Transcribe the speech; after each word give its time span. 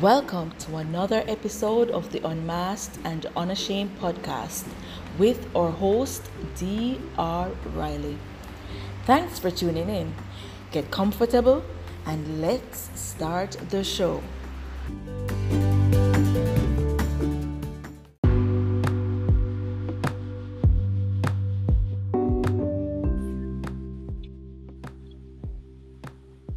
Welcome 0.00 0.52
to 0.60 0.76
another 0.76 1.22
episode 1.28 1.90
of 1.90 2.10
the 2.10 2.26
Unmasked 2.26 2.98
and 3.04 3.26
Unashamed 3.36 3.98
podcast 4.00 4.64
with 5.18 5.54
our 5.54 5.70
host, 5.70 6.30
D.R. 6.56 7.50
Riley. 7.74 8.16
Thanks 9.04 9.38
for 9.38 9.50
tuning 9.50 9.90
in. 9.90 10.14
Get 10.70 10.90
comfortable 10.90 11.62
and 12.06 12.40
let's 12.40 12.88
start 12.98 13.58
the 13.68 13.84
show. 13.84 14.22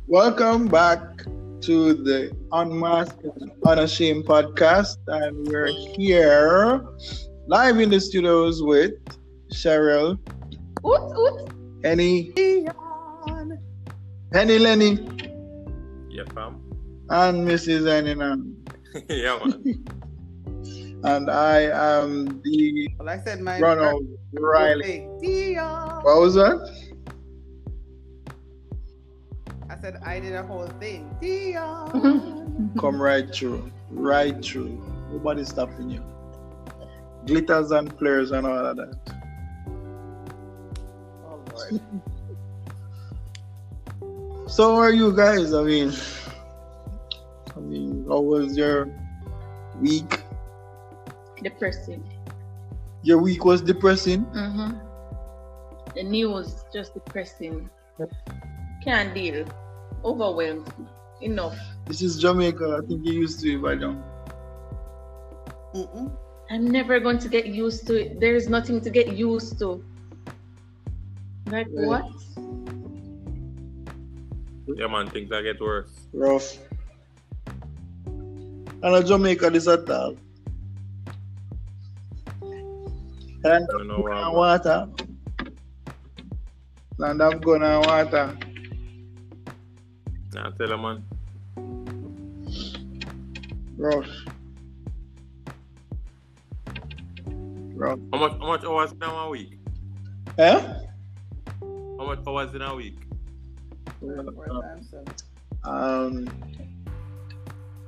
Welcome 0.07 0.69
back 0.69 1.12
to 1.63 1.93
the 1.93 2.35
Unmasked 2.51 3.23
and 3.23 3.51
Unashamed 3.65 4.25
podcast, 4.25 4.97
and 5.07 5.47
we're 5.47 5.67
here 5.67 6.85
live 7.47 7.79
in 7.79 7.89
the 7.89 7.99
studios 7.99 8.61
with 8.61 8.91
Cheryl, 9.53 10.17
Oot, 10.85 11.17
oot. 11.17 11.49
Henny, 11.83 12.33
Henny 14.33 14.59
Lenny, 14.59 14.91
Yeah, 16.09 16.23
fam. 16.33 16.61
and 17.09 17.47
Mrs. 17.47 17.87
Henny. 17.87 18.15
yeah, 19.09 19.39
man. 19.45 19.85
And 21.05 21.29
I 21.29 21.61
am 21.99 22.41
the 22.43 22.87
Well, 22.99 23.09
I 23.09 23.19
said 23.23 23.41
my 23.41 23.59
Ronald 23.59 24.05
Riley. 24.33 25.07
Dion. 25.21 26.01
What 26.03 26.19
was 26.19 26.33
that? 26.35 26.59
Said 29.83 29.99
I 30.01 30.17
did 30.17 30.33
a 30.33 30.43
whole 30.43 30.67
thing. 30.79 31.13
Dion. 31.19 32.73
Come 32.79 33.01
right 33.01 33.29
through, 33.35 33.69
right 33.91 34.41
through. 34.41 34.81
Nobody's 35.11 35.49
stopping 35.49 35.89
you. 35.89 36.01
Glitters 37.25 37.71
and 37.71 37.91
flares 37.99 38.31
and 38.31 38.47
all 38.47 38.65
of 38.65 38.77
that. 38.77 38.97
oh 41.25 41.41
Lord. 41.51 41.81
So 44.49 44.75
how 44.75 44.79
are 44.79 44.93
you 44.93 45.13
guys? 45.13 45.53
I 45.53 45.63
mean, 45.63 45.91
I 47.53 47.59
mean, 47.59 48.05
how 48.07 48.21
was 48.21 48.55
your 48.57 48.89
week? 49.81 50.21
depressing. 51.41 52.01
Your 53.01 53.17
week 53.17 53.43
was 53.43 53.61
depressing. 53.61 54.23
Mm-hmm. 54.27 54.77
The 55.93 56.03
news 56.03 56.63
just 56.71 56.93
depressing. 56.93 57.69
Can't 58.81 59.13
deal. 59.13 59.45
Overwhelmed. 60.03 60.71
Enough. 61.21 61.57
This 61.85 62.01
is 62.01 62.19
Jamaica. 62.19 62.81
I 62.83 62.87
think 62.87 63.05
you 63.05 63.13
used 63.13 63.39
to 63.41 63.55
it 63.55 63.61
by 63.61 63.75
now. 63.75 63.95
Mm-mm. 65.73 66.11
I'm 66.51 66.67
never 66.67 66.99
going 66.99 67.17
to 67.19 67.29
get 67.29 67.47
used 67.47 67.87
to 67.87 67.95
it. 67.95 68.19
There 68.19 68.35
is 68.35 68.49
nothing 68.49 68.81
to 68.81 68.89
get 68.89 69.13
used 69.15 69.57
to. 69.59 69.83
Like 71.47 71.67
Really? 71.71 71.87
what? 71.87 72.05
Yeah, 74.75 74.87
man, 74.87 75.09
things 75.09 75.29
that 75.29 75.43
get 75.43 75.59
worse. 75.59 75.91
Rough. 76.13 76.57
And 78.83 78.95
a 78.95 79.03
Jamaica 79.03 79.49
this 79.49 79.67
at 79.67 79.89
all. 79.89 80.15
And 82.41 83.45
I 83.45 83.59
don't 83.71 83.87
know 83.87 83.99
why, 83.99 84.21
and 84.21 84.35
water. 84.35 84.87
Land 86.97 87.21
of 87.21 87.41
gun 87.41 87.63
and 87.63 87.85
water. 87.85 88.37
Nah, 90.33 90.49
tell 90.51 90.69
you, 90.69 90.77
man. 90.77 91.03
Rough. 93.77 94.07
Rough. 97.75 97.99
How 98.11 98.19
much, 98.19 98.31
how 98.39 98.47
much 98.47 98.63
hours 98.63 98.91
in 98.93 99.03
a 99.03 99.29
week? 99.29 99.59
Eh? 100.37 100.59
How 101.99 102.05
much 102.05 102.19
hours 102.27 102.53
in 102.55 102.61
a 102.61 102.75
week? 102.75 102.97
Four 103.99 104.23
times 104.61 104.89
seven. 104.89 105.05
Um, 105.63 106.27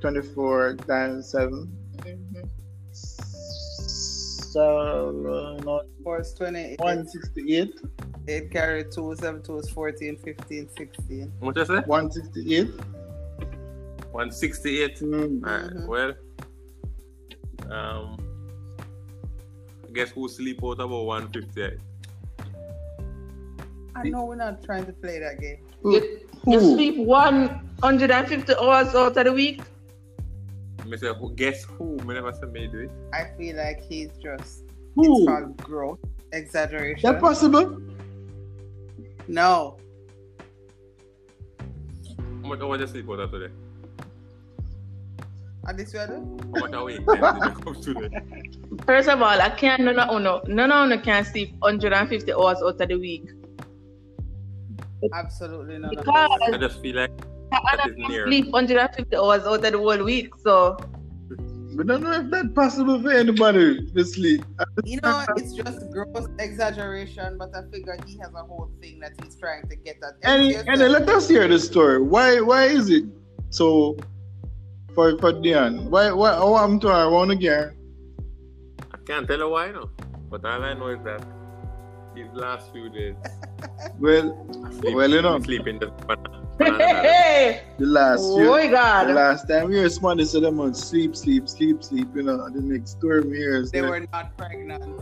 24 0.01 0.75
times 0.87 1.31
7. 1.31 1.67
Mhm. 1.97 2.49
So, 2.93 5.09
uh, 5.09 5.63
not 5.63 5.85
Four 6.03 6.21
is 6.21 6.33
28. 6.35 6.79
168. 6.79 7.73
8 8.27 8.51
carry 8.51 8.83
2, 8.85 9.15
7, 9.19 9.41
2 9.43 9.57
is 9.59 9.69
14, 9.69 10.17
15, 10.17 10.69
16. 10.77 11.31
How 11.39 11.45
much 11.45 11.57
I 11.57 11.63
say? 11.65 11.79
168. 11.85 12.67
168. 14.11 14.99
Mm. 14.99 15.43
Alright, 15.45 15.71
Mhm. 15.73 15.87
well, 15.87 16.13
um, 17.71 18.17
I 19.87 19.91
guess 19.93 20.09
who 20.11 20.27
sleep 20.27 20.59
out 20.63 20.79
about 20.79 21.05
158? 21.05 21.79
I 23.95 24.09
know 24.09 24.25
we're 24.25 24.35
not 24.35 24.63
trying 24.63 24.85
to 24.85 24.93
play 24.93 25.19
that 25.19 25.39
game. 25.39 25.59
You, 25.83 26.19
you 26.47 26.59
Who? 26.59 26.73
sleep 26.75 26.97
150 26.97 28.53
hours 28.55 28.93
out 28.95 29.15
of 29.17 29.23
the 29.25 29.31
week? 29.33 29.61
Me 30.85 30.97
say, 30.97 31.11
who, 31.17 31.33
guess 31.33 31.63
who? 31.63 31.95
Me 32.05 32.13
never 32.13 32.31
say 32.33 32.45
me 32.47 32.67
do 32.67 32.79
it. 32.81 32.91
I 33.13 33.25
feel 33.37 33.55
like 33.57 33.81
he's 33.81 34.09
just, 34.21 34.63
Who? 34.95 35.17
it's 35.17 35.25
called 35.27 35.57
growth, 35.57 35.99
exaggeration. 36.33 37.11
That 37.11 37.21
possible? 37.21 37.81
No. 39.27 39.77
How 42.41 42.49
much 42.49 42.61
hours 42.61 42.81
you 42.81 42.87
sleep 42.87 43.09
out 43.09 43.19
of 43.19 43.31
today? 43.31 43.53
And 45.67 45.79
this 45.79 45.93
weather? 45.93 46.23
How 46.53 46.59
much 46.59 46.73
awake 46.73 47.05
time 47.05 47.39
did 47.39 47.65
come 47.65 47.81
today? 47.81 48.21
First 48.85 49.09
of 49.09 49.21
all, 49.21 49.41
I 49.41 49.49
can't, 49.49 49.81
no, 49.81 49.91
no, 49.91 50.05
oh, 50.09 50.19
no, 50.19 50.41
no, 50.47 50.67
no, 50.67 50.85
no, 50.85 50.97
can 50.99 51.25
sleep 51.25 51.55
150 51.59 52.33
hours 52.33 52.57
out 52.63 52.79
of 52.79 52.87
the 52.87 52.95
week. 52.95 53.29
Absolutely 55.13 55.79
none 55.79 55.97
of 55.97 56.05
Because 56.05 56.39
I 56.41 56.53
I 56.53 56.57
just 56.57 56.81
feel 56.81 56.95
like 56.95 57.11
I 57.51 57.75
that 57.77 57.89
is 57.89 57.95
don't 57.95 58.27
sleep 58.27 58.47
150 58.51 59.15
hours 59.15 59.41
out 59.43 59.65
of 59.65 59.71
the 59.71 59.77
whole 59.77 60.03
week, 60.03 60.33
so 60.43 60.77
We 61.75 61.83
don't 61.83 62.03
know 62.03 62.13
if 62.13 62.29
that's 62.31 62.47
possible 62.53 63.01
for 63.01 63.11
anybody 63.11 63.85
to 63.91 64.05
sleep. 64.05 64.43
You 64.85 64.99
know, 65.03 65.25
it's 65.35 65.53
just 65.53 65.79
gross 65.91 66.27
exaggeration, 66.39 67.37
but 67.37 67.49
I 67.55 67.63
figure 67.71 67.97
he 68.05 68.17
has 68.19 68.29
a 68.33 68.43
whole 68.43 68.71
thing 68.81 68.99
that 68.99 69.11
he's 69.23 69.35
trying 69.35 69.67
to 69.67 69.75
get 69.75 69.97
at. 70.01 70.13
And, 70.23 70.47
Yes, 70.47 70.63
and 70.67 70.77
sir. 70.77 70.89
let 70.89 71.09
us 71.09 71.27
hear 71.27 71.47
the 71.47 71.59
story. 71.59 72.01
Why 72.01 72.39
why 72.39 72.65
is 72.65 72.89
it 72.89 73.03
so 73.49 73.97
for 74.93 75.17
for 75.19 75.33
Dion? 75.33 75.89
Why 75.91 76.11
why 76.11 76.33
oh 76.37 76.55
I'm 76.55 76.79
to 76.81 76.87
I 76.89 77.05
want 77.07 77.31
again. 77.31 77.75
I 78.93 78.97
can't 79.05 79.27
tell 79.27 79.39
you 79.39 79.49
why, 79.49 79.71
no. 79.71 79.89
But 80.29 80.45
all 80.45 80.63
I 80.63 80.73
know 80.73 80.87
is 80.87 81.03
that 81.03 81.21
these 82.15 82.31
last 82.33 82.71
few 82.71 82.89
days, 82.89 83.15
Well 83.99 84.31
sleep, 84.79 84.95
Well, 84.95 85.09
you 85.11 85.21
know. 85.21 85.39
sleeping 85.41 85.79
the 85.79 85.87
banana. 86.07 86.29
banana. 86.29 86.39
hey, 86.39 86.44
the 86.57 87.61
last 87.79 88.21
oh 88.23 88.37
few 88.37 88.49
my 88.71 89.03
the 89.05 89.13
last 89.13 89.47
time 89.47 89.67
we 89.67 89.75
hear 89.75 89.89
somebody 89.89 90.23
say 90.25 90.39
them 90.39 90.59
on 90.59 90.73
sleep, 90.73 91.15
sleep, 91.15 91.49
sleep, 91.49 91.83
sleep, 91.83 92.07
you 92.15 92.23
know, 92.23 92.49
the 92.49 92.61
next 92.61 92.91
story 92.91 93.21
we 93.21 93.37
hear 93.37 93.57
is 93.57 93.71
they 93.71 93.81
were 93.81 94.05
not 94.13 94.35
pregnant. 94.37 95.01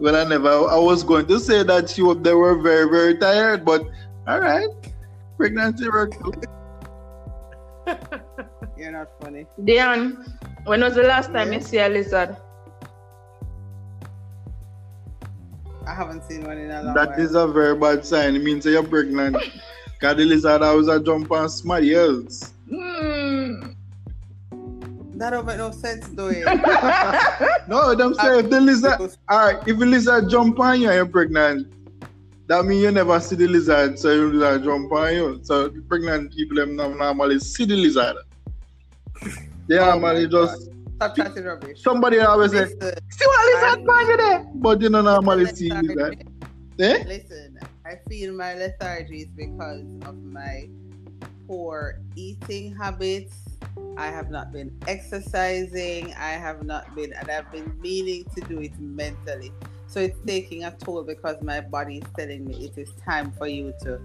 Well, 0.00 0.14
I 0.14 0.24
never. 0.28 0.48
I 0.48 0.78
was 0.78 1.02
going 1.02 1.26
to 1.26 1.40
say 1.40 1.62
that 1.64 1.90
she 1.90 2.02
they 2.22 2.34
were 2.34 2.54
very, 2.60 2.88
very 2.90 3.18
tired, 3.18 3.64
but 3.64 3.82
all 4.26 4.40
right, 4.40 4.68
pregnancy 5.36 5.88
work. 5.88 6.12
You're 8.76 8.92
not 8.92 9.08
funny. 9.20 9.46
Dion, 9.64 10.24
when 10.64 10.82
was 10.82 10.94
the 10.94 11.02
last 11.02 11.32
time 11.32 11.52
Yeah. 11.52 11.58
you 11.58 11.60
see 11.60 11.78
a 11.78 11.88
lizard? 11.88 12.36
I 15.88 15.94
haven't 15.94 16.22
seen 16.28 16.44
one 16.44 16.58
in 16.58 16.70
a 16.70 16.82
long 16.82 16.94
That 16.94 17.10
while. 17.10 17.20
is 17.20 17.34
a 17.34 17.46
very 17.48 17.74
bad 17.74 18.04
sign. 18.04 18.36
It 18.36 18.42
means 18.42 18.66
you're 18.66 18.82
pregnant. 18.82 19.36
Cause 20.00 20.16
the 20.16 20.24
lizard 20.26 20.60
always 20.62 20.86
a 20.86 21.00
jump 21.02 21.32
on 21.32 21.48
somebody 21.48 21.94
else. 21.94 22.52
That 25.14 25.30
don't 25.30 25.46
make 25.46 25.56
no 25.56 25.70
sense, 25.72 26.06
do 26.10 26.28
it? 26.28 26.46
Eh? 26.46 27.48
No, 27.68 27.94
them 27.94 28.14
say 28.14 28.38
if 28.38 28.50
the 28.50 28.60
lizard, 28.60 29.00
all 29.28 29.52
right, 29.52 29.66
if 29.66 29.78
the 29.78 29.86
lizard 29.86 30.28
jump 30.30 30.60
on 30.60 30.80
you 30.80 30.88
and 30.88 30.96
you're 30.96 31.06
pregnant, 31.06 31.66
that 32.46 32.64
means 32.64 32.82
you 32.82 32.92
never 32.92 33.18
see 33.18 33.34
the 33.34 33.48
lizard, 33.48 33.98
so 33.98 34.12
you 34.12 34.32
lizard 34.32 34.62
jump 34.64 34.92
on 34.92 35.12
you. 35.14 35.40
So 35.42 35.68
the 35.68 35.80
pregnant 35.82 36.32
people 36.32 36.56
them 36.58 36.76
not 36.76 36.96
normally 36.96 37.40
see 37.40 37.64
the 37.64 37.74
lizard. 37.74 38.16
They 39.66 39.78
Oh 39.78 39.86
normally 39.86 40.28
just 40.28 40.68
Stop 40.98 41.14
chatting 41.14 41.44
rubbish. 41.44 41.80
somebody 41.80 42.18
always 42.18 42.50
say, 42.50 42.66
see 42.66 43.26
what 43.26 43.78
on 43.78 44.16
there, 44.18 44.44
but 44.56 44.80
you 44.80 44.90
don't 44.90 45.04
normally 45.04 45.46
see 45.46 45.70
lizard. 45.70 46.26
Eh? 46.80 47.04
Listen, 47.06 47.56
I 47.86 48.00
feel 48.08 48.34
my 48.34 48.54
lethargy 48.54 49.22
is 49.22 49.28
because 49.28 49.84
of 50.06 50.20
my 50.24 50.68
poor 51.46 52.00
eating 52.16 52.74
habits. 52.74 53.36
I 53.96 54.08
have 54.08 54.28
not 54.28 54.50
been 54.50 54.76
exercising. 54.88 56.14
I 56.14 56.32
have 56.32 56.64
not 56.64 56.92
been, 56.96 57.12
and 57.12 57.30
I've 57.30 57.50
been 57.52 57.80
meaning 57.80 58.24
to 58.34 58.40
do 58.48 58.58
it 58.58 58.76
mentally. 58.80 59.52
So 59.86 60.00
it's 60.00 60.18
taking 60.26 60.64
a 60.64 60.72
toll 60.72 61.04
because 61.04 61.40
my 61.42 61.60
body 61.60 61.98
is 61.98 62.04
telling 62.16 62.44
me 62.44 62.64
it 62.64 62.76
is 62.76 62.90
time 63.04 63.30
for 63.38 63.46
you 63.46 63.72
to 63.82 64.00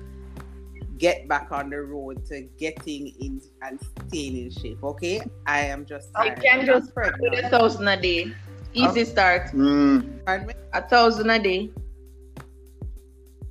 get 1.03 1.27
back 1.27 1.51
on 1.51 1.69
the 1.69 1.81
road 1.81 2.25
to 2.31 2.47
getting 2.57 3.11
in 3.19 3.41
and 3.61 3.77
staying 4.07 4.38
in 4.38 4.50
shape. 4.50 4.81
Okay, 4.81 5.19
I 5.45 5.59
am 5.67 5.85
just. 5.85 6.07
I 6.15 6.29
tired. 6.29 6.41
can 6.41 6.65
just 6.65 6.85
not 6.88 6.94
pregnant. 6.95 7.35
put 7.35 7.44
a 7.44 7.50
thousand 7.50 7.88
a 7.89 8.00
day. 8.00 8.31
Easy 8.73 9.03
start. 9.03 9.51
Mm. 9.51 10.23
A 10.71 10.81
thousand 10.81 11.29
a 11.29 11.39
day. 11.44 11.69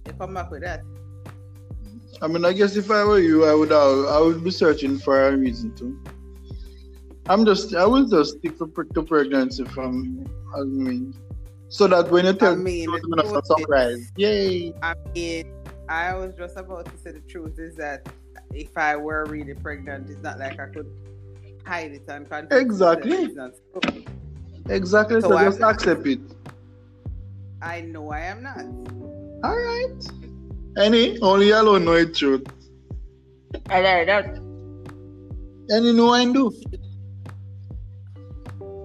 You 0.07 0.13
come 0.19 0.33
back 0.33 0.51
with 0.51 0.63
that. 0.63 0.81
I 2.23 2.27
mean, 2.27 2.45
I 2.47 2.55
guess 2.55 2.75
if 2.77 2.91
I 2.91 3.05
were 3.05 3.21
you, 3.21 3.45
I 3.45 3.53
would 3.53 3.71
uh, 3.71 4.09
I 4.17 4.19
would 4.19 4.43
be 4.43 4.51
searching 4.51 4.97
for 4.99 5.29
a 5.29 5.37
reason 5.37 5.77
to. 5.77 5.93
I'm 7.29 7.45
just 7.45 7.75
I 7.77 7.85
will 7.85 8.09
just 8.09 8.39
stick 8.39 8.57
to, 8.59 8.73
to 8.95 9.03
pregnancy 9.03 9.65
from 9.77 10.25
I 10.57 10.65
mean, 10.65 11.15
so 11.69 11.87
that 11.87 12.11
when 12.11 12.25
you 12.25 12.33
tell 12.33 12.53
I 12.53 12.57
mean, 12.57 12.65
me, 12.65 12.87
the 12.87 12.93
I'm 12.93 13.11
gonna 13.11 13.29
truth 13.29 13.47
surprise. 13.47 14.11
Yay! 14.17 14.73
I 14.83 14.95
mean, 15.15 15.62
I 15.89 16.15
was 16.15 16.35
just 16.35 16.57
about 16.57 16.87
to 16.87 16.97
say 16.99 17.13
the 17.13 17.21
truth 17.21 17.59
is 17.59 17.77
that 17.77 18.07
if 18.55 18.77
I 18.77 18.97
were 18.97 19.25
really 19.27 19.55
pregnant, 19.55 20.09
it's 20.11 20.23
not 20.23 20.39
like 20.39 20.59
I 20.59 20.67
could 20.67 20.91
hide 21.65 21.93
it 21.93 22.05
and 22.09 22.29
confess 22.29 22.61
Exactly. 22.61 23.11
that 23.11 23.25
it's 23.25 23.35
not 23.37 23.53
so. 23.55 23.81
Exactly. 24.69 25.21
So, 25.21 25.29
So 25.29 25.37
I- 25.37 25.45
just 25.45 25.61
accept 25.61 26.07
it. 26.07 26.21
I 27.61 27.81
know 27.81 28.11
I 28.11 28.21
am 28.21 28.43
not. 28.43 28.59
All 29.45 29.57
right. 29.57 30.05
Any 30.79 31.19
only 31.21 31.49
you 31.49 31.55
alone 31.61 31.85
know 31.85 31.93
it 31.93 32.15
truth. 32.15 32.45
I 33.69 33.81
like 33.83 34.07
that. 34.07 34.39
Any 35.71 35.93
know 35.93 36.11
I 36.11 36.25
do. 36.33 36.53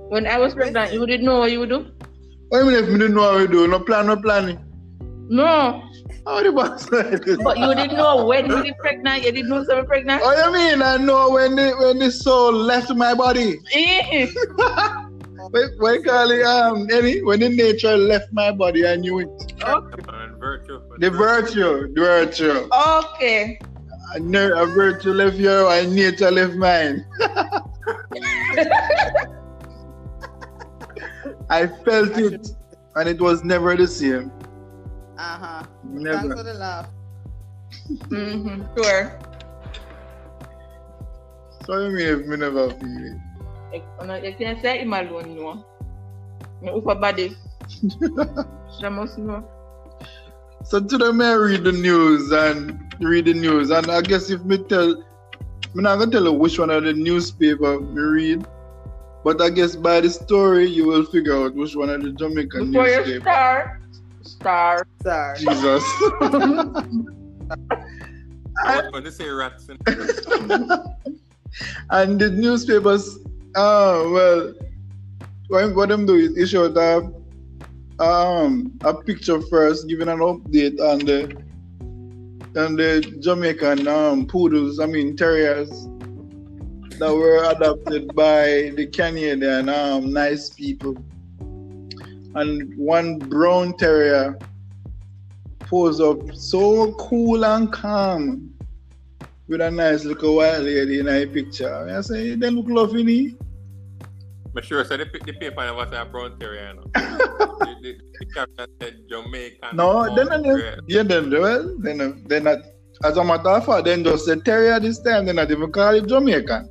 When 0.10 0.26
I 0.28 0.38
was 0.38 0.54
pregnant, 0.54 0.94
you 0.94 1.06
didn't 1.06 1.26
know 1.26 1.40
what 1.40 1.52
you 1.52 1.60
would 1.60 1.70
do? 1.70 1.86
What 2.50 2.60
do 2.60 2.66
you 2.66 2.72
mean 2.72 2.84
if 2.84 2.90
me 2.90 3.00
didn't 3.00 3.16
know 3.16 3.24
how 3.24 3.38
we 3.38 3.48
do? 3.48 3.68
No 3.68 3.80
plan, 3.80 4.08
no 4.08 4.16
planning. 4.16 4.60
No. 5.30 5.84
How 6.28 6.44
the 6.44 6.52
boss? 6.52 6.86
But 6.90 7.58
you 7.58 7.74
didn't 7.74 7.96
know 7.96 8.26
when 8.26 8.48
you 8.48 8.62
get 8.62 8.78
pregnant. 8.80 9.24
You 9.24 9.32
didn't 9.32 9.48
know 9.50 9.64
someone 9.64 9.86
pregnant. 9.86 10.22
Oh, 10.26 10.36
you 10.36 10.52
mean 10.52 10.82
I 10.82 10.98
know 10.98 11.30
when 11.32 11.56
the 11.56 11.74
when 11.80 12.00
the 12.00 12.12
soul 12.12 12.52
left 12.52 12.94
my 12.94 13.14
body? 13.14 13.60
Eh. 13.74 14.28
Wait, 15.54 15.72
what 15.80 16.04
you? 16.04 16.46
Um, 16.46 16.90
any 16.92 17.22
when 17.24 17.40
the 17.40 17.48
nature 17.48 17.96
left 17.96 18.34
my 18.34 18.52
body, 18.52 18.86
I 18.86 18.98
knew 18.98 19.20
it. 19.20 19.30
And 19.66 20.38
virtue. 20.38 20.82
The 21.00 21.10
virtue, 21.10 21.94
the 21.94 22.02
virtue. 22.02 22.68
okay. 22.76 23.58
I 24.14 24.20
ner- 24.20 24.56
a 24.56 24.66
virtue 24.66 25.14
left 25.14 25.38
your, 25.38 25.72
and 25.72 25.96
nature 25.96 26.30
left 26.32 26.56
mine. 26.56 27.06
I 31.50 31.68
felt 31.68 32.18
it, 32.18 32.50
and 32.96 33.08
it 33.08 33.22
was 33.22 33.46
never 33.46 33.78
the 33.78 33.88
same. 33.88 34.30
Uh 35.18 35.38
huh. 35.40 35.64
Thanks 36.12 36.34
for 36.34 36.44
the 36.44 36.54
laugh. 36.54 36.88
Mm-hmm. 38.12 38.64
Sure. 38.78 39.20
So 41.66 41.80
you 41.80 41.90
mean 41.92 42.08
if 42.08 42.26
me 42.28 42.38
never 42.38 42.70
feel 42.70 43.06
it? 43.06 43.18
You 43.74 44.08
know, 44.08 44.16
you 44.16 44.34
can't 44.36 44.62
say 44.62 44.80
him 44.80 44.94
alone, 44.94 45.36
you 45.36 45.42
know. 45.42 45.66
You 46.62 46.70
upper 46.78 46.96
body. 46.96 47.36
She 48.80 48.90
must 48.90 49.18
know. 49.18 49.44
So 50.64 50.80
today 50.80 51.12
me 51.12 51.26
I 51.26 51.34
read 51.34 51.64
the 51.64 51.72
news 51.72 52.32
and 52.32 52.80
read 53.00 53.26
the 53.26 53.34
news, 53.34 53.70
and 53.72 53.90
I 53.92 54.02
guess 54.02 54.30
if 54.30 54.44
me 54.44 54.58
tell, 54.58 54.96
me 55.74 55.84
not 55.84 55.98
gonna 56.00 56.12
tell 56.12 56.24
you 56.26 56.34
which 56.34 56.60
one 56.60 56.70
of 56.70 56.84
the 56.84 56.94
newspaper 56.94 57.80
me 57.80 58.02
read, 58.02 58.46
but 59.24 59.42
I 59.42 59.50
guess 59.50 59.76
by 59.76 60.02
the 60.02 60.10
story 60.10 60.66
you 60.68 60.86
will 60.86 61.06
figure 61.06 61.36
out 61.36 61.56
which 61.56 61.76
one 61.76 61.90
of 61.90 62.02
the 62.02 62.12
Jamaican 62.12 62.72
Before 62.72 62.88
you 62.88 63.06
newspaper. 63.06 63.22
start, 63.22 63.70
start. 63.87 63.87
Sorry. 65.04 65.38
Jesus. 65.38 65.84
I 68.66 68.82
was 68.82 68.92
going 68.92 69.04
to 69.04 69.12
say 69.12 69.30
rats. 69.30 69.70
And 69.70 69.80
and 71.90 72.20
the 72.20 72.30
newspapers, 72.30 73.18
oh 73.56 74.12
well, 74.12 74.54
what, 75.48 75.76
what 75.76 75.90
them 75.90 76.06
do 76.06 76.16
is 76.16 76.38
issue 76.38 76.66
out 76.78 77.14
a, 78.00 78.04
um 78.04 78.78
a 78.84 78.94
picture 78.94 79.42
first, 79.42 79.88
giving 79.88 80.08
an 80.08 80.20
update 80.20 80.80
on 80.80 81.00
the 81.00 81.36
on 82.60 82.76
the 82.76 83.02
Jamaican 83.20 83.88
um 83.88 84.26
poodles, 84.26 84.80
I 84.80 84.86
mean 84.86 85.16
terriers 85.16 85.70
that 87.00 87.14
were 87.14 87.44
adopted 87.52 88.14
by 88.16 88.72
the 88.76 88.88
Canadian 88.92 89.70
um 89.70 90.12
nice 90.12 90.50
people. 90.50 90.98
And 92.38 92.78
one 92.78 93.18
brown 93.18 93.76
terrier 93.78 94.38
posed 95.62 96.00
up 96.00 96.36
so 96.36 96.94
cool 96.94 97.44
and 97.44 97.74
calm 97.74 98.54
with 99.48 99.60
a 99.60 99.72
nice 99.72 100.06
little 100.06 100.36
white 100.36 100.60
lady 100.60 101.00
in 101.00 101.08
a 101.08 101.26
picture. 101.26 101.90
I 101.90 102.00
say, 102.02 102.36
they 102.36 102.52
look 102.52 102.68
lovely. 102.70 103.36
I'm 104.56 104.62
sure 104.62 104.86
so 104.86 104.98
the, 104.98 105.06
the 105.26 105.34
paper 105.34 105.62
say 105.90 105.98
a 105.98 106.06
brown 106.06 106.38
terrier. 106.38 106.76
You 106.76 106.76
know? 106.76 106.84
the, 106.94 107.98
the, 108.20 108.26
caption 108.36 108.68
said 108.80 108.98
Jamaican. 109.10 109.76
No, 109.76 110.16
then 110.16 110.32
I 110.32 110.40
terrier. 110.40 110.80
yeah, 110.88 111.02
then 111.02 111.32
well, 111.32 111.76
then 111.80 112.24
then 112.28 112.44
not. 112.44 112.60
As 113.04 113.18
a 113.18 113.24
matter 113.24 113.50
of 113.50 113.66
fact, 113.66 113.86
then 113.86 114.04
just 114.04 114.26
say 114.26 114.36
terrier 114.36 114.80
this 114.80 115.00
time. 115.00 115.26
Then 115.26 115.38
they 115.38 115.42
not 115.42 115.50
even 115.50 115.72
call 115.72 115.96
it 115.96 116.06
Jamaican. 116.06 116.70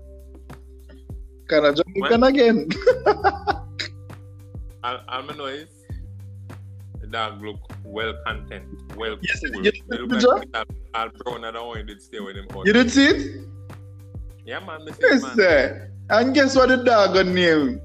Kind 1.49 1.67
of 1.67 1.75
Jamaican 1.75 2.21
What? 2.21 2.31
again. 2.31 2.69
All, 4.87 4.99
all 5.09 5.31
I 5.31 5.35
know 5.37 5.47
is 5.47 5.69
the 7.01 7.09
dog 7.09 7.43
look 7.43 7.59
well 7.85 8.15
content, 8.25 8.67
well 8.97 9.17
Yes, 9.21 9.41
cool. 9.53 9.65
yes, 9.65 9.75
they 9.89 9.99
look 9.99 10.11
picture? 10.11 10.29
like 10.29 10.49
all, 10.55 10.65
all 10.95 11.09
brown 11.25 11.45
and 11.45 11.57
all 11.57 11.75
did 11.75 12.01
stay 12.01 12.21
with 12.21 12.37
him. 12.37 12.47
all 12.55 12.65
you 12.65 12.73
did 12.73 12.85
day. 12.85 12.91
see 12.91 13.07
it? 13.07 13.41
Yeah, 14.45 14.61
man. 14.61 14.85
Listen, 14.85 15.01
Yes, 15.11 15.23
man. 15.25 15.35
sir. 15.37 15.91
And 16.11 16.33
guess 16.35 16.55
what 16.55 16.69
the 16.69 16.77
dog 16.77 17.15
got 17.15 17.27
name? 17.27 17.81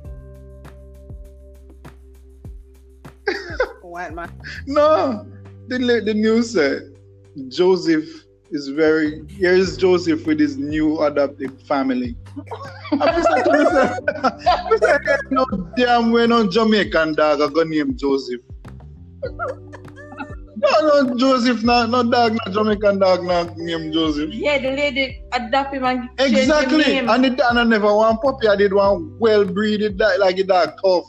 What, 3.81 4.13
man. 4.13 4.31
No, 4.67 5.25
the 5.69 5.79
la- 5.79 6.03
the 6.05 6.13
news 6.13 6.51
said 6.53 6.93
Joseph 7.47 8.20
is 8.51 8.67
very. 8.69 9.25
Here 9.29 9.53
is 9.53 9.77
Joseph 9.77 10.25
with 10.25 10.39
his 10.39 10.57
new 10.57 11.01
adopted 11.01 11.61
family. 11.63 12.15
I 12.91 13.05
just 13.11 13.29
said 13.29 13.43
to 13.43 13.51
myself, 13.51 13.97
I 14.17 14.77
said, 14.81 15.19
no 15.31 15.45
damn 15.75 16.11
way 16.11 16.27
no 16.27 16.47
Jamaican 16.47 17.13
dog 17.15 17.41
I 17.41 17.47
got 17.53 17.67
name 17.67 17.95
Joseph. 17.97 18.41
No, 20.63 21.03
no, 21.03 21.15
Joseph, 21.17 21.63
no, 21.63 21.85
no 21.87 22.03
dog, 22.03 22.33
no 22.45 22.53
Jamaican 22.53 22.99
dog, 22.99 23.23
no 23.23 23.43
name 23.55 23.91
Joseph. 23.91 24.31
Yeah, 24.33 24.59
the 24.59 24.71
lady 24.71 25.23
adopt 25.31 25.73
him 25.73 25.85
and 25.85 26.09
change 26.19 26.31
him 26.31 26.37
Exactly. 26.37 26.83
name. 26.83 27.09
And 27.09 27.23
the 27.23 27.29
dog 27.31 27.57
I 27.57 27.63
never 27.63 27.93
want 27.95 28.21
puppy. 28.21 28.47
I 28.47 28.55
did 28.55 28.73
one 28.73 29.17
well 29.19 29.45
breeded 29.45 29.97
dog, 29.97 30.19
like 30.19 30.37
a 30.37 30.43
dog 30.43 30.73
tough. 30.83 31.05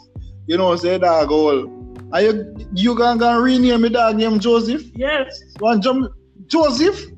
You 0.47 0.57
know, 0.59 0.75
say 0.77 0.99
dog 0.99 1.31
old. 1.31 1.79
Are 2.13 2.23
you 2.23 2.55
you 2.75 2.95
gonna, 2.95 3.19
gonna 3.19 3.41
rename 3.41 3.85
a 3.85 3.91
dog 3.91 4.17
named 4.17 4.41
Joseph? 4.43 4.83
Yes. 4.95 5.41
One 5.59 5.81
Jam- 5.83 6.09
Joseph? 6.47 7.12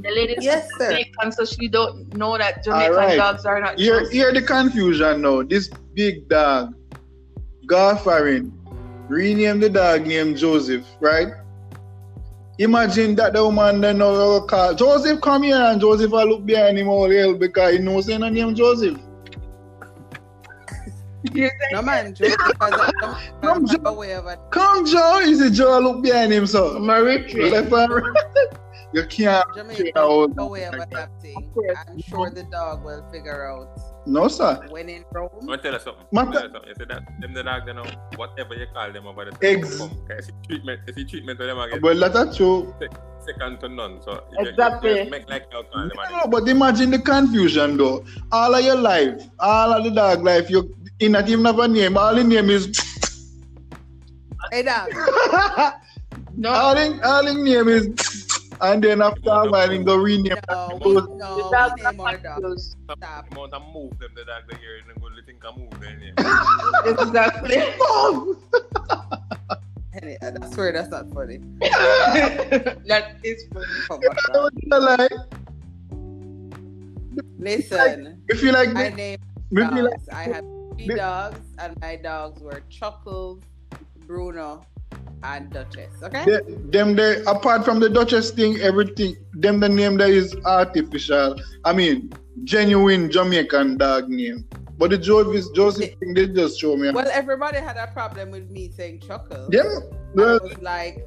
The 0.00 0.10
lady 0.10 0.36
Yes, 0.38 0.68
sir. 0.78 0.90
Jamaican, 0.90 1.32
so 1.32 1.44
she 1.44 1.68
don't 1.68 2.14
know 2.14 2.38
that 2.38 2.62
Jamaican 2.64 2.92
Alright. 2.94 3.18
dogs 3.18 3.44
are 3.44 3.60
not 3.60 3.78
Here, 3.78 3.98
Joseph. 4.00 4.12
here 4.12 4.32
the 4.32 4.42
confusion 4.42 5.22
now. 5.22 5.42
This 5.42 5.68
big 5.94 6.28
dog, 6.28 6.74
Garfarin, 7.66 8.52
rename 9.08 9.58
the 9.60 9.68
dog 9.68 10.06
named 10.06 10.36
Joseph, 10.36 10.86
right? 11.00 11.28
Imagine 12.58 13.14
that 13.16 13.32
the 13.34 13.44
woman 13.44 13.80
then 13.80 13.98
now 13.98 14.40
call 14.40 14.74
Joseph 14.74 15.20
come 15.20 15.44
here 15.44 15.56
and 15.56 15.80
Joseph 15.80 16.10
will 16.10 16.26
look 16.28 16.46
behind 16.46 16.76
him 16.78 16.88
all 16.88 17.08
hell 17.10 17.34
because 17.34 17.72
he 17.74 17.78
knows 17.78 18.06
saying 18.06 18.20
the 18.20 18.30
name 18.30 18.54
Joseph. 18.54 18.98
You 21.34 21.50
No 21.72 21.82
man, 21.82 22.14
joke 22.14 22.36
because 22.46 22.92
Come, 23.00 23.16
I'm 23.42 23.66
Joe. 23.66 23.76
aware 23.84 24.18
of. 24.18 24.50
Come 24.50 24.86
Joe, 24.86 25.18
is 25.20 25.40
it 25.40 25.52
Joe 25.52 25.78
look 25.80 26.02
behind 26.02 26.32
him 26.32 26.46
so? 26.46 26.78
Maritri. 26.78 27.50
Left 28.94 29.18
and 29.18 29.26
right. 29.26 29.44
You 29.44 29.44
can't 29.44 29.46
Jamaican 29.54 29.86
Yeah, 29.86 29.92
well, 30.04 30.34
aware 30.38 30.68
of 30.68 30.74
adapting. 30.80 31.50
I'm 31.88 32.00
sure 32.00 32.30
the 32.30 32.44
dog 32.44 32.84
will 32.84 33.04
figure 33.12 33.46
out 33.48 33.68
No 34.06 34.28
sir. 34.28 34.66
when 34.70 34.88
in 34.88 34.98
I'm 34.98 35.04
Rome. 35.12 35.46
gonna 35.46 35.58
tell 35.62 35.72
you 35.74 35.78
something. 35.80 36.04
Ma- 36.12 36.24
tell 36.30 36.42
you 36.44 36.52
something. 36.52 36.68
You 36.68 36.74
see 36.78 36.84
that 36.88 37.02
them 37.20 37.34
the 37.34 37.42
dog, 37.42 37.62
you 37.66 37.74
know, 37.74 37.84
whatever 38.16 38.54
you 38.54 38.66
call 38.72 38.92
them 38.92 39.06
over 39.06 39.24
the 39.26 39.30
time. 39.32 39.40
Ex- 39.42 39.78
come. 39.78 39.90
'Cause 40.08 40.26
See 40.26 40.32
treatment, 40.48 40.80
you 40.86 40.92
see 40.94 41.04
treatment 41.04 41.38
to 41.40 41.46
them 41.46 41.58
again. 41.58 41.80
But 41.80 42.12
that's 42.12 42.36
true. 42.36 42.74
second 43.26 43.60
to 43.60 43.68
none. 43.68 44.00
So 44.02 44.12
you- 44.12 44.44
you, 44.44 44.50
Exactly. 44.50 45.04
you 45.04 45.10
make 45.10 45.28
like 45.28 45.46
you 45.52 45.62
call 45.70 45.88
them. 45.88 45.90
No, 46.10 46.26
but 46.28 46.48
imagine 46.48 46.90
the 46.90 46.98
confusion 46.98 47.76
though. 47.76 48.04
All 48.32 48.54
of 48.54 48.64
your 48.64 48.76
life, 48.76 49.22
all 49.38 49.72
of 49.74 49.84
the 49.84 49.90
dog 49.90 50.24
life, 50.24 50.48
you 50.48 50.74
in 51.00 51.12
not 51.12 51.28
even 51.28 51.44
have 51.44 51.58
a 51.58 51.68
name. 51.68 51.96
All 51.98 52.14
the 52.14 52.24
name 52.24 52.48
is 52.48 52.68
Hey 54.50 54.62
dog. 54.62 54.88
No, 56.36 56.50
all 56.64 56.76
in 56.78 57.00
all 57.04 57.26
in 57.26 57.44
name 57.44 57.68
is 57.68 57.88
and 58.60 58.82
then 58.82 59.00
after 59.02 59.30
a 59.30 59.48
while 59.50 59.70
he 59.70 59.78
go 59.78 59.96
rename 59.96 60.36
No, 60.50 60.78
we- 60.84 60.94
the 60.94 61.00
no, 61.16 61.50
dogs 61.50 61.74
we 61.78 61.84
are 61.86 61.92
name 61.92 62.00
our 62.00 62.16
dog. 62.16 62.34
confused. 62.42 62.76
Stop. 62.84 62.98
Stop. 62.98 63.30
The 63.30 63.36
amount 63.36 63.52
of 63.54 63.62
move 63.74 63.98
them 63.98 64.10
the 64.14 64.24
dog 64.24 64.42
the 64.48 64.56
hear 64.56 64.76
and 64.78 64.88
then 64.88 64.96
go 65.00 65.08
let 65.14 65.24
think 65.26 65.44
of 65.44 65.56
move 65.58 65.70
then 65.80 66.00
yeah. 66.02 66.12
Exactly. 66.86 67.56
Henny, 69.92 70.16
I 70.22 70.50
swear 70.52 70.72
that's 70.72 70.90
not 70.90 71.12
funny. 71.12 71.38
that 71.60 73.16
is 73.24 73.44
funny. 73.52 73.66
Oh 73.90 73.98
my 74.02 74.08
I 74.08 74.78
God. 74.78 74.82
like. 75.00 75.12
Listen, 77.38 78.22
If 78.28 78.42
you 78.42 78.52
like, 78.52 78.68
I 78.76 78.90
me, 78.90 78.96
named 78.96 79.20
me 79.50 79.82
like. 79.82 79.94
I 80.12 80.22
had 80.24 80.44
three 80.74 80.88
dogs, 80.88 81.40
and 81.58 81.78
my 81.80 81.96
dogs 81.96 82.40
were 82.42 82.62
Chuckles, 82.68 83.42
Bruno, 84.06 84.62
and 85.22 85.50
Duchess. 85.50 85.92
Okay. 86.02 86.24
the- 86.24 86.58
them 86.70 86.94
there. 86.96 87.22
Apart 87.26 87.64
from 87.64 87.80
the 87.80 87.88
Duchess 87.88 88.30
thing, 88.30 88.58
everything. 88.60 89.16
Them 89.34 89.60
the 89.60 89.68
name 89.68 89.96
there 89.96 90.12
is 90.12 90.36
artificial. 90.44 91.40
I 91.64 91.72
mean, 91.72 92.12
genuine 92.44 93.10
Jamaican 93.10 93.78
dog 93.78 94.08
name. 94.08 94.44
But 94.78 94.90
the 94.90 94.98
Joseph 94.98 95.52
Joseph 95.54 95.90
thing, 95.98 96.14
they 96.14 96.28
just 96.28 96.60
show 96.60 96.76
me. 96.76 96.90
Well, 96.92 97.08
everybody 97.12 97.58
had 97.58 97.76
a 97.76 97.88
problem 97.88 98.30
with 98.30 98.48
me 98.50 98.70
saying 98.70 99.00
Chuckles. 99.00 99.50
Them, 99.50 99.66
I 99.66 99.96
well, 100.14 100.38
was 100.42 100.56
like, 100.62 101.04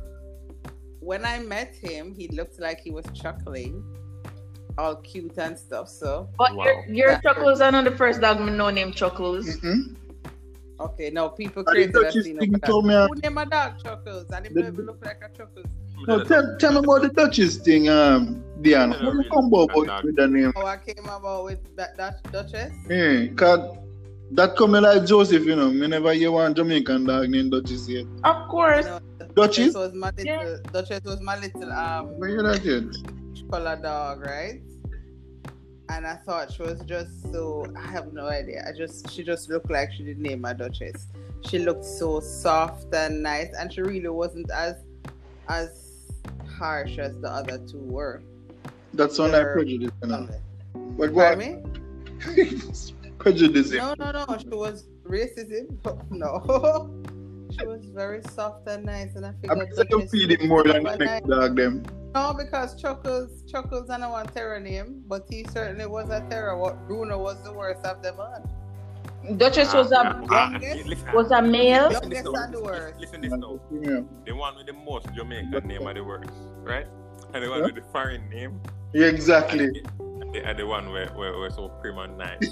when 1.00 1.26
I 1.26 1.40
met 1.40 1.74
him, 1.76 2.14
he 2.14 2.28
looked 2.30 2.60
like 2.60 2.82
he 2.82 2.92
was 2.92 3.06
chuckling, 3.14 3.82
all 4.78 4.98
cute 4.98 5.38
and 5.38 5.58
stuff. 5.58 5.88
So, 5.88 6.30
But 6.38 6.56
Wow. 6.56 6.66
your, 6.66 6.86
your 6.88 7.10
Yeah. 7.12 7.22
Chuckles 7.22 7.62
are 7.62 7.72
not 7.72 7.86
the 7.86 7.92
first 7.92 8.20
dog 8.20 8.42
me 8.42 8.52
know 8.52 8.70
named 8.72 8.94
Chuckles. 8.96 9.48
mm-mm. 9.58 9.96
Okay, 10.86 11.10
no, 11.12 11.30
people 11.30 11.64
And 11.68 11.68
the 11.68 11.72
created 11.72 11.96
a 11.96 12.02
Duchess 12.04 12.26
scene 12.26 12.38
thing 12.40 12.50
over 12.50 12.60
that. 12.60 12.68
told 12.68 12.86
me, 12.86 12.94
Who 12.94 13.16
named 13.16 13.38
a 13.38 13.46
dog 13.46 13.72
Chuckles? 13.84 14.26
And 14.32 14.46
him 14.48 14.54
The- 14.54 14.62
never 14.64 14.82
look 14.84 15.04
like 15.06 15.22
a 15.24 15.30
Chuckles. 15.38 15.66
no, 16.08 16.24
tell, 16.24 16.58
tell 16.58 16.72
me 16.74 16.80
about 16.80 17.02
the 17.04 17.10
Duchess 17.10 17.58
thing, 17.58 17.90
um, 17.90 18.44
Diana. 18.62 18.96
How 18.98 19.12
you 19.12 19.24
come 19.32 19.46
about 19.54 19.76
with 20.04 20.16
the 20.16 20.28
name? 20.28 20.52
How 20.56 20.66
I 20.66 20.78
came 20.78 21.06
about 21.06 21.46
with 21.46 21.60
that, 21.76 21.96
that 21.98 22.24
Duchess? 22.32 22.72
Yeah, 22.90 23.28
cause 23.36 23.78
that 24.32 24.56
coming 24.56 24.82
like 24.84 25.06
Joseph, 25.06 25.44
you 25.46 25.56
know. 25.56 25.70
Me 25.72 25.88
never 25.88 26.14
hear 26.14 26.32
one 26.32 26.54
Jamaican 26.54 27.06
dog 27.06 27.30
named 27.30 27.52
Duchess 27.52 27.88
yet. 27.90 28.06
Of 28.24 28.36
You 28.36 28.48
course. 28.50 28.86
know, 28.86 29.00
Duchess? 29.36 29.74
Duchess 29.74 29.76
was 29.76 29.94
my 29.94 30.10
little, 30.18 30.26
Yeah. 30.26 30.56
Duchess 30.72 31.02
was 31.04 31.22
my 31.22 31.38
little 31.40 31.72
um 31.72 32.08
Where 32.18 32.30
you 32.30 32.42
that 32.44 32.64
yet? 32.66 32.84
color 33.52 33.76
dog, 33.82 34.22
right? 34.22 34.62
And 35.92 36.08
I 36.08 36.16
thought 36.16 36.54
she 36.54 36.64
was 36.64 36.80
just 36.86 37.32
so 37.34 37.66
I 37.76 37.86
have 37.92 38.14
no 38.14 38.28
idea. 38.28 38.64
I 38.68 38.72
just 38.76 39.10
she 39.12 39.24
just 39.24 39.50
looked 39.50 39.70
like 39.70 39.92
she 39.92 40.04
didn't 40.04 40.24
name 40.24 40.44
her 40.44 40.54
Duchess. 40.54 41.08
She 41.42 41.60
looked 41.60 41.84
so 41.84 42.20
soft 42.22 42.94
and 42.94 43.22
nice 43.22 43.54
and 43.58 43.74
she 43.74 43.82
really 43.82 44.08
wasn't 44.08 44.50
as 44.52 44.76
as 45.50 46.08
harsh 46.58 46.98
as 46.98 47.20
the 47.20 47.30
other 47.30 47.58
two 47.70 47.80
were. 47.80 48.22
That's 48.94 49.20
I 49.20 49.32
They're- 49.32 49.54
prejudice, 49.54 49.92
you 50.02 50.08
know. 50.08 50.30
But 50.98 51.12
what? 51.12 51.38
me? 51.38 51.58
prejudice. 53.18 53.72
No, 53.72 53.94
no, 53.98 54.12
no. 54.12 54.38
She 54.38 54.48
was 54.48 54.88
racism. 55.04 55.76
No. 56.10 56.90
She 57.60 57.66
was 57.66 57.86
very 57.86 58.22
soft 58.24 58.68
and 58.68 58.86
nice 58.86 59.16
and 59.16 59.26
I 59.26 59.34
I'm 59.50 59.60
still 59.72 59.86
Duchess 59.86 60.12
feeding 60.12 60.48
more 60.48 60.64
than 60.64 60.84
the 60.84 60.90
was 60.90 61.00
next 61.00 61.28
dog 61.28 61.56
them. 61.56 61.84
No, 62.14 62.34
because 62.38 62.76
Chuckles, 62.82 63.44
Chuckles, 63.50 63.90
I 63.90 63.98
know 63.98 64.10
one 64.10 64.28
terror 64.28 64.60
name, 64.60 65.04
but 65.08 65.24
he 65.30 65.46
certainly 65.52 65.86
was 65.86 66.10
a 66.10 66.26
terror. 66.30 66.58
What 66.58 66.86
Bruno 66.88 67.18
was 67.22 67.42
the 67.44 67.54
worst 67.54 67.86
of 67.86 68.02
them 68.04 68.16
all. 68.20 68.50
Duchess 69.38 69.74
was 69.74 69.92
Ah, 69.94 70.20
a 70.20 70.26
ah, 70.32 70.52
youngest- 70.60 71.14
was 71.14 71.32
a 71.32 71.42
male. 71.42 71.90
listen 71.90 72.10
this 72.10 72.24
Youngest 72.24 72.34
now, 72.34 72.48
the 72.52 72.58
listen- 72.60 72.64
worst. 72.66 73.00
Listen 73.00 73.22
this 73.22 73.32
now. 73.32 73.60
The 74.26 74.32
one 74.36 74.56
with 74.58 74.66
the 74.66 74.74
most 74.74 75.08
Jamaican 75.14 75.68
name 75.68 75.88
are 75.88 75.94
the 75.94 76.04
worst, 76.04 76.32
right? 76.64 76.88
And 77.34 77.44
the 77.44 77.50
one 77.50 77.62
with 77.64 77.76
the 77.76 77.84
foreign 77.94 78.28
name 78.30 78.60
Yeah, 78.94 79.08
exactly. 79.08 79.84
And 80.34 80.58
the, 80.58 80.64
the 80.64 80.68
one 80.68 80.92
where, 80.92 81.08
where, 81.10 81.38
where 81.38 81.50
so 81.50 81.70
prim 81.82 81.98
and 81.98 82.18
nice. 82.18 82.40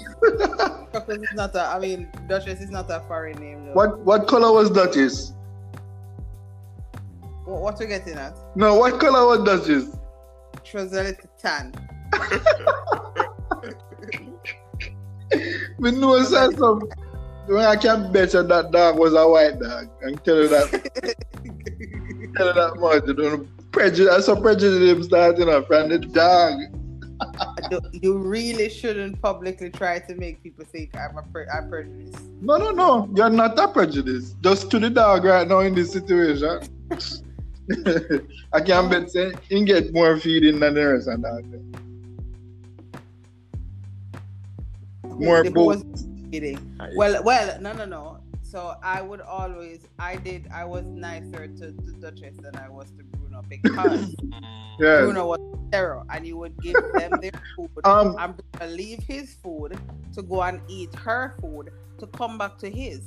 Chuckles 0.92 1.22
is 1.22 1.32
not 1.34 1.54
a, 1.54 1.62
I 1.62 1.78
mean, 1.78 2.08
Duchess 2.28 2.60
is 2.60 2.70
not 2.70 2.90
a 2.90 3.00
foreign 3.00 3.38
name. 3.38 3.66
Though. 3.66 3.72
What 3.72 4.00
what 4.00 4.28
color 4.28 4.52
was 4.52 4.70
Duchess? 4.70 5.32
What, 7.44 7.62
what 7.62 7.80
you 7.80 7.86
getting 7.86 8.14
at? 8.14 8.36
No, 8.54 8.76
what 8.76 9.00
color 9.00 9.26
was 9.26 9.44
Duchess? 9.44 9.96
She 10.64 10.76
was 10.76 10.92
a 10.92 11.02
little 11.04 11.30
tan. 11.38 11.72
We 15.78 15.92
know 15.92 16.22
say 16.22 16.50
some. 16.56 16.82
When 17.46 17.64
I 17.64 17.74
can 17.76 18.12
bet 18.12 18.34
you 18.34 18.42
that 18.42 18.70
dog 18.70 18.98
was 18.98 19.14
a 19.14 19.26
white 19.26 19.58
dog. 19.58 19.88
I 20.02 20.10
can 20.10 20.18
tell 20.18 20.36
you 20.36 20.48
that. 20.48 20.70
tell 22.36 22.46
you 22.48 22.52
that 22.52 22.76
much. 22.78 23.04
You 23.06 23.14
don't 23.14 23.72
prejudice. 23.72 24.12
I 24.12 24.20
saw 24.20 24.38
prejudice 24.38 25.06
starting 25.06 25.48
up 25.48 25.66
from 25.66 25.88
the 25.88 25.98
dog. 25.98 26.58
You- 27.70 27.80
you 27.92 28.18
really 28.18 28.68
shouldn't 28.68 29.20
publicly 29.22 29.70
try 29.70 29.98
to 30.00 30.14
make 30.16 30.42
people 30.42 30.64
think 30.64 30.96
I'm 30.96 31.16
a 31.18 31.22
pre- 31.22 31.46
I'm 31.52 31.68
prejudiced. 31.68 32.20
No, 32.40 32.56
no, 32.56 32.70
no. 32.70 33.08
You're 33.14 33.30
not 33.30 33.58
a 33.58 33.68
prejudice. 33.68 34.34
Just 34.40 34.70
to 34.72 34.78
the 34.78 34.90
dog 34.90 35.24
right 35.24 35.46
now 35.46 35.60
in 35.60 35.74
this 35.74 35.92
situation. 35.92 36.60
I 38.52 38.60
can't 38.60 38.90
bet 38.90 39.10
say 39.10 39.32
he 39.48 39.64
get 39.64 39.92
more 39.94 40.18
feeding 40.18 40.58
than 40.58 40.74
the 40.74 40.88
rest 40.88 41.06
of 41.08 41.22
dog. 41.22 41.44
More 45.04 45.44
Who 45.44 45.50
both. 45.50 45.84
was. 45.84 46.06
Well, 46.96 47.22
well, 47.24 47.60
no, 47.60 47.72
no, 47.72 47.84
no. 47.84 48.18
So 48.42 48.74
I 48.82 49.00
would 49.02 49.20
always, 49.20 49.80
I 49.98 50.16
did, 50.16 50.48
I 50.52 50.64
was 50.64 50.84
nicer 50.86 51.46
to, 51.46 51.72
to 51.72 51.92
Duchess 52.00 52.36
than 52.38 52.56
I 52.56 52.68
was 52.68 52.90
to 52.98 53.04
Bruno 53.04 53.42
because 53.48 54.14
Yeah. 54.80 55.00
Bruno 55.02 55.26
was 55.26 55.38
terror, 55.70 56.02
and 56.10 56.24
he 56.24 56.32
would 56.32 56.56
give 56.60 56.74
them 56.94 57.12
their 57.20 57.30
food, 57.56 57.70
Um, 57.84 58.14
gonna 58.14 58.70
leave 58.72 59.02
his 59.04 59.34
food 59.42 59.78
to 60.14 60.22
go 60.22 60.42
and 60.42 60.60
eat 60.68 60.94
her 60.96 61.34
food 61.40 61.70
to 61.98 62.06
come 62.08 62.38
back 62.38 62.58
to 62.58 62.70
his. 62.70 63.00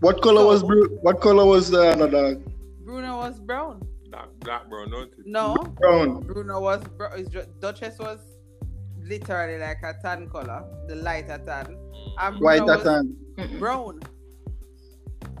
what 0.00 0.22
color 0.22 0.44
was 0.46 0.60
So- 0.60 0.66
Bru- 0.68 0.98
what 1.02 1.20
color 1.20 1.44
was 1.46 1.70
the 1.70 1.82
other 1.90 2.08
dog? 2.10 2.42
Bruno 2.84 3.18
was 3.18 3.38
brown. 3.40 3.82
Dark, 4.10 4.30
dark 4.40 4.68
brown, 4.70 4.90
don't 4.90 5.12
it? 5.12 5.26
No, 5.26 5.54
Brown. 5.80 6.22
Bruno 6.22 6.60
was 6.60 6.82
bro- 6.96 7.12
is 7.12 7.28
ju- 7.28 7.44
Duchess 7.60 7.98
was 7.98 8.18
literally 9.02 9.58
like 9.58 9.82
a 9.82 9.94
tan 10.02 10.28
color, 10.30 10.64
the 10.88 10.94
lighter 10.96 11.38
tan, 11.44 11.76
and 12.18 12.38
Bruno 12.38 12.44
White 12.44 12.62
was 12.64 12.82
tan. 12.84 13.58
Brown. 13.58 14.00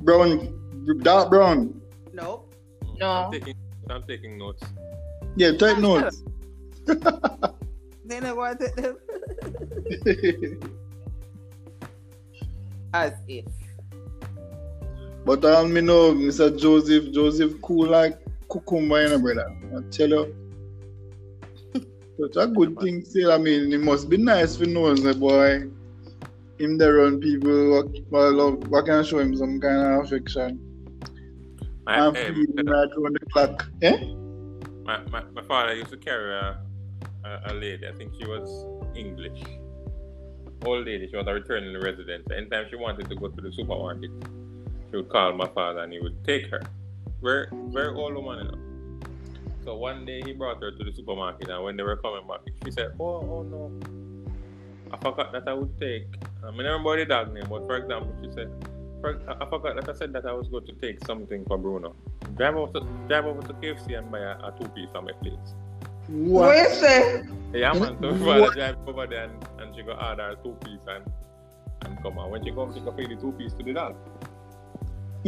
Brown. 0.02 0.54
Dark 1.02 1.30
brown. 1.30 1.80
Nope. 2.12 2.54
No. 2.98 3.06
I'm 3.10 3.32
taking, 3.32 3.54
I'm 3.90 4.02
taking 4.04 4.38
notes. 4.38 4.62
Yeah, 5.36 5.52
take 5.52 5.78
notes. 5.78 6.22
They 8.04 8.20
never 8.20 8.36
wanted 8.36 8.74
them. 8.76 8.96
As 12.94 13.12
if. 13.28 13.44
but 15.26 15.44
all 15.44 15.68
me 15.68 15.82
know, 15.82 16.14
Mr. 16.14 16.58
Joseph, 16.58 17.12
Joseph 17.12 17.60
cool 17.60 17.86
like 17.86 18.18
cucumber, 18.50 19.02
you 19.02 19.08
know, 19.10 19.18
brother. 19.18 19.54
I 19.76 19.80
tell 19.90 20.08
you. 20.08 20.34
It's 22.20 22.36
a 22.36 22.46
good 22.46 22.80
thing 22.80 23.04
still. 23.04 23.30
I 23.30 23.38
mean, 23.38 23.72
it 23.72 23.80
must 23.80 24.08
be 24.08 24.16
nice 24.16 24.56
for 24.56 24.64
know, 24.66 24.94
say, 24.96 25.12
boy. 25.12 25.70
Him 26.58 26.78
there 26.78 26.94
run 26.94 27.20
people, 27.20 27.70
what, 27.70 27.86
what, 28.08 28.32
love, 28.32 28.68
what 28.68 28.86
can 28.86 29.04
show 29.04 29.20
him 29.20 29.36
some 29.36 29.60
kind 29.60 30.00
of 30.00 30.04
affection. 30.06 30.58
My, 31.86 32.00
I'm 32.00 32.14
hey, 32.14 32.34
feeding 32.34 32.66
right 32.66 32.88
on 32.88 33.12
the 33.12 33.20
clock. 33.32 33.68
Eh? 33.82 33.96
my, 34.82 34.98
my, 35.10 35.22
my 35.34 35.42
father 35.42 35.74
used 35.74 35.90
to 35.90 35.96
carry 35.98 36.34
a, 36.34 36.58
a, 37.24 37.52
a 37.52 37.54
lady, 37.54 37.86
I 37.86 37.92
think 37.92 38.12
she 38.18 38.26
was 38.26 38.66
English. 38.94 39.42
Old 40.64 40.86
lady, 40.86 41.08
she 41.08 41.16
was 41.16 41.26
a 41.26 41.34
returning 41.34 41.80
resident. 41.80 42.30
Anytime 42.32 42.66
she 42.70 42.76
wanted 42.76 43.08
to 43.08 43.14
go 43.14 43.28
to 43.28 43.40
the 43.40 43.52
supermarket, 43.52 44.10
she 44.90 44.96
would 44.96 45.08
call 45.08 45.32
my 45.32 45.46
father 45.48 45.80
and 45.80 45.92
he 45.92 46.00
would 46.00 46.24
take 46.24 46.48
her. 46.48 46.62
Very, 47.22 47.48
very 47.68 47.94
old 47.94 48.14
woman, 48.14 48.38
you 48.38 48.44
know. 48.44 48.58
So 49.64 49.76
one 49.76 50.04
day 50.04 50.22
he 50.24 50.32
brought 50.32 50.62
her 50.62 50.70
to 50.70 50.84
the 50.84 50.92
supermarket 50.92 51.48
and 51.48 51.62
when 51.62 51.76
they 51.76 51.82
were 51.82 51.96
coming 51.96 52.26
back, 52.26 52.40
she 52.64 52.70
said, 52.70 52.92
Oh, 52.98 53.20
oh 53.20 53.42
no. 53.42 53.72
I 54.90 54.96
forgot 54.96 55.32
that 55.32 55.46
I 55.46 55.52
would 55.52 55.78
take. 55.78 56.06
I 56.42 56.50
mean, 56.50 56.62
I 56.62 56.70
remember 56.70 56.96
the 56.96 57.04
dog 57.04 57.34
name, 57.34 57.44
but 57.48 57.66
for 57.66 57.76
example, 57.76 58.14
she 58.22 58.32
said, 58.32 58.50
for, 59.00 59.20
I 59.28 59.44
forgot 59.46 59.76
that 59.76 59.88
I 59.88 59.92
said 59.92 60.12
that 60.14 60.26
I 60.26 60.32
was 60.32 60.48
going 60.48 60.66
to 60.66 60.72
take 60.72 61.04
something 61.04 61.44
for 61.44 61.58
Bruno. 61.58 61.94
Drive 62.36 62.56
over 62.56 62.80
to, 62.80 62.86
drive 63.06 63.26
over 63.26 63.42
to 63.42 63.52
KFC 63.54 63.98
and 63.98 64.10
buy 64.10 64.20
a, 64.20 64.38
a 64.38 64.54
two 64.58 64.68
piece 64.70 64.88
on 64.94 65.04
my 65.04 65.12
place. 65.12 65.54
What 66.08 66.46
What? 66.46 66.56
you 66.56 66.74
say? 66.74 67.22
Yeah, 67.54 67.72
man. 67.74 67.96
So 68.00 68.14
What? 68.14 68.18
father 68.18 68.50
drive 68.54 68.76
over 68.86 69.06
there 69.06 69.24
and, 69.24 69.44
and 69.60 69.74
she 69.76 69.82
go 69.82 69.92
order 69.92 70.30
a 70.30 70.36
two 70.42 70.56
piece 70.64 70.80
and, 70.88 71.04
and 71.84 72.02
come 72.02 72.18
on. 72.18 72.30
When 72.30 72.44
she 72.44 72.50
come, 72.52 72.72
she 72.74 72.80
go 72.80 72.92
feed 72.92 73.10
the 73.10 73.16
two 73.16 73.32
piece 73.32 73.52
to 73.54 73.62
the 73.62 73.72
dog. 73.72 73.94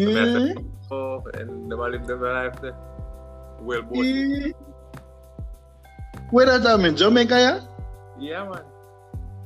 So 0.05 0.11
me 0.11 0.21
I 0.21 0.27
Mm, 0.27 0.33
said, 0.33 0.65
oh, 0.91 1.23
and 1.35 1.71
them 1.71 1.81
a 1.81 1.89
live 1.89 2.07
them 2.07 2.23
life 2.23 2.61
there. 2.63 2.77
Well, 3.61 3.83
both. 3.83 4.07
mm. 4.07 4.53
Where 6.31 6.47
that 6.47 6.63
time 6.63 6.85
in 6.85 6.97
Jamaica, 6.97 7.35
yeah? 7.39 7.61
Yeah, 8.19 8.45
man. 8.49 8.63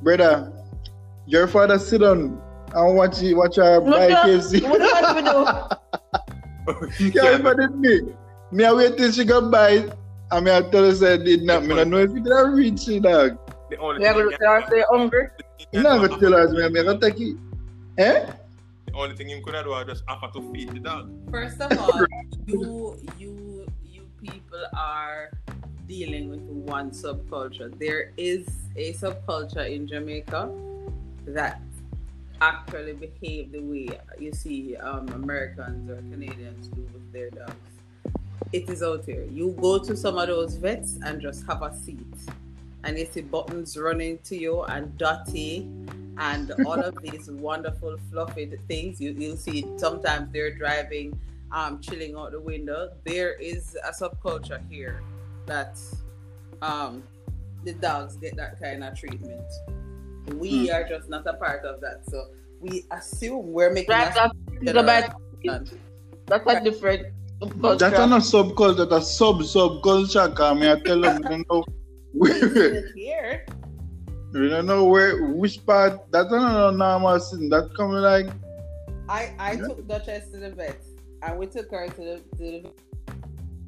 Brother, 0.02 0.52
your 1.26 1.48
father 1.48 1.78
sit 1.78 2.00
down 2.02 2.40
and 2.74 2.96
watch 2.96 3.22
it, 3.22 3.34
watch 3.34 3.58
our 3.58 3.80
Look 3.80 3.94
buy 3.96 4.12
up. 4.12 4.26
KFC. 4.26 4.62
What 4.68 4.78
do 4.78 4.84
you 4.84 4.92
want 4.92 5.16
to 5.16 5.22
do? 5.24 7.10
Yeah, 7.14 7.28
remember 7.28 7.54
did 7.68 7.76
me. 7.78 8.00
Me 8.52 8.64
I 8.64 8.72
wait 8.72 8.96
till 8.96 9.10
she 9.12 9.24
go 9.24 9.50
buy 9.50 9.90
it. 10.34 10.36
And 10.36 10.44
me 10.44 10.52
I 10.52 10.62
tell 10.62 10.84
her 10.84 10.94
say 10.94 11.18
did 11.18 11.42
not. 11.42 11.64
Me 11.64 11.80
I 11.80 11.84
know 11.84 11.98
if 11.98 12.10
it 12.10 12.24
did 12.24 12.50
reach 12.50 12.80
she 12.80 13.00
dog. 13.00 13.38
The 13.70 13.76
only 13.78 14.02
You 14.02 14.08
are 14.08 14.14
thing 14.14 14.38
going 14.38 14.62
to 14.62 14.70
say 14.70 14.84
hungry? 14.90 15.28
You 15.72 15.82
not 15.82 16.06
gonna 16.06 16.20
tell 16.20 16.32
her 16.32 16.48
me 16.48 16.64
I 16.80 16.84
gonna 16.84 17.00
take 17.00 17.20
it. 17.20 17.36
Eh? 17.98 18.26
The 18.86 18.92
only 18.94 19.16
thing 19.16 19.28
him 19.28 19.42
could 19.42 19.54
have 19.54 19.64
do 19.64 19.70
was 19.70 19.86
just 19.86 20.04
offer 20.08 20.32
to 20.38 20.52
feed 20.52 20.70
the 20.70 20.80
dog. 20.80 21.10
First 21.30 21.60
of 21.60 21.76
all, 21.78 22.06
you 22.46 22.96
you 23.18 23.66
you 23.84 24.08
people 24.22 24.64
are 24.76 25.30
dealing 25.88 26.30
with 26.30 26.40
one 26.40 26.90
subculture. 26.90 27.76
There 27.78 28.12
is 28.16 28.46
a 28.76 28.92
subculture 28.94 29.70
in 29.70 29.86
Jamaica 29.86 30.50
that 31.26 31.60
actually 32.40 32.92
behave 32.92 33.52
the 33.52 33.60
way 33.60 33.88
you 34.18 34.32
see 34.32 34.76
um, 34.76 35.08
Americans 35.08 35.90
or 35.90 35.96
Canadians 36.10 36.68
do 36.68 36.82
with 36.92 37.12
their 37.12 37.30
dogs. 37.30 37.73
It 38.54 38.70
is 38.70 38.84
out 38.84 39.04
there. 39.04 39.24
You 39.24 39.50
go 39.60 39.80
to 39.80 39.96
some 39.96 40.16
of 40.16 40.28
those 40.28 40.54
vets 40.54 41.00
and 41.04 41.20
just 41.20 41.44
have 41.48 41.62
a 41.62 41.74
seat, 41.74 42.06
and 42.84 42.96
you 42.96 43.04
see 43.04 43.22
buttons 43.22 43.76
running 43.76 44.18
to 44.26 44.36
you 44.36 44.62
and 44.62 44.96
dirty 44.96 45.68
and 46.18 46.52
all 46.64 46.80
of 46.80 46.96
these 47.02 47.28
wonderful 47.28 47.96
fluffy 48.12 48.46
things. 48.68 49.00
You, 49.00 49.10
you'll 49.10 49.36
see 49.36 49.66
sometimes 49.76 50.32
they're 50.32 50.54
driving, 50.56 51.18
um, 51.50 51.80
chilling 51.80 52.14
out 52.14 52.30
the 52.30 52.38
window. 52.38 52.92
There 53.02 53.32
is 53.32 53.76
a 53.84 53.90
subculture 53.90 54.62
here 54.70 55.02
that 55.46 55.76
um, 56.62 57.02
the 57.64 57.72
dogs 57.72 58.16
get 58.18 58.36
that 58.36 58.60
kind 58.60 58.84
of 58.84 58.96
treatment. 58.96 59.50
We 60.34 60.70
are 60.70 60.88
just 60.88 61.08
not 61.08 61.26
a 61.26 61.32
part 61.32 61.64
of 61.64 61.80
that. 61.80 62.08
So 62.08 62.26
we 62.60 62.84
assume 62.92 63.50
we're 63.50 63.72
making 63.72 63.90
Right, 63.90 64.12
a 64.12 64.30
that's, 64.62 64.78
about, 64.78 65.68
that's 66.28 66.46
a 66.46 66.60
different 66.62 67.08
culture. 67.60 67.90
That's 67.90 68.10
not 68.10 68.22
subculture, 68.22 68.88
that's 68.88 69.08
a 69.08 69.12
sub 69.12 69.36
subculture. 69.40 70.34
Cause 70.34 70.58
me 70.58 70.70
I 70.70 70.78
tell 70.80 71.00
them, 71.00 71.16
we 71.18 71.22
don't 71.28 71.46
know. 71.50 71.64
here. 72.94 73.44
We 74.32 74.48
don't 74.48 74.66
know 74.66 74.84
where 74.84 75.24
which 75.26 75.64
part. 75.64 76.10
That's 76.10 76.30
not 76.30 76.74
a 76.74 76.76
normal 76.76 77.18
thing. 77.18 77.48
That 77.50 77.70
coming 77.76 77.98
like 77.98 78.26
I 79.08 79.32
I 79.38 79.52
Yeah. 79.52 79.66
took 79.68 79.86
Duchess 79.86 80.30
to 80.32 80.38
the 80.38 80.50
vet, 80.50 80.80
and 81.22 81.38
we 81.38 81.46
took 81.46 81.70
her 81.70 81.88
to 81.88 82.00
the, 82.00 82.20
to 82.38 82.42
the 82.42 82.70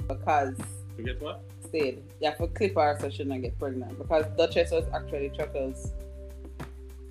because 0.08 0.56
You 0.98 1.04
get 1.04 1.20
what? 1.20 1.42
stayed. 1.68 2.02
Yeah, 2.20 2.34
for 2.34 2.48
clip 2.48 2.74
her 2.76 2.96
so 3.00 3.10
she 3.10 3.24
not 3.24 3.42
get 3.42 3.58
pregnant 3.58 3.98
because 3.98 4.26
Duchess 4.36 4.70
was 4.70 4.84
actually 4.94 5.30
Chuckles. 5.36 5.92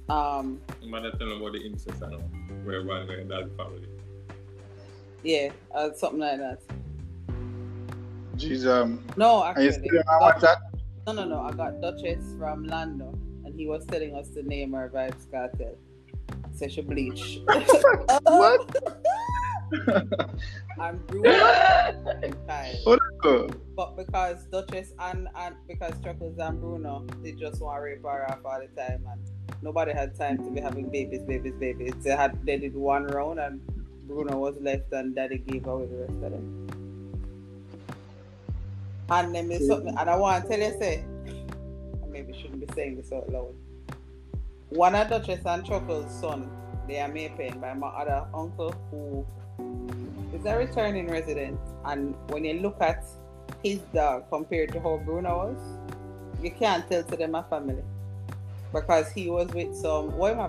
Um, 0.07 0.61
I'm 0.83 0.91
gonna 0.91 1.11
tell 1.11 1.29
them 1.29 1.41
about 1.41 1.53
the 1.53 1.65
incest 1.65 2.01
and 2.01 2.13
all. 2.15 2.21
Where 2.63 2.83
one 2.83 3.07
where 3.07 3.23
dog 3.23 3.55
family. 3.57 3.87
Yeah, 5.25 5.49
uh, 5.73 5.91
something 5.93 6.19
like 6.19 6.37
that. 6.37 6.59
jeez 8.37 8.67
um. 8.67 9.03
No, 9.17 9.43
actually, 9.43 9.71
still 9.71 10.03
how 10.07 10.19
much 10.19 10.41
that? 10.41 10.59
no, 11.07 11.13
no, 11.13 11.25
no. 11.25 11.41
I 11.41 11.51
got 11.51 11.81
Duchess 11.81 12.35
from 12.37 12.67
Lando, 12.67 13.11
and 13.43 13.59
he 13.59 13.65
was 13.65 13.87
telling 13.87 14.13
us 14.15 14.29
to 14.35 14.43
name 14.43 14.73
her 14.73 14.91
Vybz 14.93 15.25
Kartel. 15.31 15.77
So 16.53 16.67
she 16.67 16.81
bleach. 16.81 17.41
What? 18.23 18.69
and 20.79 21.07
Bruno. 21.07 21.31
child. 22.45 22.77
What 22.83 22.99
the? 23.23 23.57
But 23.75 23.97
because 23.97 24.45
Duchess 24.51 24.93
and, 24.99 25.27
and 25.35 25.55
because 25.67 25.93
Chuckles 26.03 26.37
and 26.37 26.61
Bruno, 26.61 27.03
they 27.23 27.31
just 27.31 27.63
want 27.63 27.77
to 27.77 27.81
rape 27.81 28.03
her 28.03 28.29
off 28.29 28.45
all 28.45 28.61
the 28.61 28.67
time, 28.79 29.03
and 29.11 29.21
nobody 29.63 29.91
had 29.91 30.15
time 30.15 30.37
to 30.37 30.51
be 30.51 30.61
having 30.61 30.91
babies, 30.91 31.23
babies, 31.23 31.55
babies. 31.59 31.93
They 32.03 32.11
had 32.11 32.45
they 32.45 32.59
did 32.59 32.75
one 32.75 33.07
round, 33.07 33.39
and 33.39 33.59
Bruno 34.07 34.37
was 34.37 34.55
left, 34.61 34.91
and 34.93 35.15
Daddy 35.15 35.39
gave 35.39 35.67
away 35.67 35.85
the 35.85 35.97
rest 35.97 36.13
of 36.13 36.31
them. 36.31 36.67
And 39.09 39.35
then 39.35 39.49
there's 39.49 39.67
something, 39.67 39.95
and 39.95 40.09
I 40.09 40.15
want 40.15 40.43
to 40.43 40.49
tell 40.49 40.59
you, 40.59 40.79
say, 40.79 41.03
I 42.03 42.07
maybe 42.07 42.33
shouldn't 42.33 42.65
be 42.65 42.73
saying 42.73 42.95
this 42.97 43.11
out 43.11 43.29
loud. 43.31 43.53
One 44.69 44.95
of 44.95 45.09
Duchess 45.09 45.45
and 45.45 45.63
Chuckles' 45.65 46.11
son, 46.19 46.49
they 46.87 46.99
are 46.99 47.07
made 47.07 47.37
pain 47.37 47.59
by 47.59 47.73
my 47.73 47.87
other 47.87 48.27
uncle 48.33 48.73
who 48.89 49.25
is 50.35 50.45
a 50.45 50.57
returning 50.57 51.07
resident. 51.07 51.59
And 51.85 52.15
when 52.29 52.45
you 52.45 52.55
look 52.61 52.81
at 52.81 53.05
his 53.63 53.79
dog 53.93 54.29
compared 54.29 54.71
to 54.73 54.79
how 54.79 54.97
Bruno 54.97 55.37
was, 55.37 55.79
you 56.41 56.51
can't 56.51 56.89
tell 56.89 57.03
to 57.03 57.15
them 57.15 57.35
a 57.35 57.43
family. 57.43 57.83
Because 58.73 59.11
he 59.11 59.29
was 59.29 59.47
with 59.53 59.75
some, 59.75 60.17
what 60.17 60.33
am 60.33 60.39
I? 60.39 60.47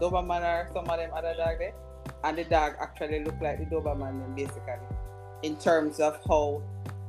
Doberman 0.00 0.42
or 0.42 0.68
some 0.72 0.90
of 0.90 0.98
them 0.98 1.10
other 1.14 1.34
dog 1.36 1.58
there. 1.58 1.72
And 2.24 2.38
the 2.38 2.44
dog 2.44 2.74
actually 2.80 3.24
looked 3.24 3.42
like 3.42 3.58
the 3.58 3.66
Doberman 3.66 4.20
then 4.20 4.34
basically. 4.34 4.74
In 5.42 5.56
terms 5.56 5.98
of 5.98 6.18
how 6.28 6.62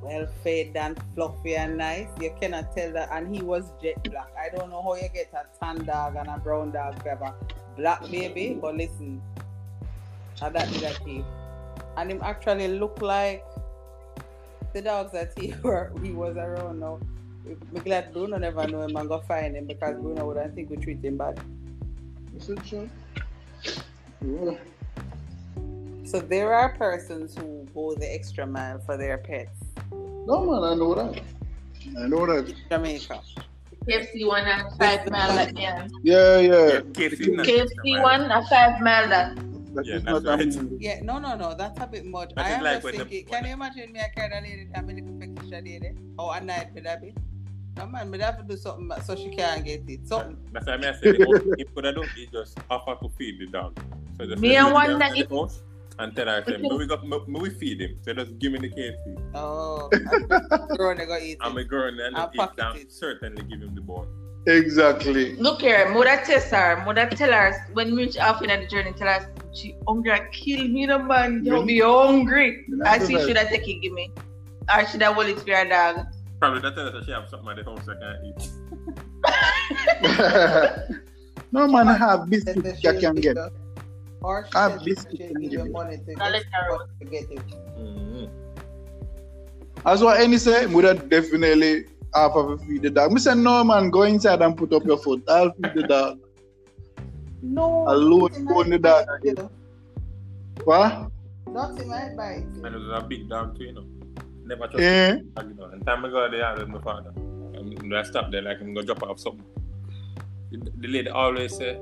well 0.04 0.28
fed 0.44 0.76
and 0.76 1.02
fluffy 1.16 1.56
and 1.56 1.78
nice. 1.78 2.08
You 2.20 2.36
cannot 2.40 2.76
tell 2.76 2.92
that. 2.94 3.10
And 3.12 3.34
he 3.34 3.42
was 3.42 3.72
jet 3.82 4.04
black. 4.04 4.32
I 4.38 4.56
don't 4.56 4.70
know 4.70 4.82
how 4.82 4.96
you 4.96 5.10
get 5.14 5.34
a 5.34 5.46
tan 5.60 5.86
dog 5.86 6.16
and 6.16 6.28
a 6.28 6.38
brown 6.38 6.72
dog 6.72 7.02
to 7.04 7.10
have 7.10 7.22
a 7.22 7.34
black 7.76 8.02
baby, 8.12 8.58
but 8.60 8.76
listen, 8.76 9.22
and 10.42 10.56
that 10.56 10.70
did 10.72 10.84
I 10.84 10.94
keep. 11.06 11.26
And 11.98 12.12
him 12.12 12.22
actually 12.24 12.68
look 12.68 13.02
like 13.02 13.44
the 14.74 14.82
dogs 14.82 15.12
that 15.14 15.32
he 15.40 15.54
were 15.64 15.92
he 16.02 16.12
was 16.12 16.36
around 16.38 16.80
now. 16.80 17.00
I'm 17.46 17.84
glad 17.84 18.14
Bruno 18.14 18.38
never 18.38 18.66
know 18.68 18.82
him 18.82 18.96
and 18.96 19.10
go 19.10 19.20
find 19.22 19.56
him 19.56 19.66
because 19.66 19.96
Bruno 19.96 20.26
would 20.28 20.38
I 20.38 20.48
think 20.48 20.70
we 20.70 20.78
treat 20.78 21.04
him 21.04 21.18
bad. 21.18 21.40
Is 22.38 22.50
it 22.50 22.64
true? 22.66 22.90
Yeah. 24.22 24.56
So 26.14 26.20
there 26.20 26.54
are 26.54 26.70
persons 26.78 27.36
who 27.36 27.66
go 27.74 27.96
the 27.96 28.06
extra 28.06 28.46
mile 28.46 28.78
for 28.86 28.98
their 28.98 29.18
pets. 29.18 29.60
No 30.28 30.46
man, 30.46 30.62
I 30.64 30.76
know 30.76 30.94
that. 30.94 31.24
I 31.98 32.06
know 32.06 32.28
that. 32.28 32.54
Jamaica. 32.70 33.20
KFC 33.88 34.28
one 34.28 34.46
and 34.46 34.78
five 34.78 35.10
mile 35.10 35.34
that 35.34 35.58
yeah. 35.58 35.88
Yeah, 36.04 36.38
yeah. 36.38 36.82
KFC, 36.94 37.34
KFC 37.42 38.00
one 38.04 38.30
a 38.30 38.46
five 38.46 38.80
mile 38.80 39.10
that. 39.10 39.36
That 39.74 39.88
Yeah, 39.88 39.98
that's 40.06 40.24
not 40.24 40.38
right. 40.38 40.56
Yeah, 40.78 41.00
no, 41.02 41.18
no, 41.18 41.36
no. 41.36 41.56
That's 41.56 41.82
a 41.82 41.88
bit 41.88 42.06
much. 42.06 42.36
That 42.36 42.46
I 42.46 42.50
is 42.50 42.56
am 42.58 42.64
like 42.64 42.74
just 42.76 42.86
when 42.86 43.08
the- 43.10 43.24
can 43.24 43.46
you 43.46 43.54
imagine 43.54 43.92
me 43.92 44.00
a 44.00 44.10
kind 44.16 44.34
of 44.34 44.44
lady 44.44 44.68
that 44.72 44.86
me 44.86 44.94
little 44.94 45.18
peckish 45.20 45.50
lady? 45.50 45.96
Oh, 46.20 46.30
a 46.30 46.40
night 46.40 46.76
with 46.76 46.84
that 46.84 47.02
be? 47.02 47.16
No 47.76 47.88
man, 47.88 48.12
me 48.12 48.20
have 48.20 48.38
to 48.38 48.44
do 48.44 48.56
something 48.56 48.88
so 49.02 49.16
she 49.16 49.30
can't 49.30 49.66
get 49.66 49.82
it. 49.90 50.08
Something. 50.08 50.38
That's 50.52 50.68
why 50.68 50.76
I 50.76 50.94
say 50.94 51.14
the 51.18 51.26
only 51.28 51.56
he 51.58 51.64
could 51.64 51.86
have 51.86 51.96
done 51.96 52.08
is 52.16 52.30
just 52.32 52.60
offer 52.70 53.02
to 53.02 53.10
feed 53.18 53.40
the 53.40 53.48
dog. 53.48 53.76
So 54.16 54.28
just 54.28 54.40
Me 54.40 54.50
let 54.50 54.66
and 54.66 54.74
one 54.76 55.00
that 55.00 55.16
to 55.16 55.26
the 55.26 55.36
house 55.36 55.64
and 56.00 56.16
tell 56.16 56.28
her, 56.28 56.44
say, 56.48 56.58
"Me 56.58 56.70
we 56.76 56.86
got, 56.88 57.06
me, 57.08 57.18
me 57.28 57.40
we 57.40 57.50
feed 57.50 57.82
him. 57.82 57.98
So 58.02 58.14
just 58.14 58.38
give 58.40 58.52
me 58.54 58.60
the 58.60 58.70
KFC. 58.70 59.18
Oh, 59.36 59.90
girl, 60.78 60.96
they 60.96 61.06
go 61.06 61.18
eat 61.18 61.38
I'm 61.42 61.58
a 61.58 61.62
it. 61.62 61.68
girl 61.68 61.88
and 62.00 62.16
I'll 62.18 62.30
eat 62.34 62.38
pocket 62.38 62.58
down, 62.58 62.78
it. 62.78 62.92
certainly 62.92 63.44
give 63.44 63.62
him 63.62 63.76
the 63.76 63.82
bone. 63.82 64.08
Exactly. 64.46 65.36
Look 65.38 65.62
here, 65.62 65.90
mother 65.94 66.22
test 66.26 66.52
her, 66.52 66.84
mother 66.86 67.08
tell 67.10 67.32
her 67.32 67.66
when 67.74 67.96
we 67.96 68.04
reach 68.04 68.16
half 68.18 68.42
in 68.42 68.50
the 68.50 68.68
journey, 68.68 68.92
tell 68.94 69.08
her 69.08 69.32
she 69.54 69.76
hungry 69.88 70.12
and 70.12 70.32
kill 70.34 70.68
me 70.68 70.86
the 70.86 71.00
man. 71.00 71.46
You 71.46 71.64
be 71.66 71.80
hungry. 71.80 72.66
I 72.86 73.00
see 73.00 73.18
should 73.20 73.38
I 73.38 73.46
take 73.46 73.68
it, 73.68 73.80
give 73.82 73.94
me. 73.94 74.12
Or 74.76 74.86
should 74.88 75.02
I 75.04 75.14
hold 75.14 75.28
it 75.28 75.40
for 75.40 75.48
your 75.50 75.66
dog? 75.70 76.08
Probably 76.40 76.60
that 76.62 76.76
tell 76.76 76.88
us 76.88 76.94
that 76.94 77.06
she 77.06 77.12
have 77.12 77.30
something 77.30 77.50
at 77.50 77.56
the 77.58 77.64
house 77.64 77.88
I 77.88 77.96
can't 78.02 78.26
eat. 78.28 78.50
no 81.54 81.68
man, 81.68 81.88
have 81.88 82.30
Then 82.30 82.30
biscuits 82.30 82.82
they 82.82 82.92
you 82.94 83.00
can 83.00 83.16
get. 83.16 83.36
you- 83.38 83.50
Or 84.24 84.46
she 84.46 84.56
I 84.56 84.64
have 84.64 84.72
said 84.72 84.82
she 84.82 84.90
biscuits 84.90 85.18
should 85.18 85.42
give 85.42 85.52
give 85.52 85.66
you 85.66 85.72
money 85.72 85.98
to 85.98 86.16
I'll 86.22 86.32
let 86.32 86.46
get, 86.50 87.00
to 87.00 87.06
get 87.06 87.32
it. 87.32 87.46
Mm-hmm. 87.78 88.26
As 89.86 90.02
what 90.02 90.20
any 90.20 90.38
say, 90.38 90.66
would 90.66 90.86
have 90.86 91.10
definitely 91.10 91.86
half 92.16 92.32
of 92.32 92.52
a 92.52 92.58
feed 92.60 92.84
the 92.84 92.90
dog. 92.90 93.12
Me 93.12 93.20
say 93.20 93.36
no 93.36 93.64
man, 93.64 93.90
go 93.90 94.04
inside 94.04 94.42
and 94.42 94.56
put 94.58 94.72
up 94.74 94.86
your 94.86 94.98
foot. 94.98 95.24
I'll 95.28 95.52
feed 95.52 95.74
the 95.76 95.84
dog. 95.84 96.20
No. 97.42 97.86
Alone, 97.88 98.32
nothing 98.32 98.46
go 98.46 98.60
on 98.62 98.70
the 98.70 98.80
might 98.80 98.82
dog 98.82 99.06
bite 99.08 99.20
again. 99.22 99.36
you. 99.38 99.50
What? 100.64 101.12
Nothing 101.52 101.90
might 101.90 102.16
bite 102.16 102.46
you. 102.56 102.66
And 102.66 102.76
it 102.76 102.80
was 102.80 103.04
a 103.04 103.06
big 103.06 103.28
dog 103.28 103.58
too, 103.58 103.66
you 103.66 103.74
know. 103.74 103.86
Never 104.46 104.68
trust 104.68 104.80
Eh? 104.80 105.18
dog, 105.36 105.50
you 105.50 105.56
know. 105.56 105.66
And 105.66 105.86
time 105.86 106.06
I 106.06 106.10
go 106.10 106.32
there 106.32 106.56
with 106.58 106.70
my 106.70 106.80
father. 106.82 107.12
And 107.16 107.82
when 107.82 107.94
I 107.94 108.04
stop 108.04 108.32
there, 108.32 108.42
like 108.42 108.62
I'm 108.62 108.74
gonna 108.74 108.86
drop 108.86 109.04
off 109.04 109.20
something. 109.20 109.46
The, 110.52 110.72
the 110.78 110.88
lady 110.88 111.10
always 111.10 111.58
say, 111.58 111.78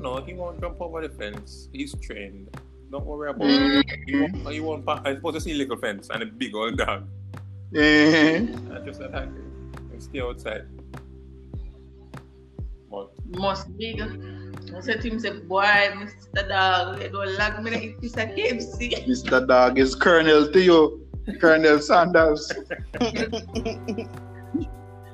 no, 0.00 0.22
he 0.22 0.34
won't 0.34 0.60
jump 0.60 0.80
over 0.80 1.06
the 1.06 1.14
fence. 1.14 1.68
He's 1.72 1.94
trained. 2.00 2.48
Don't 2.90 3.04
worry 3.06 3.30
about 3.30 3.48
it. 3.48 3.86
He 4.06 4.16
won't, 4.20 4.48
he 4.50 4.60
won't 4.60 4.84
pass. 4.84 5.00
I'm 5.04 5.16
supposed 5.16 5.34
to 5.34 5.40
see 5.40 5.54
little 5.54 5.76
fence 5.76 6.08
and 6.10 6.22
a 6.22 6.26
big 6.26 6.54
old 6.54 6.76
dog. 6.78 7.06
Eh? 7.74 8.46
I 8.72 8.78
just 8.84 9.00
attack 9.00 9.28
it 9.28 9.80
and 9.92 10.02
stay 10.02 10.20
outside. 10.20 10.66
But 12.90 13.10
Must 13.26 13.76
big. 13.78 14.00
I 14.00 14.80
said 14.80 15.00
to 15.02 15.08
him, 15.08 15.20
say, 15.20 15.30
boy, 15.30 15.62
Mr. 15.62 16.48
Dog, 16.48 17.00
you 17.02 17.10
don't 17.10 17.36
lag 17.36 17.62
me 17.62 17.70
to 17.70 17.82
eat 17.82 18.00
piece 18.00 18.14
of 18.14 18.30
KFC. 18.30 19.06
Mr. 19.06 19.46
Dog 19.46 19.78
is 19.78 19.94
Colonel 19.94 20.50
Theo. 20.52 20.98
Colonel 21.40 21.78
Sanders. 21.78 22.50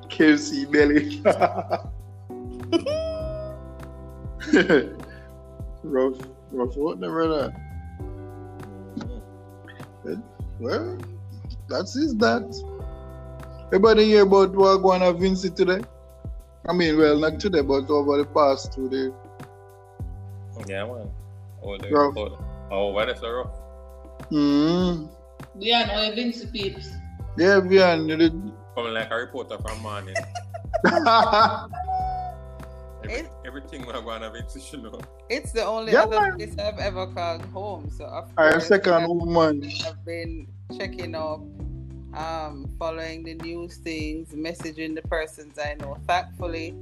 KFC 0.09 0.71
belly. 0.73 1.23
rough, 5.83 6.19
rough 6.53 6.77
what 6.77 7.01
the 7.01 7.09
brother. 7.09 7.55
Well, 10.61 10.99
that's 11.69 11.97
is 11.97 12.15
that. 12.17 12.45
Everybody 13.67 14.05
hear 14.05 14.23
about 14.23 14.53
what 14.55 14.79
going 14.79 15.03
on 15.03 15.19
Vincy 15.19 15.55
today? 15.55 15.81
I 16.69 16.73
mean, 16.73 16.97
well, 16.97 17.19
not 17.19 17.41
today, 17.41 17.61
but 17.63 17.91
over 17.91 18.19
the 18.19 18.25
past 18.27 18.73
two 18.73 18.89
days. 18.89 19.13
yeah, 20.69 20.85
man. 20.85 21.11
Oh, 21.63 21.77
the, 21.77 21.91
Rough. 21.91 22.17
oh, 22.17 22.39
oh, 22.71 22.89
why 22.93 23.05
that's 23.05 23.21
so 23.21 23.31
rough? 23.31 23.51
Mm. 24.31 25.09
Yeah, 25.59 25.87
no, 25.87 26.15
Vince 26.15 26.45
Peeps. 26.47 26.89
Yeah, 27.37 27.61
Vian. 27.61 28.09
you 28.09 28.17
did- 28.17 28.53
Coming 28.75 28.95
like 28.95 29.11
a 29.11 29.17
reporter 29.17 29.59
from 29.59 29.81
morning. 29.81 30.15
Every, 33.09 33.21
It- 33.27 33.31
everything 33.47 33.87
we're 33.87 34.01
going 34.01 34.23
to 34.23 34.31
be 34.31 34.41
you 34.73 34.83
know. 34.83 35.01
It's 35.31 35.53
the 35.53 35.65
only 35.65 35.93
Yeah, 35.93 36.03
other 36.03 36.21
man. 36.21 36.37
place 36.37 36.57
I've 36.59 36.79
ever 36.79 37.07
called 37.09 37.43
home. 37.47 37.91
So 37.91 38.05
of 38.05 38.31
Our 38.37 38.53
course, 38.53 38.67
second 38.69 38.93
I've, 38.95 39.09
woman. 39.09 39.71
I've 39.87 40.05
been 40.05 40.47
checking 40.77 41.15
up, 41.15 41.41
um, 42.15 42.69
following 42.79 43.23
the 43.25 43.35
news 43.35 43.77
things, 43.79 44.31
messaging 44.35 44.95
the 44.95 45.03
persons 45.03 45.59
I 45.59 45.75
know. 45.75 45.97
Thankfully, 46.07 46.75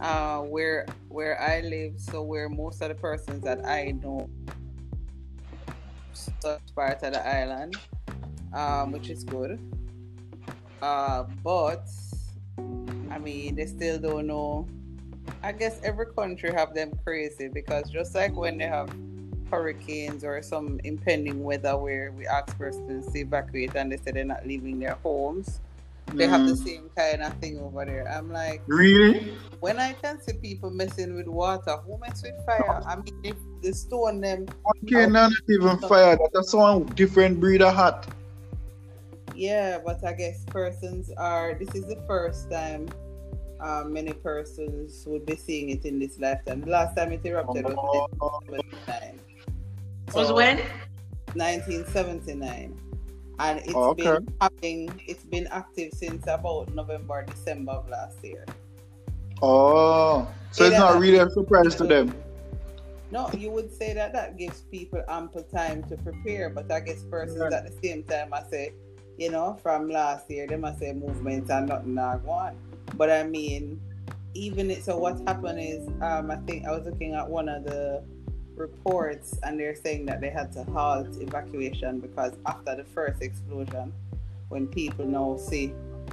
uh, 0.00 0.40
where 0.40 0.86
where 1.08 1.40
I 1.40 1.60
live, 1.60 1.94
so 2.00 2.22
where 2.22 2.48
most 2.48 2.82
of 2.82 2.88
the 2.88 2.94
persons 2.96 3.42
that 3.44 3.64
I 3.64 3.92
know 4.02 4.28
such 6.12 6.60
part 6.74 7.02
of 7.02 7.12
the 7.12 7.26
island, 7.26 7.76
um, 8.52 8.92
which 8.92 9.08
is 9.10 9.24
good. 9.24 9.58
Uh, 10.82 11.24
but 11.42 11.88
I 13.10 13.18
mean, 13.18 13.54
they 13.54 13.66
still 13.66 13.98
don't 13.98 14.26
know. 14.26 14.66
I 15.42 15.52
guess 15.52 15.80
every 15.82 16.06
country 16.06 16.52
have 16.52 16.74
them 16.74 16.92
crazy 17.04 17.48
because 17.48 17.90
just 17.90 18.14
like 18.14 18.34
when 18.34 18.58
they 18.58 18.66
have 18.66 18.90
hurricanes 19.50 20.24
or 20.24 20.42
some 20.42 20.80
impending 20.84 21.44
weather 21.44 21.76
where 21.76 22.12
we 22.12 22.26
ask 22.26 22.56
persons 22.58 23.12
to 23.12 23.18
evacuate 23.18 23.74
and 23.76 23.92
they 23.92 23.96
say 23.98 24.10
they're 24.12 24.24
not 24.24 24.46
leaving 24.46 24.78
their 24.78 24.94
homes, 25.02 25.60
they 26.12 26.26
have 26.26 26.46
the 26.46 26.52
Mm. 26.52 26.64
same 26.64 26.90
kind 26.96 27.22
of 27.22 27.34
thing 27.38 27.58
over 27.58 27.84
there. 27.84 28.08
I'm 28.08 28.32
like, 28.32 28.62
Really? 28.66 29.32
when 29.60 29.78
I 29.78 29.92
can 29.92 30.20
see 30.20 30.32
people 30.34 30.70
messing 30.70 31.14
with 31.14 31.28
water, 31.28 31.76
who 31.86 31.98
mess 31.98 32.22
with 32.22 32.34
fire? 32.46 32.82
I 32.86 32.96
mean, 32.96 33.14
if 33.22 33.36
they 33.62 33.72
stone 33.72 34.20
them, 34.20 34.46
Okay, 34.86 35.06
now 35.06 35.28
not 35.28 35.32
even 35.48 35.78
fire. 35.78 36.18
That's 36.32 36.52
one 36.54 36.84
different 36.94 37.40
breed 37.40 37.62
of 37.62 37.74
hat. 37.74 38.06
yeah, 39.34 39.78
but 39.84 40.04
I 40.04 40.12
guess 40.12 40.44
persons 40.46 41.10
are. 41.16 41.54
This 41.54 41.74
is 41.74 41.86
the 41.86 42.00
first 42.06 42.50
time 42.50 42.88
uh, 43.64 43.82
many 43.88 44.12
persons 44.12 45.04
would 45.06 45.24
be 45.24 45.34
seeing 45.36 45.70
it 45.70 45.84
in 45.86 45.98
this 45.98 46.18
lifetime. 46.20 46.60
The 46.60 46.70
last 46.70 46.94
time 46.96 47.12
it 47.12 47.24
erupted 47.24 47.64
was 47.64 47.74
Oh, 47.78 48.06
1979. 48.20 49.20
Was 50.14 50.30
when? 50.32 50.58
1979. 51.34 52.78
And 53.40 53.58
it's 53.60 53.74
Oh, 53.74 53.90
okay. 53.90 54.04
been 54.04 54.28
having, 54.40 55.00
it's 55.08 55.24
been 55.24 55.48
active 55.50 55.92
since 55.94 56.22
about 56.28 56.72
November, 56.74 57.24
December 57.26 57.72
of 57.72 57.88
last 57.88 58.22
year. 58.22 58.44
oh. 59.42 60.28
so 60.52 60.64
it's 60.64 60.78
not 60.78 61.00
really 61.00 61.18
a 61.18 61.28
surprise 61.30 61.74
to 61.76 61.84
them. 61.84 62.14
No, 63.10 63.28
you 63.36 63.50
would 63.50 63.72
say 63.72 63.92
that 63.94 64.12
that 64.12 64.36
gives 64.38 64.62
people 64.70 65.02
ample 65.08 65.42
time 65.42 65.82
to 65.84 65.96
prepare, 65.96 66.48
but 66.50 66.70
I 66.70 66.80
guess 66.80 67.02
persons 67.04 67.38
Right. 67.40 67.52
at 67.52 67.64
the 67.66 67.74
same 67.82 68.02
time, 68.04 68.32
I 68.32 68.42
say, 68.44 68.72
you 69.18 69.30
know, 69.30 69.58
from 69.62 69.88
last 69.88 70.30
year, 70.30 70.46
they 70.46 70.56
must 70.56 70.78
say 70.80 70.92
movements 70.92 71.50
and 71.50 71.68
nothing 71.68 71.94
not 71.94 72.24
going. 72.24 72.56
But 72.94 73.10
I 73.10 73.24
mean, 73.24 73.80
even 74.34 74.70
it, 74.70 74.84
so 74.84 74.96
what 74.98 75.20
happened 75.26 75.60
is, 75.60 75.86
um, 76.02 76.30
I 76.30 76.36
think 76.46 76.66
I 76.66 76.70
was 76.70 76.84
looking 76.84 77.14
at 77.14 77.28
one 77.28 77.48
of 77.48 77.64
the 77.64 78.02
reports 78.54 79.38
and 79.42 79.58
they're 79.58 79.74
saying 79.74 80.06
that 80.06 80.20
they 80.20 80.30
had 80.30 80.52
to 80.52 80.64
halt 80.64 81.08
evacuation 81.20 81.98
because 81.98 82.32
after 82.46 82.76
the 82.76 82.84
first 82.84 83.20
explosion, 83.22 83.92
when 84.48 84.66
people 84.68 85.04
now 85.04 85.36
see 85.36 85.72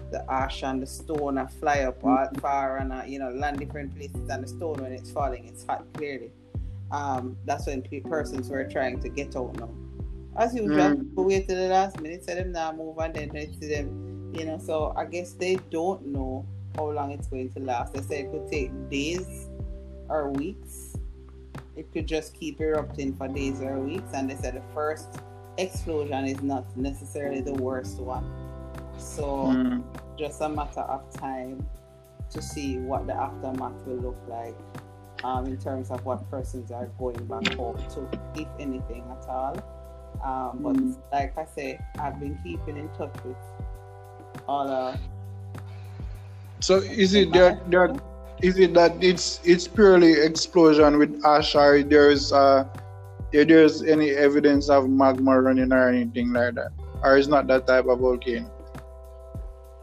the 0.09 0.23
ash 0.31 0.63
and 0.63 0.81
the 0.81 0.87
stone 0.87 1.37
are 1.37 1.47
fly 1.47 1.81
up 1.81 2.03
all 2.03 2.27
far 2.39 2.77
and 2.77 2.91
uh, 2.91 3.03
you 3.05 3.19
know 3.19 3.29
land 3.29 3.59
different 3.59 3.95
places 3.95 4.27
and 4.29 4.43
the 4.43 4.47
stone 4.47 4.75
when 4.81 4.91
it's 4.91 5.11
falling 5.11 5.45
it's 5.45 5.65
hot 5.65 5.85
clearly 5.93 6.31
um, 6.91 7.37
that's 7.45 7.67
when 7.67 7.81
pe- 7.81 8.01
persons 8.01 8.49
were 8.49 8.63
trying 8.65 8.99
to 9.01 9.09
get 9.09 9.35
out 9.35 9.57
now. 9.59 9.69
As 10.37 10.53
usual, 10.53 10.91
Mm. 10.91 10.99
people 10.99 11.23
wait 11.25 11.47
till 11.47 11.57
the 11.57 11.69
last 11.69 11.99
minute, 12.01 12.23
say 12.23 12.35
them 12.35 12.51
now 12.51 12.71
move, 12.71 12.97
and 12.99 13.13
then 13.13 13.29
they 13.29 13.47
see 13.59 13.67
them, 13.67 14.31
you 14.37 14.45
know. 14.45 14.57
So 14.57 14.93
I 14.95 15.05
guess 15.05 15.33
they 15.33 15.55
don't 15.69 16.05
know 16.07 16.45
how 16.75 16.89
long 16.89 17.11
it's 17.11 17.27
going 17.27 17.49
to 17.53 17.59
last. 17.59 17.93
They 17.93 18.01
said 18.01 18.25
it 18.25 18.31
could 18.31 18.47
take 18.51 18.71
days 18.89 19.47
or 20.09 20.29
weeks. 20.29 20.95
It 21.75 21.91
could 21.93 22.07
just 22.07 22.33
keep 22.33 22.59
erupting 22.59 23.15
for 23.15 23.27
days 23.27 23.61
or 23.61 23.79
weeks, 23.79 24.09
and 24.13 24.29
they 24.29 24.35
said 24.35 24.55
the 24.55 24.63
first 24.73 25.07
explosion 25.57 26.25
is 26.25 26.41
not 26.41 26.65
necessarily 26.77 27.41
the 27.41 27.53
worst 27.53 27.99
one. 27.99 28.25
So 28.97 29.47
Mm. 29.47 29.83
just 30.17 30.41
a 30.41 30.49
matter 30.49 30.81
of 30.81 31.01
time 31.13 31.65
to 32.29 32.41
see 32.41 32.77
what 32.77 33.07
the 33.07 33.13
aftermath 33.13 33.73
will 33.85 33.97
look 33.97 34.17
like 34.27 34.55
um, 35.23 35.45
in 35.47 35.57
terms 35.57 35.91
of 35.91 36.03
what 36.05 36.29
persons 36.29 36.71
are 36.71 36.85
going 36.97 37.25
back 37.25 37.45
home 37.53 37.77
to, 37.93 38.07
if 38.35 38.47
anything 38.59 39.03
at 39.11 39.27
all. 39.29 39.55
Um, 40.23 40.59
but 40.61 40.75
Mm. 40.75 40.95
like 41.11 41.37
I 41.37 41.45
said, 41.45 41.83
I've 41.99 42.19
been 42.19 42.37
keeping 42.43 42.77
in 42.77 42.89
touch 42.89 43.15
with 43.25 43.37
all 44.47 44.69
uh, 44.69 44.97
So 46.61 46.77
is 46.77 47.13
it 47.15 47.33
that 47.33 47.69
that 47.71 47.99
is 48.41 48.57
it 48.59 48.73
that 48.73 49.03
it's 49.03 49.39
it's 49.43 49.67
purely 49.67 50.13
explosion 50.13 50.97
with 50.97 51.13
ash 51.25 51.55
or 51.55 51.81
there's 51.83 52.31
uh 52.31 52.65
there's 53.31 53.81
any 53.83 54.11
evidence 54.11 54.69
of 54.69 54.89
magma 54.89 55.41
running 55.41 55.71
or 55.73 55.89
anything 55.89 56.33
like 56.33 56.55
that? 56.55 56.71
Or 57.03 57.17
it's 57.17 57.27
not 57.27 57.47
that 57.47 57.65
type 57.65 57.85
of 57.85 57.99
volcano? 57.99 58.49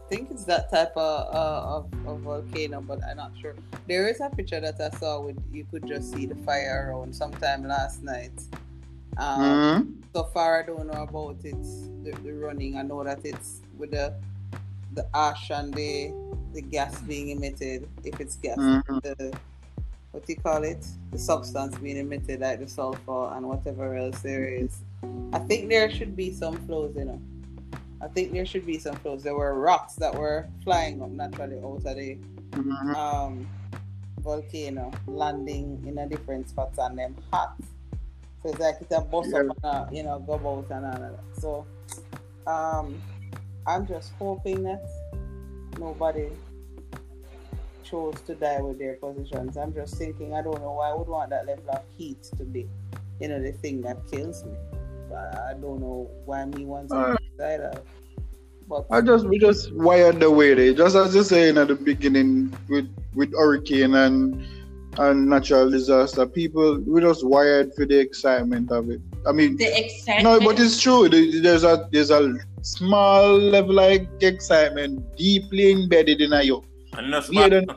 I 0.05 0.15
think 0.15 0.31
it's 0.31 0.45
that 0.45 0.71
type 0.71 0.93
of, 0.97 1.35
uh, 1.35 1.77
of, 1.77 1.85
of 2.07 2.21
volcano, 2.21 2.81
but 2.81 2.99
I'm 3.05 3.17
not 3.17 3.31
sure. 3.39 3.55
There 3.87 4.07
is 4.07 4.21
a 4.21 4.29
picture 4.29 4.59
that 4.59 4.79
I 4.81 4.89
saw 4.97 5.21
with 5.21 5.37
you 5.51 5.65
could 5.65 5.85
just 5.85 6.11
see 6.13 6.25
the 6.25 6.35
fire 6.35 6.89
around 6.89 7.13
sometime 7.13 7.67
last 7.67 8.03
night. 8.03 8.33
Um, 9.17 9.37
Mm. 9.37 9.87
so 10.13 10.23
far 10.33 10.63
I 10.63 10.65
don't 10.65 10.87
know 10.87 11.03
about 11.03 11.43
it 11.43 11.61
the, 12.03 12.11
the 12.23 12.31
running 12.31 12.77
I 12.77 12.83
know 12.83 13.03
that 13.03 13.19
it's 13.25 13.59
with 13.77 13.91
the 13.91 14.15
the 14.93 15.05
ash 15.13 15.51
and 15.51 15.73
the 15.73 16.13
the 16.53 16.61
gas 16.61 16.99
being 17.01 17.29
emitted 17.29 17.87
if 18.03 18.19
it's 18.19 18.35
gas 18.37 18.57
Mhm. 18.57 19.01
the 19.03 19.37
what 20.11 20.25
do 20.25 20.33
you 20.33 20.39
call 20.39 20.63
it 20.63 20.83
the 21.11 21.19
substance 21.19 21.77
being 21.77 21.97
emitted 21.97 22.39
like 22.41 22.59
the 22.59 22.67
sulfur 22.67 23.31
and 23.35 23.47
whatever 23.47 23.95
else 23.95 24.19
there 24.21 24.45
is 24.45 24.81
I 25.33 25.39
think 25.39 25.69
there 25.69 25.89
should 25.89 26.15
be 26.15 26.33
some 26.33 26.57
flows 26.65 26.95
you 26.95 27.05
know 27.05 27.21
I 28.01 28.07
think 28.07 28.31
there 28.31 28.45
should 28.45 28.65
be 28.65 28.79
some 28.79 28.95
flows 28.95 29.23
there 29.23 29.35
were 29.35 29.53
rocks 29.59 29.93
that 29.95 30.13
were 30.15 30.47
flying 30.63 31.01
up 31.01 31.09
naturally 31.11 31.57
out 31.57 31.85
of 31.85 31.95
the 31.95 32.17
Mhm. 32.51 32.95
um, 32.95 33.47
volcano 34.21 34.91
landing 35.07 35.81
in 35.85 35.97
a 35.99 36.07
different 36.07 36.49
spots 36.49 36.77
and 36.79 36.97
them 36.97 37.15
hot. 37.31 37.55
So 38.41 38.49
it's 38.49 38.59
like 38.59 38.77
it's 38.81 38.91
a 38.95 39.01
bust 39.01 39.33
up 39.33 39.41
and 39.41 39.53
a, 39.63 39.87
you 39.91 40.03
know 40.03 40.19
go 40.19 40.33
out 40.35 40.71
and 40.71 40.85
all 40.85 40.93
of 40.93 40.99
that. 40.99 41.41
So 41.41 41.65
um, 42.47 43.01
I'm 43.67 43.85
just 43.85 44.11
hoping 44.17 44.63
that 44.63 44.83
nobody 45.79 46.29
chose 47.83 48.19
to 48.27 48.35
die 48.35 48.61
with 48.61 48.77
their 48.77 48.95
positions. 48.95 49.57
I'm 49.57 49.73
just 49.73 49.95
thinking 49.95 50.33
I 50.33 50.41
don't 50.41 50.61
know 50.61 50.73
why 50.73 50.89
I 50.89 50.93
would 50.93 51.07
want 51.07 51.31
that 51.31 51.47
level 51.47 51.69
of 51.71 51.83
heat 51.97 52.21
to 52.37 52.43
be, 52.43 52.67
you 53.19 53.27
know, 53.27 53.41
the 53.41 53.51
thing 53.53 53.81
that 53.81 53.97
kills 54.11 54.43
me. 54.43 54.53
But 55.09 55.35
I 55.39 55.53
don't 55.53 55.79
know 55.79 56.09
why 56.25 56.45
me 56.45 56.65
wants 56.65 56.93
Uh, 56.93 57.13
to 57.13 57.17
die 57.37 57.57
that. 57.57 57.83
But 58.67 58.85
I 58.91 59.01
just 59.01 59.25
we 59.25 59.39
just 59.39 59.73
wired 59.73 60.19
the 60.19 60.29
way 60.29 60.53
they 60.53 60.75
just 60.75 60.95
as 60.95 61.15
you 61.15 61.23
saying 61.23 61.57
at 61.57 61.69
the 61.69 61.75
beginning 61.75 62.53
with 62.69 62.87
with 63.15 63.33
hurricane 63.33 63.95
and 63.95 64.45
and 64.99 65.27
natural 65.27 65.71
disaster, 65.71 66.27
people 66.27 66.79
we 66.85 67.01
just 67.01 67.25
wired 67.25 67.73
for 67.73 67.85
the 67.87 67.99
excitement 67.99 68.71
of 68.71 68.91
it. 68.91 69.01
I 69.27 69.31
mean, 69.31 69.57
The 69.57 69.85
excitement. 69.85 70.23
no, 70.41 70.45
but 70.47 70.59
it's 70.59 70.79
true. 70.81 71.09
There's 71.09 71.63
a 71.63 71.87
there's 71.91 72.09
a 72.11 72.35
small 72.61 73.37
level 73.37 73.75
like 73.75 74.07
excitement 74.21 75.03
deeply 75.17 75.71
embedded 75.71 76.21
in 76.21 76.31
you. 76.43 76.63
And 76.97 77.11
no 77.11 77.17
Yeah, 77.17 77.23
smart. 77.23 77.49
then- 77.51 77.67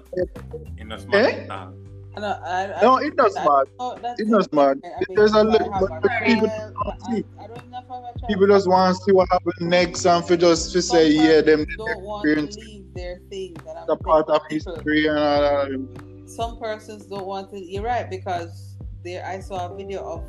In 0.79 0.93
a 0.93 0.99
smart. 1.03 1.25
Eh? 1.25 1.47
uh, 1.51 1.71
I 2.15 2.21
I, 2.21 2.79
I, 2.79 2.83
No, 2.83 2.97
it 2.99 3.17
does 3.17 3.37
I- 3.37 3.45
not. 3.45 3.69
Oh, 3.81 3.99
that's 4.01 4.21
It's 4.21 4.29
not 4.31 4.45
smart. 4.51 4.79
I 4.85 4.89
mean, 5.09 5.17
There's 5.17 5.35
a 5.35 5.39
I 5.39 5.43
little, 5.43 5.73
have 5.73 5.81
but 5.81 6.03
people 6.27 6.49
child, 6.49 6.75
don't 6.85 7.03
I, 7.09 7.17
see. 7.17 7.25
I 7.41 7.47
don't 7.47 7.57
even 7.59 7.73
have 7.73 7.85
a 7.91 8.19
child. 8.19 8.29
People 8.29 8.47
just 8.47 8.69
want 8.69 8.97
to 8.97 9.03
see 9.03 9.13
what 9.13 9.29
happens 9.31 9.61
next 9.61 10.05
and 10.07 10.25
for 10.25 10.37
just 10.37 10.73
to 10.73 10.83
say, 10.83 11.09
yeah, 11.11 11.41
them 11.41 11.65
persons 11.65 11.77
don't 11.79 12.01
want 12.03 12.25
to 12.25 12.31
experience 12.31 12.57
leave 12.57 12.95
their 12.95 13.19
things. 13.31 13.59
And 13.69 13.79
I'm 13.79 13.87
the 13.87 13.97
part 13.97 14.29
of 14.29 14.41
history 14.51 15.07
and 15.07 15.19
all 15.19 15.41
that. 15.41 16.29
Some 16.29 16.59
persons 16.59 17.07
don't 17.07 17.27
want 17.27 17.51
to. 17.51 17.59
You're 17.61 17.83
right 17.85 18.09
because 18.09 18.77
there. 19.05 19.25
I 19.27 19.41
saw 19.41 19.73
a 19.73 19.77
video 19.77 20.01
of 20.05 20.25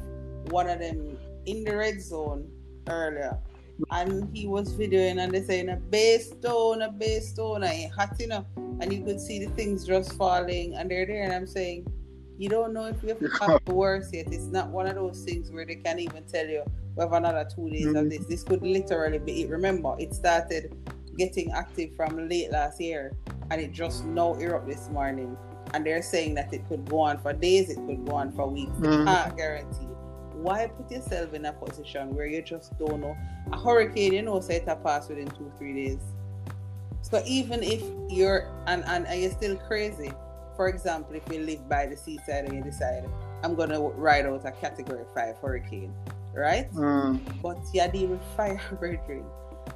one 0.50 0.70
of 0.70 0.80
them 0.80 1.18
in 1.46 1.64
the 1.64 1.76
red 1.76 2.02
zone 2.02 2.50
earlier, 2.90 3.38
and 3.92 4.30
he 4.36 4.48
was 4.48 4.74
videoing 4.76 5.20
and 5.20 5.32
they 5.32 5.42
saying 5.42 5.70
a 5.70 5.76
base 5.78 6.32
stone, 6.32 6.82
a 6.82 6.92
base 6.92 7.30
stone, 7.30 7.64
and 7.64 7.92
hot 7.92 8.16
you 8.20 8.30
and 8.80 8.92
you 8.92 9.04
could 9.04 9.20
see 9.20 9.44
the 9.44 9.52
things 9.54 9.86
just 9.86 10.14
falling, 10.14 10.76
and 10.76 10.90
they're 10.90 11.06
there, 11.06 11.24
and 11.24 11.34
I'm 11.34 11.48
saying. 11.48 11.86
You 12.40 12.50
don't 12.50 12.74
know 12.74 12.86
if 12.86 12.96
you 13.04 13.10
have 13.10 13.40
got 13.40 13.64
the 13.64 13.76
worst 13.76 14.12
yet. 14.12 14.26
It's 14.34 14.48
not 14.48 14.70
one 14.70 14.88
of 14.88 14.96
those 14.96 15.24
things 15.24 15.52
where 15.52 15.68
they 15.68 15.76
can't 15.76 16.00
even 16.00 16.24
tell 16.24 16.48
you 16.48 16.64
we 16.96 17.02
have 17.02 17.14
another 17.14 17.48
two 17.56 17.70
days 17.70 17.86
of 17.86 17.94
Mhm. 17.94 18.10
this. 18.10 18.26
This 18.26 18.44
could 18.44 18.64
literally 18.64 19.20
be 19.20 19.44
it. 19.44 19.50
Remember, 19.52 19.96
it 20.00 20.16
started 20.16 20.76
getting 21.16 21.52
active 21.52 21.96
from 21.96 22.28
late 22.28 22.52
last 22.52 22.82
year 22.82 23.16
and 23.52 23.62
it 23.62 23.72
just 23.72 24.04
now 24.06 24.34
erupted 24.40 24.76
this 24.76 24.90
morning. 24.90 25.38
And 25.76 25.86
they're 25.86 26.02
saying 26.02 26.34
that 26.34 26.52
it 26.52 26.68
could 26.68 26.90
go 26.90 27.02
on 27.02 27.20
for 27.20 27.34
days, 27.34 27.70
it 27.70 27.78
could 27.86 28.04
go 28.04 28.16
on 28.16 28.32
for 28.32 28.48
weeks. 28.50 28.74
They 28.80 28.88
Mhm. 28.88 29.06
can't 29.06 29.38
guarantee. 29.38 29.88
Why 30.44 30.68
put 30.68 30.92
yourself 30.92 31.34
in 31.34 31.46
a 31.46 31.54
position 31.54 32.14
where 32.14 32.26
you 32.28 32.42
just 32.42 32.78
don't 32.78 33.00
know? 33.00 33.16
A 33.52 33.58
hurricane, 33.58 34.14
you 34.14 34.22
know, 34.22 34.42
say 34.42 34.58
it 34.58 34.84
pass 34.84 35.08
within 35.08 35.28
two, 35.28 35.52
three 35.58 35.74
days. 35.74 36.02
So 37.02 37.24
even 37.26 37.64
if 37.64 37.82
you're 38.10 38.50
and, 38.68 38.84
and, 38.86 39.08
and 39.08 39.22
you're 39.22 39.32
still 39.32 39.56
crazy, 39.56 40.12
for 40.56 40.68
example, 40.68 41.16
if 41.16 41.24
you 41.32 41.40
live 41.40 41.68
by 41.70 41.86
the 41.86 41.96
seaside 41.96 42.46
and 42.46 42.54
you 42.54 42.62
decide, 42.62 43.10
I'm 43.44 43.56
gonna 43.56 43.80
ride 43.80 44.26
out 44.26 44.46
a 44.46 44.52
category 44.52 45.04
five 45.16 45.38
hurricane, 45.38 45.94
right? 46.34 46.72
Mm. 46.74 47.22
But 47.42 47.58
you're 47.74 47.88
dealing 47.88 48.12
with 48.12 48.24
fire, 48.36 48.62
brethren. 48.80 49.26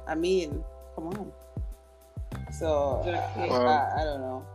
I 0.06 0.14
mean, 0.14 0.62
come 0.94 1.08
on. 1.08 1.32
So 2.52 3.02
Exactly. 3.06 3.50
I, 3.50 3.56
I, 3.56 4.00
I 4.00 4.04
don't 4.04 4.20
know. 4.20 4.46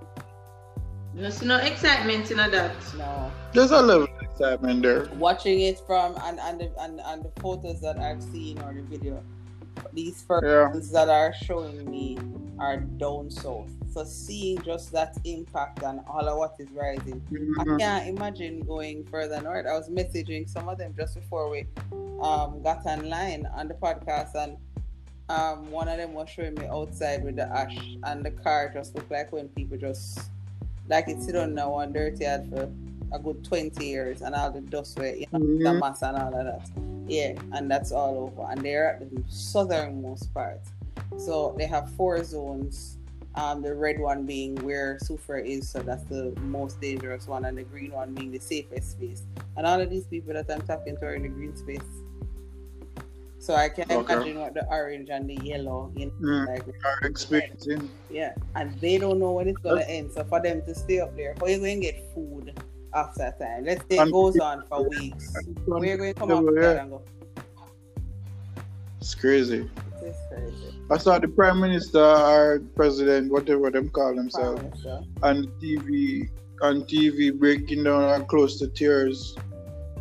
There's 1.15 1.41
no 1.41 1.57
excitement 1.57 2.31
in 2.31 2.37
that. 2.37 2.75
No. 2.97 3.31
There's 3.53 3.71
a 3.71 3.81
level 3.81 4.07
there. 4.37 5.05
Watching 5.17 5.61
it 5.61 5.79
from 5.85 6.15
and 6.23 6.39
and 6.39 6.59
the, 6.61 6.71
and, 6.79 6.99
and 7.01 7.23
the 7.23 7.31
photos 7.41 7.81
that 7.81 7.97
I've 7.99 8.21
seen 8.23 8.59
or 8.61 8.73
the 8.73 8.81
video, 8.81 9.23
these 9.93 10.23
first 10.23 10.45
Yeah. 10.45 10.71
that 10.93 11.09
are 11.09 11.33
showing 11.33 11.89
me 11.89 12.17
are 12.59 12.77
down 12.77 13.29
south. 13.31 13.69
So 13.91 14.03
seeing 14.03 14.59
just 14.63 14.91
that 14.91 15.15
impact 15.23 15.83
and 15.83 15.99
all 16.07 16.27
of 16.27 16.37
what 16.37 16.55
is 16.59 16.69
rising, 16.71 17.21
I 17.59 17.63
Mhm. 17.63 17.79
can't 17.79 18.07
imagine 18.07 18.61
going 18.61 19.05
further 19.05 19.39
north. 19.41 19.65
I 19.67 19.73
was 19.77 19.89
messaging 19.89 20.49
some 20.49 20.67
of 20.67 20.77
them 20.77 20.93
just 20.97 21.15
before 21.15 21.49
we 21.49 21.65
um, 22.21 22.61
got 22.63 22.85
online 22.85 23.45
on 23.53 23.67
the 23.67 23.73
podcast, 23.73 24.33
and 24.35 24.55
um, 25.29 25.69
one 25.71 25.87
of 25.89 25.97
them 25.97 26.13
was 26.13 26.29
showing 26.29 26.53
me 26.55 26.65
outside 26.67 27.23
with 27.23 27.35
the 27.35 27.43
ash, 27.51 27.77
and 28.03 28.23
the 28.23 28.31
car 28.31 28.69
just 28.73 28.95
looked 28.95 29.11
like 29.11 29.31
when 29.31 29.49
people 29.49 29.77
just 29.77 30.29
like 30.89 31.07
it 31.09 31.21
sit 31.21 31.35
on 31.35 31.53
now 31.53 31.73
on 31.73 31.91
dirty 31.93 32.23
yard 32.23 32.47
for 32.49 32.69
a 33.13 33.19
good 33.19 33.43
20 33.43 33.85
years, 33.85 34.21
and 34.21 34.35
all 34.35 34.51
the 34.51 34.61
dust 34.61 34.97
were, 34.99 35.07
you 35.07 35.25
know, 35.31 35.39
the 35.39 35.45
Mhm. 35.45 35.79
mass 35.79 36.01
and 36.01 36.17
all 36.17 36.27
of 36.35 36.45
that. 36.45 36.69
Yeah, 37.07 37.33
and 37.53 37.69
that's 37.69 37.91
all 37.91 38.17
over, 38.17 38.49
and 38.51 38.61
they're 38.61 38.95
at 38.95 38.99
the 39.01 39.23
southernmost 39.29 40.33
part. 40.33 40.61
So 41.17 41.53
they 41.57 41.65
have 41.65 41.89
four 41.91 42.23
zones. 42.23 42.97
Um, 43.35 43.61
the 43.63 43.73
red 43.73 43.99
one 43.99 44.25
being 44.27 44.55
where 44.57 44.97
Soufrière 45.03 45.43
is, 45.45 45.67
so 45.67 45.79
that's 45.79 46.03
the 46.03 46.33
most 46.41 46.79
dangerous 46.79 47.27
one, 47.27 47.45
and 47.45 47.57
the 47.57 47.63
green 47.63 47.91
one 47.91 48.13
being 48.13 48.31
the 48.31 48.39
safest 48.39 48.91
space. 48.91 49.23
And 49.57 49.65
all 49.65 49.81
of 49.81 49.89
these 49.89 50.05
people 50.05 50.33
that 50.33 50.49
I'm 50.51 50.61
talking 50.61 50.95
to 50.97 51.05
are 51.05 51.15
in 51.15 51.23
the 51.23 51.29
green 51.29 51.55
space. 51.55 51.81
So 53.39 53.55
I 53.55 53.69
can 53.69 53.85
Okay. 53.91 54.13
imagine 54.13 54.39
what 54.39 54.53
the 54.53 54.65
orange 54.69 55.09
and 55.09 55.27
the 55.29 55.35
yellow, 55.43 55.91
you 55.95 56.05
know, 56.05 56.45
Mm. 56.45 56.47
like 56.47 56.67
Are 56.67 57.07
experiencing. 57.07 57.89
yeah, 58.09 58.33
and 58.55 58.79
they 58.79 58.97
don't 58.99 59.19
know 59.19 59.33
when 59.33 59.47
it's 59.49 59.59
gonna 59.59 59.81
end. 59.81 60.11
So 60.13 60.23
for 60.23 60.39
them 60.39 60.61
to 60.65 60.73
stay 60.75 60.99
up 61.01 61.15
there, 61.17 61.35
how 61.39 61.47
you 61.47 61.57
going 61.57 61.81
to 61.81 61.91
get 61.91 62.13
food 62.13 62.53
after 62.95 63.19
that 63.19 63.39
time? 63.39 63.65
Let's 63.65 63.81
say 63.89 63.97
it 63.97 64.11
goes 64.11 64.37
on 64.39 64.63
for 64.67 64.87
weeks. 64.87 65.35
Where 65.65 65.85
you 65.85 65.97
going 65.97 66.13
to 66.13 66.19
come 66.19 66.31
up 66.31 66.45
there 66.53 66.77
and 66.77 66.89
go? 66.91 67.01
It's 68.99 69.15
crazy. 69.15 69.69
It's 70.01 70.17
crazy. 70.29 70.73
I 70.89 70.97
saw 70.97 71.19
the 71.19 71.27
prime 71.27 71.59
minister 71.59 72.03
or 72.03 72.61
president, 72.75 73.31
whatever 73.31 73.69
them 73.71 73.89
call 73.89 74.15
themselves, 74.15 74.85
on 75.21 75.47
TV, 75.61 76.29
on 76.61 76.83
TV 76.83 77.37
breaking 77.37 77.83
down 77.83 78.03
and 78.03 78.27
close 78.27 78.59
to 78.59 78.67
tears 78.67 79.35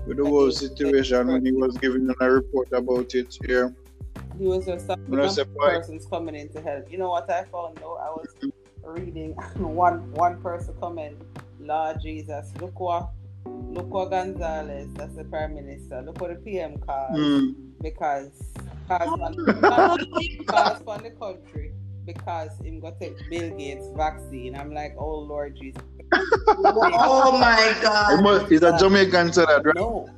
with 0.06 0.16
the 0.16 0.24
whole 0.24 0.50
situation 0.50 1.28
when 1.28 1.44
he 1.44 1.52
was 1.52 1.76
giving 1.78 2.08
a 2.20 2.30
report 2.30 2.72
about 2.72 3.14
it. 3.14 3.36
Yeah. 3.48 3.68
He 4.38 4.46
was 4.46 4.66
just 4.66 4.88
a 4.88 4.96
When 5.06 5.20
I 5.20 5.32
persons 5.58 6.06
coming 6.06 6.34
in 6.34 6.48
to 6.50 6.60
help. 6.60 6.90
You 6.90 6.98
know 6.98 7.10
what 7.10 7.30
I 7.30 7.44
found 7.44 7.78
though? 7.78 7.96
I 7.96 8.10
was 8.10 8.28
reading 8.84 9.32
one 9.56 10.10
one 10.12 10.40
person 10.42 10.74
comment, 10.80 11.16
Lord 11.62 12.00
Jesus, 12.02 12.52
look 12.60 12.78
what 12.80 13.08
look 13.46 13.88
what 13.92 14.10
Gonsalves, 14.10 14.94
that's 14.96 15.14
the 15.14 15.24
prime 15.24 15.54
minister, 15.54 16.02
look 16.02 16.20
what 16.20 16.30
the 16.30 16.36
PM 16.44 16.76
calls 16.78 17.18
Mm. 17.18 17.54
because 17.82 18.30
cause 18.88 19.08
on, 19.20 19.34
cause 20.50 20.82
from 20.84 21.02
the 21.02 21.10
country 21.18 21.72
because 22.04 22.50
him 22.64 22.80
got 22.80 22.98
take 23.00 23.14
Bill 23.30 23.56
Gates 23.56 23.86
vaccine. 23.96 24.56
I'm 24.56 24.72
like, 24.74 24.94
oh 24.98 25.18
Lord 25.20 25.56
Jesus. 25.56 25.82
Oh 26.64 27.38
my 27.38 27.76
god. 27.82 28.22
must- 28.22 28.46
He's 28.50 28.62
a 28.62 28.76
Jamaican 28.78 29.32
said 29.32 29.46
that, 29.48 29.64
right? 29.64 29.74
No. 29.76 30.08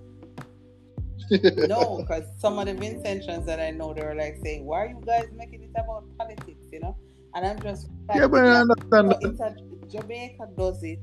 no, 1.68 1.98
because 1.98 2.24
some 2.38 2.58
of 2.58 2.66
the 2.66 2.72
intentions 2.72 3.46
that 3.46 3.60
I 3.60 3.70
know, 3.70 3.94
they 3.94 4.02
were 4.04 4.14
like 4.14 4.36
saying, 4.42 4.64
"Why 4.64 4.78
are 4.84 4.86
you 4.88 5.00
guys 5.06 5.28
making 5.34 5.62
it 5.62 5.70
about 5.70 6.04
politics?" 6.18 6.66
You 6.72 6.80
know, 6.80 6.96
and 7.34 7.46
I'm 7.46 7.60
just 7.62 7.88
like, 8.08 8.18
Yeah, 8.20 8.26
but 8.26 8.44
I 8.44 8.56
understand 8.60 9.08
but 9.08 9.20
that. 9.20 9.30
it's 9.30 9.40
a, 9.40 9.56
Jamaica 10.00 10.48
does 10.56 10.82
it. 10.82 11.00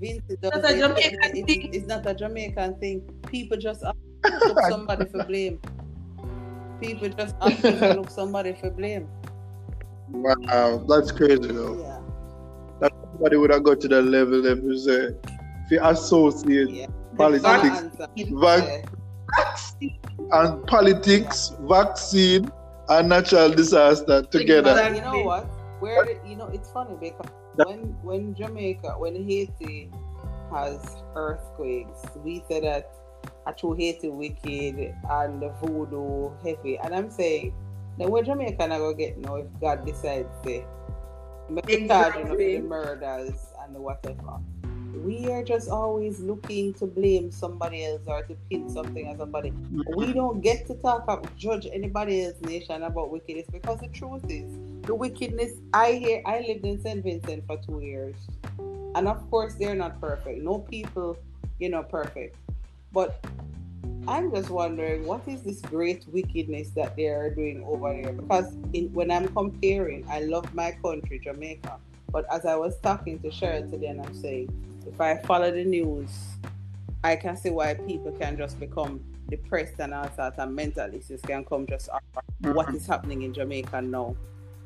Vince 0.00 0.22
does 0.40 0.50
That's 0.52 0.70
a 0.72 0.76
it. 0.76 0.80
Jamaican 0.80 1.36
It- 1.36 1.48
it- 1.50 1.74
it's 1.76 1.86
not 1.86 2.06
a 2.06 2.14
Jamaican 2.14 2.74
thing. 2.80 3.02
People 3.26 3.56
just 3.58 3.82
ask 3.84 3.96
to 4.24 4.48
look 4.48 4.58
somebody 4.68 5.06
for 5.06 5.24
blame. 5.24 5.60
People 6.80 7.08
just 7.10 7.34
ask 7.40 7.60
to 7.62 7.94
look 7.96 8.10
somebody 8.10 8.52
for 8.54 8.70
blame. 8.70 9.08
Wow, 10.10 10.84
that's 10.88 11.12
crazy 11.12 11.38
though. 11.52 11.78
Yeah, 11.80 12.00
That 12.80 12.92
somebody 13.12 13.36
would 13.36 13.50
have 13.50 13.62
got 13.62 13.80
to 13.82 13.88
that 13.88 14.02
level 14.02 14.44
if 14.46 14.62
you 14.62 14.76
say, 14.78 15.08
if 15.64 15.70
you 15.70 15.80
associate 15.82 16.70
yeah. 16.70 16.86
politics, 17.16 17.46
Answer. 17.46 18.06
vac- 18.16 18.84
and 20.32 20.66
politics, 20.66 21.52
vaccine, 21.62 22.50
and 22.88 23.08
natural 23.08 23.50
disaster 23.50 24.22
together. 24.22 24.74
But 24.74 24.94
you 24.96 25.02
know 25.02 25.22
what? 25.22 25.44
Where 25.80 26.04
you 26.26 26.36
know 26.36 26.46
it's 26.46 26.70
funny 26.72 26.96
because 27.00 27.30
when 27.66 27.96
when 28.02 28.34
Jamaica, 28.34 28.94
when 28.98 29.14
Haiti 29.16 29.90
has 30.52 30.96
earthquakes, 31.14 32.00
we 32.24 32.44
say 32.48 32.60
that 32.60 32.90
a 33.46 33.52
true 33.52 33.74
Haiti 33.74 34.08
wicked 34.08 34.94
and 35.10 35.44
voodoo 35.62 36.30
heavy, 36.44 36.78
and 36.78 36.94
I'm 36.94 37.10
saying 37.10 37.54
then 37.98 38.10
where 38.10 38.22
Jamaica 38.22 38.66
not 38.66 38.78
gonna 38.78 38.94
get 38.94 39.18
now 39.18 39.36
if 39.36 39.46
God 39.60 39.84
decides 39.84 40.28
to 40.44 40.64
make 41.50 41.88
charging 41.88 42.30
of 42.30 42.38
the 42.38 42.60
murders 42.60 43.46
and 43.62 43.74
the 43.74 43.80
whatever. 43.80 44.38
We 44.94 45.30
are 45.30 45.42
just 45.42 45.68
always 45.68 46.20
looking 46.20 46.74
to 46.74 46.86
blame 46.86 47.30
somebody 47.30 47.84
else 47.84 48.02
or 48.06 48.22
to 48.22 48.34
pin 48.50 48.68
something 48.68 49.08
on 49.08 49.18
somebody. 49.18 49.52
We 49.94 50.12
don't 50.12 50.40
get 50.40 50.66
to 50.66 50.74
talk 50.74 51.04
about 51.04 51.36
judge 51.36 51.66
anybody 51.72 52.24
else's 52.24 52.42
nation 52.42 52.82
about 52.82 53.10
wickedness 53.10 53.46
because 53.52 53.78
the 53.80 53.88
truth 53.88 54.24
is 54.28 54.50
the 54.82 54.94
wickedness 54.94 55.52
I 55.72 55.92
hear 55.92 56.22
I 56.26 56.40
lived 56.40 56.64
in 56.64 56.80
St. 56.80 57.02
Vincent 57.02 57.46
for 57.46 57.58
two 57.58 57.80
years. 57.80 58.16
And 58.94 59.06
of 59.06 59.30
course 59.30 59.54
they're 59.54 59.74
not 59.74 60.00
perfect. 60.00 60.42
No 60.42 60.58
people, 60.58 61.16
you 61.58 61.68
know, 61.68 61.82
perfect. 61.82 62.36
But 62.92 63.24
I'm 64.08 64.34
just 64.34 64.50
wondering 64.50 65.06
what 65.06 65.26
is 65.28 65.42
this 65.42 65.60
great 65.60 66.06
wickedness 66.08 66.70
that 66.70 66.96
they 66.96 67.06
are 67.06 67.30
doing 67.30 67.62
over 67.64 67.92
there? 67.92 68.12
Because 68.12 68.52
in, 68.72 68.92
when 68.92 69.10
I'm 69.10 69.28
comparing, 69.28 70.04
I 70.08 70.20
love 70.20 70.52
my 70.54 70.72
country, 70.82 71.20
Jamaica. 71.22 71.76
But 72.10 72.24
as 72.32 72.44
I 72.44 72.56
was 72.56 72.78
talking 72.80 73.20
to 73.20 73.28
Cheryl 73.28 73.70
today, 73.70 73.86
and 73.86 74.04
I'm 74.04 74.14
saying, 74.14 74.50
if 74.86 75.00
I 75.00 75.18
follow 75.18 75.50
the 75.52 75.64
news, 75.64 76.10
I 77.04 77.16
can 77.16 77.36
see 77.36 77.50
why 77.50 77.74
people 77.74 78.12
can 78.12 78.36
just 78.36 78.58
become 78.58 79.00
depressed 79.28 79.74
and 79.78 79.94
all 79.94 80.10
sorts 80.16 80.38
of 80.38 80.50
mental 80.50 80.92
issues 80.92 81.20
can 81.20 81.44
come 81.44 81.66
just 81.66 81.88
of 81.88 82.00
what 82.54 82.74
is 82.74 82.86
happening 82.86 83.22
in 83.22 83.32
Jamaica 83.32 83.80
now. 83.80 84.16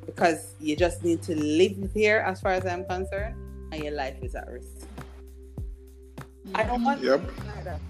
Because 0.07 0.55
you 0.61 0.77
just 0.77 1.03
need 1.03 1.23
to 1.23 1.35
live 1.35 1.91
here, 1.93 2.19
as 2.27 2.41
far 2.41 2.53
as 2.53 2.67
I'm 2.67 2.85
concerned, 2.85 3.35
and 3.73 3.83
your 3.83 3.93
life 3.93 4.17
is 4.23 4.35
at 4.35 4.49
risk. 4.49 4.87
I 6.55 6.63
don't 6.65 6.85
want 6.85 7.03
Yep. 7.03 7.21
to 7.21 7.45
like 7.45 7.65
that. 7.65 7.81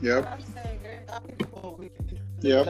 Yep. 0.00 0.26
I'm 0.26 0.40
saying, 0.40 0.80
girl, 0.82 1.16
I'm 1.16 1.22
people 1.36 1.80
Yep. 2.40 2.66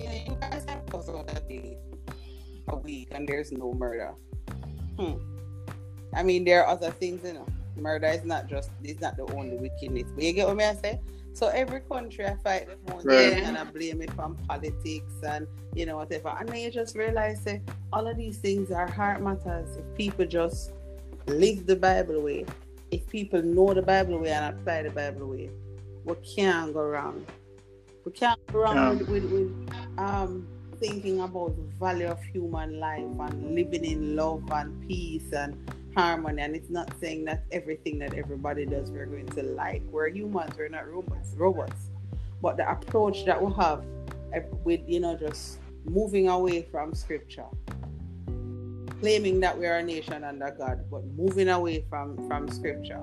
you 0.00 0.06
know, 0.06 0.12
you 0.12 0.36
guys 0.40 0.64
have 0.68 0.82
out 0.94 1.30
a 1.30 1.40
day, 1.48 1.78
a 2.68 2.76
week, 2.76 3.08
and 3.12 3.28
there's 3.28 3.52
no 3.52 3.72
murder. 3.72 4.14
Hmm. 4.98 5.14
I 6.14 6.22
mean, 6.22 6.44
there 6.44 6.64
are 6.64 6.68
other 6.68 6.90
things, 6.90 7.24
you 7.24 7.34
know. 7.34 7.46
Murder 7.76 8.06
is 8.06 8.24
not 8.24 8.46
just, 8.48 8.70
it's 8.82 9.00
not 9.00 9.16
the 9.16 9.24
only 9.34 9.56
wickedness. 9.56 10.10
But 10.14 10.24
you 10.24 10.32
get 10.32 10.46
what 10.46 10.60
I 10.60 10.74
say? 10.74 11.00
So 11.34 11.48
every 11.48 11.80
country 11.80 12.24
I 12.26 12.36
fight 12.36 12.68
the 12.68 12.76
phone 12.90 13.02
Right. 13.04 13.32
and 13.32 13.58
I 13.58 13.64
blame 13.64 14.00
it 14.00 14.12
from 14.12 14.36
politics 14.48 15.12
and 15.26 15.46
you 15.74 15.84
know 15.84 15.96
whatever. 15.96 16.28
And 16.38 16.48
then 16.48 16.58
you 16.58 16.70
just 16.70 16.96
realize 16.96 17.42
that 17.44 17.60
all 17.92 18.06
of 18.06 18.16
these 18.16 18.38
things 18.38 18.70
are 18.70 18.88
heart 18.90 19.20
matters. 19.20 19.76
If 19.76 19.84
people 19.96 20.26
just 20.26 20.72
live 21.26 21.66
the 21.66 21.76
Bible 21.76 22.22
way, 22.22 22.46
if 22.92 23.06
people 23.08 23.42
know 23.42 23.74
the 23.74 23.82
Bible 23.82 24.18
way 24.20 24.30
and 24.30 24.54
apply 24.54 24.84
the 24.84 24.90
Bible 24.90 25.26
way, 25.26 25.50
we 26.04 26.14
can't 26.36 26.72
go 26.72 26.82
wrong. 26.84 27.26
We 28.04 28.12
can't 28.12 28.38
go 28.52 28.60
wrong 28.60 28.98
with, 28.98 29.08
with, 29.08 29.24
with 29.24 29.70
um 29.98 30.46
thinking 30.78 31.20
about 31.20 31.56
the 31.56 31.62
value 31.80 32.06
of 32.06 32.22
human 32.24 32.78
life 32.78 33.00
and 33.20 33.54
living 33.54 33.84
in 33.84 34.14
love 34.16 34.42
and 34.52 34.86
peace 34.86 35.32
and 35.32 35.56
harmony. 35.94 36.42
And 36.42 36.54
it's 36.56 36.70
not 36.70 36.92
saying 37.00 37.24
that 37.26 37.44
everything 37.52 37.98
that 38.00 38.14
everybody 38.14 38.66
does 38.66 38.90
we're 38.90 39.06
going 39.06 39.26
to 39.28 39.42
like. 39.42 39.82
We're 39.90 40.08
humans, 40.08 40.54
we're 40.56 40.68
not 40.68 40.88
robots. 40.88 41.34
Robots. 41.36 41.90
But 42.42 42.56
the 42.56 42.70
approach 42.70 43.24
that 43.24 43.42
we 43.42 43.52
have 43.54 43.84
with 44.64 44.80
you 44.86 45.00
know 45.00 45.16
just 45.16 45.58
moving 45.84 46.28
away 46.28 46.62
from 46.62 46.94
scripture, 46.94 47.46
claiming 49.00 49.40
that 49.40 49.58
we 49.58 49.66
are 49.66 49.76
a 49.76 49.82
nation 49.82 50.24
under 50.24 50.50
God, 50.50 50.84
but 50.90 51.04
moving 51.16 51.48
away 51.48 51.84
from 51.88 52.28
from 52.28 52.48
scripture. 52.48 53.02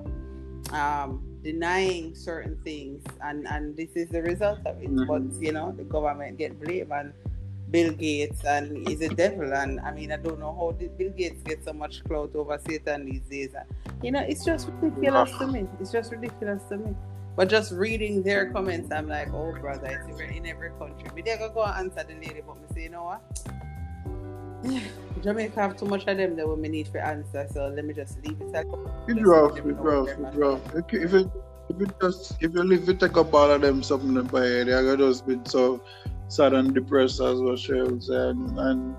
Um, 0.70 1.22
denying 1.42 2.14
certain 2.14 2.56
things, 2.64 3.02
and 3.22 3.48
and 3.48 3.76
this 3.76 3.90
is 3.96 4.08
the 4.10 4.22
result 4.22 4.60
of 4.64 4.80
it. 4.80 4.90
Mhm. 4.90 5.06
But 5.06 5.42
you 5.42 5.52
know, 5.52 5.72
the 5.72 5.84
government 5.84 6.38
get 6.38 6.60
blamed 6.60 6.92
and. 6.92 7.12
Bill 7.72 7.92
Gates 7.94 8.44
and 8.44 8.86
he's 8.86 9.00
a 9.00 9.08
devil, 9.08 9.52
and 9.54 9.80
I 9.80 9.90
mean, 9.92 10.12
I 10.12 10.16
don't 10.18 10.38
know 10.38 10.54
how 10.54 10.72
did 10.78 10.96
Bill 10.98 11.10
Gates 11.10 11.42
get 11.42 11.64
so 11.64 11.72
much 11.72 12.04
clout 12.04 12.30
over 12.36 12.58
Satan 12.68 13.06
these 13.06 13.22
days. 13.22 13.54
You 14.02 14.12
know, 14.12 14.20
it's 14.20 14.44
just 14.44 14.68
ridiculous 14.80 15.30
to 15.38 15.46
me. 15.46 15.66
It's 15.80 15.90
just 15.90 16.12
ridiculous 16.12 16.62
to 16.68 16.76
me. 16.76 16.94
But 17.34 17.48
just 17.48 17.72
reading 17.72 18.22
their 18.22 18.52
comments, 18.52 18.92
I'm 18.92 19.08
like, 19.08 19.32
oh 19.32 19.52
brother, 19.58 19.86
it's 19.86 20.20
in- 20.20 20.30
in 20.36 20.46
every 20.46 20.70
country. 20.78 21.08
But 21.14 21.24
they're 21.24 21.38
going 21.38 21.50
to 21.50 21.54
go 21.54 21.62
and 21.64 21.90
answer 21.90 22.06
the 22.06 22.14
lady, 22.14 22.42
but 22.46 22.56
me 22.56 22.66
say, 22.74 22.82
you 22.84 22.90
know 22.90 23.04
what? 23.04 23.22
Jamaica 25.22 25.60
have 25.60 25.76
too 25.78 25.86
much 25.86 26.06
of 26.06 26.16
them 26.18 26.36
that 26.36 26.46
we 26.46 26.68
need 26.68 26.88
for 26.88 26.98
answer, 26.98 27.46
so 27.52 27.68
let 27.68 27.84
me 27.86 27.94
just 27.94 28.22
leave 28.24 28.38
it 28.40 28.52
Just 28.52 28.66
rough, 29.26 29.52
let 29.54 29.62
them 29.64 29.70
it's 29.70 29.78
know 29.78 29.82
rough, 29.82 30.08
it's 30.08 30.36
rough. 30.36 30.74
If 30.74 30.92
you- 30.92 31.02
if 31.04 31.14
it 31.14 31.26
if 31.70 31.80
it 31.80 32.00
just 32.02 32.42
if 32.42 32.52
you 32.54 32.72
if 32.72 32.86
you 32.88 32.94
take 32.94 33.16
up 33.16 33.32
all 33.32 33.50
of 33.50 33.62
them 33.62 33.82
something 33.82 34.20
by 34.24 34.40
they're 34.40 34.82
gonna 34.82 34.96
just 34.96 35.26
be 35.26 35.40
so 35.44 35.80
sad 36.32 36.52
and 36.54 36.74
depressed 36.74 37.20
as 37.20 37.40
what 37.40 37.56
Cheryl 37.56 38.02
said, 38.02 38.36
and 38.36 38.96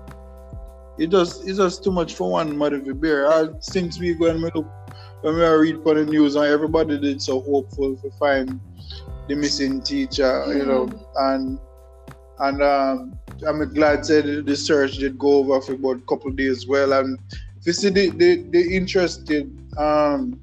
it 0.98 1.10
just 1.10 1.46
it's 1.46 1.58
just 1.58 1.82
too 1.82 1.90
much 1.90 2.14
for 2.14 2.30
one 2.30 2.56
mother 2.56 2.80
to 2.80 2.94
bear. 2.94 3.30
I, 3.30 3.48
since 3.60 3.98
we 3.98 4.14
go 4.14 4.26
and 4.26 4.42
we 4.42 4.50
look 4.54 4.66
when 5.22 5.34
we 5.34 5.42
read 5.42 5.82
for 5.82 5.94
the 5.94 6.04
news 6.04 6.36
and 6.36 6.46
everybody 6.46 6.98
did 6.98 7.20
so 7.20 7.40
hopeful 7.40 7.96
to 7.96 8.10
find 8.12 8.60
the 9.28 9.34
missing 9.34 9.80
teacher, 9.80 10.44
you 10.56 10.64
know, 10.66 10.88
and 11.16 11.58
and 12.40 12.62
um, 12.62 13.18
I'm 13.46 13.72
glad 13.72 14.06
said 14.06 14.46
the 14.46 14.56
search 14.56 14.98
did 14.98 15.18
go 15.18 15.38
over 15.38 15.60
for 15.60 15.74
about 15.74 15.96
a 15.96 16.06
couple 16.06 16.30
of 16.30 16.36
days 16.36 16.66
well 16.66 16.92
and 16.92 17.18
if 17.58 17.66
you 17.66 17.72
see 17.72 17.90
the, 17.90 18.10
the, 18.10 18.42
the 18.50 18.76
interested 18.76 19.50
um 19.78 20.40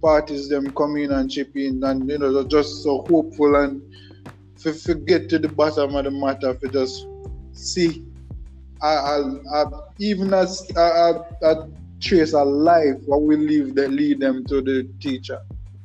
parties 0.00 0.48
them 0.48 0.72
come 0.72 0.96
in 0.96 1.12
and 1.12 1.30
chip 1.30 1.56
in 1.56 1.82
and 1.84 2.08
you 2.08 2.18
know 2.18 2.32
they're 2.32 2.44
just 2.44 2.82
so 2.82 3.04
hopeful 3.08 3.56
and 3.56 3.82
if 4.66 4.86
you 4.86 4.94
get 4.94 5.28
to 5.30 5.38
the 5.38 5.48
bottom 5.48 5.94
of 5.96 6.04
the 6.04 6.10
matter 6.10 6.56
you 6.62 6.68
just 6.70 7.06
see 7.52 8.04
I, 8.82 8.94
I, 8.94 9.18
I, 9.54 9.64
even 9.98 10.34
as 10.34 10.68
I, 10.76 10.80
I, 10.80 11.12
I 11.50 11.54
trace 12.00 12.32
a 12.32 12.42
life 12.42 12.96
what 13.06 13.22
will 13.22 13.38
leave 13.38 13.76
that 13.76 13.90
lead 13.90 14.18
them 14.18 14.44
to 14.46 14.60
the 14.60 14.88
teacher. 15.00 15.40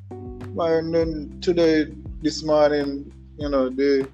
But 0.09 0.91
then 0.91 1.37
today 1.41 1.93
this 2.21 2.43
morning 2.43 3.11
you 3.37 3.49
know 3.49 3.69
they 3.69 4.05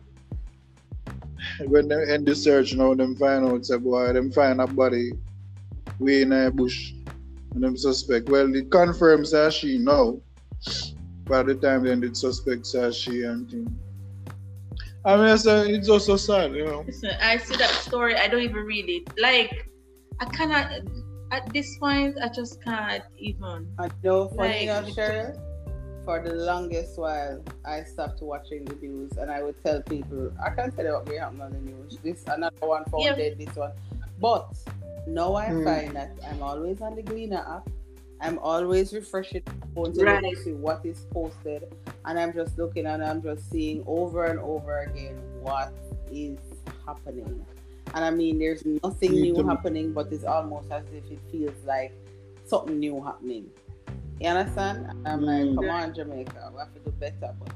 when 1.65 1.87
they 1.87 2.11
end 2.11 2.25
the 2.25 2.35
search 2.35 2.73
now 2.73 2.93
them 2.93 3.15
find 3.15 3.45
out 3.45 3.65
say 3.65 3.77
boy 3.77 4.11
them 4.11 4.31
find 4.31 4.59
a 4.59 4.67
body 4.67 5.13
way 5.99 6.23
in 6.23 6.33
a 6.33 6.51
bush. 6.51 6.93
And 7.53 7.63
them 7.63 7.77
suspect. 7.77 8.29
Well 8.29 8.53
it 8.53 8.69
confirms 8.69 9.31
that 9.31 9.53
she 9.53 9.77
now 9.77 10.19
by 11.25 11.43
the 11.43 11.55
time 11.55 11.85
then 11.85 12.01
the 12.01 12.13
suspect 12.13 12.65
says 12.67 12.97
she 12.97 13.23
and 13.23 13.49
thing. 13.49 13.79
I 15.05 15.17
mean 15.17 15.25
it's, 15.27 15.45
uh, 15.47 15.65
it's 15.67 15.89
also 15.89 16.15
sad 16.15 16.53
you 16.55 16.65
know 16.65 16.83
Listen, 16.87 17.11
I 17.21 17.37
see 17.37 17.55
that 17.57 17.69
story. 17.71 18.15
I 18.15 18.27
don't 18.27 18.41
even 18.41 18.63
read 18.63 18.87
it. 18.89 19.03
Like, 19.19 19.69
I 20.19 20.25
cannot. 20.25 20.71
At 21.31 21.51
this 21.51 21.77
point, 21.77 22.17
I 22.21 22.29
just 22.29 22.61
can't 22.63 23.03
even. 23.17 23.67
I 23.79 23.89
know 24.03 24.27
funny 24.29 24.49
Like- 24.49 24.61
enough, 24.63 24.85
Cheryl, 24.95 25.33
for 26.05 26.21
the 26.21 26.33
longest 26.35 26.97
while 26.99 27.43
I 27.65 27.83
stopped 27.83 28.21
watching 28.21 28.63
the 28.65 28.75
news 28.75 29.11
and 29.17 29.31
I 29.31 29.41
would 29.41 29.55
tell 29.63 29.81
people 29.81 30.31
I 30.43 30.51
can't 30.51 30.75
tell 30.75 30.85
you 30.85 30.93
what 30.93 31.07
may 31.09 31.17
happen 31.17 31.41
on 31.41 31.51
the 31.51 31.59
news. 31.59 31.97
This 32.03 32.23
another 32.27 32.55
one 32.61 32.85
found 32.85 33.03
Yeah. 33.03 33.15
dead, 33.15 33.37
this 33.39 33.55
one. 33.55 33.71
But 34.21 34.47
now 35.07 35.33
I 35.35 35.47
Hmm. 35.47 35.63
find 35.65 35.95
that 35.95 36.11
I'm 36.29 36.41
always 36.43 36.81
on 36.81 36.95
the 36.95 37.01
Gleaner 37.01 37.43
app. 37.49 37.67
I'm 38.23 38.39
always 38.39 38.93
refreshing 38.93 39.41
my 39.45 39.67
phone 39.75 39.93
to 39.93 40.03
Right. 40.03 40.23
to 40.23 40.35
see 40.41 40.53
what 40.53 40.85
is 40.85 41.05
posted. 41.13 41.67
And 42.05 42.17
I'm 42.17 42.33
just 42.33 42.57
looking 42.57 42.85
and 42.85 43.03
I'm 43.03 43.21
just 43.21 43.49
seeing 43.51 43.83
over 43.85 44.25
and 44.25 44.39
over 44.39 44.79
again 44.79 45.15
what 45.41 45.73
is 46.11 46.39
happening. 46.87 47.45
And 47.93 48.03
I 48.05 48.09
mean 48.09 48.39
there's 48.39 48.63
nothing 48.83 49.15
Me 49.15 49.21
new 49.23 49.35
too. 49.35 49.43
happening, 49.47 49.91
but 49.91 50.11
it's 50.11 50.23
almost 50.23 50.71
as 50.71 50.83
if 50.93 51.11
it 51.11 51.19
feels 51.31 51.55
like 51.65 51.93
something 52.45 52.79
new 52.79 53.03
happening. 53.03 53.49
You 54.21 54.29
understand? 54.29 54.85
And 54.87 55.07
I'm 55.07 55.21
like, 55.21 55.43
Mm. 55.43 55.55
come 55.55 55.69
on, 55.69 55.93
Jamaica, 55.93 56.49
we 56.53 56.59
have 56.59 56.73
to 56.73 56.79
do 56.79 56.91
better. 56.91 57.35
But 57.39 57.53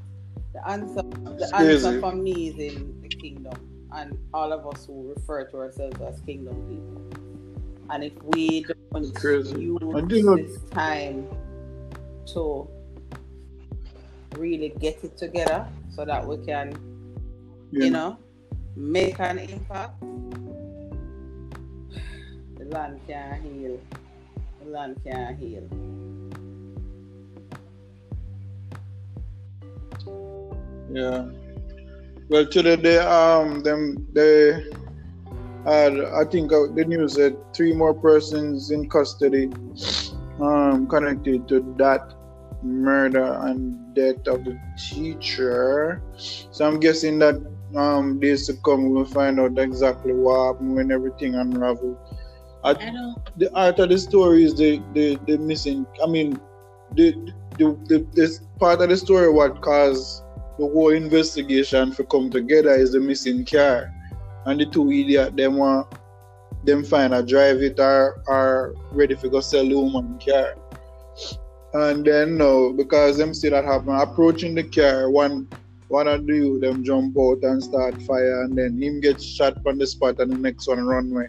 the 0.52 0.68
answer, 0.68 1.02
the 1.24 1.44
It's 1.44 1.52
answer 1.52 1.88
crazy. 1.88 2.00
for 2.00 2.12
me 2.12 2.48
is 2.48 2.58
in 2.58 2.94
the 3.02 3.08
kingdom, 3.08 3.54
and 3.92 4.18
all 4.34 4.52
of 4.52 4.66
us 4.66 4.84
who 4.86 5.08
refer 5.14 5.44
to 5.44 5.56
ourselves 5.56 5.98
as 6.02 6.20
kingdom 6.22 6.54
people. 6.68 7.17
And 7.90 8.04
if 8.04 8.12
we 8.22 8.66
don't 8.92 9.14
crazy. 9.14 9.62
use 9.62 9.80
this 10.36 10.70
time 10.70 11.26
to 12.34 12.68
really 14.36 14.74
get 14.78 15.02
it 15.02 15.16
together, 15.16 15.66
so 15.90 16.04
that 16.04 16.26
we 16.26 16.36
can, 16.44 16.72
you 17.72 17.90
know, 17.90 18.18
make 18.76 19.18
an 19.20 19.38
impact, 19.38 20.00
the 22.58 22.64
land 22.66 23.00
can 23.06 23.42
heal. 23.42 23.80
The 24.60 24.70
land 24.70 25.00
can 25.02 25.36
heal. 25.36 25.66
Yeah. 30.92 31.28
Well, 32.28 32.46
today 32.46 32.76
they 32.76 32.98
um 32.98 33.60
them 33.62 34.06
they 34.12 34.64
had 35.72 35.94
I 36.00 36.24
think 36.24 36.52
uh, 36.52 36.66
the 36.74 36.84
news 36.84 37.14
said 37.14 37.36
three 37.54 37.72
more 37.72 37.94
persons 37.94 38.70
in 38.70 38.88
custody 38.88 39.50
um 40.40 40.86
connected 40.88 41.48
to 41.48 41.74
that 41.78 42.14
murder 42.62 43.38
and 43.46 43.94
death 43.94 44.26
of 44.26 44.44
the 44.44 44.58
teacher. 44.76 46.02
So 46.16 46.66
I'm 46.66 46.80
guessing 46.80 47.18
that 47.20 47.36
um 47.76 48.18
days 48.20 48.46
to 48.46 48.54
come 48.64 48.90
we'll 48.90 49.04
find 49.04 49.38
out 49.40 49.58
exactly 49.58 50.12
what 50.12 50.54
happened 50.54 50.74
when 50.76 50.90
everything 50.90 51.34
unraveled. 51.34 51.98
I 52.64 52.74
don't. 52.74 53.16
the 53.36 53.54
art 53.54 53.78
of 53.78 53.90
the 53.90 53.98
story 53.98 54.44
is 54.44 54.56
the 54.56 54.82
the, 54.94 55.18
the 55.26 55.38
missing. 55.38 55.86
I 56.02 56.06
mean, 56.06 56.40
the, 56.94 57.12
the 57.58 57.78
the 57.86 58.06
this 58.12 58.40
part 58.58 58.80
of 58.82 58.88
the 58.88 58.96
story 58.96 59.30
what 59.30 59.60
caused 59.62 60.22
the 60.58 60.66
whole 60.66 60.90
investigation 60.90 61.92
to 61.92 62.04
come 62.04 62.30
together 62.30 62.70
is 62.70 62.92
the 62.92 63.00
missing 63.00 63.44
car, 63.44 63.92
and 64.48 64.60
the 64.60 64.66
two 64.66 64.90
idiot 64.90 65.36
them 65.36 65.56
want 65.56 65.86
them 66.64 66.82
find 66.82 67.14
a 67.14 67.22
drive 67.22 67.62
it 67.62 67.78
or 67.78 68.22
are 68.26 68.74
ready 68.92 69.14
to 69.14 69.28
go 69.28 69.40
sell 69.40 69.66
the 69.68 69.74
woman 69.78 70.18
car. 70.24 70.54
And 71.74 72.04
then 72.04 72.36
no, 72.38 72.72
because 72.72 73.18
them 73.18 73.34
see 73.34 73.50
that 73.50 73.64
happen, 73.64 73.94
approaching 73.94 74.54
the 74.54 74.64
car, 74.64 75.10
one 75.10 75.48
one 75.88 76.08
of 76.08 76.26
the 76.26 76.34
youth 76.34 76.60
them 76.60 76.84
jump 76.84 77.16
out 77.18 77.42
and 77.42 77.62
start 77.62 78.00
fire, 78.02 78.42
and 78.42 78.56
then 78.56 78.80
him 78.82 79.00
get 79.00 79.22
shot 79.22 79.62
from 79.62 79.78
the 79.78 79.86
spot, 79.86 80.18
and 80.20 80.32
the 80.32 80.36
next 80.36 80.66
one 80.66 80.84
run 80.84 81.12
away 81.12 81.28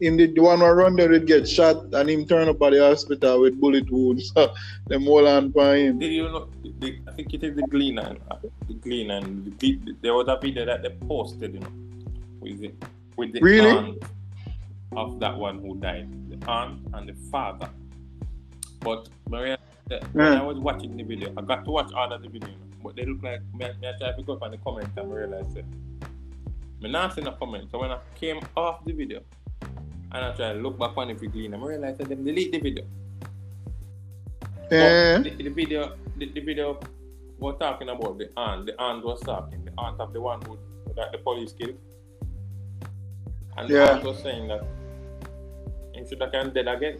him 0.00 0.16
the, 0.16 0.26
the 0.32 0.40
one 0.40 0.58
who 0.58 0.66
run 0.66 0.96
there 0.96 1.08
would 1.08 1.26
get 1.26 1.48
shot 1.48 1.92
and 1.92 2.10
him 2.10 2.26
turn 2.26 2.48
up 2.48 2.62
at 2.62 2.72
the 2.72 2.80
hospital 2.80 3.40
with 3.40 3.60
bullet 3.60 3.90
wounds. 3.90 4.32
So 4.34 4.54
them 4.86 5.04
hold 5.04 5.26
on 5.26 5.52
for 5.52 5.74
him. 5.74 5.98
Did 5.98 6.12
you 6.12 6.24
know? 6.24 6.48
The, 6.78 7.00
I 7.08 7.12
think 7.12 7.34
it 7.34 7.42
is 7.42 7.56
the 7.56 7.62
Gleaner. 7.62 8.16
uh, 8.30 8.36
The 8.68 8.74
Gleaner. 8.74 9.16
And 9.16 9.58
the, 9.58 9.78
there 10.00 10.14
was 10.14 10.28
a 10.28 10.38
video 10.40 10.64
that 10.66 10.82
they 10.82 10.90
posted, 11.06 11.54
you 11.54 11.60
know, 11.60 11.72
with 12.40 12.60
the 12.60 12.72
with 13.16 13.32
the 13.32 13.40
Really? 13.40 13.70
aunt 13.70 14.02
of 14.96 15.20
that 15.20 15.36
one 15.36 15.58
who 15.58 15.76
died, 15.76 16.08
the 16.30 16.46
aunt 16.46 16.80
and 16.94 17.08
the 17.08 17.14
father. 17.30 17.68
But 18.80 19.08
Maria, 19.28 19.58
the, 19.88 20.00
when 20.12 20.32
I 20.32 20.42
was 20.42 20.58
watching 20.58 20.96
the 20.96 21.02
video, 21.02 21.32
I 21.36 21.42
got 21.42 21.64
to 21.64 21.70
watch 21.70 21.92
all 21.92 22.12
of 22.12 22.22
the 22.22 22.28
video, 22.28 22.50
but 22.82 22.96
they 22.96 23.04
look 23.04 23.22
like 23.22 23.40
me. 23.52 23.66
me 23.80 23.88
I 23.88 23.98
try 23.98 24.12
to 24.16 24.22
go 24.22 24.34
up 24.34 24.42
on 24.42 24.52
the 24.52 24.58
comment 24.58 24.88
and 24.96 25.12
realize 25.12 25.52
that 25.54 25.64
me 26.80 26.90
not 26.90 27.14
see 27.14 27.22
no 27.22 27.32
comment. 27.32 27.70
So 27.70 27.80
when 27.80 27.90
I 27.90 27.98
came 28.14 28.40
off 28.56 28.84
the 28.84 28.92
video 28.92 29.20
and 30.12 30.24
I 30.24 30.32
try 30.32 30.52
to 30.52 30.58
look 30.58 30.78
back 30.78 30.96
on 30.96 31.08
the 31.08 31.14
Gleaner, 31.14 31.56
I 31.56 31.60
realized 31.60 31.98
that 31.98 32.08
them 32.08 32.24
delete 32.24 32.52
the 32.52 32.60
video. 32.60 32.84
Yeah. 34.70 35.18
The, 35.18 35.30
the 35.30 35.48
video, 35.48 35.96
the, 36.16 36.30
the 36.32 36.40
video 36.40 36.78
was 37.38 37.56
talking 37.58 37.88
about 37.88 38.18
the 38.18 38.30
aunt. 38.36 38.66
The 38.66 38.80
aunt 38.80 39.04
was 39.04 39.20
talking. 39.20 39.64
The 39.64 39.72
aunt 39.78 40.00
of 40.00 40.12
the 40.12 40.20
one 40.20 40.40
who 40.42 40.58
that 40.94 41.12
the 41.12 41.18
police 41.18 41.52
killed. 41.52 41.76
And 43.58 43.68
the 43.68 43.74
Yeah. 43.74 43.90
aunt 43.94 44.04
was 44.04 44.18
saying 44.22 44.46
that 44.48 44.62
him 45.94 46.06
should 46.08 46.20
have 46.22 46.30
been 46.32 46.50
dead 46.54 46.68
again. 46.68 46.98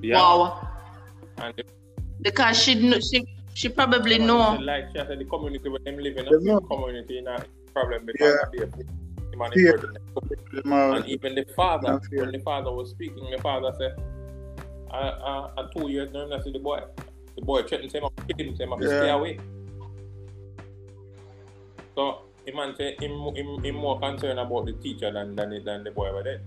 Yeah. 0.00 0.16
Wow. 0.16 0.68
And 1.38 1.54
the, 1.56 1.64
Because 2.22 2.56
she 2.62 2.74
kn- 2.80 3.00
she 3.00 3.26
she 3.54 3.68
probably 3.68 4.18
the 4.18 4.24
know. 4.26 4.54
like 4.60 4.86
she 4.92 4.98
said, 4.98 5.18
the 5.18 5.24
community 5.24 5.68
where 5.68 5.80
them 5.84 5.98
live 5.98 6.16
in, 6.16 6.24
They 6.26 6.30
the 6.52 6.60
community 6.70 7.18
in 7.18 7.26
a 7.26 7.44
problem 7.72 8.06
because 8.06 8.34
Yeah. 8.34 8.42
of 8.46 8.50
the 8.52 8.84
him 9.32 9.40
and 9.42 9.52
Yeah. 9.56 9.72
his 9.72 9.80
brother. 9.80 10.00
Them 10.62 10.72
are- 10.72 10.92
And 10.96 11.06
even 11.06 11.34
the 11.34 11.44
father, 11.56 11.88
Not 11.94 12.02
when 12.12 12.30
the 12.32 12.38
father 12.40 12.70
was 12.72 12.90
speaking, 12.90 13.28
the 13.30 13.38
father 13.38 13.72
said, 13.78 13.94
I, 14.90 15.00
I, 15.30 15.50
I 15.58 15.66
two 15.76 15.88
years 15.90 16.12
now, 16.12 16.30
I 16.32 16.40
see 16.42 16.52
the 16.52 16.60
boy. 16.60 16.80
The 17.36 17.42
boy 17.42 17.62
threatened 17.64 17.90
him, 17.92 18.04
kill 18.28 18.46
him, 18.46 18.56
say, 18.56 18.64
"I 18.64 18.68
Yeah. 18.80 18.86
stay 19.00 19.10
away. 19.10 19.40
So, 21.96 22.22
him 22.46 22.56
man 22.56 22.74
say, 22.76 22.96
him, 23.00 23.12
him, 23.34 23.62
him 23.62 23.74
more 23.76 23.98
concerned 24.00 24.38
about 24.38 24.66
the 24.66 24.72
teacher 24.74 25.10
than, 25.12 25.34
than, 25.36 25.50
the- 25.50 25.60
than 25.60 25.84
the 25.84 25.90
boy 25.90 26.08
over 26.08 26.22
there. 26.22 26.40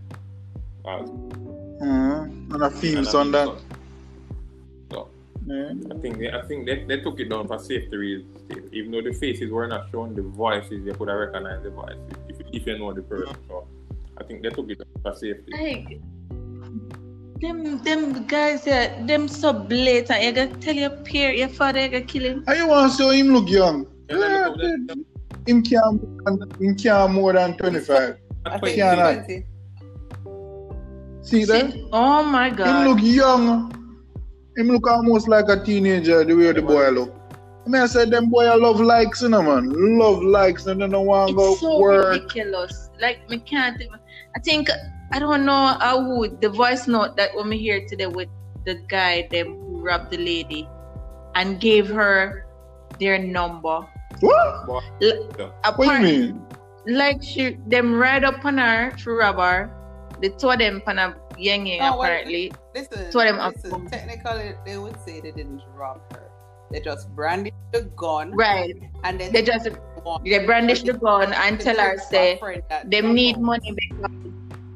Uh, 0.86 1.04
Mhm. 1.80 2.54
And 2.54 2.62
a 2.64 2.66
and 2.66 2.76
feels 2.76 3.14
I 3.14 3.20
on 3.20 3.32
that. 3.32 3.46
So, 3.46 3.58
so 4.92 5.08
Yeah. 5.46 5.74
I 5.92 6.00
think 6.00 6.18
they, 6.18 6.32
I 6.32 6.42
think 6.48 6.66
they, 6.66 6.84
they 6.86 7.02
took 7.02 7.20
it 7.20 7.30
down 7.30 7.48
for 7.48 7.60
safety 7.60 7.96
reasons. 7.96 8.40
still. 8.46 8.64
Even 8.74 8.92
though 8.92 9.02
the 9.02 9.14
faces 9.14 9.52
were 9.52 9.68
not 9.68 9.90
shown, 9.92 10.16
the 10.16 10.22
voices 10.24 10.86
you 10.86 10.94
could 10.94 11.08
have 11.10 11.18
recognized 11.20 11.64
the 11.64 11.70
voice 11.72 11.96
if, 12.30 12.38
if 12.54 12.66
you 12.68 12.78
know 12.80 12.94
the 12.94 13.02
person. 13.04 13.36
So 13.48 13.68
I 14.18 14.24
think 14.24 14.42
they 14.44 14.50
took 14.50 14.70
it 14.72 14.80
down 14.80 14.88
for 15.04 15.14
safety. 15.14 15.52
Like 15.52 16.00
them 17.40 17.78
them 17.84 18.26
guys 18.26 18.66
yeah, 18.66 19.06
them 19.06 19.28
so 19.28 19.54
blatant. 19.54 20.24
You 20.24 20.32
gotta 20.32 20.56
tell 20.58 20.74
your 20.76 20.90
peer, 20.90 21.32
your 21.32 21.50
father 21.50 21.82
you 21.84 21.90
gotta 21.90 22.06
kill 22.06 22.24
him. 22.24 22.44
How 22.48 22.54
you 22.54 22.68
want 22.68 22.92
to 22.92 22.98
show 22.98 23.10
him 23.12 23.28
look 23.34 23.48
young? 23.50 23.86
Yeah, 24.10 24.18
Yeah, 24.18 24.48
look 24.48 24.64
at 24.64 24.88
them. 24.88 25.06
Him 25.48 25.64
can't, 25.64 26.02
him 26.60 26.76
can't 26.76 27.14
more 27.14 27.34
than 27.34 27.58
25. 27.58 28.18
I 28.46 28.56
At 28.56 28.62
think 28.64 28.78
20, 28.78 28.78
Yeah, 28.78 29.02
right. 29.02 29.26
20. 29.26 29.46
See 31.22 31.46
that? 31.46 31.74
Oh 31.92 32.24
my 32.24 32.50
Him 32.50 32.56
god. 32.56 32.88
look 32.88 33.00
young. 33.02 33.72
Him 34.56 34.68
look 34.68 34.88
almost 34.88 35.28
like 35.28 35.46
a 35.50 35.64
teenager 35.64 36.24
the 36.24 36.34
way 36.34 36.52
the 36.52 36.62
boy 36.62 36.90
look. 36.90 37.14
I 37.66 37.70
mean, 37.70 37.82
I 37.82 37.86
said 37.88 38.12
them 38.12 38.30
boy 38.30 38.46
I 38.46 38.56
love 38.56 38.80
likes, 38.80 39.22
you 39.22 39.30
know, 39.30 39.42
man. 39.42 39.70
Love 40.00 40.24
likes 40.24 40.66
and 40.68 40.82
they 40.82 40.88
don't 40.88 41.06
want 41.06 41.30
to 41.30 41.36
go 41.36 41.52
It's 41.52 41.62
so 41.62 41.80
work. 41.80 42.14
ridiculous. 42.14 42.90
Like 43.00 43.30
me 43.30 43.40
can't 43.40 43.80
even 43.82 44.00
I 44.36 44.40
think 44.40 44.70
I 45.12 45.20
don't 45.20 45.46
know 45.46 45.78
how 45.80 46.18
would 46.18 46.42
the 46.42 46.50
voice 46.50 46.88
note 46.88 47.18
that 47.18 47.36
when 47.36 47.50
we 47.50 47.58
hear 47.58 47.86
today 47.88 48.08
with 48.08 48.30
the 48.66 48.76
guy 48.90 49.28
them 49.32 49.48
who 49.56 49.82
robbed 49.84 50.12
the 50.12 50.18
lady 50.18 50.68
and 51.36 51.60
gave 51.60 51.88
her 51.90 52.46
their 53.00 53.18
number. 53.20 53.86
What? 54.22 54.68
What? 54.68 54.84
L- 55.02 55.28
What 55.38 55.54
apart- 55.64 56.02
you 56.02 56.06
mean? 56.06 56.42
Like 56.88 57.22
she 57.22 57.58
them 57.68 57.94
ride 58.00 58.24
up 58.24 58.44
on 58.46 58.58
her 58.58 58.92
through 58.98 59.20
rubber. 59.20 59.42
her. 59.42 59.74
The 60.22 60.30
two 60.30 60.50
of 60.50 60.58
them 60.60 60.82
pan 60.82 60.98
a 60.98 61.14
yang 61.38 61.68
yang 61.68 61.82
Oh, 61.82 62.00
well, 62.00 62.02
apparently. 62.02 62.52
Listen, 62.74 63.12
So 63.12 63.20
them 63.20 63.38
up- 63.40 63.54
listen, 63.56 63.86
technically 63.88 64.54
they 64.66 64.78
would 64.78 64.98
say 65.06 65.20
they 65.22 65.32
didn't 65.32 65.62
rob 65.76 66.02
her. 66.14 66.24
They 66.72 66.80
just 66.80 67.14
brandished 67.16 67.56
the 67.72 67.84
gun 67.96 68.32
Right. 68.34 68.74
and 69.04 69.20
then 69.20 69.32
They 69.32 69.42
just 69.44 69.70
want 70.04 70.24
they 70.26 70.40
brandish 70.46 70.82
the 70.84 70.94
gun 70.94 71.34
and 71.34 71.60
to 71.60 71.64
tell 71.64 71.78
her 71.78 71.98
say 72.00 72.38
friend 72.40 72.64
that 72.70 72.90
them 72.90 73.14
need 73.14 73.38
money 73.38 73.72
because 73.76 74.12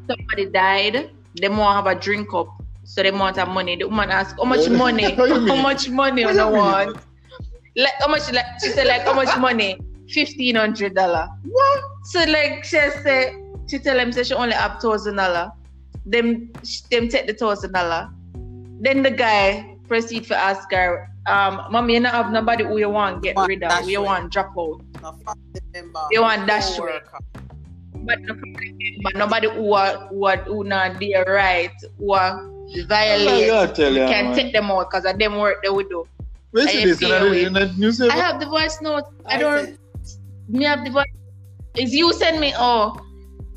somebody 0.07 0.45
died. 0.51 1.09
They 1.39 1.49
want 1.49 1.71
to 1.71 1.75
have 1.79 1.87
a 1.87 1.95
drink 1.99 2.33
up. 2.35 2.47
So 2.83 3.01
they 3.03 3.11
want 3.11 3.37
have 3.37 3.47
money. 3.49 3.77
The 3.77 3.87
woman 3.87 4.11
ask 4.11 4.35
how 4.37 4.43
much 4.43 4.67
money? 4.69 5.11
How 5.15 5.55
much 5.55 5.87
money 5.89 6.23
on 6.23 6.35
the 6.35 6.43
you 6.43 6.49
mean? 6.51 6.57
want? 6.59 6.97
Like 7.75 7.93
how 7.99 8.07
much 8.07 8.31
like 8.31 8.45
she 8.61 8.69
said 8.69 8.87
like 8.87 9.03
how 9.03 9.13
much 9.13 9.37
money? 9.39 9.79
Fifteen 10.09 10.55
hundred 10.55 10.95
dollar. 10.95 11.27
What? 11.45 11.83
So 12.05 12.23
like 12.25 12.65
she 12.65 12.77
said, 13.03 13.33
she 13.67 13.79
tell 13.79 13.95
them 13.95 14.11
say 14.11 14.23
she 14.23 14.33
only 14.33 14.53
have 14.53 14.81
thousand 14.81 15.15
dollar. 15.15 15.51
Them 16.05 16.51
them 16.89 17.07
take 17.07 17.27
the 17.27 17.33
thousand 17.33 17.71
dollar. 17.71 18.09
Then 18.81 19.03
the 19.03 19.11
guy 19.11 19.77
proceed 19.87 20.25
to 20.25 20.35
ask 20.35 20.71
her, 20.71 21.07
um, 21.27 21.61
mommy, 21.69 21.93
you 21.93 21.99
not 21.99 22.13
have 22.13 22.31
nobody 22.31 22.63
who 22.63 22.77
you 22.79 22.89
want 22.89 23.23
get 23.23 23.37
rid 23.37 23.63
of, 23.63 23.69
dash 23.69 23.83
who 23.83 23.91
you 23.91 24.01
want 24.01 24.31
drop 24.31 24.51
out. 24.57 24.81
No, 25.01 25.13
family 25.23 26.19
want 26.19 26.47
dash 26.47 26.75
co-worker. 26.75 27.19
But, 28.03 28.19
but 29.03 29.15
nobody 29.15 29.47
who 29.47 29.73
are 29.73 30.07
who 30.07 30.25
are 30.25 30.37
who 30.37 30.63
not 30.63 30.99
there 30.99 31.23
right, 31.27 31.71
who 31.99 32.13
are 32.13 32.49
violate, 32.87 33.47
gotta 33.47 33.91
you, 33.91 33.97
can 34.07 34.25
man. 34.25 34.35
take 34.35 34.53
them 34.53 34.71
out 34.71 34.89
because 34.89 35.05
of 35.05 35.19
them 35.19 35.37
work 35.37 35.61
they 35.61 35.69
would 35.69 35.89
do. 35.89 36.07
Where 36.51 36.67
I 36.67 36.71
see 36.71 36.85
this 36.85 37.01
in 37.01 37.07
feel 37.07 37.29
the, 37.29 37.33
it. 37.33 37.47
in 37.47 37.53
the 37.53 37.73
newspaper? 37.77 38.11
I 38.11 38.15
have 38.15 38.39
the 38.39 38.45
voice 38.45 38.79
note. 38.81 39.05
I 39.25 39.35
I 39.35 39.37
don't 39.37 39.65
said, 39.65 39.77
me 40.47 40.63
have 40.65 40.83
the 40.83 40.91
voice. 40.91 41.05
Is 41.77 41.93
you 41.93 42.11
send 42.13 42.39
me 42.39 42.53
oh 42.57 42.97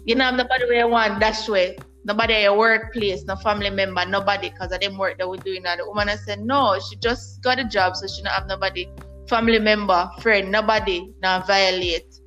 you 0.05 0.15
know 0.15 0.25
have 0.25 0.35
nobody 0.35 0.65
where 0.67 0.87
you 0.87 0.89
want 0.89 1.21
dash 1.21 1.49
way. 1.49 1.77
Nobody 2.07 2.35
at 2.35 2.43
your 2.43 2.59
workplace, 2.59 3.25
no 3.25 3.35
family 3.37 3.71
member, 3.71 4.05
nobody 4.05 4.51
because 4.51 4.71
of 4.73 4.81
them 4.81 4.99
work 4.99 5.17
they 5.19 5.25
were 5.25 5.39
doing 5.39 5.63
that. 5.63 5.79
The 5.79 5.87
woman 5.87 6.11
I 6.11 6.17
said 6.17 6.41
no, 6.45 6.79
she 6.79 6.97
just 6.97 7.43
got 7.43 7.59
a 7.59 7.65
job 7.65 7.97
so 7.97 8.07
she 8.07 8.23
don't 8.23 8.33
have 8.33 8.47
nobody, 8.47 8.87
family 9.27 9.59
member, 9.59 10.11
friend, 10.21 10.53
nobody, 10.53 11.11
not 11.23 11.47
violate. 11.47 12.21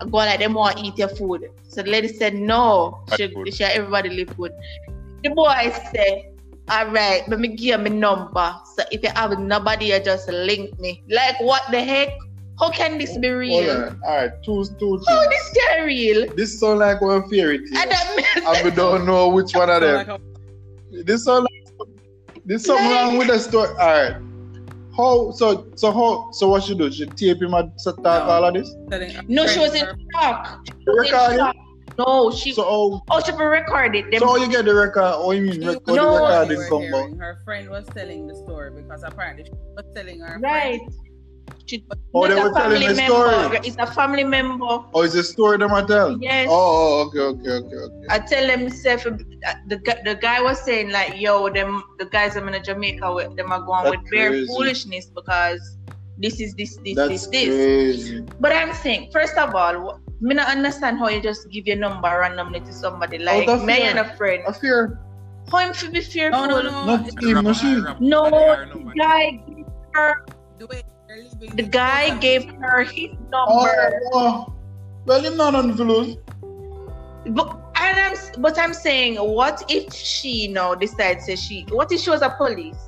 I 0.00 0.04
go 0.04 0.18
like 0.18 0.38
them 0.38 0.54
want 0.54 0.78
eat 0.78 0.96
your 0.96 1.08
food. 1.08 1.50
So 1.66 1.82
the 1.82 1.90
lady 1.90 2.06
said 2.06 2.34
no, 2.34 3.02
she, 3.16 3.26
That's 3.26 3.34
good. 3.34 3.52
she 3.52 3.64
everybody 3.64 4.10
live 4.10 4.36
good. 4.36 4.52
The 5.24 5.30
boy 5.30 5.72
said, 5.92 6.33
all 6.70 6.86
right, 6.90 7.22
let 7.28 7.38
me 7.40 7.48
give 7.48 7.60
you 7.60 7.78
my 7.78 7.88
number. 7.88 8.54
So 8.76 8.82
if 8.90 9.02
you 9.02 9.10
have 9.14 9.38
nobody, 9.38 9.86
you 9.86 10.00
just 10.00 10.28
link 10.28 10.78
me. 10.80 11.02
Like 11.08 11.38
what 11.40 11.62
the 11.70 11.82
heck? 11.82 12.08
How 12.58 12.70
can 12.70 12.98
this 12.98 13.16
be 13.18 13.28
real? 13.30 13.70
on. 13.70 14.00
All 14.06 14.16
right, 14.16 14.30
two, 14.44 14.64
two 14.78 15.02
How 15.08 15.20
things. 15.28 15.30
this 15.30 15.50
get 15.54 15.78
real? 15.80 16.32
This 16.36 16.58
sound 16.60 16.78
like 16.78 17.00
one 17.00 17.28
fairy 17.28 17.58
tale. 17.58 17.78
I 17.78 17.86
don't 18.62 18.66
and 18.66 18.76
don't 18.76 19.06
know 19.06 19.28
which 19.28 19.54
one 19.54 19.68
of 19.70 19.80
them. 19.82 19.94
like 19.96 20.08
a- 20.08 21.02
This 21.02 21.24
sound 21.24 21.46
like 21.50 21.88
there's 22.46 22.64
something 22.64 22.88
wrong 22.90 23.18
with 23.18 23.28
the 23.28 23.38
story. 23.38 23.68
All 23.70 23.74
right. 23.76 24.16
How 24.96 25.32
so? 25.32 25.66
So 25.74 25.90
how? 25.90 26.30
So 26.30 26.48
what 26.48 26.62
she 26.62 26.74
do? 26.76 26.90
She 26.92 27.06
tape 27.06 27.42
him 27.42 27.52
and 27.54 27.72
so 27.80 27.90
talk 27.92 28.04
No. 28.26 28.30
all 28.32 28.44
of 28.44 28.54
this. 28.54 28.72
No, 29.26 29.46
she 29.48 29.58
was 29.58 29.74
in 29.74 29.84
her- 29.86 29.96
shock. 30.14 30.60
She 30.68 30.74
was 30.86 31.06
in 31.08 31.38
shock. 31.38 31.56
No, 31.98 32.30
she 32.30 32.52
So 32.52 32.62
how? 32.64 33.02
oh 33.10 33.20
she 33.24 33.32
recorded 33.32 34.10
them. 34.10 34.20
So 34.20 34.26
how 34.26 34.36
you 34.36 34.48
get 34.50 34.64
the 34.64 34.74
record? 34.74 35.02
How 35.02 35.30
you 35.30 35.42
mean? 35.42 35.60
She 35.60 35.66
Record 35.68 35.86
was 35.86 35.96
the 35.96 36.02
No. 36.02 36.12
what 36.12 36.48
recording 36.48 36.48
we 36.48 36.56
were 36.56 36.68
come 36.68 36.80
hearing. 36.82 37.10
back. 37.18 37.20
Her 37.20 37.38
friend 37.44 37.70
was 37.70 37.86
telling 37.94 38.26
the 38.26 38.34
story 38.34 38.70
because 38.74 39.02
apparently 39.04 39.44
she 39.44 39.50
was 39.76 39.84
telling 39.94 40.20
her 40.20 40.38
right. 40.40 40.80
She, 41.66 41.86
Oh, 42.12 42.24
it's 42.24 42.34
they 42.34 42.40
a 42.40 42.44
were 42.44 42.52
telling 42.52 42.80
family 42.80 42.88
the 42.88 42.94
member. 42.94 43.44
story. 43.44 43.58
It's 43.64 43.76
a 43.78 43.86
family 43.86 44.24
member. 44.24 44.66
Oh, 44.92 45.02
it's 45.02 45.14
a 45.14 45.22
story 45.22 45.56
them 45.58 45.72
I 45.72 45.82
tell. 45.82 46.18
Yes. 46.20 46.48
Oh, 46.50 46.52
oh, 46.52 47.06
okay, 47.08 47.20
okay, 47.20 47.50
okay, 47.66 47.76
okay. 47.76 48.06
I 48.10 48.18
tell 48.18 48.46
them 48.46 48.68
self 48.68 49.06
uh, 49.06 49.54
the 49.68 49.76
the 50.04 50.18
guy 50.20 50.42
was 50.42 50.60
saying 50.60 50.90
like 50.90 51.18
yo 51.20 51.48
them 51.48 51.82
the 51.98 52.04
guys 52.06 52.36
I'm 52.36 52.48
in 52.48 52.62
Jamaica 52.62 53.12
with 53.14 53.34
them 53.36 53.50
are 53.52 53.62
going 53.62 53.84
That's 53.84 53.96
with 53.96 54.10
bare 54.10 54.30
crazy. 54.30 54.46
foolishness 54.46 55.06
because 55.14 55.78
this 56.18 56.38
is 56.40 56.54
this 56.54 56.76
this 56.84 56.96
That's 56.96 57.08
this 57.08 57.26
this. 57.28 57.54
crazy. 57.54 58.22
But 58.40 58.52
I'm 58.52 58.74
saying 58.74 59.10
first 59.12 59.36
of 59.38 59.54
all, 59.54 60.00
me 60.20 60.34
not 60.34 60.48
understand 60.48 60.98
how 60.98 61.08
you 61.08 61.20
just 61.20 61.48
give 61.50 61.66
your 61.66 61.76
number 61.76 62.08
randomly 62.08 62.60
to 62.60 62.72
somebody 62.72 63.18
like 63.18 63.48
Out 63.48 63.60
of 63.60 63.64
me 63.64 63.74
fear. 63.76 63.90
and 63.90 63.98
a 63.98 64.16
friend. 64.16 64.42
I 64.48 64.52
fear. 64.52 65.00
How 65.50 65.58
him 65.58 65.74
to 65.74 65.90
be 65.90 66.00
fearful? 66.00 66.46
No, 66.46 66.60
no, 66.60 66.62
no. 66.62 66.84
Not 66.86 67.06
it's 67.08 67.14
no 67.16 67.52
she. 67.52 67.74
No, 68.00 68.30
the 68.30 68.92
guy 68.96 69.30
gave 69.46 69.66
her 69.92 70.24
the 70.58 70.66
way 70.66 70.82
they're 71.08 71.24
living 71.24 71.56
the 71.56 71.62
in 71.64 71.70
guy 71.70 72.18
gave 72.18 72.44
her 72.60 72.82
his 72.84 73.10
Oh, 73.32 73.64
number. 73.64 74.00
oh. 74.14 74.54
Well, 75.06 75.20
him 75.22 75.36
not 75.36 75.54
on 75.54 75.76
the 75.76 75.84
lose. 75.84 76.16
But 77.26 77.60
and 77.76 77.98
I'm 78.00 78.16
but 78.40 78.58
I'm 78.58 78.72
saying, 78.72 79.16
what 79.16 79.64
if 79.70 79.92
she 79.92 80.48
now 80.48 80.74
decides 80.74 81.26
say 81.26 81.36
she 81.36 81.66
what 81.70 81.92
if 81.92 82.00
she 82.00 82.10
was 82.10 82.22
a 82.22 82.30
police 82.30 82.78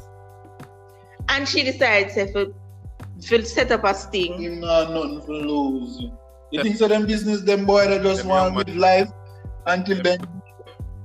and 1.28 1.46
she 1.48 1.62
decides 1.62 2.16
if 2.16 2.32
to 2.32 2.54
to 3.20 3.44
set 3.44 3.70
up 3.72 3.84
a 3.84 3.94
sting? 3.94 4.40
Him 4.40 4.60
not 4.60 4.90
nothing 4.92 5.20
to 5.26 5.32
lose. 5.32 6.04
You 6.56 6.62
think 6.62 6.76
so 6.76 6.88
them 6.88 7.06
business, 7.06 7.42
them 7.42 7.66
boy 7.66 7.86
that 7.88 8.02
just 8.02 8.24
want 8.24 8.56
live 8.56 8.76
life 8.76 9.10
until 9.66 10.02
then. 10.02 10.18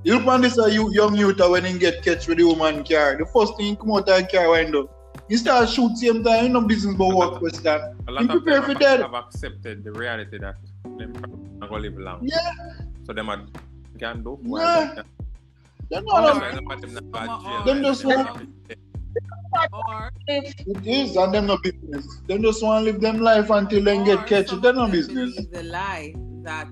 You 0.04 0.18
look 0.18 0.28
on 0.28 0.41
this 0.41 0.58
a 0.58 0.72
you, 0.72 0.91
young 0.93 1.16
youth 1.16 1.39
when 1.39 1.66
he 1.66 1.78
get 1.78 2.04
catch 2.04 2.28
with 2.28 2.38
the 2.38 2.45
woman 2.45 2.84
car. 2.84 3.18
The 3.18 3.26
first 3.26 3.58
thing 3.58 3.66
he 3.68 3.76
come 3.76 3.91
out 3.91 4.08
of 4.10 4.18
the 4.18 4.28
car 4.32 4.49
window. 4.49 4.89
He 5.30 5.38
start 5.38 5.70
shoot 5.70 5.95
same 5.97 6.24
time, 6.24 6.43
you 6.45 6.49
know 6.49 6.62
business 6.62 6.95
but 6.95 7.10
work 7.10 7.39
question. 7.39 7.68
A 7.68 7.93
He 8.08 8.12
lot 8.14 8.24
of 8.24 8.30
prepare 8.30 8.62
for 8.64 8.74
that. 8.76 9.02
have 9.02 9.14
accepted 9.14 9.84
the 9.84 9.91
reality 9.91 10.38
that 10.39 10.56
them 10.97 11.14
not 11.60 11.70
gonna 11.70 11.82
live 11.84 11.97
long. 11.99 12.20
Yeah, 12.24 12.52
So 13.06 13.14
them 13.14 13.30
are 13.30 13.41
can 13.99 14.24
do. 14.24 14.39
Yeah. 14.43 14.49
Why 14.49 15.04
they 15.89 16.02
know 16.02 16.12
not? 16.22 16.54
them. 16.54 16.66
Not 16.66 16.82
them 16.82 16.93
not 16.93 17.12
bad 17.12 17.30
jail? 17.43 17.64
Them 17.66 17.84
just 17.84 18.06
want- 18.06 18.49
Or, 19.74 20.12
It 20.28 20.88
is 20.88 21.16
and 21.18 21.34
them 21.34 21.47
no 21.47 21.57
business. 21.64 22.22
Them 22.28 22.41
just 22.41 22.64
want 22.64 22.86
to 22.86 22.91
live 22.91 23.01
them 23.01 23.20
life 23.20 23.49
until 23.49 23.84
they 23.84 24.03
get 24.03 24.26
catch. 24.28 24.47
some 24.47 24.62
They 24.62 24.70
of 24.70 24.76
no 24.76 24.88
business. 24.88 25.36
The 25.51 25.64
lie 25.64 26.14
that 26.43 26.68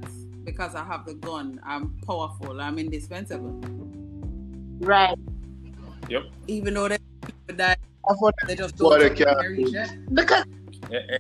because 0.46 0.76
I 0.76 0.84
have 0.86 1.06
the 1.06 1.14
gun, 1.16 1.60
I'm 1.66 1.96
powerful, 2.08 2.60
I'm 2.62 2.80
indispensable. 2.80 3.60
right. 4.80 5.18
Yep. 6.10 6.24
Even 6.48 6.74
though 6.74 6.88
they 6.88 6.98
die, 7.56 7.76
I 8.10 8.14
thought 8.16 8.34
they 8.48 8.56
just 8.56 8.76
Why 8.80 8.98
don't 8.98 9.10
they 9.10 9.24
can't 9.24 9.40
carry 9.40 9.64
do? 9.64 9.72
jet. 9.72 9.96
Because 10.14 10.44
Eh, 10.92 10.96
eh, 10.96 11.18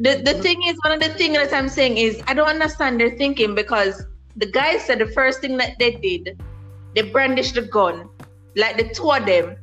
the, 0.00 0.22
the 0.24 0.34
thing 0.42 0.60
is 0.66 0.76
one 0.82 0.92
of 0.92 1.00
the 1.00 1.10
things 1.10 1.36
that 1.36 1.52
I'm 1.52 1.68
saying 1.68 1.98
is 1.98 2.20
I 2.26 2.34
don't 2.34 2.48
understand 2.48 2.98
their 2.98 3.16
thinking 3.16 3.54
because 3.54 4.04
the 4.36 4.46
guy 4.46 4.78
said 4.78 4.98
the 4.98 5.06
first 5.06 5.40
thing 5.40 5.56
that 5.58 5.78
they 5.78 5.92
did, 5.92 6.40
they 6.96 7.02
brandished 7.02 7.54
the 7.54 7.62
gun, 7.62 8.08
like 8.56 8.76
the 8.76 8.88
two 8.92 9.12
of 9.12 9.24
them. 9.26 9.56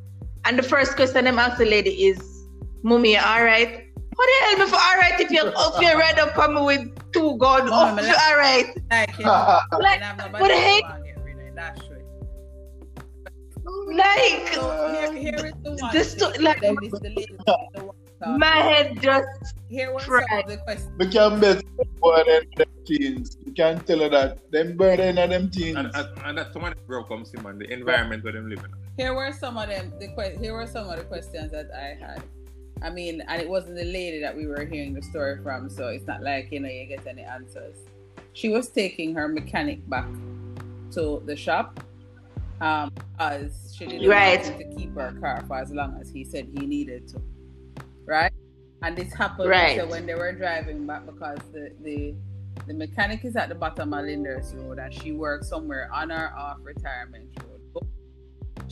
And 0.46 0.60
the 0.60 0.64
first 0.64 0.96
question 0.96 1.26
them 1.26 1.40
asked 1.40 1.58
the 1.58 1.66
lady 1.66 1.92
is, 2.06 2.48
Mummy, 2.84 3.18
alright? 3.18 3.88
What 4.16 4.30
the 4.30 4.46
hell 4.46 4.66
before 4.66 4.80
alright 4.80 5.20
if 5.20 5.32
you 5.32 5.42
if 5.44 5.82
you 5.82 5.98
right 5.98 6.20
up 6.20 6.38
on 6.38 6.54
me 6.56 6.62
with 6.62 7.12
two 7.14 7.36
guns, 7.38 7.70
oh 7.74 7.96
me 7.96 8.04
you 8.04 8.08
like- 8.10 8.22
alright. 8.30 8.66
Like, 8.92 9.18
you 9.18 9.26
know, 9.26 9.60
Like, 9.80 10.02
I'm 10.04 10.32
what 10.34 10.50
the 10.50 10.56
heck? 10.56 10.84
Get 11.04 11.24
rid 11.24 11.58
of. 11.58 11.82
Like 13.96 14.54
So 14.54 14.94
here, 14.94 15.14
here 15.14 15.46
is 15.48 15.54
the 15.64 15.72
one. 15.82 15.92
This 15.94 16.14
to- 16.16 16.28
like- 16.42 16.62
the 16.62 16.74
lady, 17.02 17.26
the 17.74 17.84
one 17.84 17.96
talking. 18.22 18.40
my 18.40 18.58
head 18.58 19.02
just 19.02 19.28
Here 19.70 19.92
was 19.94 20.04
some 20.06 20.14
of 20.16 20.46
the 20.48 20.58
questions. 20.58 20.92
We 21.00 21.08
can 21.08 21.40
bet 21.40 21.64
boy 22.00 22.22
them, 22.28 22.44
them 22.58 22.68
teens. 22.86 23.38
You 23.46 23.54
can't 23.54 23.86
tell 23.88 24.00
her 24.00 24.10
that. 24.10 24.52
Them 24.52 24.78
burden 24.78 25.18
of 25.18 25.30
them 25.32 25.50
teens. 25.50 25.78
and, 25.78 25.90
and, 25.96 26.08
and 26.24 26.38
that's 26.38 26.54
one 26.56 26.74
broke 26.86 27.08
comes 27.10 27.34
in 27.34 27.42
man, 27.42 27.58
the 27.58 27.72
environment 27.74 28.24
where 28.24 28.34
them 28.34 28.48
living. 28.50 28.72
Here 28.98 29.14
were 29.14 29.32
some 29.32 29.58
of 29.58 29.70
them. 29.70 29.94
The 30.00 30.08
que- 30.10 30.38
here 30.40 30.54
were 30.54 30.68
some 30.68 30.90
of 30.90 30.98
the 30.98 31.04
questions 31.06 31.52
that 31.52 31.68
I 31.76 31.98
had. 32.04 32.24
I 32.82 32.90
mean, 32.90 33.22
and 33.28 33.42
it 33.42 33.48
wasn't 33.48 33.76
the 33.76 33.86
lady 33.86 34.20
that 34.20 34.36
we 34.36 34.46
were 34.46 34.66
hearing 34.66 34.94
the 34.94 35.02
story 35.02 35.38
from, 35.42 35.70
so 35.70 35.88
it's 35.88 36.06
not 36.06 36.22
like 36.22 36.52
you 36.52 36.60
know 36.60 36.70
you 36.70 36.86
get 36.86 37.06
any 37.08 37.22
answers. 37.24 37.76
She 38.34 38.50
was 38.50 38.68
taking 38.70 39.14
her 39.16 39.28
mechanic 39.28 39.88
back 39.90 40.08
to 40.92 41.22
the 41.26 41.36
shop, 41.36 41.80
um, 42.62 42.92
as 43.20 43.74
she 43.76 43.86
didn't 43.86 44.10
Right. 44.10 44.44
want 44.44 44.58
to 44.60 44.76
keep 44.76 44.94
her 44.96 45.12
car 45.20 45.44
for 45.48 45.58
as 45.58 45.72
long 45.72 45.98
as 46.02 46.10
he 46.10 46.24
said 46.24 46.48
he 46.54 46.66
needed 46.66 47.08
to, 47.10 47.22
right? 48.06 48.34
And 48.82 48.98
this 48.98 49.14
happened 49.14 49.50
Right. 49.50 49.88
when 49.88 50.06
they 50.06 50.16
were 50.16 50.34
driving 50.34 50.86
back 50.86 51.06
because 51.06 51.40
the 51.54 51.72
the 51.82 52.16
the 52.68 52.74
mechanic 52.74 53.26
is 53.26 53.36
at 53.36 53.50
the 53.50 53.56
bottom 53.56 53.94
of 53.94 54.06
Linders 54.06 54.54
Road 54.56 54.78
and 54.78 54.94
she 54.94 55.12
works 55.12 55.48
somewhere 55.50 55.90
on 55.92 56.12
or 56.12 56.34
off 56.38 56.58
retirement 56.64 57.28
road. 57.44 57.53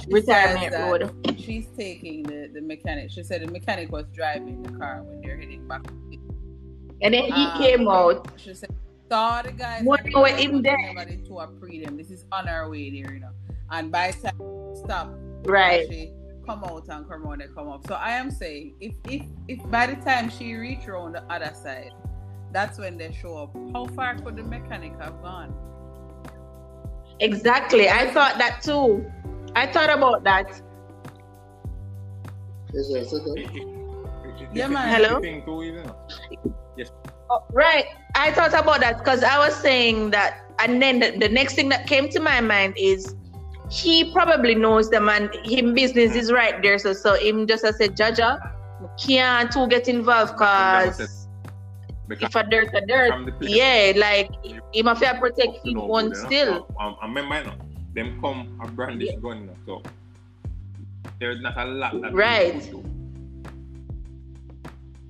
She 0.04 0.14
Retirement 0.14 0.74
road. 0.74 1.38
She's 1.40 1.68
taking 1.78 2.24
the, 2.24 2.50
the 2.54 2.62
mechanic. 2.62 3.12
She 3.12 3.24
said 3.24 3.42
the 3.42 3.52
mechanic 3.52 3.92
was 3.92 4.06
driving 4.14 4.62
the 4.64 4.72
car 4.72 5.04
when 5.04 5.22
they're 5.22 5.38
heading 5.38 5.68
back. 5.68 5.86
And 7.02 7.14
then 7.14 7.24
he 7.26 7.46
Um, 7.46 7.62
came 7.62 7.88
out. 7.88 8.28
She 8.38 8.54
said, 8.54 8.70
saw 9.10 9.42
the 9.42 9.52
guys. 9.52 9.84
What 9.84 10.06
know 10.06 10.24
him 10.26 10.62
there? 10.62 10.78
To 11.28 11.40
a 11.40 11.48
them. 11.48 11.98
This 11.98 12.12
is 12.12 12.26
on 12.32 12.48
our 12.48 12.70
way 12.70 12.90
there, 12.90 13.14
you 13.14 13.20
know. 13.20 13.32
And 13.72 13.92
by 13.92 14.12
the 14.12 14.30
time 14.30 14.76
stop, 14.76 15.14
Right. 15.44 15.88
she 15.90 16.12
come 16.46 16.64
out 16.64 16.88
and 16.90 17.08
come 17.10 17.26
on 17.28 17.42
and 17.42 17.54
come 17.56 17.70
up. 17.70 17.86
So 17.88 17.96
I 17.96 18.12
am 18.12 18.32
saying, 18.32 18.76
if 18.80 18.94
if 19.10 19.24
if 19.48 19.60
by 19.72 19.88
the 19.88 19.96
time 20.04 20.30
she 20.30 20.54
reach 20.56 20.88
around 20.88 21.14
the 21.14 21.24
other 21.32 21.54
side, 21.54 21.92
that's 22.52 22.78
when 22.78 22.98
they 22.98 23.12
show 23.12 23.38
up. 23.38 23.56
How 23.74 23.86
far 23.86 24.16
could 24.20 24.36
the 24.36 24.44
mechanic 24.44 24.94
have 25.00 25.22
gone? 25.22 25.54
Exactly. 27.20 27.90
I 27.90 28.12
thought 28.12 28.38
that 28.38 28.62
too. 28.62 29.06
I 29.56 29.68
thought 29.68 29.90
about 29.90 30.24
that. 30.24 30.48
Yes, 32.74 32.88
yes, 32.90 33.10
yes, 33.12 33.14
It- 33.14 33.38
yes. 33.38 33.50
it- 33.54 34.42
it- 34.42 34.50
Yeah, 34.54 34.66
it's 34.66 34.74
man. 34.74 34.90
Hello? 34.90 35.20
thing 35.20 35.44
too, 35.46 35.62
you. 35.64 35.84
Oh, 37.30 37.44
right. 37.54 37.86
I 38.16 38.32
thought 38.32 38.54
about 38.54 38.82
that 38.82 38.98
because 39.00 39.24
I 39.24 39.38
was 39.40 39.56
saying 39.56 40.12
that, 40.12 40.42
and 40.60 40.82
then 40.82 41.00
the, 41.00 41.12
the 41.18 41.30
next 41.30 41.56
thing 41.56 41.70
that 41.70 41.88
came 41.88 42.10
to 42.10 42.20
my 42.20 42.42
mind 42.42 42.74
is 42.78 43.16
he 43.70 44.12
probably 44.12 44.54
knows 44.54 44.90
them 44.90 45.08
and 45.10 45.30
him 45.46 45.74
business 45.74 46.16
is 46.16 46.32
right 46.32 46.62
there. 46.62 46.78
So, 46.78 46.92
so 46.94 47.16
him 47.16 47.48
just 47.48 47.64
as 47.64 47.80
a 47.80 47.88
Jaja 47.88 48.38
can't 49.06 49.50
to 49.54 49.68
get 49.68 49.88
involved 49.88 50.34
because 50.34 51.00
Because 52.08 52.24
if 52.24 52.36
a 52.36 52.44
dirt 52.44 52.70
a 52.74 52.82
dirt, 52.86 53.10
from 53.10 53.26
the 53.26 53.32
place, 53.32 53.52
yeah, 53.56 53.94
like 53.96 54.30
him 54.74 54.88
have 54.88 55.00
to 55.00 55.20
protect 55.20 55.60
you 55.64 55.72
his 55.72 55.74
know, 55.76 55.86
one 55.86 56.10
good, 56.10 56.18
you 56.18 56.24
know. 56.24 56.28
still. 56.28 56.68
So, 56.68 56.76
um, 56.80 56.96
and 57.02 57.16
remember, 57.16 57.36
you 57.38 57.44
know, 57.46 57.54
them 57.94 58.20
come 58.22 58.60
a 58.64 58.68
brandish 58.72 59.14
gun, 59.22 59.44
you 59.44 59.56
so 59.66 59.82
there's 61.20 61.42
not 61.42 61.58
a 61.58 61.66
lot 61.66 62.00
that 62.02 62.14
Right. 62.14 62.62
do. 62.72 62.84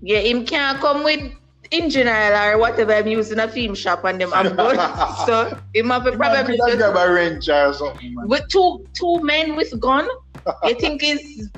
Yeah, 0.02 0.20
him 0.20 0.46
can't 0.46 0.80
come 0.80 1.04
with 1.04 1.32
engine 1.72 2.08
oil 2.08 2.34
or 2.36 2.58
whatever 2.58 2.94
I'm 2.94 3.08
using 3.08 3.40
a 3.40 3.48
film 3.48 3.76
shop 3.76 4.04
and 4.04 4.20
them 4.20 4.34
I'm 4.36 4.56
good. 4.56 4.76
so 5.28 5.58
him 5.74 5.90
have 5.90 6.04
to 6.06 6.12
probably 6.18 6.58
Could 6.58 6.62
I 6.62 6.76
just 6.76 6.78
grab 6.92 7.10
a 7.10 7.14
wrench 7.14 7.48
or 7.50 7.74
something, 7.74 8.14
man? 8.16 8.28
with 8.28 8.48
two 8.50 8.86
two 8.98 9.22
men 9.24 9.56
with 9.56 9.72
gun. 9.80 10.08
you 10.64 10.76
think 10.80 11.04
is 11.12 11.50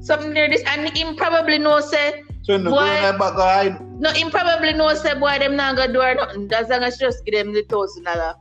something 0.00 0.32
there 0.34 0.48
this 0.48 0.62
and 0.66 0.88
him 0.96 1.16
probably 1.16 1.58
know 1.58 1.80
say 1.80 2.22
So 2.42 2.56
no, 2.56 2.70
Boy. 2.70 2.76
go 2.78 2.94
in 2.94 3.12
the 3.12 3.18
back 3.18 3.32
hide. 3.34 4.00
no 4.00 4.10
him 4.10 4.30
probably 4.30 4.72
know 4.72 4.94
say 4.94 5.14
boy 5.18 5.38
them 5.38 5.54
not 5.54 5.76
gonna 5.76 5.92
do 5.92 6.00
or 6.00 6.14
nothing. 6.14 6.50
As 6.52 6.68
long 6.70 6.82
as 6.82 6.96
just 6.96 7.24
give 7.24 7.34
them 7.34 7.52
the 7.52 7.62
thousand 7.64 8.04
dollar. 8.04 8.34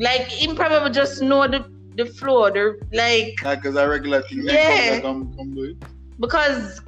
Like 0.00 0.22
him 0.28 0.54
probably 0.56 0.90
just 0.90 1.22
know 1.22 1.46
the 1.48 1.64
the 1.96 2.06
flow, 2.06 2.48
the 2.50 2.78
like 2.92 3.42
Like, 3.42 3.62
cause 3.62 3.76
I 3.76 3.84
regular 3.86 4.22
thing. 4.22 4.42
Yeah. 4.42 4.52
Yeah. 4.52 5.00
Come, 5.00 5.34
come 5.36 5.54
do 5.54 5.62
it. 5.64 5.76
because 6.20 6.80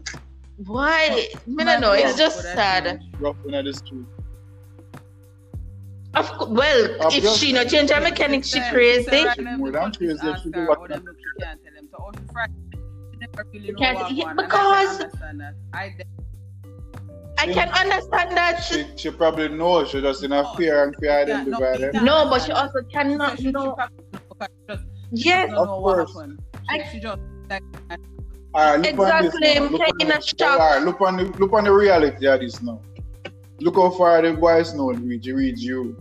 why 0.67 1.27
I 1.59 1.65
don't 1.65 1.81
know, 1.81 1.93
it's 1.93 2.17
just 2.17 2.43
sad. 2.43 3.03
Rough 3.19 3.37
in 3.47 3.65
the 3.65 3.73
street. 3.73 4.05
Of 6.15 6.27
cou- 6.33 6.53
well, 6.53 6.97
if 7.13 7.25
she 7.39 7.53
not 7.53 7.69
change 7.69 7.91
her 7.91 8.01
mechanic, 8.01 8.45
she 8.45 8.59
Said- 8.61 8.73
crazy. 8.73 9.05
said 9.05 9.41
More 9.59 9.71
than 9.71 9.93
crazy, 9.93 10.19
ask 10.23 10.43
she 10.43 10.51
do 10.51 10.67
what 10.67 10.79
how 10.79 10.87
them 10.89 11.05
look, 11.05 11.17
she 11.17 11.43
can't 11.45 11.61
tell 11.65 11.75
them. 11.75 11.89
So 11.91 11.99
how 12.03 12.11
she 12.19 12.33
frightened, 12.33 12.75
she 13.13 13.19
never 13.19 13.49
really 13.53 13.73
know 13.73 13.95
what 13.95 14.11
yeah, 14.13 15.49
I 15.73 15.95
I 17.41 17.51
I 17.51 17.53
can 17.53 17.69
understand 17.71 18.37
that. 18.37 18.61
She, 18.63 18.85
she 18.97 19.11
probably 19.11 19.49
knows. 19.49 19.91
She 19.91 20.01
just 20.01 20.23
in 20.25 20.33
a 20.33 20.45
fear 20.57 20.85
and 20.85 20.95
fear 20.97 21.25
Yeah, 21.27 21.43
no, 21.45 21.57
identify 21.57 21.87
it. 21.99 22.03
No, 22.03 22.29
but 22.29 22.43
she 22.43 22.53
also 22.53 22.83
cannot 22.93 23.37
she, 23.39 23.45
she 23.45 23.51
know. 23.51 23.73
probably 23.73 24.05
she 24.39 24.75
just 24.75 24.85
Yes, 25.13 25.51
don't 25.51 25.67
know 25.67 25.75
Of 25.77 25.83
what 25.83 25.95
course. 25.97 26.15
happened. 26.15 26.43
She, 26.71 26.81
I- 26.81 26.89
she 26.93 27.01
just 27.01 27.21
like 27.49 27.63
All 28.55 28.77
right, 28.77 28.87
Exactly. 28.87 29.57
I'm 29.57 29.73
Look 29.73 29.81
on 29.81 29.87
taking 29.87 30.11
a 30.13 30.15
the- 30.19 30.35
shock. 30.39 30.61
All 30.61 30.71
right, 30.77 30.83
look 30.85 31.01
on 31.01 31.17
the 31.17 31.25
look 31.39 31.53
on 31.53 31.65
the 31.65 31.73
reality 31.73 32.27
of 32.27 32.41
this 32.41 32.61
now. 32.63 32.81
Look 33.61 33.77
how 33.77 33.91
far 33.91 34.21
the 34.23 34.33
voice 34.35 34.73
note 34.75 34.97
reach. 35.01 35.27
It 35.27 35.35
reach 35.35 35.61
you. 35.61 35.97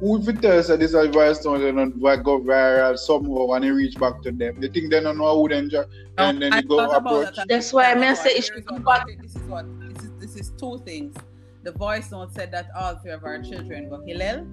Who 0.00 0.18
if 0.20 0.28
it 0.28 0.42
tells 0.42 0.66
that 0.68 0.80
this 0.80 0.94
advice 0.94 1.44
note 1.44 1.60
and 1.62 1.76
not 2.00 2.24
go 2.24 2.40
viral 2.40 2.98
somehow 2.98 3.52
and 3.52 3.64
it 3.64 3.70
reach 3.72 3.96
back 3.98 4.20
to 4.22 4.32
them? 4.32 4.60
They 4.60 4.68
think 4.68 4.90
they 4.90 5.00
don't 5.00 5.16
know 5.18 5.40
who 5.40 5.48
then 5.48 5.70
ju- 5.70 5.84
and 6.18 6.42
then 6.42 6.52
I 6.52 6.60
they 6.60 6.66
go 6.66 6.90
approach. 6.90 7.36
that. 7.36 7.46
That's 7.48 7.72
why 7.72 7.92
I 7.92 7.94
may 7.94 8.14
say 8.14 8.30
it 8.30 8.32
Here's 8.34 8.46
should 8.46 8.54
what- 8.56 8.66
come 8.66 8.82
back. 8.82 9.06
This 9.22 9.36
is 9.36 9.42
what 9.42 9.64
this 10.34 10.46
is. 10.46 10.52
Two 10.58 10.78
things. 10.84 11.16
The 11.62 11.72
voice 11.72 12.10
note 12.10 12.32
said 12.32 12.50
that 12.52 12.68
all 12.76 12.96
three 12.96 13.12
of 13.12 13.24
our 13.24 13.40
children 13.42 13.88
go 13.88 14.02
Hillel. 14.04 14.46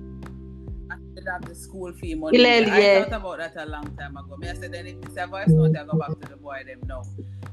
And 0.92 1.16
they 1.16 1.22
have 1.32 1.46
the 1.46 1.56
school 1.56 1.92
fee 1.94 2.16
money. 2.16 2.38
Hillel, 2.38 2.72
I 2.72 2.80
yeah. 2.80 3.04
thought 3.04 3.22
about 3.22 3.38
that 3.40 3.54
a 3.58 3.66
long 3.70 3.96
time 3.98 4.18
ago. 4.18 4.38
Me 4.38 4.50
I 4.50 4.54
said 4.54 4.72
then 4.72 4.88
if 4.88 4.96
it's 5.04 5.18
a 5.18 5.28
voice 5.28 5.48
note, 5.48 5.76
I 5.78 5.84
go 5.86 5.98
back 5.98 6.20
to 6.20 6.28
the 6.28 6.38
boy 6.38 6.64
them 6.66 6.80
now. 6.88 7.04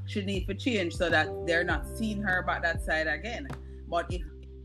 She 0.06 0.24
need 0.24 0.46
to 0.48 0.54
change 0.54 0.96
so 0.96 1.10
that 1.10 1.28
they're 1.46 1.64
not 1.64 1.86
seeing 1.96 2.22
her 2.22 2.42
back 2.42 2.62
that 2.62 2.82
side 2.82 3.06
again. 3.06 3.48
But 3.88 4.06
if 4.10 4.22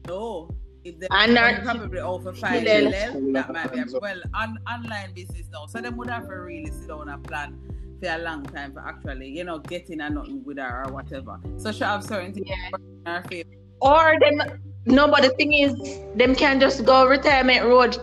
no, 0.07 0.49
if 0.83 0.99
they 0.99 1.07
And 1.11 1.37
our- 1.37 1.61
probably 1.61 1.99
over 1.99 2.33
five 2.33 2.61
Hillel. 2.61 2.91
Hillel, 2.91 3.33
that 3.33 3.51
might 3.51 3.71
be 3.71 3.79
a, 3.79 3.99
well 3.99 4.21
on 4.33 4.57
online 4.69 5.13
business 5.13 5.47
now. 5.51 5.65
So 5.67 5.81
they 5.81 5.89
would 5.89 6.09
have 6.09 6.27
to 6.27 6.35
really 6.35 6.71
sit 6.71 6.87
down 6.87 7.09
and 7.09 7.23
plan 7.23 7.59
for 8.01 8.09
a 8.09 8.17
long 8.19 8.43
time 8.45 8.73
for 8.73 8.79
actually, 8.79 9.29
you 9.29 9.43
know, 9.43 9.59
getting 9.59 10.01
a 10.01 10.09
nothing 10.09 10.43
with 10.43 10.57
her 10.57 10.83
or 10.85 10.91
whatever. 10.93 11.39
So 11.57 11.71
she 11.71 11.83
have 11.83 12.03
certain 12.03 12.33
things 12.33 12.47
Yeah. 12.49 12.77
in 12.77 13.05
her 13.05 13.23
favor. 13.29 13.49
Or 13.81 14.15
them 14.19 14.41
no, 14.85 15.07
but 15.07 15.21
the 15.21 15.29
thing 15.29 15.53
is, 15.53 15.73
them 16.15 16.33
can 16.35 16.59
just 16.59 16.83
go 16.85 17.05
retirement 17.07 17.65
road. 17.65 17.97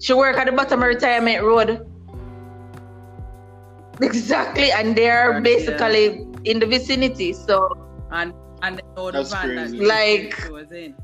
She 0.00 0.14
work 0.14 0.36
at 0.36 0.46
the 0.46 0.52
bottom 0.52 0.80
of 0.82 0.86
retirement 0.88 1.42
road. 1.42 1.86
Exactly, 4.02 4.72
and 4.72 4.96
they're 4.96 5.32
And, 5.32 5.44
basically 5.44 6.26
in 6.44 6.58
the 6.58 6.64
vicinity. 6.66 7.34
So 7.34 7.68
And 8.10 8.32
and 8.62 8.78
they 8.78 8.82
know 8.96 9.10
the 9.10 9.24
van 9.24 9.42
crazy. 9.48 9.78
that 9.78 9.86
Like- 9.86 10.34
she 10.46 10.52
was 10.52 10.72
in. 10.72 10.94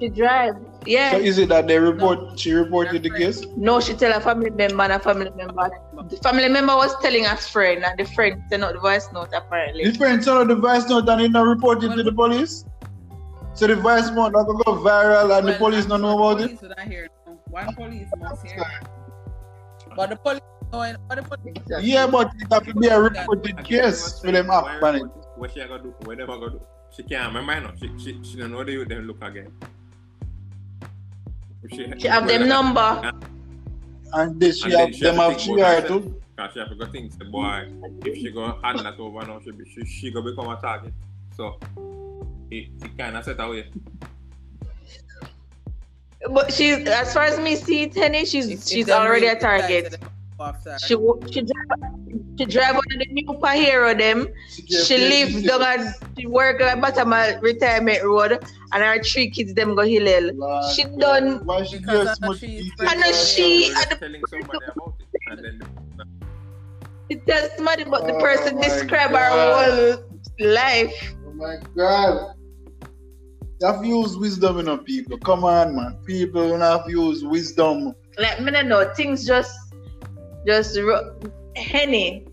she 0.00 0.08
drive. 0.08 0.54
Yeah. 0.88 1.10
So 1.12 1.18
is 1.18 1.36
it 1.36 1.50
that 1.50 1.68
they 1.68 1.78
report? 1.78 2.40
She 2.40 2.52
reported 2.52 3.02
the 3.02 3.10
case. 3.10 3.44
No, 3.56 3.78
she 3.78 3.92
tell 3.92 4.16
a 4.16 4.20
family 4.20 4.48
member 4.48 4.82
and 4.84 4.94
a 4.94 4.98
family 4.98 5.30
member. 5.36 5.70
The 6.08 6.16
family 6.16 6.48
member 6.48 6.74
was 6.74 6.96
telling 7.02 7.26
us 7.26 7.46
friend 7.46 7.84
and 7.84 7.98
the 7.98 8.06
friend 8.06 8.42
sent 8.48 8.64
out 8.64 8.72
the 8.72 8.80
voice 8.80 9.06
note 9.12 9.28
apparently. 9.34 9.84
The 9.84 9.98
friend 9.98 10.24
sent 10.24 10.38
out 10.38 10.48
the 10.48 10.54
voice 10.54 10.88
note 10.88 11.06
and 11.08 11.20
he 11.20 11.28
not 11.28 11.42
reported 11.46 11.94
to 11.94 12.02
the 12.02 12.12
police. 12.12 12.64
So 13.52 13.66
the 13.66 13.76
voice 13.76 14.08
note 14.10 14.32
not 14.32 14.46
gonna 14.46 14.64
go 14.64 14.76
viral 14.76 15.36
and 15.36 15.48
the 15.48 15.54
police 15.54 15.84
don't 15.84 16.00
know 16.00 16.16
about 16.18 16.38
the 16.38 16.44
it. 16.44 16.46
police 16.46 16.62
would 16.62 16.76
not 16.78 16.88
hear 16.88 17.08
no. 17.26 17.32
One 17.50 17.74
police 17.74 18.08
must 18.18 18.46
hear. 18.46 18.64
But 19.94 20.10
the 20.10 20.16
police 20.16 20.40
knowing 20.72 20.96
but 21.06 21.16
the 21.16 21.36
police 21.36 21.84
Yeah, 21.84 22.06
but 22.06 22.32
it 22.40 22.50
have 22.50 22.64
to 22.64 22.74
be 22.74 22.86
a 22.86 22.98
reported 22.98 23.58
I 23.58 23.62
case 23.62 24.20
for 24.20 24.32
them 24.32 24.46
why 24.46 24.72
act 24.72 24.82
on 24.82 24.96
it. 24.96 25.02
What 25.36 25.52
she 25.52 25.60
gonna 25.60 25.82
do? 25.82 25.94
What 26.04 26.16
they 26.16 26.24
gonna 26.24 26.50
do? 26.50 26.60
She 26.96 27.02
can't 27.02 27.34
remember, 27.34 27.54
you 27.54 27.60
know. 27.60 27.72
She, 27.78 28.02
she, 28.02 28.24
she 28.24 28.38
don't 28.38 28.52
know 28.52 28.64
they 28.64 28.82
then 28.84 29.06
look 29.06 29.20
again. 29.22 29.52
If 31.70 32.00
She 32.00 32.08
have 32.08 32.26
them 32.26 32.48
number. 32.48 33.12
And 34.14 34.40
this 34.40 34.58
she 34.58 34.64
And 34.64 34.72
then 34.72 34.86
have 34.86 34.94
she 34.96 35.02
them 35.04 35.16
have 35.16 35.30
have 35.32 35.38
to 35.40 35.44
she 35.44 35.60
her 35.60 35.86
too. 35.88 36.20
Cause 36.36 36.50
she 36.52 36.60
have 36.60 36.68
to 36.68 36.74
go 36.76 36.86
think, 36.86 37.12
say, 37.12 37.24
boy, 37.24 37.68
if 38.04 38.16
she 38.16 38.30
go 38.30 38.58
hand 38.62 38.78
that 38.80 38.98
over 38.98 39.26
now, 39.26 39.40
she, 39.44 39.50
be, 39.50 39.64
she, 39.64 39.84
she 39.84 40.10
go 40.10 40.22
become 40.22 40.48
a 40.48 40.56
target. 40.60 40.92
So, 41.36 41.58
it, 42.50 42.68
it 42.82 42.96
kind 42.96 43.16
of 43.16 43.24
set 43.24 43.40
away. 43.40 43.66
But 46.30 46.52
she's 46.52 46.86
as 46.86 47.12
far 47.12 47.24
as 47.24 47.38
me 47.40 47.56
see 47.56 47.88
Tenny, 47.88 48.24
she's 48.24 48.48
If- 48.48 48.60
if 48.62 48.68
she's 48.68 48.86
them 48.86 49.00
already 49.00 49.26
a 49.26 49.30
really 49.30 49.40
target. 49.40 49.98
To 50.38 50.44
go 50.44 50.48
after 50.50 50.70
her. 50.72 50.78
She 50.78 50.94
she 51.32 51.40
drive 51.42 51.92
she 52.38 52.44
drive 52.46 52.76
on 52.76 52.82
the 52.90 53.06
new 53.10 53.26
Pajero 53.42 53.98
them. 53.98 54.28
get 54.66 54.84
She 54.86 54.96
paid 54.96 55.08
live 55.32 55.42
to 55.42 55.48
down 55.48 55.62
at 55.62 55.94
she 56.18 56.26
work 56.26 56.60
at 56.60 56.80
bottom 56.80 57.12
of 57.12 57.42
retirement 57.42 58.04
road 58.04 58.32
and 58.72 58.82
her 58.82 59.02
three 59.02 59.30
kids 59.30 59.54
them 59.54 59.74
go 59.74 59.82
Hillel. 59.82 60.30
Lord, 60.34 60.72
She 60.74 60.84
done 60.98 61.40
Why 61.44 61.64
she 61.64 61.78
Because 61.78 62.04
give 62.04 62.06
of 62.08 62.16
so 62.18 62.26
much 62.26 62.38
she 62.38 62.58
is? 62.58 62.72
And 62.80 63.14
she- 63.14 63.42
Already 63.42 63.80
at 63.82 63.90
the- 63.90 63.96
telling 63.96 64.22
somebody 64.28 64.58
about 64.64 64.94
it. 65.00 65.08
And 65.30 65.44
then 65.44 65.58
the, 65.58 66.04
she 67.10 67.20
tells 67.26 67.50
somebody 67.56 67.84
but 67.84 68.06
the 68.06 68.14
Oh 68.14 68.20
person 68.20 68.56
my 68.56 68.62
describe 68.62 69.10
her 69.10 69.14
God. 69.16 69.98
whole 69.98 70.04
life. 70.40 71.14
Oh 71.26 71.32
my 71.32 71.56
god. 71.76 72.34
You 73.60 73.66
have 73.66 73.80
to 73.82 73.88
use 73.88 74.16
wisdom 74.16 74.60
in 74.60 74.66
you 74.66 74.76
know, 74.76 74.78
people. 74.78 75.18
Come 75.18 75.42
on, 75.42 75.74
man. 75.74 75.98
People 76.06 76.48
don't 76.50 76.60
have 76.60 76.84
to 76.84 76.90
use 76.92 77.24
wisdom. 77.24 77.92
Like 78.16 78.40
me 78.40 78.52
don't 78.52 78.68
know, 78.68 78.92
things 78.94 79.26
just 79.26 79.50
just 80.48 80.78
Henny, 81.56 82.24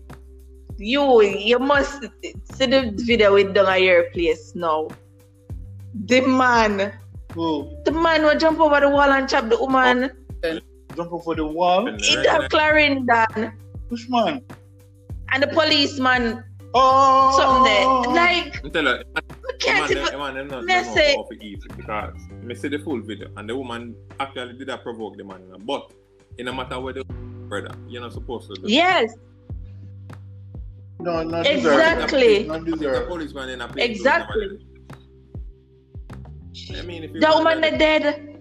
you 0.78 1.20
you 1.22 1.58
must 1.58 2.00
see 2.56 2.66
the 2.66 2.80
video 3.04 3.34
with 3.36 3.52
down 3.52 3.68
at 3.68 3.82
your 3.82 4.08
place 4.16 4.54
now. 4.54 4.88
The 6.08 6.20
man, 6.24 6.92
Who? 7.34 7.68
the 7.84 7.92
man 7.92 8.22
will 8.24 8.38
jump 8.38 8.60
over 8.60 8.80
the 8.80 8.88
wall 8.88 9.12
and 9.12 9.28
chop 9.28 9.48
the 9.52 9.58
woman. 9.58 10.10
Jump 10.96 11.12
over 11.12 11.34
the 11.34 11.44
wall? 11.44 11.88
And 11.88 12.00
In 12.00 12.24
right 12.24 12.40
the 12.40 12.48
Clarendon. 12.48 13.52
Which 13.88 14.08
man? 14.08 14.40
And 15.32 15.42
the 15.42 15.48
policeman, 15.48 16.42
Oh! 16.74 17.32
something 17.36 18.14
there. 18.14 18.44
Like, 18.44 18.64
I'm 18.64 18.70
tell 18.70 18.84
her, 18.86 19.02
we 19.44 19.52
can't 19.58 19.80
man, 19.80 19.90
even. 19.92 20.04
them, 20.04 20.18
man, 20.20 20.34
them 20.34 20.48
not, 20.48 20.64
me 20.64 20.72
them 20.72 20.84
say- 20.94 21.14
off 21.16 21.32
easy 21.40 21.68
because 21.76 22.14
me 22.42 22.54
see 22.54 22.68
the 22.68 22.78
full 22.78 23.00
video 23.00 23.28
and 23.36 23.48
the 23.48 23.56
woman 23.56 23.94
actually 24.20 24.54
did 24.56 24.68
that 24.68 24.82
provoke 24.82 25.16
the 25.16 25.24
man, 25.24 25.40
but 25.66 25.92
in 26.38 26.46
no 26.46 26.52
matter 26.52 26.78
what 26.80 26.94
the 26.96 27.04
brother, 27.48 27.74
you're 27.88 28.02
not 28.02 28.12
supposed 28.12 28.48
to 28.54 28.60
do. 28.60 28.68
Yes, 28.68 29.12
No, 30.98 31.22
not 31.22 31.46
Exactly. 31.46 32.44
deserve. 32.44 32.46
Not 32.48 32.64
deserve. 32.64 33.08
policeman 33.08 33.48
in 33.50 33.60
a 33.60 33.68
place. 33.68 33.90
Exactly. 33.90 34.66
I 36.76 36.82
mean, 36.82 37.04
if 37.04 37.12
you 37.12 37.20
the 37.20 37.30
woman 37.34 37.60
that 37.60 37.78
dead. 37.78 38.32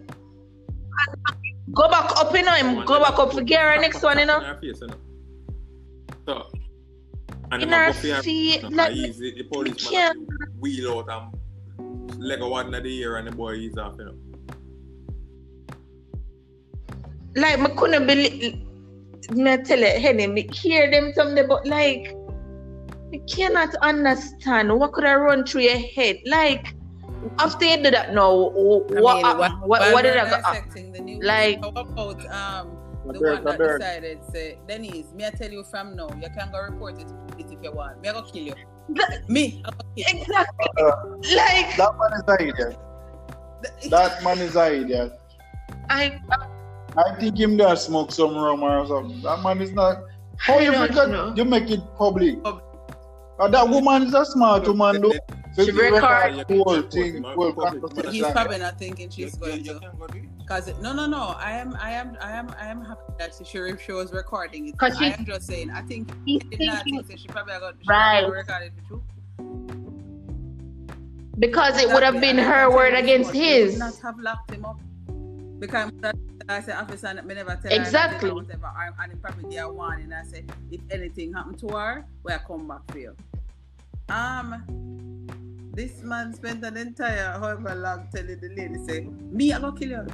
Go 1.74 1.90
back 1.90 2.12
up, 2.18 2.34
you 2.34 2.44
know, 2.44 2.54
him. 2.54 2.86
Go 2.86 3.00
back 3.00 3.20
up 3.20 3.34
for 3.34 3.42
Gary 3.42 3.80
next 3.80 4.02
one, 4.02 4.18
you 4.20 4.26
know. 4.26 4.38
In 4.40 4.46
her 4.46 4.56
face, 4.62 4.80
you 4.82 4.88
know. 4.88 4.96
So, 6.28 6.50
and 7.52 7.62
In 7.62 7.70
them 7.70 7.74
a 7.82 7.86
her 7.86 7.92
go 7.92 8.00
for 8.00 8.08
her, 8.16 8.24
feet, 8.24 8.64
you 8.64 8.70
know, 8.70 8.78
like, 8.78 8.92
easy, 8.94 9.32
the 9.36 9.44
policeman 9.44 9.92
can't- 9.92 10.28
wheel 10.60 11.00
out 11.10 11.32
and 11.78 12.20
leg 12.24 12.42
a 12.42 12.48
one 12.48 12.74
of 12.74 12.84
the 12.84 12.98
ear 13.00 13.18
and 13.18 13.28
the 13.28 13.32
boy 13.36 13.56
is 13.56 13.78
off, 13.78 13.96
you 14.00 14.06
know. 14.06 14.16
Like, 17.36 17.60
I 17.60 17.68
couldn't 17.76 18.08
believe. 18.08 18.62
Me 19.32 19.58
tell 19.58 19.82
it, 19.84 20.02
Henny, 20.02 20.28
me 20.28 20.48
hear 20.54 20.90
them 20.92 21.12
something, 21.14 21.48
but 21.48 21.66
like, 21.66 22.16
I 23.14 23.20
cannot 23.34 23.74
understand 23.82 24.78
what 24.78 24.94
could 24.94 25.06
I 25.06 25.16
run 25.16 25.46
through 25.46 25.62
your 25.62 25.78
head. 25.78 26.18
Like, 26.26 26.76
after 27.40 27.66
you 27.66 27.78
do 27.84 27.92
that 27.92 28.14
now, 28.14 28.50
what, 28.54 28.92
I 28.98 29.02
what, 29.02 29.16
mean, 29.16 29.26
happened? 29.26 29.62
what, 29.62 29.94
what 29.94 30.02
did 30.04 30.18
I 30.18 30.30
go? 30.30 30.42
dissecting 30.42 31.22
like- 31.24 31.60
How 31.62 31.70
about 31.70 32.26
um 32.32 32.78
the 33.08 33.20
Robert, 33.20 33.34
one 33.34 33.44
that 33.46 33.60
Robert. 33.60 33.78
decided 33.80 34.20
say 34.34 34.58
Denise, 34.68 35.14
me 35.14 35.26
I 35.26 35.30
tell 35.30 35.52
you 35.52 35.64
from 35.64 35.96
now, 35.96 36.10
you 36.22 36.28
can 36.38 36.52
go 36.52 36.60
report 36.62 37.00
it 37.00 37.08
to 37.08 37.14
police 37.30 37.52
if 37.52 37.60
you 37.64 37.72
want. 37.72 38.02
Me 38.02 38.10
I 38.10 38.14
go 38.14 38.22
kill 38.24 38.44
you. 38.44 38.54
That- 38.90 39.30
Me, 39.30 39.62
I 39.66 39.70
go 39.72 39.78
kill 39.78 40.16
you. 40.16 40.22
Exactly. 40.22 40.66
Uh, 40.80 40.92
Like, 41.36 41.78
that 41.78 41.94
man 42.00 42.14
is 42.14 42.24
an 42.28 42.48
idiot. 42.48 42.78
That 43.90 44.24
man 44.24 44.40
is 44.40 44.56
an 44.56 44.74
idiot. 44.74 45.20
I, 45.90 46.20
I 46.98 47.16
think 47.20 47.38
him 47.38 47.58
there 47.58 47.76
smoke 47.76 48.12
some 48.12 48.36
rum 48.36 48.64
or 48.64 48.88
something. 48.88 49.22
That 49.22 49.42
man 49.44 49.62
is 49.62 49.72
not. 49.72 50.04
How 50.38 50.56
I 50.58 50.62
you 50.62 50.72
don't 50.72 50.88
forget 50.88 51.38
you 51.38 51.46
make 51.46 51.70
it 51.70 51.82
public? 51.98 52.42
Pub- 52.44 52.62
Uh, 53.38 53.50
that 53.50 53.68
woman 53.68 54.04
is 54.04 54.14
a 54.14 54.24
smart 54.26 54.66
woman 54.68 55.02
though. 55.02 55.12
She 55.58 55.72
record- 55.72 56.46
the 56.48 56.64
whole 56.64 56.82
thing, 56.84 57.24
whole 57.24 57.52
He's 58.12 58.26
probably 58.28 58.60
not 58.60 58.78
thinking 58.80 59.10
she's 59.10 59.34
You- 59.34 59.40
going 59.40 59.66
you, 59.66 59.74
to. 59.74 59.80
can 59.80 59.92
go 60.00 60.06
it. 60.06 60.24
Cause 60.48 60.72
no, 60.82 60.94
no, 60.94 61.06
no. 61.06 61.36
I 61.38 61.52
am, 61.52 61.76
I 61.82 61.92
am, 61.92 62.16
I 62.22 62.32
am, 62.32 62.48
I 62.60 62.68
am 62.68 62.82
happy 62.86 63.02
that 63.20 63.34
she 63.46 63.58
if 63.60 63.82
she 63.82 63.92
was 63.92 64.14
recording 64.14 64.68
it. 64.70 64.78
'Cause 64.78 64.96
I 64.96 65.00
she's- 65.00 65.20
am 65.20 65.26
just 65.26 65.48
saying. 65.48 65.70
I 65.72 65.82
think 65.82 66.10
he's 66.26 66.44
did 66.44 66.62
not 66.62 66.84
think 66.84 67.06
so 67.10 67.16
she 67.18 67.28
probably 67.28 67.54
got 67.60 67.74
she 67.82 67.90
Right. 67.90 68.22
probably 68.22 68.38
recorded 68.38 68.72
the 68.78 68.82
truth. 68.88 69.02
because 71.40 71.78
it 71.82 71.90
would 71.90 72.04
have 72.04 72.22
been 72.22 72.38
her 72.38 72.70
word 72.72 72.94
against 72.94 73.32
his. 73.34 73.78
Not 73.78 73.96
have 74.02 74.18
locked 74.20 74.52
him 74.52 74.64
up 74.66 74.80
because 75.66 75.92
I 76.48 76.62
said 76.62 76.76
officer 76.78 77.14
me 77.26 77.34
never 77.34 77.60
tell 77.62 77.72
Exactly. 77.72 78.30
her 78.30 78.36
nothing 78.36 78.48
whatever. 78.60 78.68
I- 78.68 79.04
And 79.04 79.12
he 79.14 79.18
probably 79.18 79.50
get 79.50 79.66
a 79.66 79.70
warning. 79.70 80.14
I 80.14 80.24
said 80.24 80.52
if 80.72 80.82
anything 80.92 81.34
happened 81.34 81.60
to 81.60 81.68
her, 81.70 82.06
we 82.24 82.34
I 82.34 82.38
come 82.40 82.68
back 82.68 82.82
for 82.92 83.00
you. 83.00 83.16
Um, 84.10 85.28
this 85.74 86.04
man 86.04 86.34
spent 86.34 86.64
an 86.64 86.78
entire 86.78 87.32
however 87.40 87.74
long 87.76 88.08
telling 88.14 88.40
the 88.40 88.50
lady 88.56 88.78
say 88.88 89.02
me 89.32 89.52
I 89.54 89.60
go 89.60 89.72
kill 89.72 89.90
you. 89.90 90.06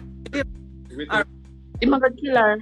Wait 0.96 1.10
Alright. 1.10 1.28
Him 1.82 1.94
a 1.94 2.00
go 2.00 2.10
kill 2.12 2.38
her. 2.38 2.58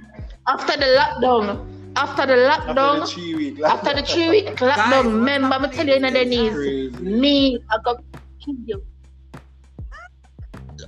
After 0.46 0.76
the 0.76 0.86
lockdown, 0.98 1.66
after 1.96 2.26
the 2.26 2.46
After 2.46 2.72
lockdown, 2.72 3.00
the 3.00 3.06
three 3.06 3.34
week. 3.36 3.60
after 3.62 3.94
the 3.94 4.02
three 4.02 4.28
week 4.30 4.46
lockdown, 4.56 4.90
what's 4.90 5.06
remember 5.06 5.46
me 5.48 5.52
happening 5.52 5.70
tell 5.70 5.86
you 5.86 5.94
in 5.94 6.04
is 6.04 6.12
Denise, 6.12 7.00
me 7.00 7.62
I 7.70 7.76
go 7.84 7.98
kill 8.44 8.54
you. 8.66 8.82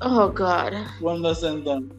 Oh 0.00 0.28
God. 0.28 0.74
One 1.00 1.22
the 1.22 1.34
sentence. 1.34 1.92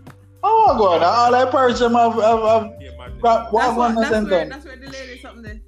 Oh 0.46 0.76
God! 0.78 1.02
All 1.04 1.34
I 1.34 1.50
purchase 1.50 1.80
them 1.80 1.94
have 1.94 2.14
have, 2.16 2.40
have 2.42 2.72
Yeah, 2.82 2.90
man. 2.98 3.18
got 3.22 3.52
That's, 3.54 3.78
one 3.78 3.96
what, 3.96 3.96
the 3.96 4.02
that's, 4.02 4.12
where, 4.12 4.30
sentence. 4.30 4.54
that's 4.54 4.66
where 4.66 4.76
the 4.76 4.90
lady 4.90 5.20
something 5.22 5.44
there. 5.44 5.60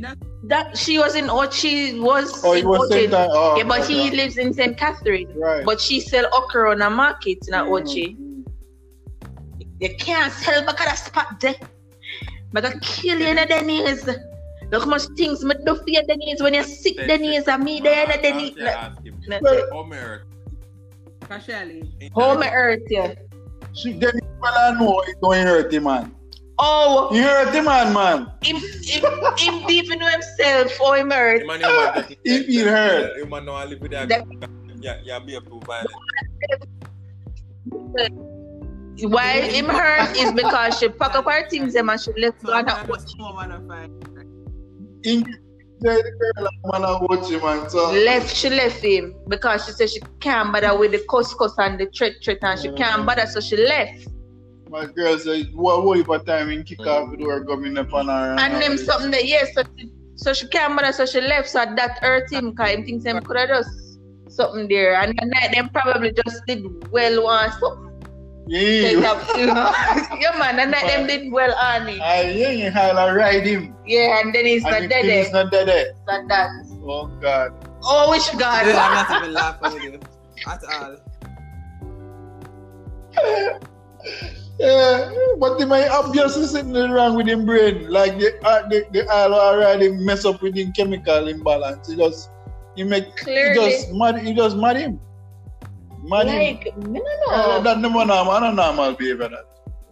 That's 0.00 0.20
That 0.44 0.76
she 0.78 0.98
was 0.98 1.14
in 1.16 1.26
Ochi 1.26 2.00
was 2.00 2.44
Oh, 2.44 2.52
in 2.52 2.68
was 2.68 2.88
Ochi. 2.90 3.10
sentence. 3.10 3.32
Oh, 3.34 3.56
Yeah, 3.56 3.64
but 3.64 3.84
he 3.86 4.08
okay. 4.08 4.16
lives 4.16 4.36
in 4.38 4.52
St. 4.52 4.76
Catherine. 4.76 5.32
Right. 5.36 5.64
But 5.64 5.80
she 5.80 5.98
sell 6.00 6.26
okra 6.32 6.70
on 6.70 6.82
a 6.82 6.90
market 6.90 7.38
in 7.48 7.54
a 7.54 7.64
Ochi. 7.64 8.16
Mm, 8.16 8.44
You 9.80 9.96
can't 9.96 10.32
sell 10.32 10.64
back 10.64 10.80
at 10.80 10.86
that 10.86 10.98
spot 10.98 11.40
there. 11.40 11.56
But 12.52 12.64
I 12.64 12.78
kill 12.78 13.18
you 13.18 13.26
in 13.28 13.36
the 13.36 13.46
Denise. 13.46 14.08
Look 14.70 14.84
how 14.84 14.90
much 14.90 15.04
things 15.16 15.44
me 15.44 15.54
do 15.64 15.74
for 15.76 15.84
you, 15.86 16.02
Denise. 16.06 16.42
When 16.42 16.54
you're 16.54 16.62
sick, 16.64 16.96
Denise, 16.96 17.48
and 17.48 17.64
me 17.64 17.80
there, 17.80 18.06
the 18.06 18.18
Denise. 18.20 18.56
Ask- 18.60 18.76
ask 18.96 19.02
him. 19.04 19.20
Like, 19.26 19.42
Well, 19.42 19.66
Homer. 19.72 20.24
Kashali. 21.22 22.12
Home 22.12 22.42
earth, 22.42 22.82
yeah. 22.88 23.14
She 23.74 23.92
then 23.92 24.18
well 24.40 24.54
I 24.56 24.78
know 24.78 25.00
it 25.06 25.16
don't 25.22 25.34
hurt 25.46 25.72
him 25.72 25.84
man. 25.84 26.14
Oh, 26.58 27.08
You 27.14 27.22
hurt 27.22 27.54
him 27.54 27.64
man 27.66 27.92
man. 27.92 28.32
him, 28.42 28.56
him, 28.56 29.02
him 29.38 29.66
deep 29.66 29.90
into 29.92 30.08
himself, 30.10 30.72
oh, 30.80 30.92
him 30.94 31.12
earth. 31.12 31.40
The 31.42 31.46
man 31.46 31.60
you 31.60 31.66
want 31.66 32.16
He 32.24 32.58
hurt. 32.64 33.16
You 33.18 33.26
man 33.26 33.44
know 33.44 33.54
I 33.54 33.64
live 33.66 33.80
with 33.80 33.90
that. 33.92 34.08
That- 34.08 34.24
Yeah, 34.80 35.00
yeah, 35.02 35.18
be 35.18 35.32
too 35.32 35.60
violent. 35.66 35.90
Why 39.00 39.40
him 39.42 39.66
hurt 39.66 40.16
is 40.16 40.32
because 40.32 40.78
she 40.78 40.88
pack 40.88 41.14
up 41.14 41.24
her 41.26 41.48
things 41.48 41.74
and 41.74 42.00
she 42.00 42.12
left 42.20 42.42
go 42.42 42.52
on 42.52 42.68
I'm 42.68 42.88
a 42.90 42.94
just 42.96 43.16
home 43.18 43.38
and 43.38 43.52
I 43.52 43.58
find. 45.04 45.26
In 45.26 45.38
the 45.80 46.12
girl 46.34 46.48
man 46.64 46.84
I 46.84 46.98
watch 47.02 47.30
him. 47.30 47.68
So 47.70 47.92
left 47.92 48.34
she 48.34 48.50
left 48.50 48.82
him 48.82 49.14
because 49.28 49.64
she 49.66 49.72
said 49.72 49.90
she 49.90 50.00
can't 50.20 50.52
bother 50.52 50.76
with 50.76 50.92
the 50.92 51.04
couscous 51.08 51.54
and 51.58 51.78
the 51.78 51.86
threat 51.86 52.14
threat 52.22 52.38
and 52.42 52.60
she 52.60 52.72
can't 52.72 53.06
bother 53.06 53.26
so 53.26 53.40
she 53.40 53.56
left. 53.56 54.08
my 54.70 54.86
girl 54.86 55.18
said, 55.18 55.46
what 55.54 55.84
what 55.84 55.98
if 55.98 56.26
time 56.26 56.50
in 56.50 56.64
kick 56.64 56.80
off 56.86 57.10
the 57.10 57.16
door 57.16 57.44
coming 57.44 57.78
up 57.78 57.92
on 57.94 58.08
her 58.08 58.36
And 58.38 58.60
them 58.60 58.76
something 58.76 59.10
that 59.12 59.26
yes, 59.26 59.54
so 59.54 59.62
she, 59.76 59.90
so 60.16 60.32
she 60.32 60.48
can't 60.48 60.76
bother 60.76 60.92
so 60.92 61.06
she 61.06 61.20
left 61.20 61.48
so 61.48 61.64
that 61.64 61.98
hurt 62.02 62.30
him 62.32 62.50
because 62.50 62.70
him 62.70 62.84
thinks 62.84 63.04
him 63.04 63.20
could 63.22 63.36
have 63.36 63.48
just 63.48 64.00
something 64.28 64.68
there 64.68 64.94
and 64.96 65.16
the 65.18 65.26
night 65.26 65.54
them 65.54 65.68
probably 65.70 66.12
just 66.12 66.44
did 66.46 66.90
well 66.90 67.26
on 67.26 67.52
something. 67.52 67.87
They 68.48 68.96
Yeah. 68.96 69.00
have 69.04 69.20
to, 69.34 69.44
yeah 70.20 70.32
man, 70.38 70.58
and 70.58 70.72
that 70.72 70.86
them 70.88 71.06
did 71.06 71.30
well 71.30 71.52
on 71.52 71.88
it. 71.88 72.00
I 72.00 72.30
yeah, 72.32 72.72
I'll 72.96 73.14
ride 73.14 73.44
him. 73.46 73.76
Yeah, 73.84 74.20
and 74.20 74.34
then 74.34 74.46
he's 74.46 74.64
And 74.64 74.72
not 74.72 74.80
the 74.82 74.88
dead. 74.88 75.02
kid 75.04 75.20
is 75.20 75.28
eh, 75.28 75.32
not 75.32 75.52
dead. 75.52 75.68
So 76.08 76.24
that. 76.28 76.48
Oh 76.84 77.06
God. 77.20 77.52
Oh, 77.84 78.10
which 78.10 78.24
God? 78.38 78.64
I'm 78.66 78.94
not 78.96 79.22
even 79.22 79.34
laughing 79.34 79.72
with 79.74 79.82
you 79.84 80.00
at 80.48 80.64
all. 80.64 80.96
Yeah, 84.58 85.14
but 85.38 85.58
the 85.58 85.66
man 85.66 85.88
obviously 85.92 86.46
something 86.46 86.90
wrong 86.90 87.14
with 87.14 87.28
him 87.28 87.46
brain. 87.46 87.88
Like 87.88 88.18
the 88.18 88.34
uh, 88.42 88.66
the 88.68 88.82
the 88.90 89.06
oil 89.06 89.34
already 89.34 89.92
mess 90.02 90.24
up 90.24 90.42
with 90.42 90.56
him 90.56 90.72
chemical 90.72 91.28
imbalance. 91.28 91.86
He 91.86 91.94
just 91.94 92.30
he 92.74 92.82
make 92.82 93.06
he 93.22 93.54
just 93.54 93.92
mad 93.94 94.18
he 94.18 94.34
just 94.34 94.56
mad 94.56 94.76
him. 94.76 94.98
Mad 96.02 96.28
him. 96.28 96.56
Like, 96.56 96.76
me 96.88 97.00
no 97.00 97.32
Uh, 97.34 97.46
know. 97.58 97.62
that 97.62 97.78
number 97.78 98.04
normal, 98.04 98.40
not 98.40 98.54
normal 98.54 98.92
behavior 98.94 99.28
that. 99.28 99.44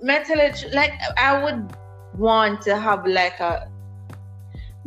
Me 0.02 0.18
tell 0.24 0.38
you, 0.38 0.52
tr- 0.52 0.74
like, 0.74 0.92
I 1.16 1.42
would 1.42 1.72
want 2.16 2.60
to 2.62 2.76
have 2.78 3.06
like 3.06 3.40
a, 3.40 3.68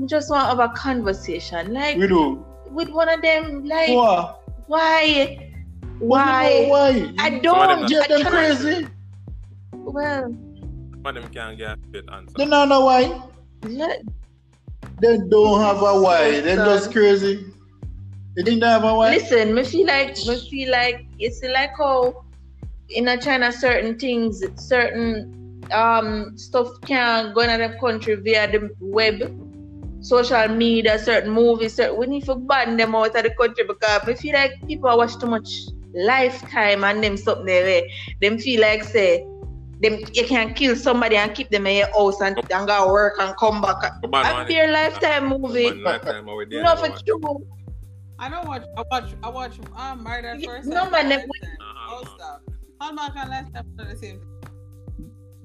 I 0.02 0.06
just 0.06 0.30
want 0.30 0.44
to 0.44 0.48
have 0.56 0.60
a 0.72 0.74
conversation, 0.74 1.74
like 1.74 1.98
We 1.98 2.08
do. 2.08 2.46
with 2.72 2.90
one 2.90 3.10
of 3.10 3.22
them, 3.22 3.66
like, 3.66 3.90
Why? 3.90 4.34
why, 4.68 5.52
Why? 6.00 6.68
why? 6.70 6.92
Why? 6.94 7.14
I 7.20 7.30
don't. 7.40 7.84
of 7.84 7.90
them 7.90 8.08
cannot- 8.08 8.32
crazy. 8.32 8.88
Well, 9.74 10.24
Some 10.24 11.06
of 11.06 11.16
them 11.16 11.28
can't 11.34 11.58
get 11.58 11.78
a 11.78 11.82
straight 11.90 12.06
answer. 12.12 12.34
They 12.38 12.46
don't 12.46 12.70
know 12.70 12.86
why. 12.86 13.22
let, 13.64 14.02
They 15.02 15.18
don't 15.18 15.62
have 15.62 15.78
a 15.82 16.00
why. 16.02 16.40
They 16.42 16.56
just 16.56 16.92
crazy. 16.92 17.46
They 18.40 18.44
didn't 18.44 18.64
have 18.64 18.86
a 18.86 18.96
why. 18.96 19.10
listen, 19.18 19.54
me 19.54 19.66
feel 19.66 19.86
like, 19.86 20.16
me 20.26 20.40
feel 20.50 20.72
like, 20.72 21.06
you 21.18 21.30
see, 21.30 21.50
like 21.50 21.72
how 21.78 22.24
in 22.90 23.10
a 23.10 23.18
China 23.18 23.52
certain 23.52 24.00
things, 24.00 24.42
certain 24.56 25.62
um 25.74 26.38
stuff 26.38 26.70
can 26.86 27.34
go 27.34 27.42
in 27.42 27.60
the 27.60 27.78
country 27.82 28.16
via 28.16 28.50
the 28.50 28.70
web, 28.80 29.20
social 30.00 30.48
media, 30.48 30.98
certain 30.98 31.32
movies. 31.32 31.74
Certain, 31.74 31.98
we 32.00 32.08
need 32.08 32.24
to 32.28 32.36
ban 32.36 32.78
them 32.78 32.96
out 32.96 33.14
of 33.14 33.24
the 33.24 33.30
country 33.32 33.66
because 33.68 34.08
I 34.08 34.14
feel 34.14 34.34
like 34.34 34.54
people 34.66 34.98
watch 34.98 35.20
too 35.20 35.28
much 35.28 35.50
Lifetime 35.94 36.86
and 36.86 37.04
them 37.04 37.18
something 37.18 37.46
there. 37.46 37.84
Them 38.22 38.38
feel 38.38 38.62
like 38.62 38.86
say 38.86 39.26
them 39.82 40.00
you 40.14 40.26
can 40.26 40.54
kill 40.54 40.76
somebody 40.76 41.16
and 41.16 41.34
keep 41.34 41.50
them 41.50 41.66
in 41.68 41.78
your 41.78 41.88
house 41.88 42.22
and, 42.22 42.38
and 42.38 42.68
go 42.68 42.92
work 42.92 43.16
and 43.20 43.36
come 43.38 43.62
back. 43.62 43.82
Come 44.02 44.14
on, 44.14 44.26
A 44.26 44.30
man. 44.30 44.46
pure 44.48 44.72
lifetime 44.72 45.30
movie. 45.30 45.66
One 45.66 45.84
lifetime 45.84 46.30
over 46.30 46.46
there. 46.46 46.64
No, 46.64 46.76
for 46.76 46.90
true. 47.04 47.46
I 48.20 48.30
don't 48.30 48.48
watch. 48.48 48.64
I 48.78 48.84
watch. 48.92 49.10
I 49.24 49.30
watch. 49.30 49.54
Um, 49.78 50.04
Murder 50.04 50.30
at 50.30 50.44
First 50.44 50.68
no, 50.68 50.84
Sight 50.84 50.92
man, 50.92 51.02
and 51.04 51.12
they- 51.12 51.16
Lifetime. 51.16 51.58
Uh-uh. 51.62 51.88
Oh, 51.90 52.04
stop. 52.16 52.42
Hallmark 52.82 53.12
and 53.16 53.30
Lifetime 53.30 53.66
are 53.80 53.86
the 53.86 53.98
same. 53.98 54.22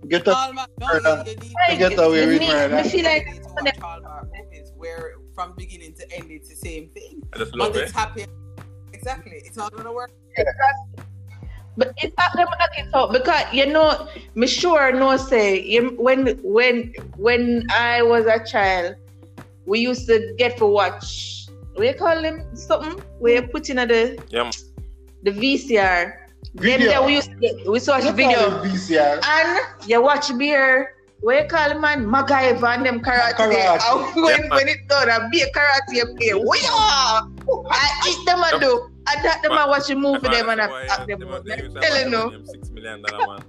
Get 0.08 0.26
up. 0.28 0.36
Hallmark. 0.36 0.70
No, 0.80 0.86
Murder. 0.88 1.24
you, 1.26 1.32
you 1.32 1.36
need, 1.70 1.78
Get 1.78 1.98
away 1.98 2.26
me- 2.26 2.32
with 2.32 2.40
me 2.40 2.48
murder. 2.48 2.84
feel 2.84 3.04
like 3.04 3.26
you 3.26 3.32
need 3.34 3.42
to 3.42 3.48
watch 3.48 3.76
Hallmark 3.80 4.28
movies 4.36 4.72
where 4.76 5.14
from 5.34 5.54
beginning 5.56 5.94
to 5.94 6.12
end 6.16 6.30
it's 6.30 6.48
the 6.48 6.56
same 6.56 6.88
thing, 6.90 7.22
I 7.32 7.38
just 7.38 7.52
but 7.52 7.58
love 7.58 7.76
it's 7.76 7.90
it. 7.90 7.94
happy. 7.96 8.26
Exactly. 8.92 9.42
It's 9.44 9.56
not 9.56 9.74
gonna 9.74 9.92
work. 9.92 10.10
But 11.76 11.92
it's 11.98 12.14
not 12.16 12.32
them 12.36 12.46
back 12.58 12.70
it 12.78 13.12
because 13.12 13.52
you 13.52 13.66
know, 13.66 14.08
me 14.36 14.46
sure 14.46 14.92
no 14.92 15.16
say 15.16 15.60
you- 15.60 15.96
when 15.98 16.38
when 16.44 16.92
when 17.16 17.66
I 17.72 18.02
was 18.02 18.26
a 18.26 18.44
child, 18.44 18.94
we 19.66 19.80
used 19.80 20.06
to 20.06 20.34
get 20.38 20.56
to 20.58 20.66
watch. 20.66 21.33
We 21.76 21.92
call 21.92 22.16
mm. 22.16 22.22
them 22.22 22.56
something. 22.56 23.02
We 23.20 23.40
put 23.40 23.70
in 23.70 23.76
the 23.76 24.22
Yeah, 24.28 24.50
the 25.22 25.30
VCR. 25.30 26.24
Then 26.54 26.78
Video. 26.78 26.88
there 26.88 27.02
we 27.02 27.14
used 27.14 27.30
to 27.30 27.36
get, 27.36 27.56
we 27.66 27.80
watch 27.80 28.04
You 28.04 28.12
video 28.12 28.50
call 28.50 28.64
VCR. 28.64 29.24
and 29.24 29.88
you 29.88 30.02
watch 30.02 30.36
beer. 30.38 30.94
What 31.20 31.42
you 31.42 31.48
call 31.48 31.80
man? 31.80 32.04
MacGyver 32.04 32.74
and 32.74 32.86
them 32.86 33.00
karate. 33.00 33.32
Karate. 33.32 33.80
And 33.80 34.22
when, 34.22 34.44
Yeah. 34.44 34.54
when 34.54 34.68
it 34.68 34.86
done, 34.88 35.08
a 35.08 35.28
beer 35.30 35.48
karate 35.56 35.94
you 35.94 36.06
play. 36.14 36.34
Wah! 36.34 37.26
I 37.70 38.08
eat 38.08 38.26
them 38.26 38.44
and 38.44 38.60
do. 38.60 38.90
And 39.08 39.24
that 39.24 39.42
them 39.42 39.52
I 39.52 39.66
watch 39.66 39.88
the 39.88 39.96
movie 39.96 40.28
them 40.28 40.48
and 40.50 40.60
I 40.60 40.84
act 40.86 41.06
them. 41.08 41.22
out. 41.22 41.46
I'm 41.48 41.74
telling 41.80 42.12
you. 42.12 42.44
Six 42.46 42.70
million 42.70 43.02
dollar 43.02 43.26
man. 43.26 43.44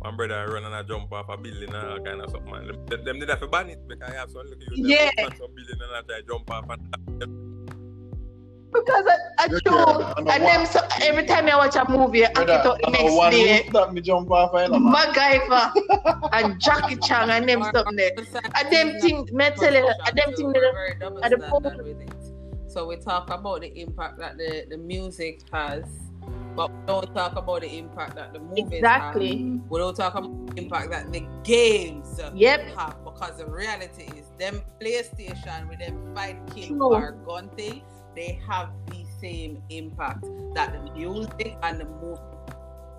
One 0.00 0.16
brother 0.16 0.46
run 0.52 0.64
and 0.64 0.74
a 0.74 0.84
jump 0.84 1.10
off 1.12 1.30
a 1.30 1.36
building 1.38 1.72
and 1.72 1.88
all 1.88 2.00
kind 2.00 2.20
of 2.20 2.28
stuff, 2.28 2.44
man. 2.44 2.66
Them, 2.90 3.04
them 3.04 3.20
did 3.20 3.30
have 3.30 3.40
to 3.40 3.46
ban 3.46 3.70
it 3.70 3.88
because 3.88 4.10
I 4.10 4.14
have 4.16 4.30
some 4.30 4.46
look 4.46 4.60
at 4.60 4.76
you. 4.76 4.86
Yeah. 4.86 5.10
Them 5.16 5.28
punch 5.28 5.38
some 5.38 5.54
building 5.54 5.78
and 5.80 5.96
I 5.96 6.02
try 6.02 6.20
jump 6.28 6.50
off 6.50 6.68
and 6.68 7.53
Because 8.74 9.04
I, 9.06 9.16
I 9.38 9.46
Yeah, 9.50 9.58
true. 9.66 10.04
and 10.18 10.28
And 10.28 10.42
the 10.44 10.64
so, 10.66 10.80
every 11.02 11.24
time 11.26 11.46
I 11.48 11.56
watch 11.56 11.76
a 11.76 11.88
movie, 11.90 12.24
I 12.24 12.28
act 12.28 12.38
it 12.40 12.50
out 12.50 12.78
the 12.82 12.90
next 12.90 13.12
one 13.14 13.30
day. 13.30 13.62
roof 13.62 13.72
that 13.72 13.92
me 13.94 14.00
jump 14.00 14.30
off. 14.30 14.52
I. 14.54 14.66
MacGyver 14.66 16.28
and 16.32 16.60
Jackie 16.60 16.96
Chan 16.96 17.30
and 17.30 17.48
them 17.48 17.62
something 17.62 17.96
there. 17.96 18.10
And 18.56 18.70
them 18.72 19.00
thing, 19.00 19.28
me 19.32 19.50
tell 19.56 19.72
you, 19.74 19.86
and 20.06 20.18
them 20.18 20.34
thing 20.34 20.52
that 20.52 20.72
very 20.74 20.94
double 21.00 21.24
at 21.24 21.30
the 21.30 21.38
phone- 21.38 22.68
So 22.68 22.86
we 22.88 22.96
talk 22.96 23.30
about 23.30 23.60
the 23.60 23.72
impact 23.80 24.18
that 24.18 24.36
the, 24.36 24.66
the 24.68 24.76
music 24.76 25.42
has, 25.52 25.84
but 26.56 26.68
we 26.70 26.76
don't 26.86 27.14
talk 27.14 27.36
about 27.36 27.60
the 27.60 27.78
impact 27.78 28.16
that 28.16 28.32
the 28.32 28.40
movies 28.40 28.66
exactly. 28.72 29.28
have. 29.38 29.70
We 29.70 29.78
don't 29.78 29.94
talk 29.96 30.14
about 30.16 30.56
the 30.56 30.62
impact 30.62 30.90
that 30.90 31.12
the 31.12 31.22
games 31.44 32.20
Yep. 32.34 32.60
have 32.76 32.96
because 33.04 33.36
the 33.38 33.46
reality 33.46 34.08
is 34.18 34.26
them 34.38 34.60
PlayStation 34.80 35.68
with 35.68 35.78
them 35.78 36.12
fight 36.16 36.36
kill 36.52 36.66
True. 36.68 36.94
or 36.94 37.12
gun 37.24 37.48
thing, 37.50 37.82
they 38.14 38.40
have 38.48 38.70
the 38.86 39.04
same 39.20 39.62
impact 39.70 40.24
that 40.54 40.72
the 40.72 40.92
music 40.92 41.56
and 41.62 41.80
the 41.80 41.84
movie. 41.84 42.20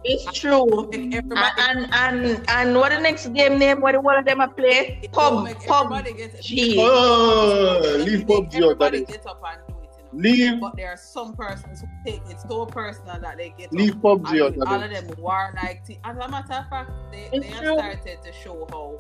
It's 0.04 0.26
true. 0.40 0.88
Make 0.92 1.16
And, 1.16 1.34
and 1.34 1.94
and 1.94 2.46
and 2.50 2.76
what 2.78 2.92
the 2.92 3.00
next 3.00 3.28
game 3.34 3.58
name? 3.58 3.82
What 3.82 3.94
the 3.94 4.02
one 4.02 4.18
of 4.20 4.26
them 4.26 4.40
I 4.40 4.48
play? 4.48 5.00
it 5.02 5.12
Pub, 5.12 5.44
make 5.44 5.60
pub. 5.66 5.92
everybody 5.92 6.14
get 6.14 6.42
Gee. 6.42 6.78
Oh, 6.80 7.98
leave 8.06 8.28
pub 8.28 8.52
PUBG 8.52 8.64
out 8.64 8.80
that 8.80 8.94
everybody 8.94 9.02
get 9.04 9.26
up 9.26 9.42
and 9.44 9.62
do 9.68 9.82
it, 9.82 9.90
you 9.98 10.04
know. 10.04 10.12
Leave, 10.14 10.60
But 10.62 10.76
there 10.76 10.90
are 10.92 10.98
some 10.98 11.34
persons 11.34 11.82
who 11.82 11.88
take 12.06 12.22
it 12.30 12.40
so 12.48 12.66
personal 12.68 13.20
that 13.20 13.38
they 13.38 13.50
get 13.58 13.74
leave 13.74 14.00
pub 14.02 14.24
PUBG 14.24 14.32
and 14.32 14.42
out 14.42 14.54
do 14.54 14.64
all 14.68 14.80
that 14.80 14.92
of 14.92 14.92
is. 14.92 15.02
them 15.08 15.16
warlike 15.18 15.86
things. 15.86 16.00
As 16.04 16.18
a 16.18 16.28
matter 16.30 16.54
of 16.54 16.70
fact, 16.70 16.92
they, 17.12 17.30
It's 17.34 17.48
they 17.48 17.54
have 17.54 17.66
started 17.80 18.22
to 18.24 18.34
show 18.34 18.68
how 18.72 19.00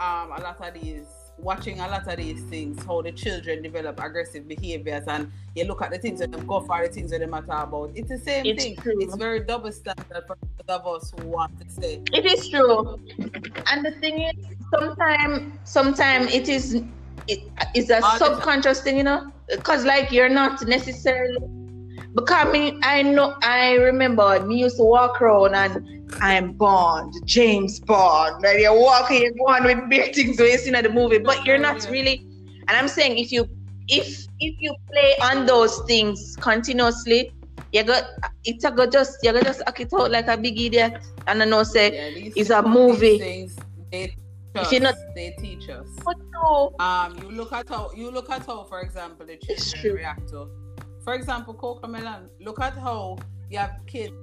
um 0.00 0.32
a 0.32 0.40
lot 0.40 0.60
of 0.60 0.74
these 0.74 1.23
watching 1.38 1.80
a 1.80 1.88
lot 1.88 2.06
of 2.06 2.16
these 2.16 2.42
things, 2.44 2.82
how 2.84 3.02
the 3.02 3.12
children 3.12 3.62
develop 3.62 4.00
aggressive 4.02 4.46
behaviors 4.48 5.04
and 5.06 5.30
you 5.54 5.64
look 5.64 5.82
at 5.82 5.90
the 5.90 5.98
things 5.98 6.20
that 6.20 6.32
them 6.32 6.46
go 6.46 6.60
for 6.60 6.86
the 6.86 6.92
things 6.92 7.10
that 7.10 7.20
they 7.20 7.26
matter 7.26 7.52
about. 7.52 7.90
It's 7.94 8.08
the 8.08 8.18
same 8.18 8.46
It's 8.46 8.64
thing. 8.64 8.76
true. 8.76 8.98
It's 9.00 9.16
very 9.16 9.40
double 9.40 9.72
standard 9.72 10.24
for 10.26 10.36
those 10.66 10.80
of 10.80 10.86
us 10.86 11.12
who 11.18 11.28
want 11.28 11.58
to 11.60 11.68
say 11.70 12.00
It 12.12 12.24
is 12.24 12.48
true. 12.48 12.98
And 13.70 13.84
the 13.84 13.92
thing 14.00 14.22
is, 14.22 14.46
sometimes, 14.70 15.58
sometimes 15.64 16.32
it 16.32 16.48
is, 16.48 16.82
it 17.28 17.40
is 17.74 17.90
a 17.90 18.02
All 18.04 18.18
subconscious 18.18 18.80
thing, 18.80 18.96
you 18.96 19.04
know, 19.04 19.30
because 19.48 19.84
like 19.84 20.12
you're 20.12 20.28
not 20.28 20.66
necessarily. 20.66 21.38
Because 22.14 22.52
me, 22.52 22.78
I 22.82 23.02
know, 23.02 23.36
I 23.42 23.74
remember 23.74 24.40
me 24.46 24.60
used 24.60 24.76
to 24.76 24.84
walk 24.84 25.20
around 25.20 25.54
and 25.54 26.14
I'm 26.20 26.52
Bond, 26.52 27.12
James 27.24 27.80
Bond, 27.80 28.44
and 28.44 28.60
you're 28.60 28.78
walking, 28.78 29.22
you're 29.22 29.32
going 29.32 29.64
with 29.64 29.88
beer 29.90 30.12
things 30.12 30.38
you 30.38 30.58
see 30.58 30.72
in 30.74 30.82
the 30.82 30.90
movie, 30.90 31.18
but 31.18 31.44
you're 31.44 31.58
not 31.58 31.88
really. 31.90 32.24
And 32.68 32.70
I'm 32.70 32.88
saying 32.88 33.18
if 33.18 33.32
you, 33.32 33.48
if 33.88 34.26
if 34.40 34.54
you 34.60 34.74
play 34.90 35.14
on 35.22 35.44
those 35.46 35.80
things 35.86 36.36
continuously, 36.40 37.32
you 37.72 37.82
got 37.82 38.04
it's 38.44 38.64
a 38.64 38.70
go 38.70 38.86
just 38.86 39.18
you 39.22 39.32
got 39.32 39.42
just 39.44 39.62
act 39.66 39.80
it 39.80 39.92
out 39.92 40.10
like 40.10 40.28
a 40.28 40.36
big 40.36 40.58
idiot. 40.60 41.02
And 41.26 41.42
I 41.42 41.46
know 41.46 41.62
say 41.64 41.92
yeah, 42.14 42.30
it's 42.36 42.50
a 42.50 42.62
movie. 42.62 43.18
things 43.18 43.56
they 43.90 44.06
teach 44.06 44.16
If 44.54 44.60
us. 44.62 44.72
you're 44.72 44.80
not- 44.82 44.94
they 45.16 45.34
teach 45.38 45.68
us. 45.68 45.88
But 46.04 46.16
no, 46.32 46.74
Um, 46.78 47.18
you 47.20 47.30
look 47.32 47.52
at 47.52 47.68
how 47.68 47.90
you 47.94 48.10
look 48.10 48.30
at 48.30 48.46
how, 48.46 48.62
for 48.64 48.80
example, 48.80 49.26
the 49.26 49.38
It's 49.48 49.72
children 49.72 49.96
react 49.96 50.28
to. 50.28 50.48
For 51.04 51.14
example, 51.14 51.54
Cocomelon. 51.54 52.28
Look 52.40 52.60
at 52.60 52.74
how 52.78 53.18
you 53.50 53.58
have 53.58 53.76
kids 53.86 54.14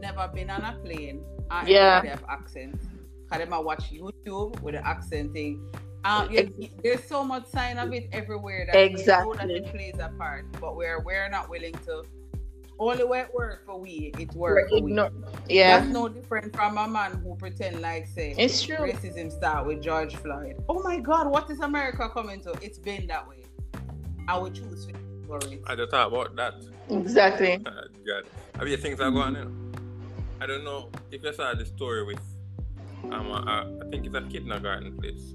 never 0.00 0.28
been 0.34 0.50
on 0.50 0.62
a 0.62 0.72
plane. 0.84 1.22
And 1.50 1.68
Yeah. 1.68 2.00
They 2.00 2.08
have 2.08 2.24
accents. 2.28 2.86
Cause 3.30 3.38
them 3.38 3.52
a 3.52 3.60
watch 3.60 3.92
YouTube 3.92 4.60
with 4.62 4.74
the 4.74 4.84
accent 4.86 5.32
thing. 5.32 5.62
Um, 6.04 6.30
you- 6.30 6.52
you- 6.58 6.68
there's 6.82 7.04
so 7.04 7.22
much 7.22 7.46
sign 7.46 7.76
of 7.78 7.92
it 7.92 8.08
everywhere 8.12 8.66
that 8.66 8.74
you 8.74 8.90
know 8.90 9.34
that 9.34 9.50
Exactly. 9.50 9.54
it 9.54 9.66
plays 9.66 9.94
a 10.00 10.08
part, 10.18 10.50
but 10.60 10.74
we're 10.76 10.98
we're 11.00 11.28
not 11.28 11.48
willing 11.50 11.74
to. 11.86 12.02
Only 12.78 13.04
way 13.04 13.20
it 13.20 13.34
works 13.34 13.62
for 13.66 13.78
we, 13.78 14.10
it 14.18 14.34
we're 14.34 14.66
for 14.70 14.80
we. 14.80 14.94
Yeah, 15.50 15.78
That's 15.80 15.92
no 15.92 16.08
different 16.08 16.56
from 16.56 16.78
a 16.78 16.88
man 16.88 17.20
who 17.22 17.36
pretend 17.36 17.82
like 17.82 18.06
say 18.06 18.34
it's 18.38 18.62
true. 18.62 18.76
racism 18.78 19.30
start 19.30 19.66
with 19.66 19.82
George 19.82 20.16
Floyd. 20.16 20.56
Oh 20.70 20.82
my 20.82 20.98
God, 20.98 21.30
what 21.30 21.50
is 21.50 21.60
America 21.60 22.08
coming 22.08 22.40
to? 22.44 22.52
It's 22.62 22.78
been 22.78 23.06
that 23.08 23.28
way. 23.28 23.44
I 24.26 24.38
would 24.38 24.54
choose 24.54 24.86
for 25.30 25.38
it. 25.48 25.62
I 25.66 25.76
just 25.76 25.90
talk 25.90 26.08
about 26.10 26.34
that. 26.36 26.54
Exactly. 26.90 27.54
Uh, 27.64 27.70
God. 28.06 28.24
I 28.58 28.64
mean, 28.64 28.78
things 28.78 29.00
are 29.00 29.10
going 29.10 29.36
on. 29.36 29.56
I 30.40 30.46
don't 30.46 30.64
know 30.64 30.90
if 31.12 31.22
you 31.22 31.32
saw 31.32 31.54
the 31.54 31.66
story 31.66 32.04
with, 32.04 32.20
um, 33.12 33.30
uh, 33.30 33.64
I 33.84 33.90
think 33.90 34.06
it's 34.06 34.14
a 34.14 34.22
kindergarten 34.22 34.96
place 34.98 35.34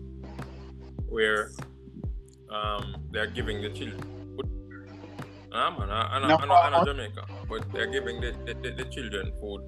where 1.07 1.51
um, 2.49 2.95
they're 3.11 3.27
giving 3.27 3.61
the 3.61 3.69
children. 3.69 4.01
Ah, 5.51 5.69
man, 5.77 5.89
I, 5.89 6.17
I, 6.17 6.19
know, 6.19 6.35
I, 6.35 6.45
know, 6.45 6.53
I 6.53 6.69
know 6.69 6.85
Jamaica, 6.85 7.25
but 7.47 7.71
they're 7.71 7.87
giving 7.87 8.19
the, 8.19 8.35
the, 8.45 8.53
the, 8.55 8.83
the 8.83 8.85
children 8.85 9.31
food, 9.39 9.61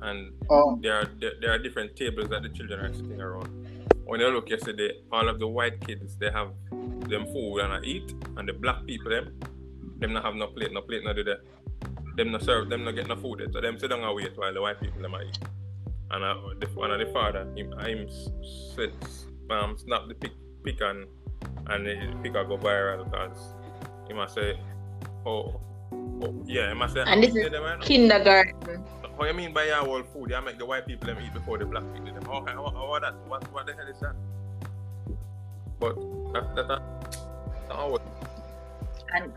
and 0.00 0.32
Oh, 0.50 0.78
there 0.82 0.96
are 0.96 1.08
there, 1.20 1.32
there 1.40 1.52
are 1.52 1.58
different 1.58 1.94
tables 1.94 2.28
that 2.30 2.42
the 2.42 2.48
children 2.48 2.80
are 2.80 2.92
sitting 2.92 3.20
around. 3.20 3.46
When 4.04 4.18
you 4.18 4.28
look 4.30 4.50
yesterday, 4.50 4.90
all 5.12 5.28
of 5.28 5.38
the 5.38 5.46
white 5.46 5.78
kids 5.86 6.16
they 6.16 6.30
have 6.32 6.50
them 7.08 7.26
food 7.26 7.58
and 7.60 7.72
I 7.72 7.80
eat, 7.82 8.14
and 8.36 8.48
the 8.48 8.52
black 8.52 8.84
people 8.84 9.10
them 9.10 9.38
them 9.98 10.12
not 10.12 10.24
have 10.24 10.34
no 10.34 10.46
plate, 10.48 10.72
no 10.72 10.80
plate, 10.82 11.04
no 11.04 11.12
do 11.12 11.24
that. 11.24 11.40
Them 12.16 12.32
not 12.32 12.42
serve, 12.42 12.68
them 12.68 12.84
not 12.84 12.94
get 12.94 13.06
no 13.06 13.16
food. 13.16 13.40
yet. 13.40 13.52
So 13.52 13.60
them 13.60 13.78
sit 13.78 13.90
down 13.90 14.00
and 14.00 14.14
wait 14.14 14.36
while 14.36 14.52
the 14.52 14.60
white 14.60 14.80
people 14.80 15.02
them 15.02 15.14
eat. 15.26 15.38
And 16.10 16.24
uh, 16.24 16.34
the 16.58 16.66
one 16.68 16.90
of 16.90 16.98
the 16.98 17.12
father, 17.12 17.46
him, 17.54 17.72
him 17.80 18.08
said, 18.74 18.92
um, 19.50 19.76
snap 19.78 20.02
the 20.08 20.14
pick, 20.14 20.32
pick 20.64 20.80
and 20.80 21.06
and 21.68 21.86
the 21.86 22.16
picker 22.22 22.44
go 22.44 22.56
viral 22.56 23.04
because 23.04 23.38
he 24.06 24.14
must 24.14 24.34
say, 24.34 24.58
oh, 25.26 25.60
oh 25.92 26.42
yeah, 26.46 26.68
he 26.70 26.74
must 26.74 26.94
say, 26.94 27.02
And 27.06 27.22
this 27.22 27.34
"Oh, 27.34 27.38
is 27.38 27.50
them, 27.50 27.80
Kindergarten. 27.80 28.54
What 29.16 29.28
you 29.28 29.34
mean 29.34 29.52
by 29.52 29.66
your 29.66 29.76
whole 29.76 30.02
food? 30.02 30.30
You 30.30 30.40
make 30.42 30.58
the 30.58 30.64
white 30.64 30.86
people 30.86 31.06
them 31.06 31.18
eat 31.24 31.34
before 31.34 31.58
the 31.58 31.66
black 31.66 31.82
people 31.92 32.14
them. 32.14 32.26
Okay, 32.28 32.52
how, 32.52 32.64
how, 32.70 32.86
how 32.92 32.98
that? 33.00 33.14
What, 33.26 33.52
what 33.52 33.66
the 33.66 33.74
hell 33.74 33.88
is 33.88 34.00
that? 34.00 34.14
But 35.80 35.96
that 36.32 36.56
that 36.56 36.68
that. 36.68 36.82
that 37.68 37.76
always, 37.76 38.02
And, 39.14 39.24
and 39.24 39.32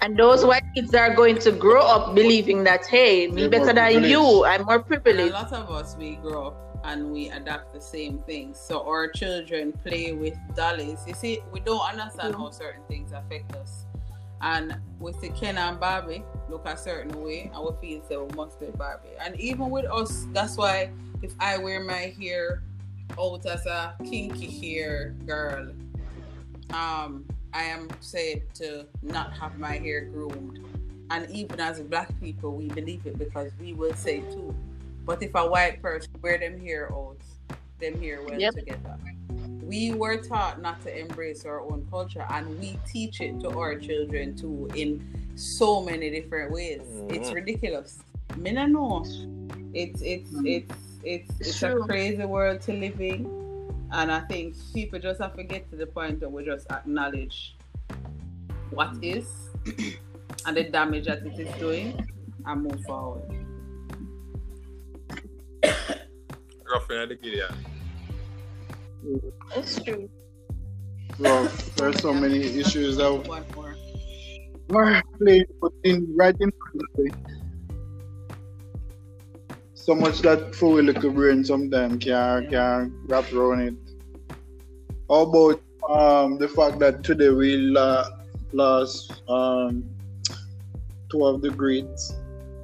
and 0.00 0.16
those 0.16 0.44
white 0.44 0.64
kids 0.74 0.94
are 0.94 1.14
going 1.14 1.38
to 1.38 1.52
grow 1.52 1.82
up 1.82 2.14
believing 2.14 2.64
that 2.64 2.86
hey, 2.86 3.28
me 3.28 3.42
They're 3.42 3.60
better 3.60 3.72
than 3.72 4.04
you. 4.04 4.44
I'm 4.44 4.64
more 4.64 4.84
And 4.88 5.20
a 5.20 5.26
lot 5.30 5.52
of 5.52 5.70
us, 5.70 5.96
we 5.96 6.16
grow 6.16 6.48
up 6.48 6.80
and 6.84 7.12
we 7.12 7.30
adapt 7.30 7.72
the 7.72 7.80
same 7.80 8.18
things. 8.20 8.58
So 8.58 8.86
our 8.86 9.08
children 9.08 9.72
play 9.72 10.12
with 10.12 10.36
dollies. 10.54 11.00
You 11.06 11.14
see, 11.14 11.40
we 11.52 11.60
don't 11.60 11.80
understand 11.80 12.34
how 12.34 12.50
certain 12.50 12.82
things 12.88 13.12
affect 13.12 13.56
us. 13.56 13.86
And 14.42 14.76
we 15.00 15.12
see 15.14 15.30
Ken 15.30 15.56
and 15.56 15.80
Barbie 15.80 16.22
look 16.48 16.66
a 16.66 16.76
certain 16.76 17.24
way 17.24 17.50
and 17.52 17.64
we 17.64 17.70
feel 17.80 18.04
so 18.08 18.24
we 18.24 18.34
must 18.36 18.60
be 18.60 18.66
Barbie. 18.66 19.08
And 19.20 19.38
even 19.40 19.70
with 19.70 19.86
us, 19.86 20.26
that's 20.32 20.56
why 20.56 20.90
if 21.22 21.32
I 21.40 21.56
wear 21.58 21.82
my 21.82 22.14
hair 22.20 22.62
out 23.18 23.46
as 23.46 23.64
a 23.66 23.94
kinky 24.04 24.46
hair 24.60 25.14
girl, 25.26 25.72
um, 26.74 27.24
I 27.56 27.62
am 27.62 27.88
said 28.00 28.42
to 28.60 28.86
not 29.02 29.32
have 29.38 29.58
my 29.58 29.78
hair 29.78 30.04
groomed. 30.04 30.60
And 31.08 31.30
even 31.30 31.58
as 31.58 31.80
black 31.80 32.10
people, 32.20 32.52
we 32.52 32.68
believe 32.68 33.06
it 33.06 33.16
because 33.18 33.50
we 33.58 33.72
will 33.72 33.94
say 33.94 34.20
too, 34.20 34.54
But 35.06 35.22
if 35.22 35.30
a 35.34 35.46
white 35.48 35.80
person 35.80 36.10
wear 36.20 36.36
them 36.36 36.60
hair 36.60 36.92
out, 36.92 37.16
them 37.80 37.98
hair 38.02 38.20
well 38.22 38.40
Yep. 38.40 38.54
together. 38.54 38.98
We 39.62 39.92
were 39.92 40.18
taught 40.18 40.60
not 40.60 40.82
to 40.82 40.90
embrace 40.98 41.46
our 41.46 41.60
own 41.60 41.86
culture, 41.90 42.26
and 42.28 42.58
we 42.58 42.78
teach 42.86 43.20
it 43.20 43.40
to 43.40 43.50
our 43.50 43.76
children 43.76 44.36
too 44.36 44.68
in 44.74 45.00
so 45.36 45.80
many 45.80 46.10
different 46.10 46.52
ways. 46.52 46.82
It's 47.08 47.30
Mhm. 47.30 47.34
ridiculous. 47.34 47.98
Me 48.36 48.50
no 48.52 48.66
know. 48.66 49.04
It's 49.72 50.02
it's 50.02 50.30
it's 50.44 50.74
it's 51.04 51.30
it's 51.40 51.62
a 51.62 51.74
crazy 51.86 52.24
world 52.24 52.60
to 52.62 52.72
live 52.72 53.00
in, 53.00 53.24
and 53.92 54.10
I 54.12 54.20
think 54.20 54.54
people 54.74 54.98
just 54.98 55.20
have 55.20 55.36
to 55.36 55.44
get 55.44 55.70
to 55.70 55.76
the 55.76 55.86
point 55.86 56.20
that 56.20 56.30
we 56.30 56.44
just 56.44 56.70
acknowledge 56.70 57.56
what 58.70 58.96
is 59.02 59.28
and 60.46 60.56
the 60.56 60.64
damage 60.64 61.06
that 61.06 61.24
it 61.26 61.38
is 61.38 61.52
doing, 61.58 62.08
and 62.46 62.62
move 62.62 62.80
forward. 62.84 63.22
Roughing 66.72 66.98
at 66.98 67.08
the 67.08 67.16
Gideon. 67.20 67.54
It's 69.56 69.80
true. 69.82 70.08
Well, 71.18 71.48
there's 71.76 72.00
so 72.00 72.12
many 72.12 72.40
issues 72.40 72.96
that 72.96 73.12
One 73.28 73.44
more. 73.54 73.76
were 74.68 75.02
playing 75.18 75.44
in 75.84 76.14
right 76.16 76.34
in 76.40 76.50
front 76.50 76.82
of 76.82 76.98
me. 76.98 77.10
So 79.86 79.94
much 79.94 80.18
that 80.22 80.52
fool 80.52 80.82
little 80.82 81.12
brain 81.12 81.44
sometimes 81.44 82.02
can 82.04 82.50
can 82.50 82.90
wrap 83.06 83.32
around 83.32 83.60
it. 83.60 83.74
How 85.08 85.20
about 85.22 85.62
um 85.88 86.38
the 86.38 86.48
fact 86.48 86.80
that 86.80 87.04
today 87.04 87.28
we 87.30 87.56
la- 87.56 88.08
lost 88.52 89.22
um 89.28 89.84
two 91.08 91.24
of 91.24 91.40
the 91.40 91.52
greats. 91.52 92.12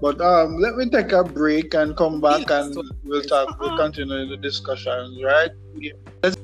But 0.01 0.20
um 0.20 0.59
let 0.59 0.75
me 0.75 0.91
take 0.91 1.12
a 1.12 1.23
break 1.23 1.75
and 1.75 1.97
come 1.97 2.20
back 2.20 2.51
and 2.51 2.75
we'll 3.05 3.23
talk 3.23 3.55
we'll 3.61 3.79
continue 3.79 4.27
the 4.27 4.37
discussions, 4.37 5.23
right? 5.23 5.53
Let's 6.25 6.41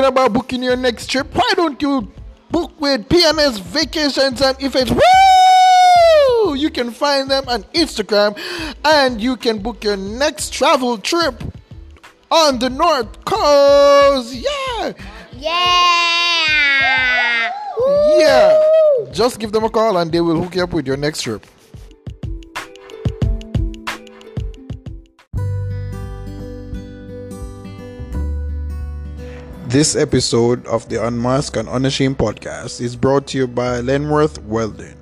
thinking 0.00 0.18
about 0.18 0.32
booking 0.32 0.62
your 0.62 0.76
next 0.76 1.08
trip? 1.08 1.26
Why 1.34 1.52
don't 1.56 1.80
you 1.82 2.10
book 2.50 2.72
with 2.80 3.08
PMS 3.08 3.60
Vacations 3.60 4.40
and 4.40 4.56
if 4.60 4.74
it's 4.74 4.90
woo! 4.90 6.54
You 6.54 6.70
can 6.70 6.90
find 6.90 7.30
them 7.30 7.44
on 7.48 7.64
Instagram 7.74 8.38
and 8.84 9.20
you 9.20 9.36
can 9.36 9.58
book 9.58 9.84
your 9.84 9.96
next 9.96 10.52
travel 10.52 10.96
trip 10.96 11.42
on 12.30 12.58
the 12.58 12.70
North 12.70 13.24
Coast. 13.24 14.34
Yeah! 14.34 14.92
Yeah! 15.36 16.50
Yeah! 18.18 18.62
Just 19.12 19.38
give 19.38 19.52
them 19.52 19.64
a 19.64 19.70
call 19.70 19.98
and 19.98 20.10
they 20.10 20.20
will 20.20 20.42
hook 20.42 20.54
you 20.54 20.62
up 20.62 20.72
with 20.72 20.86
your 20.86 20.96
next 20.96 21.22
trip. 21.22 21.46
This 29.70 29.94
episode 29.94 30.66
of 30.66 30.88
the 30.88 31.06
Unmasked 31.06 31.56
and 31.56 31.68
Unashamed 31.68 32.18
podcast 32.18 32.80
is 32.80 32.96
brought 32.96 33.28
to 33.28 33.38
you 33.38 33.46
by 33.46 33.80
Lenworth 33.80 34.42
Welding. 34.42 34.96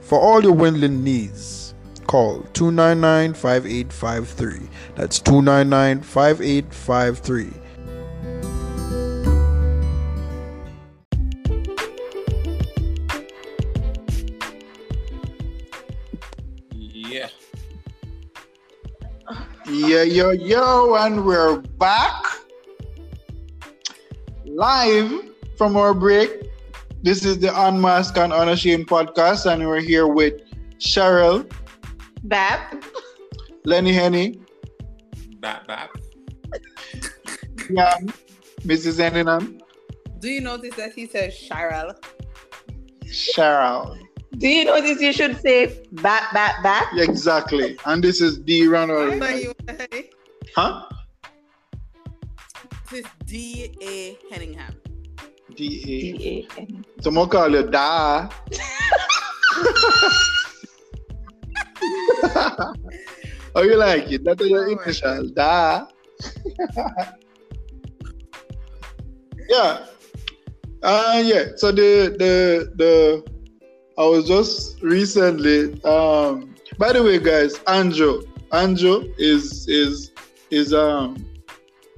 For 0.00 0.18
all 0.18 0.42
your 0.42 0.54
welding 0.54 1.04
needs, 1.04 1.72
call 2.08 2.42
299 2.52 3.34
5853. 3.34 4.68
That's 4.96 5.20
299 5.20 6.02
5853. 6.02 7.52
Yeah. 16.72 17.28
Yo, 19.68 20.02
yo, 20.02 20.30
yo, 20.32 20.94
and 20.96 21.24
we're 21.24 21.58
back 21.78 22.37
live 24.62 25.08
from 25.56 25.76
our 25.76 25.94
break. 25.94 26.30
This 27.04 27.24
is 27.24 27.38
the 27.38 27.50
Unmasked 27.66 28.18
and 28.18 28.32
Unashamed 28.32 28.88
podcast, 28.88 29.46
and 29.50 29.64
we're 29.64 29.78
here 29.80 30.08
with 30.08 30.34
Cheryl, 30.80 31.48
Bab. 32.24 32.82
Lenny 33.64 33.92
Henny, 33.92 34.40
Bap 35.38 35.68
bap. 35.68 35.90
yeah, 37.70 37.94
Mrs. 38.62 38.98
Henningham, 38.98 39.60
Do 40.18 40.28
you 40.28 40.40
notice 40.40 40.74
that 40.74 40.92
he 40.92 41.06
says 41.06 41.34
Cheryl? 41.34 41.94
Cheryl. 43.04 43.96
Do 44.38 44.48
you 44.48 44.64
notice 44.64 45.00
you 45.00 45.12
should 45.12 45.40
say 45.40 45.80
bat 45.92 46.30
bat 46.34 46.56
bat? 46.64 46.88
Exactly. 46.96 47.78
And 47.86 48.02
this 48.02 48.20
is 48.20 48.38
D. 48.38 48.64
I 48.64 48.66
Ronald. 48.66 49.20
thought 49.20 49.40
you 49.40 49.54
Huh? 50.56 50.82
This 52.90 53.04
is 53.04 53.06
D 53.26 53.76
A 53.82 54.16
Henningham. 54.32 54.72
D. 55.54 55.60
A. 55.84 56.46
D-A-N. 56.56 56.84
So, 57.00 57.10
I'm 57.10 57.28
call 57.28 57.50
you 57.50 57.68
Da. 57.68 58.30
oh, 63.54 63.62
you 63.62 63.76
like 63.76 64.10
it? 64.10 64.24
That's 64.24 64.42
your 64.46 64.70
initial. 64.70 65.28
Da. 65.34 65.86
yeah. 69.50 69.84
Uh 70.82 71.22
yeah. 71.24 71.44
So 71.56 71.70
the 71.72 72.16
the 72.16 72.72
the 72.76 73.22
I 73.98 74.06
was 74.06 74.26
just 74.26 74.80
recently 74.80 75.78
um 75.84 76.54
by 76.78 76.92
the 76.92 77.02
way 77.02 77.18
guys, 77.18 77.58
Anjo. 77.68 78.24
Anjo 78.50 79.12
is 79.18 79.68
is 79.68 80.12
is 80.50 80.72
um 80.72 81.28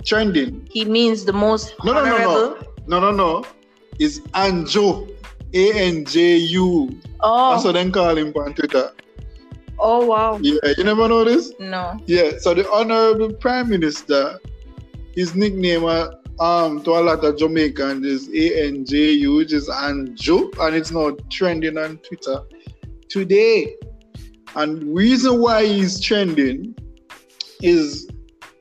trending. 0.05 0.66
He 0.70 0.84
means 0.84 1.24
the 1.24 1.32
most 1.32 1.74
No, 1.84 1.92
no, 1.92 2.05
no, 2.05 2.18
no. 2.18 2.59
No, 2.86 3.01
no, 3.01 3.11
no. 3.11 3.44
It's 3.98 4.20
Anjo. 4.34 5.09
A 5.53 5.72
N 5.72 6.05
J 6.05 6.36
U. 6.36 6.88
That's 6.92 7.18
Oh, 7.22 7.62
what 7.64 7.72
they 7.72 7.90
call 7.90 8.16
him 8.16 8.32
on 8.36 8.55
Twitter. 8.55 8.92
oh 9.80 10.07
wow. 10.07 10.38
Yeah, 10.40 10.61
you 10.78 10.84
never 10.84 11.09
know 11.09 11.24
this? 11.24 11.53
No. 11.59 11.98
Yeah, 12.07 12.38
so 12.38 12.55
the 12.55 12.70
Honorable 12.70 13.32
Prime 13.34 13.68
Minister, 13.68 14.38
his 15.14 15.34
nickname 15.34 15.84
uh, 15.86 16.09
um 16.38 16.82
to 16.84 16.90
a 16.92 17.01
lot 17.01 17.24
of 17.24 17.36
Jamaicans 17.36 18.07
is 18.07 18.28
A-N-J-U, 18.28 19.34
which 19.34 19.53
is 19.53 19.68
Anjo, 19.68 20.57
and 20.61 20.76
it's 20.76 20.92
now 20.92 21.16
trending 21.30 21.76
on 21.76 21.98
Twitter 21.98 22.42
today. 23.09 23.74
And 24.55 24.94
reason 24.94 25.40
why 25.40 25.66
he's 25.66 26.01
trending 26.01 26.74
is 27.61 28.09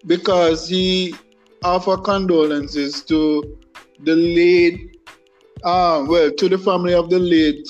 because 0.07 0.67
he 0.67 1.13
offered 1.64 2.03
condolences 2.03 3.03
to 3.03 3.57
the 4.01 4.16
late 4.16 4.95
um 5.64 6.07
well 6.07 6.32
to 6.32 6.47
the 6.47 6.57
family 6.57 6.93
of 6.93 7.10
the 7.10 7.20
late 7.20 7.68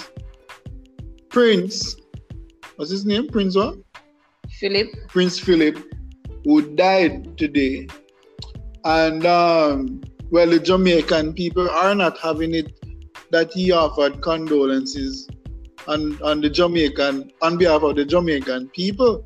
Prince. 1.29 1.95
What's 2.75 2.91
his 2.91 3.05
name? 3.05 3.27
Prince 3.27 3.55
what? 3.55 3.77
Philip. 4.59 4.87
Prince 5.07 5.39
Philip, 5.39 5.77
who 6.43 6.75
died 6.75 7.37
today. 7.37 7.87
And 8.83 9.25
um, 9.25 10.01
well, 10.31 10.49
the 10.49 10.59
Jamaican 10.59 11.33
people 11.33 11.69
are 11.69 11.93
not 11.93 12.17
having 12.17 12.55
it 12.55 12.73
that 13.31 13.53
he 13.53 13.71
offered 13.71 14.21
condolences 14.21 15.27
on, 15.87 16.19
on 16.23 16.41
the 16.41 16.49
Jamaican 16.49 17.31
on 17.41 17.57
behalf 17.57 17.83
of 17.83 17.95
the 17.95 18.05
Jamaican 18.05 18.69
people. 18.69 19.23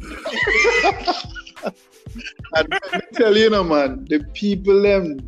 and 2.56 2.68
me 2.68 3.00
tell 3.14 3.36
you, 3.36 3.50
know, 3.50 3.64
man, 3.64 4.04
the 4.08 4.20
people 4.34 4.82
them 4.82 5.18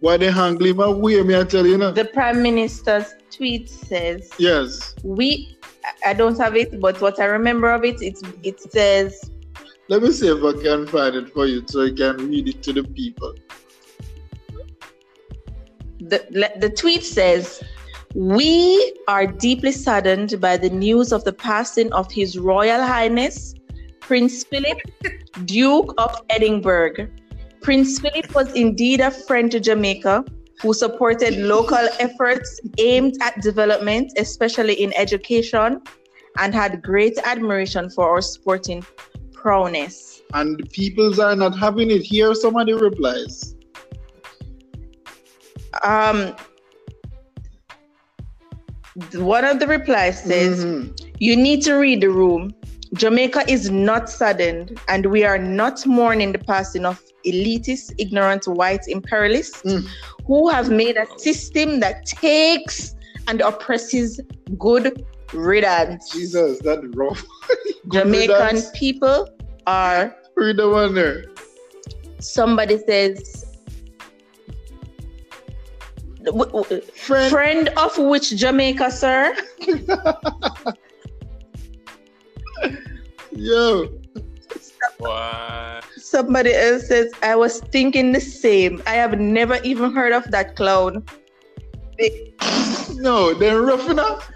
why 0.00 0.16
they 0.16 0.30
hungry 0.30 0.72
my 0.72 0.88
way, 0.88 1.22
me 1.22 1.38
I 1.38 1.44
tell 1.44 1.66
you, 1.66 1.78
know. 1.78 1.92
The 1.92 2.04
Prime 2.04 2.42
Minister's 2.42 3.14
tweet 3.30 3.68
says, 3.70 4.30
yes. 4.38 4.94
"We." 5.02 5.56
I- 5.84 6.10
I 6.10 6.12
don't 6.14 6.38
have 6.38 6.56
it, 6.56 6.80
but 6.80 7.00
what 7.00 7.20
I 7.20 7.26
remember 7.26 7.70
of 7.70 7.84
it, 7.84 8.00
it's 8.00 8.22
it 8.42 8.58
says, 8.72 9.30
Let 9.88 10.02
me 10.02 10.12
see 10.12 10.28
if 10.28 10.42
I 10.42 10.52
can 10.62 10.86
find 10.86 11.14
it 11.14 11.28
for 11.34 11.44
you 11.46 11.62
so 11.66 11.82
you 11.82 11.92
can 11.94 12.16
read 12.30 12.48
it 12.48 12.62
to 12.62 12.72
the 12.72 12.84
people. 12.84 13.34
the 16.08 16.50
the 16.60 16.70
tweet 16.70 17.02
says, 17.02 17.62
"We 18.14 18.94
are 19.08 19.26
deeply 19.26 19.72
saddened 19.72 20.40
by 20.40 20.56
the 20.56 20.70
news 20.70 21.12
of 21.12 21.24
the 21.24 21.32
passing 21.32 21.92
of 21.92 22.10
His 22.12 22.38
Royal 22.38 22.82
Highness 22.82 23.54
Prince 24.06 24.44
Philip, 24.44 24.78
Duke 25.46 25.94
of 25.96 26.22
Edinburgh. 26.28 27.08
Prince 27.62 27.98
Philip 27.98 28.34
was 28.34 28.52
indeed 28.52 29.00
a 29.00 29.10
friend 29.10 29.50
to 29.50 29.58
Jamaica, 29.58 30.24
who 30.60 30.74
supported 30.74 31.38
local 31.38 31.88
efforts 31.98 32.60
aimed 32.78 33.16
at 33.22 33.40
development, 33.40 34.12
especially 34.18 34.74
in 34.74 34.92
education, 34.94 35.80
and 36.38 36.54
had 36.54 36.82
great 36.82 37.16
admiration 37.24 37.88
for 37.88 38.10
our 38.10 38.20
sporting 38.20 38.84
prowess. 39.32 40.20
And 40.34 40.58
the 40.58 40.66
peoples 40.66 41.18
are 41.18 41.34
not 41.34 41.56
having 41.56 41.90
it. 41.90 42.02
Here, 42.02 42.34
somebody 42.34 42.74
replies. 42.74 43.54
Um, 45.82 46.36
one 49.14 49.44
of 49.44 49.58
the 49.60 49.66
replies 49.66 50.22
says, 50.22 50.64
Mhm. 50.64 50.92
You 51.18 51.36
need 51.36 51.62
to 51.62 51.74
read 51.74 52.00
the 52.00 52.10
room. 52.10 52.54
Jamaica 52.94 53.44
is 53.50 53.70
not 53.70 54.08
saddened, 54.08 54.78
and 54.88 55.06
we 55.06 55.24
are 55.24 55.38
not 55.38 55.84
mourning 55.86 56.32
the 56.32 56.38
passing 56.38 56.84
of 56.84 57.02
elitist, 57.26 57.92
ignorant 57.98 58.46
white 58.46 58.86
imperialists 58.88 59.62
Mm. 59.62 59.86
who 60.26 60.48
have 60.48 60.70
made 60.70 60.96
a 60.96 61.06
system 61.18 61.80
that 61.80 62.06
takes 62.06 62.94
and 63.26 63.40
oppresses 63.40 64.20
good 64.58 65.04
riddance. 65.32 66.10
Jesus, 66.10 66.60
that 66.60 66.80
rough. 66.94 67.24
Jamaican 67.92 68.34
riddance. 68.36 68.70
people 68.74 69.28
are, 69.66 70.14
Read 70.36 70.56
the 70.58 70.68
one 70.68 70.94
there. 70.94 71.24
somebody 72.20 72.78
says, 72.78 73.44
Friend. 76.94 77.30
friend 77.30 77.68
of 77.76 77.98
which 77.98 78.30
Jamaica, 78.36 78.90
sir? 78.90 79.34
Yo. 83.44 83.90
What? 84.96 85.84
Somebody 85.98 86.54
else 86.54 86.88
says, 86.88 87.12
I 87.22 87.36
was 87.36 87.60
thinking 87.60 88.12
the 88.12 88.20
same. 88.20 88.82
I 88.86 88.94
have 88.94 89.20
never 89.20 89.58
even 89.62 89.92
heard 89.92 90.14
of 90.14 90.30
that 90.30 90.56
clown. 90.56 91.04
No, 92.94 93.34
they're 93.34 93.60
rough 93.60 93.90
enough. 93.90 94.30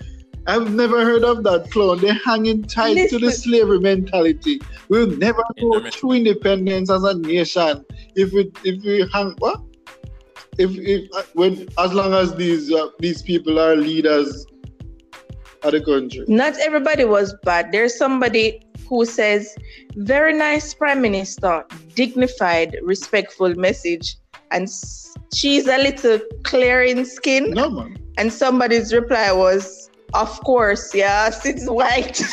I've 0.47 0.75
never 0.75 1.07
heard 1.07 1.25
of 1.25 1.43
that 1.45 1.71
clown. 1.71 2.01
They're 2.01 2.21
hanging 2.23 2.65
tight 2.65 3.09
to 3.09 3.19
the 3.19 3.31
slavery 3.31 3.81
mentality. 3.81 4.61
We'll 4.91 5.17
never 5.17 5.43
go 5.59 5.77
Internet. 5.77 5.95
through 5.95 6.13
independence 6.13 6.91
as 6.91 7.03
a 7.03 7.15
nation 7.15 7.87
if 8.15 8.35
we 8.35 8.53
if 8.63 8.85
we 8.85 9.09
hang 9.11 9.35
what? 9.39 9.63
If 10.59 10.77
if 10.77 11.09
uh, 11.17 11.23
when 11.33 11.67
as 11.79 11.95
long 11.95 12.13
as 12.13 12.35
these 12.35 12.71
uh, 12.71 12.89
these 12.99 13.23
people 13.23 13.59
are 13.59 13.75
leaders 13.75 14.47
of 15.63 15.73
the 15.73 15.81
country. 15.81 16.25
Not 16.29 16.59
everybody 16.59 17.07
was 17.07 17.35
bad. 17.43 17.73
There's 17.73 17.97
somebody 17.97 18.63
who 18.89 19.05
says, 19.05 19.55
very 19.97 20.33
nice 20.35 20.73
prime 20.75 21.01
minister, 21.03 21.65
dignified, 21.95 22.77
respectful 22.83 23.55
message. 23.55 24.17
And 24.51 24.69
she's 25.35 25.67
a 25.67 25.79
little 25.79 26.19
clear 26.45 26.83
in 26.83 27.05
skin. 27.05 27.51
No 27.51 27.71
man. 27.71 27.97
And 28.17 28.33
somebody's 28.33 28.93
reply 28.95 29.31
was, 29.33 29.91
of 30.15 30.41
course, 30.45 30.95
yes, 30.95 31.45
it's 31.47 31.69
white. 31.69 32.21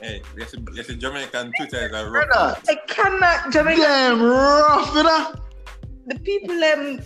Hey, 0.00 0.20
yes, 0.36 0.52
a, 0.52 0.56
there's 0.74 0.88
a 0.88 0.96
Jamaican 0.96 1.52
Twitter 1.56 1.86
is 1.86 1.92
a 1.94 2.10
rough. 2.10 2.26
Brother, 2.28 2.60
I 2.68 2.74
cannot, 2.88 3.52
Jamaica. 3.52 3.80
damn 3.82 4.20
rough 4.20 4.96
enough. 4.96 5.40
The 6.08 6.18
people, 6.18 6.56
um, 6.64 7.00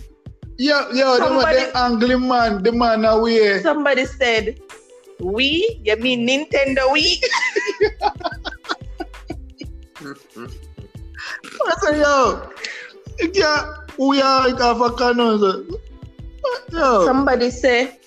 Yeah, 0.57 0.87
yeah, 0.91 1.13
the, 1.13 1.19
man, 1.19 1.29
Somebody- 1.29 1.59
the 1.65 1.77
angling 1.77 2.27
man, 2.27 2.63
the 2.63 2.71
man 2.71 3.05
away. 3.05 3.61
somebody 3.61 4.05
said, 4.05 4.59
we? 5.19 5.79
You 5.83 5.95
mean 5.97 6.27
Nintendo 6.27 6.89
Wii? 6.89 7.21
I 11.65 11.73
say, 11.81 11.99
yo, 11.99 12.49
yeah, 13.33 13.73
we 13.97 14.21
are 14.21 14.49
like 14.49 14.61
have 14.61 14.81
a 14.81 14.91
Yo, 16.71 17.05
Somebody 17.05 17.49
say, 17.49 17.99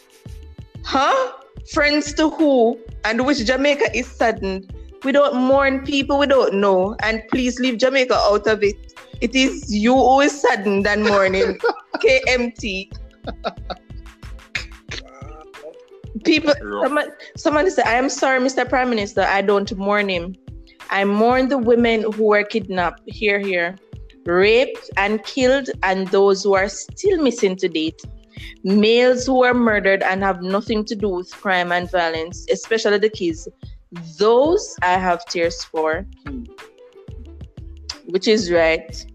huh? 0.84 1.32
Friends 1.72 2.14
to 2.14 2.30
who? 2.30 2.78
And 3.04 3.26
which 3.26 3.44
Jamaica 3.44 3.96
is 3.96 4.06
saddened. 4.06 4.72
We 5.04 5.12
don't 5.12 5.34
mourn 5.34 5.84
people 5.84 6.18
we 6.18 6.26
don't 6.26 6.54
know. 6.54 6.96
And 7.02 7.22
please 7.30 7.58
leave 7.58 7.78
Jamaica 7.78 8.14
out 8.14 8.46
of 8.46 8.62
it. 8.62 8.76
It 9.20 9.34
is 9.34 9.72
you 9.72 9.94
who 9.94 10.20
is 10.20 10.40
saddened 10.40 10.86
and 10.86 11.04
mourning. 11.04 11.58
KMT. 11.96 12.92
People, 16.24 16.54
Rough. 16.62 16.84
someone, 16.84 17.08
somebody 17.36 17.70
said, 17.70 17.86
I 17.86 17.94
am 17.94 18.08
sorry, 18.08 18.40
Mr. 18.40 18.68
Prime 18.68 18.90
Minister, 18.90 19.22
I 19.22 19.42
don't 19.42 19.70
mourn 19.76 20.08
him. 20.08 20.34
I 20.90 21.04
mourn 21.04 21.48
the 21.48 21.58
women 21.58 22.02
who 22.12 22.24
were 22.24 22.42
kidnapped, 22.44 23.02
here, 23.06 23.38
here, 23.38 23.76
raped 24.26 24.90
and 24.96 25.22
killed, 25.24 25.70
and 25.82 26.08
those 26.08 26.42
who 26.44 26.54
are 26.54 26.68
still 26.68 27.22
missing 27.22 27.56
to 27.56 27.68
date. 27.68 28.00
Males 28.64 29.26
who 29.26 29.38
were 29.40 29.54
murdered 29.54 30.02
and 30.02 30.22
have 30.22 30.42
nothing 30.42 30.84
to 30.86 30.96
do 30.96 31.08
with 31.08 31.30
crime 31.30 31.72
and 31.72 31.90
violence, 31.90 32.46
especially 32.50 32.98
the 32.98 33.08
kids. 33.10 33.48
Those 34.18 34.76
I 34.82 34.94
have 34.98 35.24
tears 35.26 35.64
for, 35.64 36.06
Hmm. 36.26 36.44
which 38.06 38.28
is 38.28 38.50
right. 38.50 39.06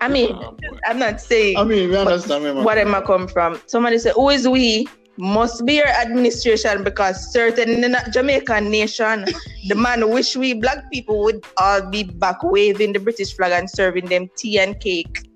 I 0.00 0.08
mean, 0.08 0.32
Oh. 0.32 0.56
I'm 0.86 0.98
not 0.98 1.20
saying 1.20 1.56
I 1.56 1.64
mean, 1.64 1.90
we 1.90 1.96
understand, 1.96 2.44
me, 2.44 2.52
man. 2.52 2.62
what 2.64 2.78
am 2.78 2.94
I 2.94 3.00
come 3.00 3.26
from? 3.26 3.60
Somebody 3.66 3.98
said, 3.98 4.12
Who 4.14 4.28
is 4.30 4.46
we? 4.48 4.86
Must 5.20 5.66
be 5.66 5.74
your 5.74 5.88
administration 5.88 6.84
because 6.84 7.32
certain 7.32 7.70
in 7.70 7.80
the 7.80 8.10
Jamaican 8.12 8.70
nation, 8.70 9.24
the 9.66 9.74
man 9.74 10.08
wish 10.10 10.36
we 10.36 10.54
black 10.54 10.88
people 10.92 11.24
would 11.24 11.44
all 11.56 11.82
be 11.90 12.04
back 12.04 12.40
waving 12.44 12.92
the 12.92 13.00
British 13.00 13.34
flag 13.34 13.50
and 13.50 13.68
serving 13.68 14.06
them 14.06 14.30
tea 14.36 14.60
and 14.60 14.78
cake. 14.78 15.26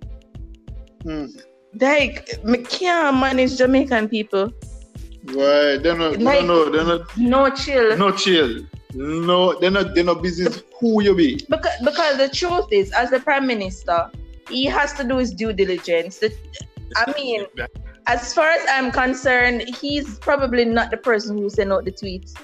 Hmm. 1.02 1.26
Like, 1.80 2.44
me 2.44 2.58
can't 2.58 3.16
manage 3.18 3.56
Jamaican 3.58 4.08
people. 4.08 4.52
Right, 5.24 5.78
they're 5.82 5.96
not, 5.98 6.18
Like- 6.20 6.44
no, 6.44 6.66
no, 6.66 6.70
they're 6.70 6.84
not, 6.84 7.18
No 7.18 7.50
chill. 7.50 7.96
no 7.96 8.12
chill. 8.12 8.60
No, 8.94 9.58
they're 9.58 9.70
not, 9.70 9.94
they're 9.96 10.04
not 10.04 10.22
business 10.22 10.62
who 10.78 11.02
you 11.02 11.14
be. 11.16 11.44
Because, 11.48 11.72
because 11.82 12.18
the 12.18 12.28
truth 12.28 12.66
is, 12.70 12.92
as 12.92 13.10
the 13.10 13.18
prime 13.18 13.46
minister, 13.48 14.08
he 14.48 14.64
has 14.66 14.92
to 14.94 15.02
do 15.02 15.16
his 15.16 15.32
due 15.32 15.52
diligence. 15.52 16.18
The- 16.18 16.32
I 16.94 17.12
mean, 17.16 17.46
as 18.06 18.34
far 18.34 18.48
as 18.50 18.64
I'm 18.68 18.90
concerned, 18.90 19.62
he's 19.80 20.18
probably 20.18 20.64
not 20.64 20.90
the 20.90 20.96
person 20.96 21.38
who 21.38 21.48
sent 21.50 21.72
out 21.72 21.84
the 21.84 21.92
tweets. 21.92 22.34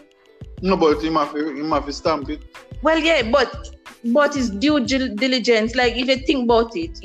No, 0.62 0.76
but 0.76 1.02
him 1.02 1.14
have, 1.14 1.32
to- 1.32 1.54
him 1.54 1.70
have 1.70 1.86
to 1.86 1.92
stamp 1.92 2.28
it. 2.30 2.40
Well, 2.82 2.98
yeah, 2.98 3.22
but 3.30 3.76
but 4.12 4.36
it's 4.36 4.50
due 4.50 4.80
diligence. 4.84 5.74
Like 5.74 5.94
if 5.96 6.06
you 6.08 6.16
think 6.26 6.44
about 6.44 6.76
it, 6.76 6.98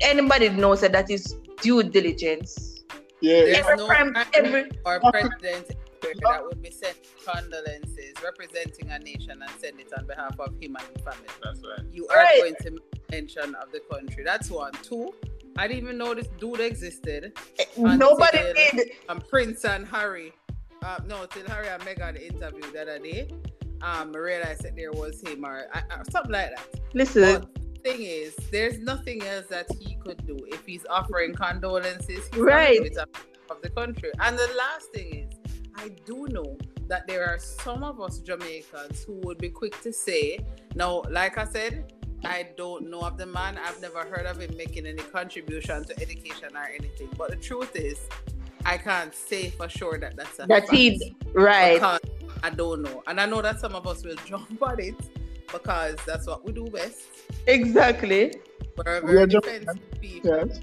anybody 0.00 0.50
knows 0.50 0.82
that 0.82 0.92
that 0.92 1.10
is 1.10 1.36
due 1.62 1.82
diligence. 1.82 2.84
Yeah, 3.20 3.40
There's 3.44 3.58
Every 3.58 3.76
no 3.76 3.86
prime- 3.86 4.12
prime 4.12 4.26
every- 4.34 4.70
or 4.84 5.00
president 5.00 5.70
that 6.02 6.44
would 6.44 6.60
be 6.60 6.70
sent 6.70 6.96
condolences 7.24 8.12
representing 8.22 8.90
a 8.90 8.98
nation 8.98 9.40
and 9.40 9.50
send 9.58 9.80
it 9.80 9.90
on 9.96 10.06
behalf 10.06 10.38
of 10.38 10.52
him 10.60 10.76
and 10.76 10.86
his 10.94 11.02
family. 11.04 11.28
That's 11.42 11.60
right. 11.62 11.86
You 11.90 12.06
are 12.08 12.18
Right. 12.18 12.40
going 12.42 12.54
to 12.60 12.78
mention 13.10 13.54
of 13.54 13.72
the 13.72 13.80
country. 13.90 14.22
That's 14.24 14.50
one. 14.50 14.72
Two, 14.82 15.14
I 15.56 15.68
didn't 15.68 15.82
even 15.84 15.98
know 15.98 16.14
this 16.14 16.28
dude 16.38 16.60
existed. 16.60 17.36
Nobody 17.76 18.38
Until- 18.38 18.54
did. 18.54 18.90
And 19.08 19.28
Prince 19.28 19.64
and 19.64 19.86
Harry. 19.86 20.32
Uh, 20.82 20.98
no, 21.06 21.24
till 21.26 21.46
Harry 21.46 21.68
and 21.68 21.82
Meghan 21.82 22.20
interviewed 22.20 22.72
the 22.72 22.82
other 22.82 22.98
day. 22.98 23.28
Um, 23.82 24.12
I 24.14 24.18
realized 24.18 24.62
that 24.62 24.76
there 24.76 24.92
was 24.92 25.20
him 25.22 25.44
or, 25.44 25.66
uh, 25.74 25.80
uh, 25.90 26.04
something 26.10 26.32
like 26.32 26.50
that. 26.56 26.80
Listen, 26.94 27.40
But 27.40 27.82
thing 27.84 28.02
is, 28.02 28.34
there's 28.50 28.78
nothing 28.78 29.22
else 29.22 29.46
that 29.48 29.66
he 29.78 29.96
could 29.96 30.26
do 30.26 30.38
if 30.48 30.64
he's 30.66 30.86
offering 30.88 31.34
condolences. 31.34 32.26
He's. 32.32 32.40
Right. 32.40 32.80
Of 33.50 33.60
the 33.62 33.68
country. 33.70 34.10
And 34.20 34.38
the 34.38 34.48
last 34.56 34.90
thing 34.92 35.28
is, 35.28 35.38
I 35.76 35.90
do 36.06 36.26
know 36.30 36.56
that 36.88 37.06
there 37.06 37.26
are 37.26 37.38
some 37.38 37.82
of 37.82 38.00
us 38.00 38.18
Jamaicans 38.20 39.04
who 39.04 39.14
would 39.24 39.38
be 39.38 39.50
quick 39.50 39.78
to 39.82 39.92
say, 39.92 40.38
now, 40.74 41.02
like 41.10 41.36
I 41.36 41.44
said, 41.44 41.92
I 42.24 42.48
don't 42.56 42.90
know 42.90 43.00
of 43.00 43.16
the 43.18 43.26
man. 43.26 43.58
I've 43.64 43.80
never 43.80 44.04
heard 44.04 44.26
of 44.26 44.38
him 44.40 44.56
making 44.56 44.86
any 44.86 45.02
contribution 45.02 45.84
to 45.84 46.00
education 46.00 46.56
or 46.56 46.64
anything. 46.78 47.08
But 47.16 47.30
the 47.30 47.36
truth 47.36 47.74
is, 47.76 47.98
I 48.64 48.78
can't 48.78 49.14
say 49.14 49.50
for 49.50 49.68
sure 49.68 49.98
that 49.98 50.16
that's 50.16 50.38
a 50.38 50.46
that 50.46 50.62
fact 50.66 50.72
he 50.72 51.14
right. 51.34 51.74
because 51.74 52.00
I 52.42 52.50
don't 52.50 52.82
know. 52.82 53.02
And 53.06 53.20
I 53.20 53.26
know 53.26 53.42
that 53.42 53.60
some 53.60 53.74
of 53.74 53.86
us 53.86 54.04
will 54.04 54.16
jump 54.26 54.62
on 54.62 54.80
it 54.80 54.94
because 55.52 55.96
that's 56.06 56.26
what 56.26 56.44
we 56.44 56.52
do 56.52 56.64
best. 56.66 57.02
Exactly. 57.46 58.34
We're 58.76 58.98
a 58.98 59.00
We 59.04 59.12
very 59.12 59.22
are 59.22 59.26
just- 59.26 59.44
defensive 59.44 60.00
people, 60.00 60.36
yes. 60.48 60.60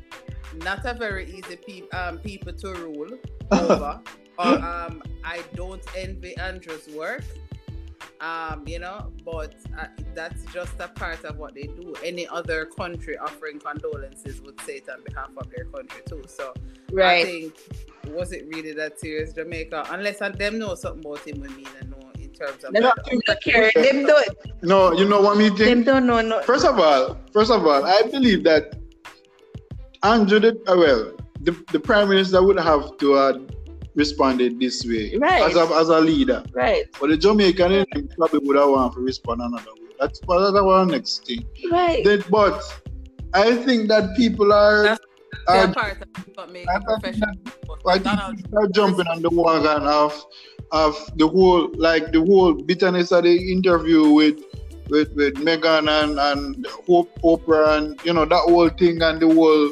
not 0.63 0.85
a 0.85 0.93
very 0.93 1.25
easy 1.31 1.55
pe- 1.55 1.89
um, 1.97 2.17
people 2.17 2.53
to 2.53 2.73
rule 2.73 3.17
over. 3.51 4.01
or, 4.37 4.47
um, 4.47 5.01
I 5.23 5.41
don't 5.55 5.83
envy 5.95 6.35
Andrew's 6.37 6.87
work, 6.89 7.23
um, 8.19 8.63
you 8.67 8.79
know, 8.79 9.11
but 9.25 9.55
uh, 9.79 9.85
that's 10.13 10.43
just 10.53 10.73
a 10.79 10.87
part 10.89 11.23
of 11.23 11.37
what 11.37 11.53
they 11.55 11.63
do. 11.63 11.93
Any 12.03 12.27
other 12.27 12.65
country 12.65 13.17
offering 13.17 13.59
condolences 13.59 14.41
would 14.41 14.59
say 14.61 14.77
it 14.77 14.89
on 14.89 15.01
behalf 15.03 15.29
of 15.37 15.49
their 15.55 15.65
country 15.65 16.01
too. 16.07 16.23
So 16.27 16.53
I 16.91 16.93
Right. 16.93 17.25
think 17.25 17.57
was 18.07 18.31
it 18.31 18.45
really 18.47 18.73
that 18.73 18.99
serious, 18.99 19.33
Jamaica? 19.33 19.87
Unless 19.91 20.21
and 20.21 20.35
them 20.35 20.57
know 20.59 20.75
something 20.75 21.05
about 21.05 21.19
him 21.25 21.39
we 21.41 21.47
mean 21.49 21.67
and 21.79 21.91
know 21.91 22.09
in 22.19 22.29
terms 22.31 22.63
of 22.63 22.73
They 22.73 22.79
don't, 22.79 22.97
don't 23.25 23.41
care. 23.43 23.71
Them 23.75 24.05
don't, 24.05 24.27
No, 24.63 24.91
you 24.91 25.07
know 25.07 25.21
what 25.21 25.37
me 25.37 25.49
think? 25.49 25.59
them 25.59 25.83
don't 25.83 26.05
know 26.07 26.21
no. 26.21 26.41
First 26.41 26.65
of 26.65 26.79
all, 26.79 27.17
first 27.31 27.51
of 27.51 27.65
all, 27.65 27.85
I 27.85 28.01
believe 28.03 28.43
that 28.43 28.75
Andrew 30.03 30.39
did 30.39 30.57
uh, 30.67 30.75
well. 30.77 31.11
The, 31.41 31.51
the 31.71 31.79
prime 31.79 32.09
minister 32.09 32.41
would 32.43 32.59
have 32.59 32.97
to 32.97 33.13
uh, 33.13 33.39
responded 33.95 34.59
this 34.59 34.85
way 34.85 35.15
Right. 35.17 35.43
as 35.43 35.55
a 35.55 35.65
as 35.75 35.89
a 35.89 35.99
leader. 35.99 36.43
Right, 36.53 36.85
But 36.99 37.09
the 37.09 37.17
Jamaican 37.17 37.71
eh, 37.71 37.85
probably 38.17 38.39
would 38.47 38.57
have 38.57 38.69
want 38.69 38.93
to 38.93 38.99
respond 39.01 39.41
another 39.41 39.71
way. 39.81 39.89
That's 39.99 40.19
that's 40.19 40.55
our 40.55 40.85
next 40.85 41.25
thing. 41.27 41.45
right. 41.71 42.03
Then, 42.03 42.23
but 42.29 42.61
I 43.33 43.55
think 43.55 43.87
that 43.89 44.15
people 44.15 44.51
are 44.53 44.83
That's- 44.83 45.07
are 45.47 45.73
part 45.73 46.01
of 46.01 46.07
what 46.35 46.51
make 46.51 46.67
I 46.69 46.75
a 46.75 46.81
professional. 46.81 47.29
I 47.87 47.97
think 47.99 48.37
people 48.37 48.59
are 48.59 48.67
jumping 48.67 49.07
on 49.07 49.21
the 49.21 49.29
wagon 49.29 49.83
of 49.87 50.13
of 50.71 50.95
the 51.17 51.27
whole 51.27 51.69
like 51.75 52.11
the 52.11 52.19
whole 52.19 52.53
bitterness 52.53 53.11
of 53.11 53.23
the 53.23 53.51
interview 53.51 54.09
with 54.09 54.39
with 54.89 55.11
with 55.15 55.35
Meghan 55.35 55.87
and 55.89 56.19
and 56.19 56.67
Hope 56.87 57.09
Oprah 57.23 57.77
and 57.77 57.99
you 58.05 58.13
know 58.13 58.25
that 58.25 58.43
whole 58.51 58.69
thing 58.69 59.01
and 59.01 59.19
the 59.21 59.27
whole 59.33 59.71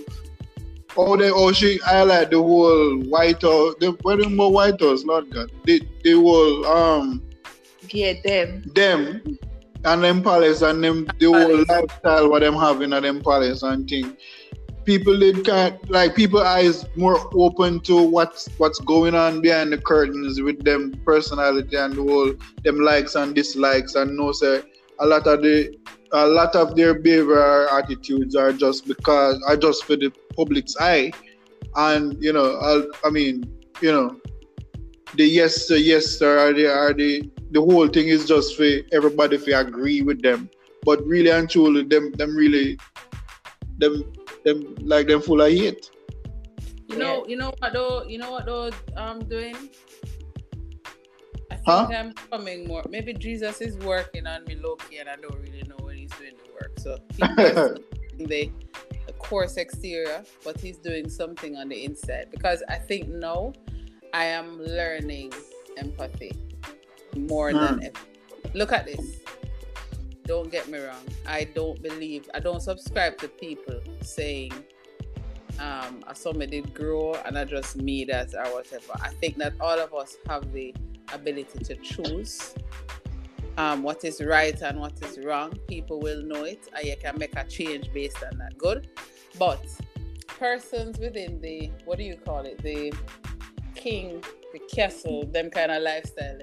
oh 0.98 1.16
they 1.18 1.30
oh 1.30 1.52
she 1.52 1.80
I 1.86 2.04
like 2.04 2.32
the 2.32 2.38
whole 2.38 3.00
White 3.04 3.42
House 3.42 3.76
the 3.80 3.98
where 4.02 4.18
more 4.30 4.52
White 4.52 4.80
House 4.82 5.04
Lord 5.06 5.32
God 5.32 5.52
They 5.66 5.80
the 6.04 6.14
whole 6.14 6.66
um 6.66 7.24
Yeah, 7.90 8.14
them. 8.24 8.64
them 8.74 9.38
and 9.86 10.04
them 10.04 10.22
palace 10.22 10.62
and 10.62 10.84
them 10.84 11.08
the 11.20 11.26
whole 11.28 11.66
lifestyle 11.68 12.30
what 12.30 12.40
them 12.42 12.56
having 12.56 12.94
at 12.94 13.04
them 13.04 13.22
palace 13.22 13.64
and 13.64 13.90
thing. 13.90 14.18
People 14.86 15.18
did 15.20 15.46
kind 15.46 15.78
like 15.90 16.16
people 16.16 16.42
eyes 16.42 16.86
more 16.96 17.30
open 17.34 17.80
to 17.82 18.02
what's 18.02 18.48
what's 18.58 18.80
going 18.80 19.14
on 19.14 19.42
behind 19.42 19.72
the 19.72 19.78
curtains 19.78 20.42
with 20.42 20.64
them 20.64 21.00
personality 21.06 21.76
and 21.78 21.94
the 21.94 22.02
whole 22.02 22.34
them 22.64 22.80
likes 22.80 23.16
and 23.16 23.36
dislikes 23.36 23.96
and 23.96 24.18
no 24.18 24.32
say 24.32 24.64
a 25.00 25.06
lot 25.06 25.28
of 25.28 25.42
the 25.42 25.76
a 26.14 26.26
lot 26.26 26.56
of 26.56 26.76
their 26.76 26.94
behavior 26.94 27.68
attitudes 27.70 28.36
are 28.36 28.52
just 28.52 28.88
because 28.88 29.42
are 29.48 29.58
just 29.58 29.84
for 29.86 29.96
the 29.96 30.12
public's 30.36 30.76
eye 30.80 31.12
and 31.76 32.22
you 32.22 32.34
know 32.34 32.58
I, 32.60 33.08
I 33.08 33.10
mean 33.10 33.44
you 33.82 33.92
know 33.92 34.20
the 35.16 35.26
yes 35.26 35.68
sir 35.68 35.76
yes 35.76 36.18
sir 36.18 36.40
are 36.40 36.54
the 36.54 36.68
are 36.68 36.94
the 36.94 37.30
the 37.52 37.62
whole 37.62 37.88
thing 37.88 38.08
is 38.08 38.26
just 38.26 38.56
for 38.58 38.70
everybody 38.92 39.38
to 39.38 39.52
agree 39.60 40.02
with 40.02 40.22
them 40.22 40.50
but 40.84 41.06
really 41.06 41.30
and 41.30 41.50
truly 41.50 41.84
them 41.84 42.12
them 42.14 42.36
really 42.36 42.78
them 43.78 44.04
them 44.46 44.76
like 44.82 45.08
them 45.08 45.22
full 45.22 45.42
of 45.42 45.52
hate 45.52 45.92
You 46.90 46.98
know, 46.98 47.26
you 47.28 47.38
know 47.38 47.54
what 47.60 47.74
though. 47.74 48.04
You 48.04 48.18
know 48.18 48.32
what 48.32 48.46
though. 48.48 48.74
Um, 48.98 49.22
I'm 49.22 49.30
doing. 49.30 49.56
Huh? 51.70 51.88
I'm 51.96 52.14
coming 52.14 52.68
more. 52.68 52.84
Maybe 52.90 53.14
Jesus 53.14 53.62
is 53.62 53.78
working 53.78 54.26
on 54.26 54.44
me 54.46 54.56
low 54.56 54.76
key, 54.76 54.98
and 54.98 55.08
I 55.08 55.18
don't 55.18 55.40
really 55.40 55.64
know 55.68 55.78
when 55.82 55.98
he's 55.98 56.12
doing 56.12 56.34
the 56.44 56.52
work. 56.54 56.80
So 56.80 56.98
people 57.10 57.40
are 57.40 57.52
still 57.52 57.76
doing 58.18 58.28
the, 58.28 58.52
the 59.06 59.14
course 59.14 59.58
exterior, 59.58 60.24
but 60.44 60.60
he's 60.60 60.78
doing 60.78 61.10
something 61.10 61.58
on 61.58 61.70
the 61.70 61.86
inside. 61.86 62.30
Because 62.32 62.64
I 62.70 62.78
think 62.78 63.10
now 63.10 63.54
I 64.14 64.26
am 64.26 64.60
learning 64.60 65.32
empathy 65.78 66.32
more 67.16 67.54
than 67.54 67.84
ever. 67.84 68.00
Look 68.54 68.72
at 68.72 68.86
this. 68.86 69.20
Don't 70.26 70.52
get 70.52 70.68
me 70.68 70.80
wrong. 70.80 71.06
I 71.28 71.44
don't 71.44 71.82
believe. 71.82 72.30
I 72.34 72.40
don't 72.40 72.62
subscribe 72.62 73.18
to 73.20 73.28
people 73.28 73.80
saying 74.02 74.54
um 75.60 76.04
I 76.08 76.14
saw 76.14 76.32
me 76.32 76.46
did 76.46 76.74
grow 76.74 77.16
and 77.26 77.38
I 77.38 77.46
just 77.46 77.76
me 77.76 78.06
that 78.06 78.34
or 78.34 78.54
whatever. 78.54 78.94
I 79.02 79.10
think 79.10 79.38
that 79.38 79.54
all 79.60 79.80
of 79.80 79.94
us 79.94 80.18
have 80.28 80.52
the 80.54 80.74
ability 81.14 81.60
to 81.60 81.76
choose 81.78 82.56
um 83.58 83.84
what 83.84 84.04
is 84.06 84.22
right 84.22 84.60
and 84.62 84.80
what 84.80 84.94
is 85.04 85.20
wrong. 85.24 85.52
People 85.68 86.00
will 86.00 86.22
know 86.24 86.44
it 86.44 86.68
and 86.76 86.86
you 86.88 86.96
can 87.02 87.18
make 87.18 87.36
a 87.36 87.44
change 87.44 87.92
based 87.94 88.24
on 88.24 88.38
that. 88.38 88.58
Good. 88.58 88.88
But 89.38 89.64
persons 90.28 90.98
within 91.00 91.42
the 91.42 91.72
what 91.86 91.98
do 91.98 92.04
you 92.04 92.16
call 92.16 92.46
it? 92.46 92.62
The 92.62 92.94
king, 93.76 94.24
the 94.54 94.60
castle, 94.74 95.26
them 95.26 95.50
kind 95.50 95.72
of 95.72 95.82
lifestyle. 95.84 96.40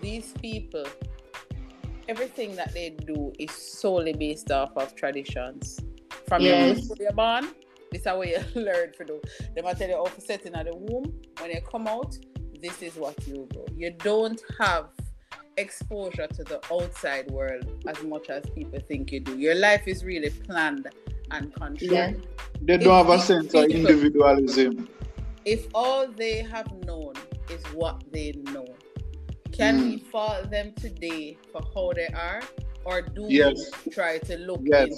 These 0.00 0.32
people 0.40 0.84
everything 2.08 2.54
that 2.56 2.72
they 2.72 2.90
do 2.90 3.32
is 3.38 3.50
solely 3.50 4.12
based 4.12 4.50
off 4.50 4.76
of 4.76 4.94
traditions. 4.94 5.80
From 6.28 6.42
Yes. 6.42 6.88
your 6.88 6.96
you're 7.00 7.12
born, 7.12 7.48
this 7.90 8.00
is 8.02 8.06
how 8.06 8.22
you 8.22 8.38
learn 8.54 8.92
for 8.96 9.04
do. 9.04 9.20
They 9.54 9.62
might 9.62 9.78
tell 9.78 9.88
you 9.88 9.96
how 9.96 10.04
to 10.04 10.20
set 10.20 10.44
in 10.46 10.52
the 10.52 10.74
womb. 10.74 11.12
When 11.40 11.50
you 11.50 11.60
come 11.60 11.86
out, 11.86 12.16
this 12.62 12.82
is 12.82 12.94
what 12.96 13.16
you 13.26 13.46
do. 13.52 13.64
You 13.76 13.90
don't 13.92 14.40
have 14.58 14.86
exposure 15.56 16.26
to 16.26 16.44
the 16.44 16.60
outside 16.72 17.30
world 17.30 17.64
as 17.86 18.02
much 18.02 18.28
as 18.28 18.44
people 18.50 18.78
think 18.80 19.12
you 19.12 19.20
do. 19.20 19.38
Your 19.38 19.54
life 19.54 19.86
is 19.86 20.04
really 20.04 20.30
planned 20.30 20.86
and 21.30 21.52
controlled. 21.54 21.92
Yeah. 21.92 22.12
they 22.62 22.78
don't 22.78 22.94
have 22.94 23.08
a 23.10 23.14
If 23.14 23.20
sense 23.22 23.54
of 23.54 23.64
individualism 23.64 24.88
if 25.44 25.66
all 25.74 26.08
they 26.08 26.42
have 26.42 26.70
known 26.84 27.14
is 27.50 27.62
what 27.74 28.02
they 28.12 28.32
know, 28.52 28.66
can 29.52 29.80
Mm. 29.80 29.90
we 29.90 29.98
fault 29.98 30.50
them 30.50 30.72
today 30.74 31.36
for 31.52 31.60
how 31.74 31.92
they 31.94 32.08
are, 32.08 32.42
or 32.84 33.02
do 33.02 33.26
Yes. 33.28 33.70
we 33.84 33.92
try 33.92 34.18
to 34.18 34.38
look 34.38 34.60
Yes. 34.64 34.88
in 34.88 34.94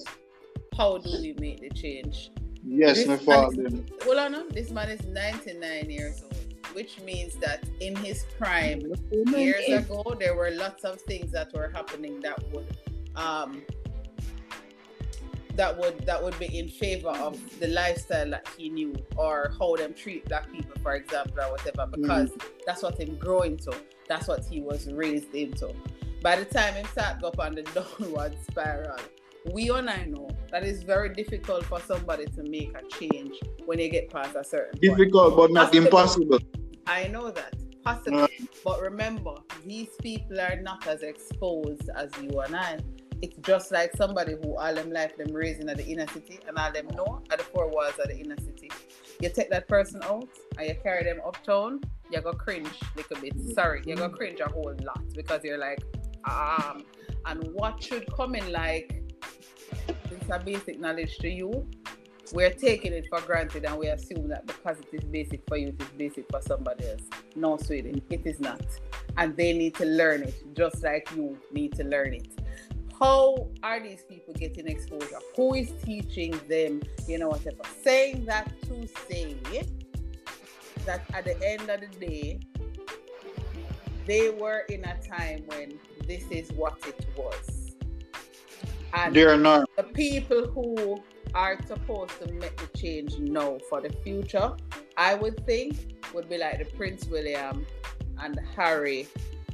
how 0.76 0.98
do 0.98 1.11
we 1.20 1.34
make 1.38 1.61
the 1.61 1.70
change? 1.70 2.30
yes 2.64 2.98
This 2.98 3.06
my 3.06 3.16
man 3.16 3.24
father 3.24 3.66
is- 3.66 3.74
Hold 4.04 4.18
on, 4.18 4.48
this 4.50 4.70
man 4.70 4.88
is 4.90 5.04
99 5.06 5.90
years 5.90 6.22
old, 6.22 6.47
which 6.74 7.00
means 7.00 7.34
that 7.36 7.64
in 7.80 7.96
his 7.96 8.24
prime, 8.38 8.82
years 9.26 9.68
ago, 9.68 10.16
there 10.18 10.34
were 10.34 10.50
lots 10.50 10.84
of 10.84 11.00
things 11.02 11.32
that 11.32 11.52
were 11.52 11.70
happening 11.74 12.20
that 12.20 12.42
would 12.52 12.76
um 13.16 13.62
that 15.54 15.76
would 15.76 15.98
that 16.06 16.22
would 16.22 16.38
be 16.38 16.56
in 16.56 16.68
favor 16.68 17.08
of 17.08 17.36
the 17.58 17.66
lifestyle 17.68 18.30
that 18.30 18.46
he 18.56 18.68
knew 18.68 18.94
or 19.16 19.52
how 19.58 19.74
them 19.74 19.92
treat 19.92 20.24
black 20.28 20.50
people 20.52 20.76
for 20.82 20.94
example 20.94 21.40
or 21.40 21.50
whatever 21.50 21.84
because 21.90 22.30
that's 22.64 22.82
what 22.82 22.98
him 23.00 23.16
growing 23.16 23.56
to 23.56 23.72
that's 24.08 24.26
what 24.26 24.44
he 24.44 24.60
was 24.60 24.90
raised 24.90 25.34
into. 25.34 25.72
By 26.22 26.36
the 26.36 26.44
time 26.44 26.74
him 26.74 26.86
start 26.86 27.20
go 27.20 27.28
up 27.28 27.38
on 27.38 27.54
the 27.54 27.62
downward 27.98 28.36
spiral 28.50 28.98
we 29.53 29.70
all 29.70 29.89
I 29.89 30.05
know 30.05 30.28
that 30.51 30.64
it's 30.64 30.82
very 30.82 31.11
difficult 31.11 31.64
for 31.64 31.80
somebody 31.80 32.26
to 32.26 32.43
make 32.45 32.76
a 32.76 32.82
change 32.89 33.34
when 33.66 33.78
they 33.78 33.89
get 33.89 34.11
past 34.11 34.34
a 34.36 34.45
certain 34.45 34.72
point. 34.72 34.82
difficult 34.82 35.36
but 35.36 35.51
not 35.53 35.66
Possible. 35.66 35.86
impossible 35.86 36.39
I 36.86 37.07
know 37.09 37.30
that, 37.30 37.55
possibly. 37.84 38.49
But 38.64 38.80
remember, 38.80 39.34
these 39.64 39.89
people 40.01 40.41
are 40.41 40.59
not 40.61 40.86
as 40.86 41.03
exposed 41.03 41.91
as 41.95 42.11
you 42.20 42.41
and 42.41 42.57
I. 42.57 42.78
It's 43.20 43.36
just 43.39 43.72
like 43.72 43.95
somebody 43.97 44.36
who 44.43 44.57
all 44.57 44.74
them 44.74 44.91
life 44.91 45.16
them 45.18 45.32
raising 45.32 45.68
at 45.68 45.76
the 45.76 45.84
inner 45.86 46.07
city 46.09 46.39
and 46.47 46.57
all 46.57 46.72
them 46.72 46.86
know 46.95 47.22
at 47.30 47.39
the 47.39 47.45
four 47.45 47.68
walls 47.68 47.95
of 47.99 48.09
the 48.09 48.16
inner 48.16 48.36
city. 48.39 48.70
You 49.20 49.28
take 49.28 49.51
that 49.51 49.68
person 49.68 50.01
out 50.05 50.28
and 50.57 50.68
you 50.68 50.76
carry 50.82 51.05
them 51.05 51.20
uptown, 51.26 51.80
you 52.11 52.21
go 52.22 52.33
cringe 52.33 52.68
a 52.68 52.96
little 52.96 53.17
bit. 53.21 53.34
Sorry, 53.54 53.83
you 53.84 53.96
go 53.96 54.08
cringe 54.08 54.41
a 54.41 54.49
whole 54.49 54.75
lot 54.83 55.03
because 55.14 55.42
you're 55.45 55.58
like, 55.58 55.83
um, 56.30 56.84
and 57.26 57.49
what 57.53 57.83
should 57.83 58.11
come 58.14 58.34
in 58.34 58.50
like 58.53 58.97
a 60.30 60.38
basic 60.38 60.79
knowledge 60.79 61.17
to 61.18 61.29
you. 61.29 61.67
We're 62.33 62.50
taking 62.50 62.92
it 62.92 63.07
for 63.09 63.21
granted 63.22 63.64
and 63.64 63.79
we 63.79 63.87
assume 63.87 64.29
that 64.29 64.46
because 64.46 64.79
it 64.80 64.88
is 64.92 65.05
basic 65.05 65.42
for 65.49 65.57
you, 65.57 65.68
it 65.68 65.80
is 65.80 65.88
basic 65.96 66.26
for 66.30 66.42
somebody 66.42 66.87
else. 66.87 67.03
No, 67.34 67.57
sweetie, 67.57 68.03
it 68.11 68.26
is 68.26 68.38
not. 68.38 68.61
And 69.17 69.37
they 69.37 69.57
need 69.57 69.75
to 69.76 69.87
learn 69.87 70.22
it 70.22 70.34
just 70.55 70.83
like 70.83 71.09
you 71.17 71.38
need 71.53 71.75
to 71.76 71.84
learn 71.84 72.14
it. 72.14 72.29
How 72.99 73.49
are 73.63 73.80
these 73.80 74.03
people 74.03 74.34
getting 74.34 74.67
exposure? 74.67 75.18
Who 75.37 75.55
is 75.55 75.72
teaching 75.84 76.38
them? 76.49 76.83
You 77.07 77.18
know, 77.18 77.29
whatever. 77.29 77.63
Saying 77.83 78.25
that 78.26 78.53
to 78.63 78.88
say 79.09 79.37
that 80.84 81.03
at 81.14 81.25
the 81.25 81.41
end 81.46 81.71
of 81.71 81.80
the 81.80 82.07
day, 82.07 82.41
they 84.07 84.30
were 84.30 84.64
in 84.68 84.84
a 84.84 84.96
time 85.00 85.45
when 85.46 85.79
this 86.07 86.25
is 86.30 86.50
what 86.53 86.79
it 86.87 87.07
was. 87.17 87.58
And 88.94 89.14
they 89.14 89.24
are 89.24 89.36
not 89.36 89.68
the 89.76 89.82
people 89.82 90.46
who 90.48 91.02
are 91.34 91.58
supposed 91.66 92.18
to 92.20 92.32
make 92.32 92.56
the 92.56 92.78
change 92.78 93.18
now 93.18 93.58
for 93.68 93.80
the 93.80 93.90
future, 93.90 94.52
I 94.96 95.14
would 95.14 95.44
think, 95.46 95.96
would 96.14 96.28
be 96.28 96.38
like 96.38 96.58
the 96.58 96.64
Prince 96.76 97.06
William 97.06 97.66
and 98.18 98.38
Harry 98.56 99.06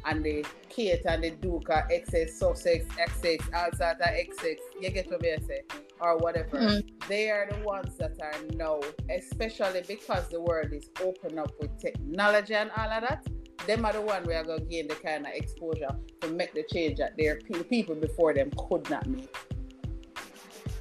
and 0.06 0.24
the 0.24 0.44
Kate 0.69 1.05
and 1.06 1.24
the 1.24 1.31
Duke 1.31 1.69
or 1.69 1.86
XX, 1.90 2.28
Sussex, 2.28 2.85
XX, 2.94 3.39
Alsata, 3.51 4.02
XX, 4.02 4.56
you 4.81 4.90
get 4.90 5.11
what 5.11 5.24
I 5.24 5.39
say, 5.47 5.62
or 6.01 6.19
whatever. 6.19 6.59
Mm. 6.59 7.09
They 7.09 7.31
are 7.31 7.48
the 7.51 7.59
ones 7.65 7.97
that 7.97 8.20
are 8.20 8.35
now, 8.55 8.81
especially 9.11 9.82
because 9.86 10.28
the 10.28 10.40
world 10.40 10.73
is 10.73 10.90
open 11.01 11.39
up 11.39 11.52
with 11.61 11.78
technology 11.78 12.55
and 12.55 12.70
all 12.77 12.90
of 12.90 13.02
that. 13.02 13.27
Them 13.67 13.85
are 13.85 13.93
the 13.93 14.01
one 14.01 14.25
we 14.25 14.35
are 14.35 14.45
going 14.45 14.61
to 14.61 14.65
gain 14.67 14.89
the 14.89 14.95
kind 14.95 15.27
of 15.27 15.33
exposure 15.33 15.95
to 16.21 16.29
make 16.29 16.53
the 16.55 16.65
change 16.71 16.99
that 16.99 17.17
their 17.17 17.37
pe- 17.37 17.63
people 17.65 17.95
before 17.95 18.35
them 18.35 18.51
could 18.69 18.89
not 18.91 19.07
make. 19.07 19.35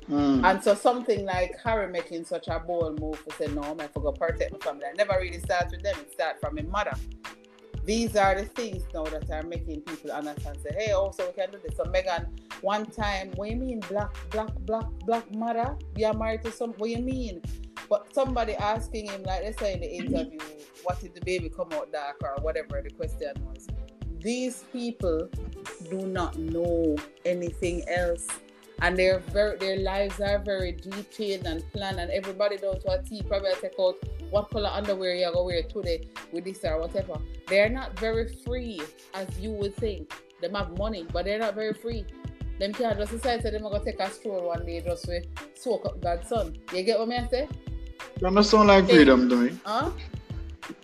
Mm. 0.10 0.44
And 0.44 0.62
so 0.62 0.76
something 0.76 1.26
like 1.26 1.56
Harry 1.64 1.90
making 1.90 2.26
such 2.26 2.48
a 2.50 2.60
bold 2.60 3.00
move 3.00 3.24
to 3.26 3.36
say, 3.36 3.48
no, 3.54 3.62
I 3.80 3.88
forgot 3.88 4.20
protect 4.20 4.52
my 4.52 4.60
family. 4.60 4.84
I 4.86 4.94
never 4.98 5.18
really 5.20 5.40
start 5.40 5.72
with 5.72 5.82
them. 5.82 5.96
It 6.02 6.12
start 6.12 6.42
from 6.42 6.56
my 6.56 6.62
mother. 6.64 6.94
These 7.86 8.16
are 8.16 8.36
the 8.36 8.46
things 8.46 8.84
now 8.94 9.04
that 9.04 9.30
are 9.30 9.44
making 9.44 9.82
people 9.82 10.12
understand. 10.12 10.58
Say, 10.62 10.74
hey, 10.78 10.92
oh, 10.94 11.02
also 11.02 11.28
we 11.28 11.34
can 11.34 11.52
do 11.52 11.60
this. 11.66 11.76
So 11.76 11.84
Meghan, 11.84 12.28
one 12.62 12.86
time, 12.86 13.32
what 13.36 13.50
you 13.50 13.58
mean, 13.58 13.82
black, 13.90 14.16
black, 14.30 14.54
black, 14.60 14.86
black 15.06 15.34
mother? 15.36 15.78
You 15.98 16.08
are 16.08 16.14
married 16.14 16.44
to 16.44 16.52
some. 16.52 16.72
What 16.74 16.90
you 16.90 17.00
mean? 17.00 17.42
But 17.90 18.14
somebody 18.14 18.56
asking 18.56 19.10
him, 19.10 19.24
like 19.24 19.42
they 19.44 19.52
say 19.54 19.74
in 19.74 19.82
the 19.82 19.94
interview, 19.94 20.40
what 20.84 21.02
did 21.02 21.14
the 21.14 21.22
baby 21.22 21.50
come 21.50 21.70
out 21.74 21.92
dark 21.92 22.22
or 22.24 22.42
whatever 22.42 22.82
the 22.82 22.90
question 22.92 23.34
was. 23.46 23.68
These 24.22 24.64
people 24.72 25.30
do 25.90 26.08
not 26.08 26.38
know 26.38 26.96
anything 27.26 27.88
else. 27.90 28.28
And 28.84 28.98
their 28.98 29.20
very 29.32 29.58
their 29.58 29.78
lives 29.78 30.20
are 30.20 30.40
very 30.40 30.74
detailed 30.74 31.46
and 31.46 31.64
planned 31.72 32.02
and 32.02 32.12
everybody 32.12 32.58
down 32.58 32.82
to 32.82 32.92
a 32.92 33.02
T 33.02 33.24
probably 33.24 33.52
take 33.62 33.80
out 33.80 33.96
what 34.30 34.50
color 34.52 34.70
underwear 34.74 35.16
you're 35.16 35.32
gonna 35.32 35.44
wear 35.44 35.64
today 35.64 36.06
with 36.34 36.44
this 36.44 36.66
or 36.66 36.82
whatever. 36.82 37.16
They're 37.48 37.70
not 37.70 37.98
very 37.98 38.28
free 38.46 38.82
as 39.14 39.40
you 39.40 39.52
would 39.52 39.74
think. 39.78 40.14
They 40.42 40.50
have 40.50 40.78
money, 40.78 41.08
but 41.14 41.24
they're 41.24 41.40
not 41.40 41.56
very 41.56 41.74
free. 41.74 42.06
Them 42.60 42.74
can't 42.74 43.00
just 43.00 43.12
decide 43.14 43.42
that 43.44 43.52
they're 43.52 43.62
gonna 43.62 43.84
take 43.84 44.02
a 44.02 44.12
stroll 44.12 44.48
one 44.48 44.66
day 44.66 44.82
just 44.82 45.06
to 45.06 45.24
soak 45.56 45.86
up 45.86 46.02
God's 46.02 46.28
sun. 46.28 46.58
You 46.74 46.84
get 46.84 47.00
what 47.00 47.10
I 47.10 47.26
say? 47.28 47.48
That 48.20 48.34
don't 48.34 48.44
sound 48.44 48.68
like 48.68 48.90
freedom 48.90 49.30
to 49.30 49.36
me. 49.38 49.60
Huh? 49.64 49.92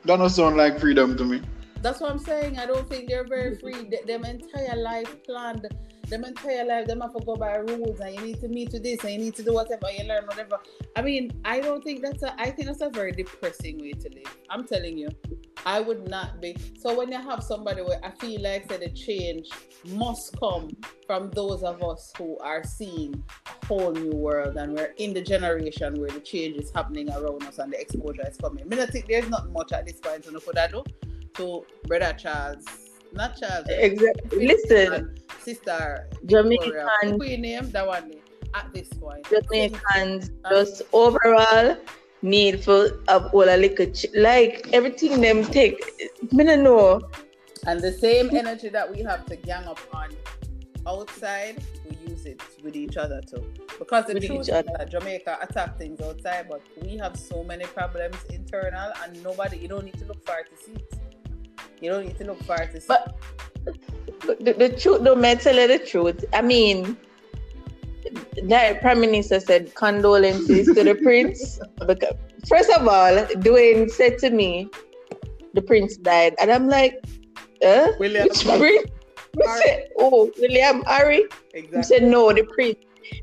That 0.05 0.17
don't 0.17 0.29
sound 0.29 0.55
like 0.55 0.79
freedom 0.79 1.17
to 1.17 1.25
me. 1.25 1.41
That's 1.81 1.99
what 1.99 2.11
I'm 2.11 2.19
saying. 2.19 2.59
I 2.59 2.65
don't 2.65 2.89
think 2.89 3.09
they're 3.09 3.27
very 3.27 3.55
free. 3.57 3.89
Th- 3.89 4.05
them 4.05 4.25
entire 4.25 4.75
life 4.75 5.23
planned, 5.25 5.67
them 6.09 6.23
entire 6.23 6.65
life, 6.65 6.87
them 6.87 7.01
have 7.01 7.13
to 7.13 7.23
go 7.25 7.35
by 7.35 7.55
rules 7.55 7.99
and 7.99 8.15
you 8.15 8.21
need 8.21 8.41
to 8.41 8.47
meet 8.47 8.71
to 8.71 8.79
this 8.79 9.03
and 9.03 9.13
you 9.13 9.19
need 9.19 9.35
to 9.35 9.43
do 9.43 9.53
whatever, 9.53 9.87
you 9.91 10.05
learn 10.05 10.25
whatever. 10.25 10.59
I 10.95 11.01
mean, 11.01 11.31
I 11.45 11.59
don't 11.59 11.83
think 11.83 12.01
that's 12.01 12.23
a 12.23 12.39
I 12.39 12.51
think 12.51 12.67
that's 12.67 12.81
a 12.81 12.89
very 12.89 13.11
depressing 13.11 13.79
way 13.79 13.93
to 13.93 14.09
live. 14.09 14.37
I'm 14.49 14.67
telling 14.67 14.97
you. 14.97 15.09
I 15.65 15.81
would 15.81 16.07
not 16.07 16.41
be. 16.41 16.55
So 16.79 16.97
when 16.97 17.11
you 17.11 17.17
have 17.17 17.43
somebody 17.43 17.81
where 17.81 17.99
I 18.03 18.11
feel 18.11 18.41
like 18.41 18.67
that 18.69 18.79
the 18.79 18.89
change 18.89 19.49
must 19.87 20.37
come 20.39 20.69
from 21.05 21.31
those 21.31 21.63
of 21.63 21.83
us 21.83 22.13
who 22.17 22.37
are 22.39 22.63
seeing 22.63 23.23
a 23.45 23.65
whole 23.65 23.91
new 23.91 24.11
world 24.11 24.57
and 24.57 24.73
we're 24.73 24.93
in 24.97 25.13
the 25.13 25.21
generation 25.21 25.99
where 25.99 26.09
the 26.09 26.21
change 26.21 26.57
is 26.57 26.71
happening 26.73 27.09
around 27.11 27.43
us 27.43 27.59
and 27.59 27.73
the 27.73 27.79
exposure 27.79 28.25
is 28.27 28.37
coming. 28.37 28.63
I 28.63 28.67
mean, 28.67 28.79
I 28.79 28.85
think 28.85 29.07
there's 29.07 29.29
not 29.29 29.51
much 29.51 29.71
at 29.71 29.85
this 29.85 29.99
point 29.99 30.25
what 30.45 30.57
I 30.57 30.67
do 30.67 30.83
to 31.35 31.65
brother 31.85 32.13
Charles. 32.17 32.88
Not 33.13 33.37
Charles. 33.39 33.65
Eh? 33.69 33.81
Exactly. 33.81 34.47
Listen, 34.47 35.15
sister 35.39 36.07
Jamaican-. 36.25 37.17
Queen 37.17 37.41
name 37.41 37.71
that 37.71 37.87
one 37.87 38.11
eh? 38.11 38.17
at 38.53 38.73
this 38.73 38.89
point. 38.89 39.25
Jamaicans 39.29 40.31
just 40.49 40.81
overall 40.93 41.77
need 42.21 42.63
for 42.63 42.99
a 43.07 43.19
whole 43.19 43.49
a 43.49 43.57
little 43.57 43.85
ch- 43.87 44.07
like 44.15 44.67
everything 44.73 45.21
them 45.21 45.43
take. 45.45 45.79
Me 46.31 46.43
no 46.43 46.55
know. 46.55 47.09
And 47.65 47.81
the 47.81 47.91
same 47.91 48.35
energy 48.35 48.69
that 48.69 48.89
we 48.89 49.01
have 49.03 49.25
to 49.25 49.35
gang 49.35 49.65
up 49.65 49.79
on 49.93 50.09
outside, 50.87 51.61
we 51.89 52.09
use 52.09 52.25
it 52.25 52.41
with 52.63 52.75
each 52.75 52.97
other 52.97 53.21
too. 53.21 53.43
Because 53.77 54.05
the 54.05 54.13
With 54.13 54.25
truth 54.25 54.41
is 54.41 54.47
that 54.47 54.89
Jamaica 54.89 55.39
attack 55.41 55.77
things 55.77 56.01
outside, 56.01 56.47
but 56.49 56.61
we 56.81 56.97
have 56.97 57.17
so 57.17 57.43
many 57.43 57.65
problems 57.65 58.15
internal, 58.29 58.91
and 59.03 59.21
nobody. 59.23 59.57
You 59.57 59.67
don't 59.67 59.85
need 59.85 59.97
to 59.99 60.05
look 60.05 60.25
far 60.25 60.43
to 60.43 60.63
see 60.63 60.73
it. 60.73 60.98
You 61.81 61.91
don't 61.91 62.05
need 62.05 62.17
to 62.17 62.25
look 62.25 62.41
far 62.43 62.65
to 62.65 62.81
see. 62.81 62.87
But 62.87 63.15
the, 64.39 64.53
the 64.53 64.69
truth, 64.69 65.03
though, 65.03 65.15
may 65.15 65.31
I 65.31 65.35
tell 65.35 65.55
you 65.55 65.67
the 65.67 65.79
truth. 65.79 66.25
I 66.33 66.41
mean, 66.41 66.97
the 68.35 68.77
Prime 68.81 69.01
Minister 69.01 69.39
said 69.39 69.73
condolences 69.75 70.67
to 70.67 70.83
the 70.83 70.95
Prince. 70.95 71.59
Because, 71.87 72.13
first 72.47 72.69
of 72.71 72.87
all, 72.87 73.25
Dwayne 73.45 73.89
said 73.89 74.17
to 74.19 74.29
me, 74.29 74.69
the 75.53 75.61
Prince 75.61 75.97
died. 75.97 76.35
And 76.39 76.51
I'm 76.51 76.67
like, 76.67 77.01
huh? 77.63 77.93
William 77.99 78.27
Which 78.27 78.43
Prince? 78.45 78.91
Said, 79.63 79.89
oh, 79.97 80.31
William 80.37 80.83
Harry? 80.83 81.23
He 81.53 81.59
exactly. 81.59 81.83
said, 81.83 82.03
no, 82.03 82.33
the 82.33 82.43
Prince. 82.43 82.79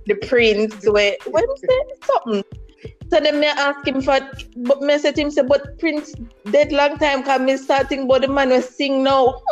The 0.07 0.15
Prince. 0.15 0.75
Wait, 0.87 1.19
what 1.27 1.45
is 1.55 1.61
that? 1.61 1.87
Something. 2.03 2.45
So 3.11 3.21
then 3.21 3.39
me 3.39 3.47
ask 3.47 3.87
him 3.87 4.01
for, 4.01 4.19
but 4.57 4.83
me 4.83 4.99
said 4.99 5.15
to 5.17 5.23
him, 5.23 5.31
say, 5.31 5.43
but 5.43 5.79
Prince 5.79 6.13
dead 6.51 6.73
long 6.73 6.99
time, 6.99 7.23
cause 7.23 7.41
me 7.41 7.57
starting, 7.57 8.09
but 8.09 8.23
the 8.23 8.29
man 8.29 8.51
was 8.51 8.69
sing 8.69 9.05
now. 9.05 9.43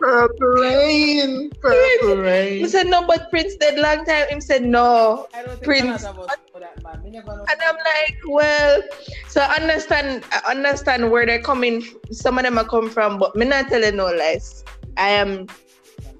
Purple 0.00 0.48
rain, 0.48 1.50
purple 1.60 2.16
rain. 2.16 2.58
He 2.58 2.68
said, 2.68 2.86
no, 2.88 3.06
but 3.06 3.30
Prince 3.30 3.56
dead 3.56 3.78
long 3.78 4.04
time. 4.04 4.28
Him 4.28 4.40
said, 4.40 4.64
no. 4.64 5.28
I 5.32 5.42
don't 5.42 5.50
think 5.52 5.64
Prince. 5.64 6.02
a 6.02 6.06
lot 6.12 6.18
of 6.18 6.40
know 6.52 6.60
that 6.60 6.82
man. 6.82 7.02
We 7.04 7.10
never 7.10 7.36
know. 7.36 7.46
And 7.48 7.60
I'm 7.62 7.76
like, 7.76 8.16
well, 8.26 8.82
so 9.28 9.40
I 9.40 9.56
understand, 9.56 10.24
I 10.32 10.50
understand 10.50 11.10
where 11.10 11.26
they're 11.26 11.42
coming. 11.42 11.84
Some 12.10 12.38
of 12.38 12.44
them 12.44 12.58
are 12.58 12.64
coming 12.64 12.90
from, 12.90 13.18
but 13.18 13.36
me 13.36 13.46
not 13.46 13.68
telling 13.68 13.96
no 13.96 14.06
lies. 14.06 14.64
I 14.96 15.08
am, 15.08 15.46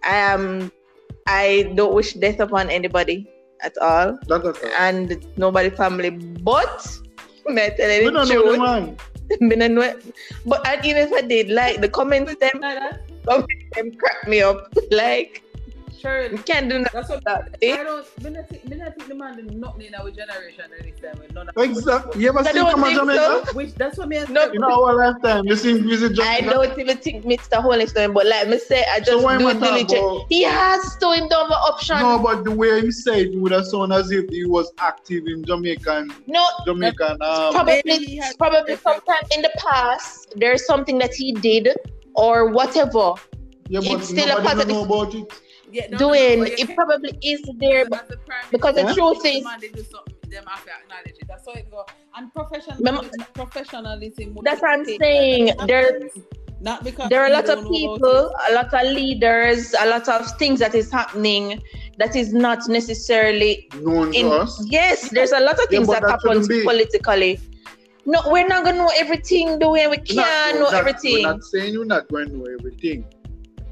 I 0.05 0.15
am, 0.17 0.71
I 1.27 1.73
don't 1.75 1.95
wish 1.95 2.15
death 2.15 2.41
upon 2.41 2.71
anybody 2.71 3.32
at 3.63 3.77
all, 3.79 4.19
That's 4.29 4.45
a 4.47 4.55
fact. 4.55 4.75
and 4.79 5.27
nobody 5.37 5.71
family. 5.71 6.11
But 6.11 6.87
me 7.47 7.71
telling 7.77 8.01
We 8.01 8.05
the 8.07 8.11
don't 8.13 8.29
know 8.29 8.53
the 8.53 8.59
truth. 8.59 8.59
man. 8.59 9.75
No. 9.75 9.93
But 10.47 10.67
and 10.67 10.85
even 10.85 11.03
if 11.09 11.13
I 11.13 11.23
did, 11.23 11.49
like 11.51 11.81
the 11.81 11.89
comments 11.89 12.35
them, 12.41 12.61
Like 12.61 12.79
that? 12.79 13.01
them 13.75 13.93
crack 13.97 14.29
me 14.29 14.41
up. 14.43 14.73
Like 14.91 15.43
Sure. 16.03 16.31
you 16.31 16.39
can't 16.39 16.69
do 16.69 16.79
nothing. 16.81 16.91
That's 16.93 17.09
what 17.09 17.25
that. 17.25 17.57
I 17.63 17.83
don't. 17.85 18.25
Me 18.25 18.31
not 18.31 18.49
think. 18.49 18.65
Me 18.69 18.77
not 18.77 18.95
think 18.97 19.09
the 19.09 19.15
man 19.15 19.37
did 19.37 19.55
nothing 19.57 19.83
in 19.83 19.95
our 19.95 20.11
generation 20.11 20.65
at 20.77 20.85
this 20.85 21.01
time. 21.01 21.19
with 21.21 21.33
None 21.33 21.49
Exactly. 21.57 22.23
You 22.23 22.29
ever 22.31 22.43
seen 22.45 22.55
don't 22.57 22.71
come 22.73 22.81
to 22.83 22.87
think 22.87 22.99
Jamaica? 23.01 23.43
so. 23.47 23.53
Which 23.55 23.75
that's 23.77 23.99
what 23.99 24.09
me. 24.09 24.25
No. 24.29 24.53
You 24.53 24.59
know 24.59 24.85
our 24.85 24.95
lifetime. 24.97 25.47
You 25.47 25.57
seen 25.57 25.89
visit 25.89 26.19
I 26.21 26.41
Jamaica? 26.41 26.51
don't 26.55 26.79
even 26.81 26.97
think 26.99 27.25
Mr. 27.25 27.63
Holiston, 27.63 28.13
but 28.13 28.27
like 28.27 28.49
me 28.49 28.59
say, 28.59 28.85
I 28.93 29.01
just 29.01 29.23
why 29.25 29.39
do 29.39 29.49
am 29.49 29.61
diligent. 29.61 30.27
He 30.29 30.43
has 30.43 30.97
to 30.97 31.13
him 31.13 31.29
down 31.29 31.49
the 31.49 31.57
option. 31.57 31.99
No, 32.01 32.19
but 32.19 32.45
the 32.45 32.51
way 32.51 32.81
he 32.81 32.91
said 32.91 33.19
it 33.29 33.39
would 33.39 33.53
have 33.53 33.67
sounded 33.67 33.95
as 33.95 34.11
if 34.11 34.29
he 34.31 34.45
was 34.45 34.73
active 34.79 35.25
in 35.27 35.45
Jamaican, 35.45 36.13
No, 36.27 36.47
Jamaican. 36.67 37.13
Um, 37.23 37.53
probably, 37.55 37.83
Maybe 37.85 38.05
he 38.07 38.17
has- 38.17 38.37
probably 38.37 38.77
sometime 38.77 39.23
in 39.35 39.43
the 39.43 39.51
past, 39.59 40.33
there's 40.37 40.67
something 40.67 40.99
that 40.99 41.15
he 41.15 41.33
did 41.33 41.69
or 42.15 42.49
whatever. 42.51 43.15
yeah, 43.69 43.81
but 43.81 44.01
it's 44.01 44.09
still 44.09 44.25
a 44.25 44.29
nobody 44.29 44.49
positive- 44.49 44.69
know 44.69 44.85
about 44.85 45.15
it. 45.15 45.33
Yeah, 45.73 45.87
no, 45.91 45.97
no, 45.97 46.09
no, 46.09 46.13
Doing 46.15 46.47
it 46.53 46.57
can't- 46.59 46.77
probably 46.77 47.19
is 47.23 47.41
there, 47.57 47.89
but 47.89 48.05
As 48.05 48.11
a 48.11 48.17
prime 48.19 48.45
because 48.51 48.75
the 48.75 48.83
truth 48.95 49.23
the 49.23 49.29
is, 49.37 49.45
man 49.45 49.59
they 49.61 49.69
do 49.69 49.83
something, 49.83 50.15
them 50.29 50.45
have 50.47 50.65
to 50.65 50.71
acknowledge 50.71 51.17
it. 51.21 51.27
That's 51.27 51.47
how 51.47 51.53
it 51.55 51.71
go. 51.71 51.87
And 52.17 52.33
professional, 52.35 52.77
Mem- 52.81 53.11
professionalism. 53.35 54.35
would 54.35 54.45
That's 54.45 54.61
what 54.61 54.71
I'm 54.71 54.85
saying. 54.85 55.47
that. 55.47 55.57
Not 55.59 55.67
There- 55.69 56.01
because- 56.01 56.23
not 56.61 56.85
because 56.85 57.09
there 57.11 57.23
are 57.23 57.27
a 57.27 57.31
lot 57.31 57.49
of 57.49 57.59
don't 57.65 57.73
know 57.73 57.95
about 57.95 57.97
people, 57.97 58.33
a 58.49 58.53
lot 58.55 58.73
of 58.75 58.93
leaders, 58.93 59.75
a 59.81 59.87
lot 59.89 60.09
of 60.09 60.31
things 60.39 60.61
that 60.61 60.75
is 60.75 60.91
happening 60.93 61.61
that 61.99 62.15
is 62.15 62.33
not 62.33 62.69
necessarily 62.69 63.69
Known 63.81 64.15
in 64.15 64.27
to 64.27 64.33
us. 64.43 64.65
yes, 64.69 65.09
there's 65.11 65.33
a 65.33 65.41
lot 65.41 65.59
of 65.59 65.67
things 65.71 65.87
but 65.89 65.95
that 66.03 66.03
that 66.03 66.21
happens 66.23 66.47
politically. 66.65 67.41
No, 68.05 68.21
we're 68.27 68.47
not 68.47 68.65
gonna 68.65 68.79
know 68.79 68.91
everything 68.97 69.59
the 69.59 69.69
way 69.71 69.87
we 69.89 69.97
Not- 69.97 70.07
can't 70.27 70.59
know 70.59 70.71
not- 70.71 70.75
everything. 70.75 71.23
We're 71.25 71.33
not 71.33 71.43
saying 71.45 71.73
you're 71.73 71.85
not 71.85 72.09
going 72.09 72.29
to 72.31 72.37
know 72.37 72.47
everything. 72.59 73.05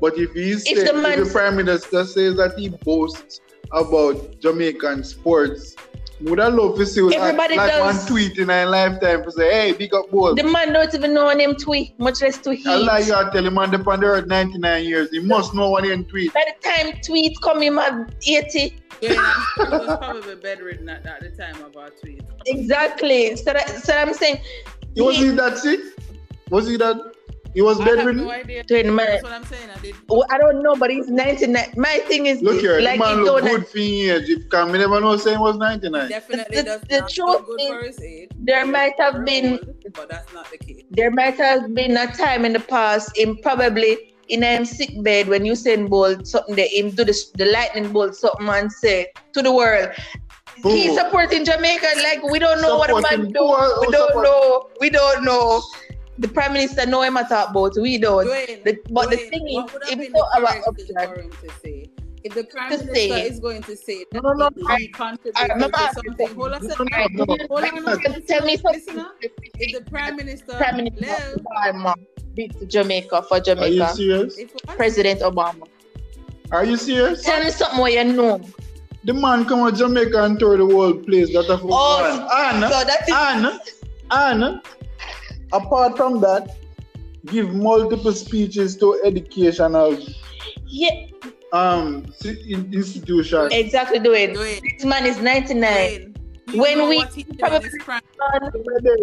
But 0.01 0.16
if 0.18 0.32
he 0.32 0.52
If 0.52 0.62
said, 0.62 0.77
the 0.89 1.09
if 1.10 1.27
the 1.27 1.32
Prime 1.32 1.56
Minister 1.56 2.05
says 2.05 2.36
that 2.36 2.59
he 2.59 2.68
boasts 2.70 3.40
about 3.72 4.40
Jamaican 4.40 5.05
sports, 5.05 5.77
would 6.22 6.39
I 6.40 6.48
love 6.48 6.77
to 6.77 6.85
see 6.85 7.01
like, 7.01 7.16
Everybody 7.16 7.56
like 7.56 7.70
does. 7.70 7.97
one 7.97 8.06
tweet 8.06 8.39
in 8.39 8.51
a 8.51 8.66
lifetime 8.66 9.22
to 9.24 9.32
say, 9.32 9.51
hey, 9.51 9.72
big 9.72 9.94
up 9.94 10.10
boy. 10.10 10.35
The 10.35 10.43
man 10.44 10.72
don't 10.72 10.94
even 10.94 11.14
know 11.14 11.28
him 11.31 11.55
tweet, 11.55 11.98
much 11.98 12.20
less 12.20 12.36
to 12.39 12.55
hear. 12.55 12.72
I 12.72 12.77
lie 12.77 13.01
heat. 13.01 13.09
you 13.09 13.14
are 13.14 13.31
telling 13.31 13.55
man 13.55 13.70
the 13.70 13.78
on 13.90 14.01
the 14.01 14.06
earth 14.06 14.27
99 14.27 14.85
years. 14.85 15.10
He 15.10 15.20
must 15.20 15.55
know 15.55 15.70
what 15.70 15.85
he 15.85 15.97
tweet. 16.05 16.32
By 16.35 16.44
the 16.47 16.68
time 16.68 17.01
tweet 17.02 17.36
come 17.43 17.62
him 17.62 17.78
at 17.78 18.12
80. 18.27 18.77
Yeah, 19.01 19.10
he 19.56 19.62
was 19.62 19.97
probably 19.98 20.35
bedridden 20.35 20.89
at, 20.90 21.06
at 21.06 21.20
the 21.22 21.31
time 21.31 21.62
of 21.62 21.74
our 21.77 21.89
tweet. 21.90 22.22
Exactly. 22.47 23.35
So 23.36 23.52
that, 23.55 23.68
so 23.70 23.94
I'm 23.97 24.12
saying 24.12 24.40
Was 24.97 25.16
he- 25.16 25.27
he 25.27 25.31
that 25.36 25.56
sick? 25.56 25.81
Was 26.51 26.66
he 26.68 26.77
that? 26.77 26.97
He 27.52 27.62
was 27.62 27.81
I 27.81 27.85
have 27.85 27.97
bedridden? 27.97 28.24
no 28.24 28.31
idea. 28.31 28.62
Doing 28.64 28.86
the 28.86 28.93
man- 28.93 29.06
That's 29.06 29.22
what 29.24 29.32
I'm 29.32 29.44
saying. 29.44 29.68
I 29.77 29.78
did. 29.81 29.94
Oh, 30.09 30.24
I 30.31 30.39
don't 30.39 30.62
know, 30.62 30.77
but 30.77 30.90
he's 30.90 31.09
99. 31.09 31.72
My 31.77 31.98
thing 32.06 32.27
is 32.27 32.40
Look 32.43 32.60
here, 32.60 32.81
like 32.81 33.01
the 33.01 33.05
man 33.06 33.16
look 33.24 33.27
don't 33.27 33.51
good 33.51 33.66
for 33.68 33.78
his 33.78 34.22
age. 34.22 34.28
If 34.28 34.48
can 34.51 34.70
me 34.72 34.78
never 34.78 35.01
know 35.01 35.16
saying 35.16 35.40
was 35.40 35.56
99. 35.56 36.09
Definitely 36.09 36.56
The- 36.59 36.62
does 36.62 36.81
the 36.82 37.01
not 37.01 37.10
truth 37.10 37.47
good 37.47 37.60
is, 37.60 37.68
for 37.68 37.82
his 37.85 38.01
age. 38.01 38.31
there 38.39 38.64
might 38.66 38.93
have 38.98 39.24
been 39.24 39.52
old, 39.52 39.77
but 39.94 40.09
that's 40.09 40.32
not 40.32 40.48
the 40.51 40.59
case. 40.59 40.85
there 40.90 41.10
might 41.10 41.35
have 41.39 41.74
been 41.74 41.97
a 41.97 42.06
time 42.12 42.44
in 42.44 42.52
the 42.52 42.60
past 42.60 43.16
in 43.18 43.36
probably 43.39 44.14
in 44.28 44.44
a 44.44 44.64
sick 44.64 44.90
bed 45.02 45.27
when 45.27 45.43
Usain 45.43 45.89
Bolt 45.90 46.28
something 46.28 46.55
that 46.55 46.68
him 46.68 46.90
do 46.90 47.02
the, 47.05 47.16
the 47.35 47.47
lightning 47.47 47.90
bolt 47.93 48.14
something 48.14 48.48
and 48.48 48.70
say 48.70 49.09
to 49.32 49.43
the 49.43 49.51
world. 49.52 49.89
He's 50.62 50.94
supporting 50.97 51.44
Jamaica 51.44 51.86
like 52.02 52.22
we 52.22 52.39
don't 52.39 52.60
know 52.62 52.77
what 52.78 52.89
the 52.89 52.94
man 53.01 53.02
Supporting 53.02 53.32
do. 53.32 53.39
Oh, 53.40 53.78
we 53.81 53.90
don't 53.90 54.06
support- 54.09 54.24
know. 54.24 54.68
We 54.81 54.90
don't 54.90 55.24
know. 55.24 55.62
The 56.20 56.28
prime 56.28 56.52
minister 56.52 56.84
know 56.84 57.01
him 57.01 57.16
at 57.16 57.30
talk 57.30 57.48
about. 57.51 57.72
We 57.80 57.97
don't. 57.97 58.26
Dwayne, 58.26 58.62
The- 58.64 58.78
but 58.90 59.09
the 59.10 59.16
thing 59.16 59.48
is, 59.48 59.55
what 59.55 59.72
would 59.72 59.82
have 59.88 60.01
if 60.01 60.06
so 60.06 60.12
the 60.12 60.26
our 60.36 60.59
option- 60.68 60.86
for 60.94 61.20
him 61.22 61.30
to 61.30 61.48
say 61.62 61.90
If 62.22 62.34
the 62.34 62.44
prime 62.44 62.68
minister 62.68 62.94
say- 62.94 63.26
is 63.26 63.40
going 63.40 63.62
to 63.62 63.74
say 63.74 64.05
No, 64.12 64.20
that 64.20 64.36
no, 64.36 64.51
he- 64.55 64.62
no. 64.62 64.76
he 64.76 64.88
contributed 64.88 65.51
Alright, 65.51 65.94
something, 65.94 66.34
hold 66.34 66.52
on 66.52 66.66
a 66.66 66.68
second. 66.68 66.92
Alright, 66.92 67.12
no. 67.14 67.24
Hold 67.24 67.64
on, 67.64 67.70
hold 67.70 67.88
on. 67.88 68.22
Tell 68.28 68.44
me 68.44 68.56
something. 68.59 69.05
If 69.22 69.72
the 69.78 69.90
prime 69.90 70.16
minister, 70.16 70.52
Prime 70.59 70.76
Minister 70.76 71.06
Lil, 71.06 71.38
Obama 71.47 71.94
beat 72.34 72.68
Jamaica 72.68 73.22
for 73.22 73.40
Jamaica, 73.40 73.84
Are 73.84 73.88
you 73.90 73.97
serious? 73.97 74.38
President 74.76 75.20
Obama. 75.20 75.66
Are 76.52 76.64
you 76.66 76.76
serious? 76.76 77.22
Tell 77.22 77.42
me 77.42 77.51
something 77.51 77.80
what 77.80 77.92
you 77.94 78.05
know. 78.05 78.42
The 79.05 79.14
man 79.14 79.47
come 79.47 79.64
to 79.70 79.74
Jamaica 79.74 80.24
and 80.24 80.38
tour 80.38 80.59
the 80.59 80.66
whole 80.66 80.92
place. 80.92 81.32
That 81.32 81.48
of 81.48 81.62
Oh, 81.64 82.28
and, 82.34 82.62
so 82.70 82.84
that 82.84 83.09
is 83.09 83.14
and 83.16 83.60
and 84.10 84.60
apart 85.52 85.97
from 85.97 86.20
that, 86.20 86.56
give 87.27 87.52
multiple 87.55 88.12
speeches 88.12 88.77
to 88.77 89.01
educational 89.05 89.98
yeah, 90.66 91.06
um 91.52 92.06
si- 92.18 92.52
in- 92.52 92.72
institutions. 92.72 93.52
exactly 93.52 93.98
doing. 93.98 94.31
it. 94.36 94.62
This 94.77 94.85
man 94.85 95.05
is 95.06 95.18
99. 95.18 96.14
When 96.55 96.89
we 96.89 96.97
what 96.97 97.12
he 97.14 97.22
did 97.24 97.32
in 97.32 97.39
probably- 97.39 97.70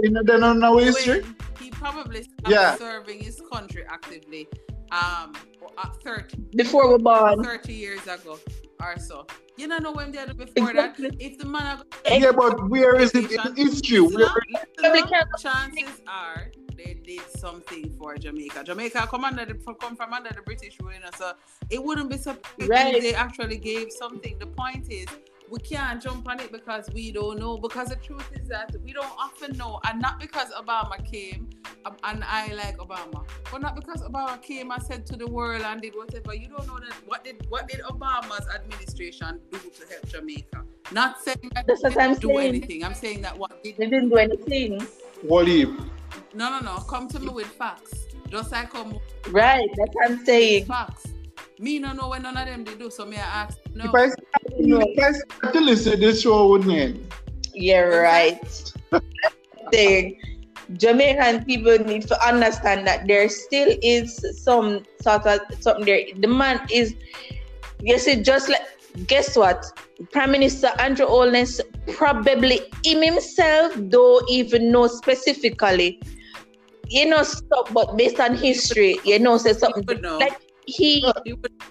You 0.03 0.09
know, 0.11 0.23
they 0.23 0.39
don't 0.39 0.59
know 0.59 0.77
history. 0.77 1.23
he 1.61 1.69
probably 1.71 2.23
started 2.23 2.49
Yeah. 2.49 2.75
serving 2.75 3.19
his 3.23 3.41
country 3.51 3.83
actively 3.89 4.47
um 4.91 5.33
at 5.83 5.95
30, 6.03 6.37
Before 6.55 6.91
we 6.91 7.01
born. 7.01 7.43
30 7.43 7.73
years 7.73 8.01
ago 8.07 8.39
or 8.81 8.97
so. 8.99 9.25
You 9.57 9.67
don't 9.67 9.81
know 9.81 9.91
when 9.91 10.11
they 10.11 10.19
had 10.19 10.37
before 10.37 10.73
that. 10.73 10.97
Exactly. 10.99 11.09
If 11.19 11.37
the 11.39 11.45
man 11.45 11.81
Yeah, 12.07 12.31
but 12.31 12.69
where 12.69 12.95
is 12.99 13.13
it 13.15 13.31
in 13.31 13.55
history? 13.55 13.99
Listen 13.99 14.15
Where 14.17 14.27
up, 14.27 14.33
listen 14.49 14.67
Probably 14.77 15.01
up. 15.01 15.09
can't- 15.09 15.29
chances 15.39 16.01
are 16.07 16.51
they 16.75 16.93
did 17.03 17.21
something 17.37 17.95
for 17.97 18.15
Jamaica. 18.17 18.63
Jamaica 18.63 19.07
come 19.09 19.23
under 19.25 19.45
the 19.45 19.55
come 19.81 19.95
from 19.95 20.13
under 20.13 20.29
the 20.29 20.43
British 20.43 20.77
rule, 20.79 20.93
you 20.93 20.99
know, 20.99 21.09
so 21.17 21.33
it 21.71 21.83
wouldn't 21.83 22.09
be 22.11 22.17
surprising 22.17 22.69
Right. 22.69 22.95
if 22.95 23.01
they 23.01 23.15
actually 23.15 23.57
gave 23.57 23.91
something. 23.91 24.37
The 24.37 24.45
point 24.47 24.85
is 24.91 25.07
we 25.49 25.59
can't 25.59 26.01
jump 26.01 26.27
on 26.29 26.39
it 26.39 26.51
because 26.51 26.89
we 26.93 27.11
don't 27.11 27.39
know. 27.39 27.57
Because 27.57 27.89
the 27.89 27.95
truth 27.97 28.29
is 28.39 28.47
that 28.49 28.75
we 28.83 28.93
don't 28.93 29.11
often 29.17 29.57
know, 29.57 29.79
and 29.87 30.01
not 30.01 30.19
because 30.19 30.49
Obama 30.51 31.03
came 31.09 31.49
um, 31.85 31.95
and 32.03 32.23
I 32.23 32.53
like 32.53 32.77
Obama, 32.77 33.25
but 33.51 33.61
not 33.61 33.75
because 33.75 34.01
Obama 34.01 34.41
came 34.41 34.71
and 34.71 34.81
said 34.83 35.05
to 35.07 35.15
the 35.15 35.27
world 35.27 35.61
and 35.61 35.81
did 35.81 35.95
whatever. 35.95 36.33
You 36.33 36.47
don't 36.49 36.67
know 36.67 36.79
that 36.79 36.93
what 37.05 37.23
did 37.23 37.45
what 37.49 37.67
did 37.67 37.81
Obama's 37.81 38.47
administration 38.53 39.39
do 39.51 39.57
to 39.59 39.87
help 39.89 40.07
Jamaica? 40.07 40.63
Not 40.91 41.21
saying 41.21 41.51
that 41.55 41.65
That's 41.67 41.81
they 41.81 41.89
what 41.89 42.01
I'm 42.01 42.09
didn't 42.11 42.21
do 42.21 42.27
saying. 42.29 42.47
anything. 42.47 42.83
I'm 42.83 42.93
saying 42.93 43.21
that 43.21 43.37
what 43.37 43.63
did 43.63 43.77
They 43.77 43.85
didn't 43.87 44.09
do 44.09 44.15
anything. 44.17 44.81
What 45.21 45.47
if? 45.47 45.69
no 46.33 46.49
no 46.49 46.59
no 46.59 46.75
come 46.89 47.07
to 47.09 47.19
me 47.19 47.29
with 47.29 47.47
facts. 47.47 48.05
Just 48.29 48.51
like 48.51 48.69
come 48.71 48.97
Right, 49.31 49.67
that's 49.77 49.93
what 49.93 50.11
I'm 50.11 50.25
saying. 50.25 50.65
facts. 50.65 51.07
Me 51.59 51.79
no 51.79 51.91
know 51.93 52.09
when 52.09 52.21
none 52.21 52.37
of 52.37 52.45
them 52.45 52.63
they 52.63 52.75
do, 52.75 52.91
so 52.91 53.05
me 53.05 53.17
I 53.17 53.21
ask 53.21 53.57
no. 53.73 53.85
If 53.85 53.95
I 53.95 54.09
start, 54.09 54.43
if 54.49 55.03
I 55.03 55.11
start 55.11 55.53
to 55.53 55.59
listen, 55.59 55.99
this 55.99 56.21
show 56.21 56.49
would 56.49 56.67
end. 56.67 57.11
You're 57.53 58.03
right. 58.03 58.73
saying 59.73 60.21
Jamaican 60.73 61.45
people 61.45 61.77
need 61.79 62.07
to 62.07 62.27
understand 62.27 62.85
that 62.87 63.07
there 63.07 63.27
still 63.29 63.75
is 63.81 64.23
some 64.43 64.83
sort 65.01 65.25
of 65.25 65.39
something 65.59 65.85
there. 65.85 66.05
The 66.15 66.27
man 66.27 66.61
is, 66.71 66.93
you 67.81 67.97
see, 67.97 68.21
just 68.21 68.49
like 68.49 68.61
guess 69.07 69.35
what? 69.35 69.65
Prime 70.11 70.31
Minister 70.31 70.71
Andrew 70.79 71.07
Holness 71.07 71.61
probably 71.87 72.61
him 72.83 73.01
himself 73.01 73.73
don't 73.89 74.29
even 74.29 74.71
know 74.71 74.87
specifically. 74.87 76.01
You 76.89 77.05
know, 77.07 77.23
stuff, 77.23 77.73
but 77.73 77.97
based 77.97 78.19
on 78.19 78.35
history, 78.37 78.97
you 79.03 79.19
know, 79.19 79.37
say 79.37 79.53
something 79.53 79.83
would 79.87 80.01
know. 80.01 80.19
like 80.19 80.39
he 80.67 81.01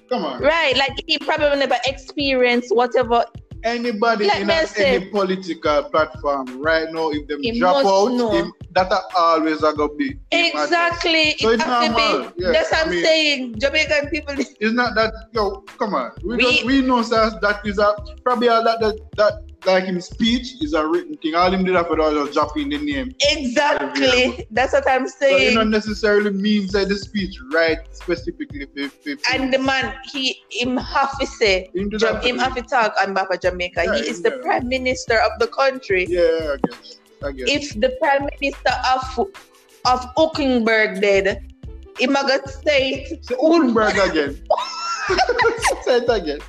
Come 0.09 0.24
on. 0.24 0.40
right, 0.43 0.77
like 0.77 0.93
he 1.06 1.18
probably 1.18 1.59
never 1.59 1.77
experienced 1.86 2.74
whatever. 2.74 3.24
Anybody 3.64 4.27
Let 4.27 4.43
in 4.43 4.51
a, 4.51 4.66
say- 4.66 4.97
any 4.97 5.06
political 5.06 5.85
platform 5.85 6.62
right 6.62 6.86
now, 6.93 7.10
if 7.10 7.27
them 7.27 7.43
He 7.43 7.59
drop 7.59 7.85
out, 7.85 8.32
him, 8.32 8.52
that 8.73 8.93
are 8.93 9.02
always 9.16 9.62
a 9.62 9.73
go 9.73 9.89
be. 9.89 10.16
Exactly, 10.31 11.35
So 11.39 11.51
it 11.51 11.55
it's 11.60 11.66
normal, 11.66 12.31
be. 12.31 12.43
yeah, 12.44 12.52
That's 12.52 12.70
what 12.70 12.81
I 12.81 12.82
I'm 12.85 12.90
mean- 12.90 13.05
saying. 13.05 13.59
Jamaican 13.59 14.09
people 14.10 14.35
It's 14.39 14.73
not 14.73 14.94
that 14.94 15.12
yo, 15.32 15.62
come 15.78 15.94
on. 15.94 16.12
We 16.24 16.36
We- 16.36 16.43
just, 16.43 16.64
we 16.64 16.81
know 16.82 17.02
sir, 17.02 17.31
that 17.43 17.66
is 17.66 17.78
a 17.78 17.94
probably 18.23 18.48
a, 18.48 18.62
that, 18.62 18.78
that 18.81 18.98
that 19.16 19.43
like 19.65 19.85
him 19.85 20.01
speech 20.01 20.62
is 20.62 20.74
a 20.74 20.87
written 20.87 21.16
thing. 21.16 21.35
All 21.35 21.53
him 21.53 21.65
did 21.65 21.77
after 21.77 21.97
that 21.97 22.12
was 22.12 22.35
drop 22.35 22.57
in 22.57 22.69
the 22.69 22.78
name. 22.78 23.15
Exactly. 23.31 24.47
That's 24.51 24.73
what 24.73 24.89
I'm 24.89 25.09
So 25.09 25.27
it 25.27 25.31
saying. 25.31 25.55
not 25.55 25.69
necessarily 25.69 26.31
means 26.31 26.73
that 26.73 26.89
the 26.89 26.97
speech 26.97 27.39
right 27.53 27.78
specifically 27.93 28.66
if, 28.74 29.07
if, 29.07 29.20
and 29.33 29.53
the 29.53 29.59
man, 29.59 29.95
he 30.12 30.43
him 30.51 30.77
have 30.77 31.19
to 31.19 31.27
say, 31.27 31.70
Him 31.74 31.91
that 31.91 32.24
him 32.24 32.39
have 32.39 32.55
to 32.55 32.62
talk 32.62 32.95
on 33.01 33.15
behalf 33.15 33.31
of 33.31 33.41
Jamaica. 33.41 33.85
Yeah, 33.85 33.95
he 33.97 34.09
is 34.09 34.23
the 34.23 34.31
yeah. 34.31 34.43
prime 34.43 34.69
minister 34.69 35.19
of 35.19 35.33
the 35.39 35.47
country. 35.47 36.07
Yeah, 36.09 36.55
I 36.55 36.57
guess. 36.69 36.99
I 37.24 37.33
guess. 37.33 37.49
If 37.49 37.81
the 37.81 37.97
prime 38.01 38.28
minister 38.41 38.73
of 38.95 39.31
of 39.87 40.01
Uckenberg 40.16 41.01
did, 41.01 41.53
he 41.99 42.07
might 42.07 42.49
say 42.65 43.07
it. 43.09 43.24
Say 43.24 43.35
Ullenberg 43.37 43.97
again. 44.11 44.43
Say 45.83 45.99
it 45.99 46.11
again. 46.11 46.41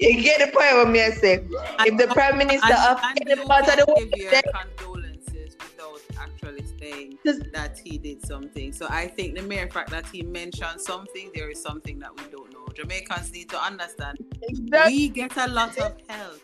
you 0.00 0.22
get 0.22 0.40
the 0.40 0.50
point 0.52 0.76
what 0.76 0.88
me 0.90 1.02
I 1.02 1.10
say. 1.10 1.44
If 1.80 1.98
the 1.98 2.08
prime 2.12 2.38
minister 2.38 2.72
and, 2.72 2.98
of 2.98 3.00
and 3.02 3.30
any 3.30 3.44
part 3.44 3.68
of 3.68 3.76
the 3.76 3.84
world 3.86 4.10
did, 4.12 4.44
condolences 4.54 5.56
without 5.58 6.00
actually 6.18 6.64
saying 6.80 7.18
that 7.52 7.78
he 7.82 7.98
did 7.98 8.24
something. 8.24 8.72
So 8.72 8.86
I 8.90 9.06
think 9.08 9.36
the 9.36 9.42
mere 9.42 9.68
fact 9.70 9.90
that 9.90 10.06
he 10.06 10.22
mentioned 10.22 10.80
something, 10.80 11.30
there 11.34 11.50
is 11.50 11.62
something 11.62 11.98
that 12.00 12.10
we 12.16 12.24
don't 12.30 12.52
know. 12.52 12.66
Jamaicans 12.74 13.32
need 13.32 13.50
to 13.50 13.62
understand. 13.62 14.18
exactly. 14.42 14.92
We 14.92 15.08
get 15.08 15.36
a 15.36 15.48
lot 15.48 15.78
of 15.78 15.94
help. 16.08 16.40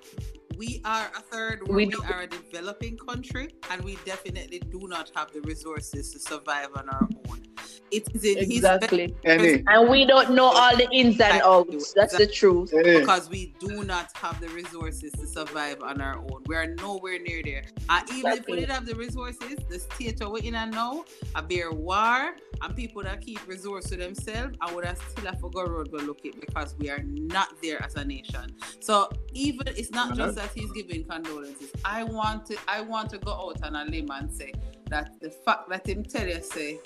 We 0.58 0.80
are 0.84 1.08
a 1.16 1.20
third 1.20 1.60
world. 1.68 1.76
We 1.76 1.86
We, 1.86 1.94
are 2.12 2.22
a 2.22 2.26
developing 2.26 2.98
country, 2.98 3.54
and 3.70 3.80
we 3.84 3.96
definitely 4.04 4.58
do 4.58 4.88
not 4.88 5.08
have 5.14 5.30
the 5.32 5.40
resources 5.42 6.12
to 6.12 6.18
survive 6.18 6.70
on 6.74 6.88
our 6.88 7.08
own. 7.28 7.42
It 7.90 8.08
is 8.14 8.24
in 8.24 8.38
exactly. 8.38 9.14
Any. 9.24 9.64
And 9.66 9.88
we 9.88 10.04
don't 10.04 10.32
know 10.32 10.46
all 10.46 10.76
the 10.76 10.88
ins 10.90 11.20
and 11.20 11.40
outs. 11.42 11.92
That's 11.94 12.16
the 12.16 12.26
truth. 12.26 12.74
Any. 12.74 13.00
because 13.00 13.30
we 13.30 13.54
do 13.60 13.84
not 13.84 14.10
have 14.16 14.40
the 14.40 14.48
resources 14.48 15.12
to 15.12 15.26
survive 15.26 15.80
on 15.82 16.00
our 16.00 16.18
own. 16.18 16.42
We 16.46 16.56
are 16.56 16.66
nowhere 16.66 17.18
near 17.18 17.42
there. 17.42 17.64
And 17.88 18.10
even 18.10 18.32
if 18.32 18.46
we 18.46 18.58
Exactly. 18.58 18.60
did 18.60 18.70
have 18.70 18.84
the 18.84 18.94
resources, 18.94 19.56
the 19.70 19.78
state 19.78 20.20
we're 20.20 20.42
in 20.42 20.54
and 20.54 20.72
now, 20.72 21.04
a 21.34 21.42
bare 21.42 21.72
war, 21.72 22.36
and 22.60 22.76
people 22.76 23.02
that 23.04 23.20
keep 23.20 23.46
resources 23.46 23.90
to 23.90 23.96
themselves, 23.96 24.56
I 24.60 24.74
would 24.74 24.84
have 24.84 24.98
still 24.98 25.26
have 25.26 25.40
to 25.40 25.48
go 25.48 25.64
road 25.64 25.90
go 25.90 25.98
look 25.98 26.20
it 26.24 26.38
because 26.40 26.74
we 26.78 26.90
are 26.90 27.02
not 27.02 27.48
there 27.62 27.82
as 27.82 27.94
a 27.94 28.04
nation. 28.04 28.54
So 28.80 29.08
even 29.32 29.66
it's 29.68 29.90
not 29.90 30.16
just 30.16 30.36
that 30.36 30.47
he's 30.54 30.70
giving 30.72 31.04
condolences. 31.04 31.70
I 31.84 32.04
want 32.04 32.46
to 32.46 32.56
I 32.66 32.80
want 32.80 33.10
to 33.10 33.18
go 33.18 33.32
out 33.32 33.62
on 33.62 33.76
a 33.76 33.84
limb 33.84 34.08
and 34.10 34.32
say 34.32 34.52
that 34.90 35.20
the 35.20 35.30
fact 35.30 35.68
that 35.68 35.86
him 35.86 36.02
tell 36.04 36.26
you 36.26 36.42
say 36.42 36.78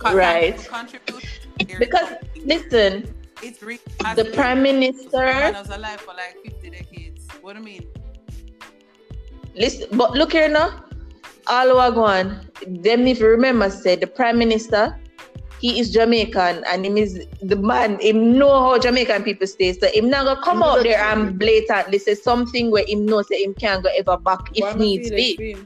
Right. 0.00 0.56
contribute 0.68 1.24
Because 1.78 2.14
listen, 2.44 3.14
it's 3.42 3.62
really 3.62 3.80
the 4.14 4.30
prime 4.34 4.62
minister 4.62 5.52
was 5.52 5.68
alive 5.70 6.00
for 6.00 6.14
like 6.14 6.36
50 6.44 6.70
decades. 6.70 7.26
What 7.40 7.54
do 7.54 7.60
you 7.60 7.64
mean? 7.64 7.86
listen 9.54 9.88
but 9.96 10.12
look 10.12 10.32
here 10.32 10.48
now. 10.48 10.84
All 11.48 11.90
going. 11.92 12.36
Them 12.66 13.06
if 13.06 13.20
you 13.20 13.26
remember 13.26 13.70
said 13.70 14.00
the 14.00 14.06
prime 14.06 14.38
minister, 14.38 14.98
he 15.60 15.80
is 15.80 15.90
Jamaican 15.90 16.64
and 16.66 16.86
him 16.86 16.96
is 16.96 17.26
the 17.42 17.56
man, 17.56 17.98
him 18.00 18.38
know 18.38 18.60
how 18.62 18.78
Jamaican 18.78 19.24
people 19.24 19.46
stay. 19.46 19.72
So 19.72 19.88
him 19.92 20.08
not 20.08 20.24
gonna 20.24 20.42
come 20.42 20.62
out 20.62 20.82
there 20.82 21.00
and 21.00 21.38
blatantly 21.38 21.98
say 21.98 22.14
something 22.14 22.70
where 22.70 22.84
him 22.86 23.06
know 23.06 23.22
say 23.22 23.42
him 23.42 23.54
can't 23.54 23.82
go 23.82 23.90
ever 23.96 24.16
back 24.16 24.40
if 24.54 24.76
needs 24.76 25.10
be. 25.10 25.56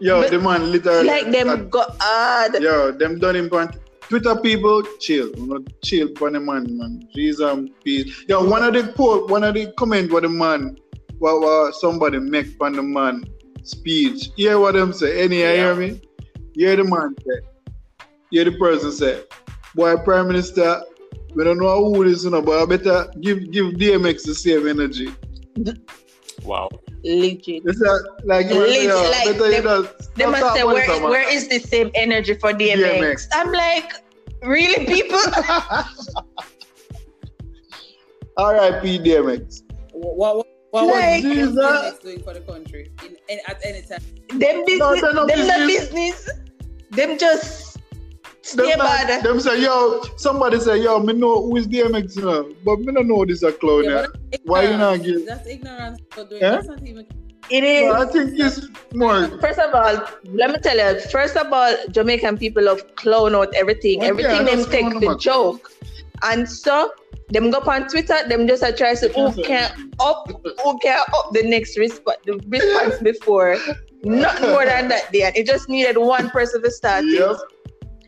Yo, 0.00 0.20
But- 0.22 0.30
the 0.30 0.38
man 0.38 0.70
literally 0.70 1.06
Like 1.06 1.30
them 1.30 1.68
go 1.68 1.84
hard. 2.00 2.62
Yo, 2.62 2.92
them 2.92 3.18
done 3.18 3.36
him 3.36 3.48
on 3.52 3.70
Twitter 4.08 4.36
people, 4.36 4.82
chill. 5.00 5.30
You 5.36 5.46
know, 5.46 5.64
chill 5.82 6.08
for 6.16 6.30
the 6.30 6.38
man, 6.38 6.66
man. 6.76 7.08
Jesus 7.14 7.40
um, 7.40 7.58
and 7.58 7.80
peace. 7.82 8.24
Yo, 8.28 8.44
one 8.44 8.62
of 8.62 8.74
the 8.74 8.92
quote, 8.92 9.30
one 9.30 9.42
of 9.42 9.54
the 9.54 9.72
comment 9.78 10.12
what 10.12 10.22
the 10.24 10.28
man, 10.28 10.76
what, 11.18 11.40
what 11.40 11.74
somebody 11.74 12.18
make 12.18 12.46
from 12.58 12.74
the 12.74 12.82
man 12.82 13.24
speech. 13.62 14.30
Hear 14.36 14.58
what 14.58 14.74
them 14.74 14.92
say. 14.92 15.22
Any 15.22 15.38
you 15.38 15.46
hear 15.46 15.74
me? 15.74 16.00
Hear 16.54 16.76
the 16.76 16.84
man 16.84 17.14
say. 17.26 17.53
Hear 18.34 18.44
the 18.46 18.52
person 18.58 18.90
say. 18.90 19.22
Boy, 19.76 19.96
Prime 19.98 20.26
Minister, 20.26 20.82
we 21.36 21.44
don't 21.44 21.56
know 21.60 21.84
who 21.94 22.04
this 22.04 22.24
is, 22.24 22.30
but 22.32 22.48
I 22.62 22.66
better 22.66 23.06
give 23.20 23.52
give 23.52 23.66
DMX 23.78 24.24
the 24.26 24.34
same 24.34 24.66
energy. 24.66 25.08
Wow. 26.42 26.68
Legit. 27.04 27.62
It's 27.64 27.80
a, 27.80 28.00
like, 28.24 28.48
you 28.48 28.58
Legit, 28.58 28.82
yo, 28.90 28.96
like, 29.08 29.24
better 29.38 29.52
you 29.52 29.62
them- 29.62 29.84
just 29.84 30.12
They 30.16 30.26
must 30.26 30.52
say, 30.52 30.62
about 30.62 30.74
where, 30.74 30.82
it, 30.82 30.88
man. 31.00 31.10
where 31.10 31.32
is 31.32 31.46
the 31.46 31.60
same 31.60 31.92
energy 31.94 32.34
for 32.34 32.52
DMX? 32.52 32.82
DMX. 32.82 33.28
I'm 33.34 33.52
like, 33.52 33.92
really, 34.42 34.84
people? 34.84 35.16
R.I.P. 38.36 38.98
DMX. 38.98 39.62
What, 39.92 40.38
what, 40.38 40.46
what 40.72 40.86
Like- 40.88 41.22
was 41.22 41.34
Jesus. 41.34 41.54
DMX 41.54 42.00
doing 42.02 42.20
for 42.24 42.34
the 42.34 42.40
country 42.40 42.90
in, 43.06 43.16
in, 43.28 43.38
at 43.46 43.60
any 43.64 43.82
time? 43.82 44.00
them 44.40 44.64
business, 44.66 45.02
No, 45.02 45.10
not 45.12 45.28
them 45.28 45.38
the 45.38 45.66
business. 45.68 45.92
business. 45.92 46.28
them 46.90 47.16
just 47.16 47.70
stay 47.70 47.73
Them, 48.52 48.78
bad. 48.78 49.08
not- 49.08 49.22
them 49.22 49.40
say, 49.40 49.62
yo, 49.62 50.02
somebody 50.16 50.60
say, 50.60 50.76
yo, 50.82 50.98
me 51.00 51.12
know 51.14 51.42
who 51.42 51.56
is 51.56 51.66
DMX, 51.66 52.16
you 52.16 52.22
know, 52.22 52.52
but 52.64 52.78
me 52.80 52.92
don't 52.92 53.08
know 53.08 53.24
this 53.24 53.42
a 53.42 53.52
clown. 53.52 53.84
Yeah, 53.84 54.06
Yeah, 54.32 54.38
Why 54.44 54.62
you 54.70 54.76
not 54.76 55.02
give- 55.02 55.24
That's 55.26 55.48
ignorance. 55.48 55.98
for 56.10 56.24
doing- 56.24 56.42
Eh? 56.42 56.50
That's 56.50 56.68
not 56.68 56.86
even. 56.86 57.06
It 57.50 57.62
is. 57.64 57.92
I 57.92 58.06
think 58.06 58.32
it's 58.38 58.60
more. 58.94 59.28
First 59.38 59.58
of 59.58 59.74
all, 59.74 60.02
let 60.32 60.50
me 60.50 60.56
tell 60.62 60.76
you. 60.78 61.00
First 61.10 61.36
of 61.36 61.52
all, 61.52 61.74
Jamaican 61.90 62.38
people 62.38 62.62
love 62.64 62.82
clown 62.96 63.34
out 63.34 63.52
everything. 63.54 64.00
Yeah, 64.00 64.08
everything 64.08 64.44
them 64.46 64.64
take 64.64 65.00
the 65.00 65.10
out. 65.10 65.20
joke, 65.20 65.70
and 66.22 66.48
so 66.48 66.90
them 67.28 67.50
go 67.50 67.58
up 67.58 67.68
on 67.68 67.86
Twitter. 67.88 68.16
Them 68.28 68.46
just 68.48 68.62
a 68.62 68.72
try 68.72 68.94
to 68.94 69.08
who 69.08 69.42
can 69.42 69.70
up, 70.00 70.26
who 70.62 70.78
can 70.78 70.98
up 70.98 71.32
the 71.34 71.42
next 71.42 71.76
response, 71.78 72.16
the 72.24 72.38
response 72.48 72.96
before. 73.02 73.58
Not 74.04 74.40
more 74.40 74.64
than 74.64 74.88
that, 74.88 75.12
day. 75.12 75.22
And 75.22 75.36
it 75.36 75.46
just 75.46 75.68
needed 75.68 75.98
one 75.98 76.30
person 76.30 76.62
to 76.62 76.70
start 76.70 77.04
it. 77.04 77.38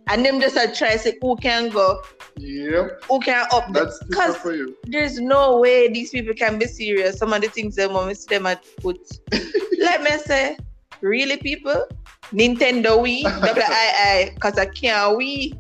And 0.09 0.25
them 0.25 0.41
just 0.41 0.57
a 0.57 0.73
try 0.73 0.97
to 0.97 1.17
who 1.21 1.37
can 1.37 1.69
go, 1.69 2.01
yep. 2.37 3.03
who 3.09 3.19
can 3.21 3.47
up. 3.53 3.73
That's 3.73 3.99
Twitter 3.99 4.15
Cause 4.15 4.37
for 4.37 4.55
you. 4.55 4.77
there's 4.85 5.19
no 5.19 5.59
way 5.59 5.89
these 5.89 6.11
people 6.11 6.35
can 6.35 6.59
be 6.59 6.67
serious. 6.67 7.19
Some 7.19 7.33
of 7.33 7.43
the 7.43 7.49
things 7.49 7.75
them 7.75 7.93
want 7.93 8.09
me 8.09 8.15
see 8.15 8.27
them 8.29 8.47
at 8.47 8.65
put. 8.77 8.99
Let 9.79 10.03
me 10.03 10.11
say, 10.25 10.57
really, 11.01 11.39
people, 11.39 11.87
Nintendo 12.33 12.99
Wii, 12.99 13.23
WII, 13.25 14.35
because 14.35 14.59
I 14.59 14.67
can't 14.67 15.19
Wii. 15.19 15.59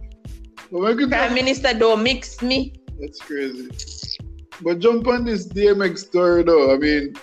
It 0.70 1.10
Prime 1.10 1.34
Minister 1.34 1.74
don't 1.74 2.02
mix 2.02 2.40
me. 2.42 2.74
That's 3.00 3.20
crazy. 3.20 3.68
But 4.62 4.78
jump 4.78 5.06
on 5.06 5.24
this 5.24 5.46
DMX 5.46 5.98
story 5.98 6.42
though. 6.42 6.74
I 6.74 6.78
mean, 6.78 7.14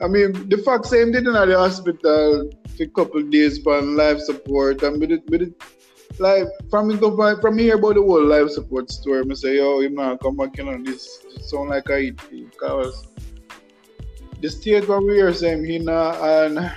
I 0.00 0.08
mean, 0.08 0.48
the 0.48 0.58
fact 0.58 0.86
same 0.86 1.12
did 1.12 1.26
in 1.26 1.34
at 1.34 1.46
the 1.46 1.58
hospital 1.58 2.50
for 2.76 2.82
a 2.82 2.88
couple 2.88 3.22
days 3.22 3.64
on 3.66 3.96
life 3.96 4.20
support 4.20 4.82
and 4.82 5.00
with 5.00 5.12
it, 5.12 5.22
with 5.30 5.42
it, 5.42 5.62
like 6.18 6.46
from 6.70 6.96
go 6.98 7.10
by- 7.16 7.40
from 7.40 7.58
hear 7.58 7.76
about 7.76 7.94
the 7.94 8.02
whole 8.02 8.24
life 8.24 8.50
support 8.50 8.90
story, 8.90 9.24
I 9.28 9.34
say, 9.34 9.56
yo, 9.56 9.80
you 9.80 9.90
not 9.90 10.20
come 10.20 10.36
back 10.36 10.56
you 10.56 10.64
know, 10.64 10.82
this 10.82 11.24
sound 11.40 11.70
like 11.70 11.90
I 11.90 12.00
eat 12.00 12.20
because 12.30 13.06
the 14.40 14.48
state 14.48 14.88
where 14.88 15.00
we 15.00 15.20
are 15.20 15.32
saying 15.32 15.64
he 15.64 15.78
now 15.78 16.12
and 16.22 16.70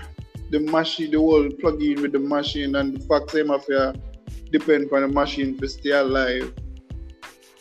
the 0.49 0.59
machine, 0.59 1.11
the 1.11 1.19
whole 1.19 1.49
plug 1.59 1.81
in 1.81 2.01
with 2.01 2.13
the 2.13 2.19
machine 2.19 2.75
and 2.75 2.95
the 2.95 2.99
fact 3.05 3.31
same 3.31 3.49
affair 3.51 3.93
depend 4.51 4.91
on 4.93 5.01
the 5.01 5.07
machine 5.07 5.57
to 5.57 5.67
stay 5.67 5.91
alive 5.91 6.53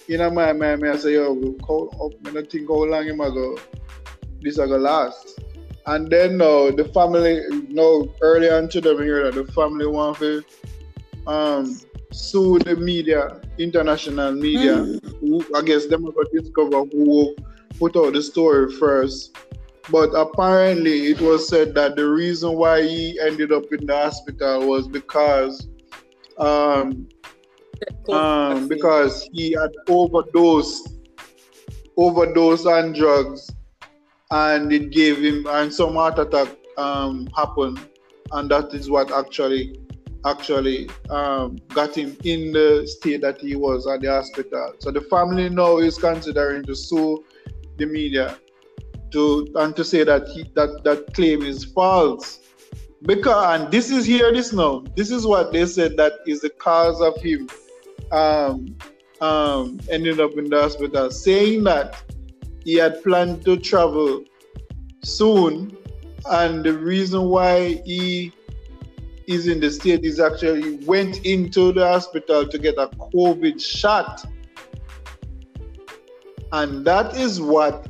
you 0.07 0.19
know, 0.19 0.31
my 0.31 0.53
man, 0.53 0.86
I 0.86 0.97
say, 0.97 1.15
yo, 1.15 1.35
how, 1.66 1.90
how, 1.98 2.11
I 2.27 2.31
don't 2.32 2.51
think 2.51 2.69
how 2.69 2.85
long 2.85 3.05
him 3.07 3.20
ago 3.20 3.59
this 4.40 4.59
are 4.59 4.66
gonna 4.66 4.82
last. 4.82 5.40
And 5.86 6.11
then 6.11 6.39
the 6.39 6.90
family, 6.93 7.43
no, 7.69 8.15
early 8.20 8.51
on 8.51 8.69
to 8.70 8.81
them 8.81 9.03
here 9.03 9.24
that 9.24 9.35
the 9.35 9.53
family 9.53 9.86
want 9.86 10.19
to 10.19 10.44
um 11.27 11.81
sue 12.12 12.59
the 12.61 12.77
media, 12.77 13.40
international 13.59 14.32
media, 14.32 14.77
who 15.20 15.44
I 15.55 15.62
guess 15.62 15.86
them 15.86 16.07
about 16.07 16.27
discover 16.32 16.85
who 16.85 17.35
put 17.78 17.97
out 17.97 18.12
the 18.12 18.23
story 18.23 18.73
first. 18.73 19.36
But 19.90 20.11
apparently 20.15 21.07
it 21.07 21.20
was 21.20 21.48
said 21.48 21.74
that 21.74 21.97
the 21.97 22.09
reason 22.09 22.55
why 22.55 22.82
he 22.82 23.20
ended 23.20 23.53
up 23.53 23.65
in 23.73 23.86
the 23.86 23.97
hospital 23.97 24.66
was 24.66 24.89
because 24.89 25.69
um 26.39 27.09
um, 28.09 28.69
because 28.69 29.28
he 29.32 29.53
had 29.53 29.70
overdosed, 29.89 30.89
overdosed 31.97 32.66
on 32.66 32.93
drugs, 32.93 33.51
and 34.31 34.73
it 34.73 34.90
gave 34.90 35.19
him 35.19 35.47
and 35.48 35.73
some 35.73 35.94
heart 35.94 36.19
attack 36.19 36.48
um, 36.78 37.28
happened, 37.36 37.81
and 38.32 38.51
that 38.51 38.73
is 38.74 38.90
what 38.90 39.12
actually 39.12 39.78
actually 40.27 40.90
um, 41.11 41.59
got 41.69 41.97
him 41.97 42.16
in 42.24 42.53
the 42.53 42.86
state 42.86 43.20
that 43.23 43.40
he 43.40 43.57
was 43.57 43.86
at 43.86 44.01
the 44.01 44.09
hospital. 44.09 44.74
So 44.81 44.90
the 44.90 45.03
family 45.03 45.48
now 45.48 45.78
is 45.78 45.97
considering 45.98 46.65
to 46.65 46.74
sue 46.74 47.24
the 47.78 47.86
media 47.86 48.39
to 49.12 49.47
and 49.57 49.77
to 49.77 49.85
say 49.85 50.05
that 50.05 50.28
he, 50.28 50.51
that 50.55 50.82
that 50.85 51.15
claim 51.15 51.43
is 51.43 51.65
false. 51.65 52.40
Because 53.03 53.61
and 53.61 53.70
this 53.70 53.90
is 53.90 54.05
here 54.05 54.32
this 54.32 54.53
now. 54.53 54.85
This 54.97 55.11
is 55.11 55.27
what 55.27 55.53
they 55.53 55.66
said 55.66 55.97
that 55.97 56.12
is 56.27 56.40
the 56.40 56.51
cause 56.51 57.01
of 57.01 57.20
him 57.20 57.48
um, 58.11 58.77
um, 59.20 59.81
ended 59.90 60.20
up 60.20 60.32
in 60.36 60.48
the 60.51 60.61
hospital, 60.61 61.11
saying 61.11 61.65
that 61.65 62.03
he 62.65 62.74
had 62.74 63.03
planned 63.03 63.44
to 63.44 63.57
travel 63.57 64.24
soon, 65.05 65.77
and 66.31 66.65
the 66.65 66.73
reason 66.73 67.28
why 67.28 67.81
he 67.85 68.32
is 69.27 69.48
in 69.48 69.61
the 69.61 69.70
state 69.70 70.05
is 70.05 70.20
actually 70.20 70.77
went 70.85 71.24
into 71.24 71.73
the 71.73 71.86
hospital 71.86 72.47
to 72.47 72.59
get 72.59 72.77
a 72.78 72.89
COVID 72.89 73.61
shot, 73.61 74.24
and 76.53 76.85
that 76.85 77.16
is 77.16 77.40
what 77.40 77.89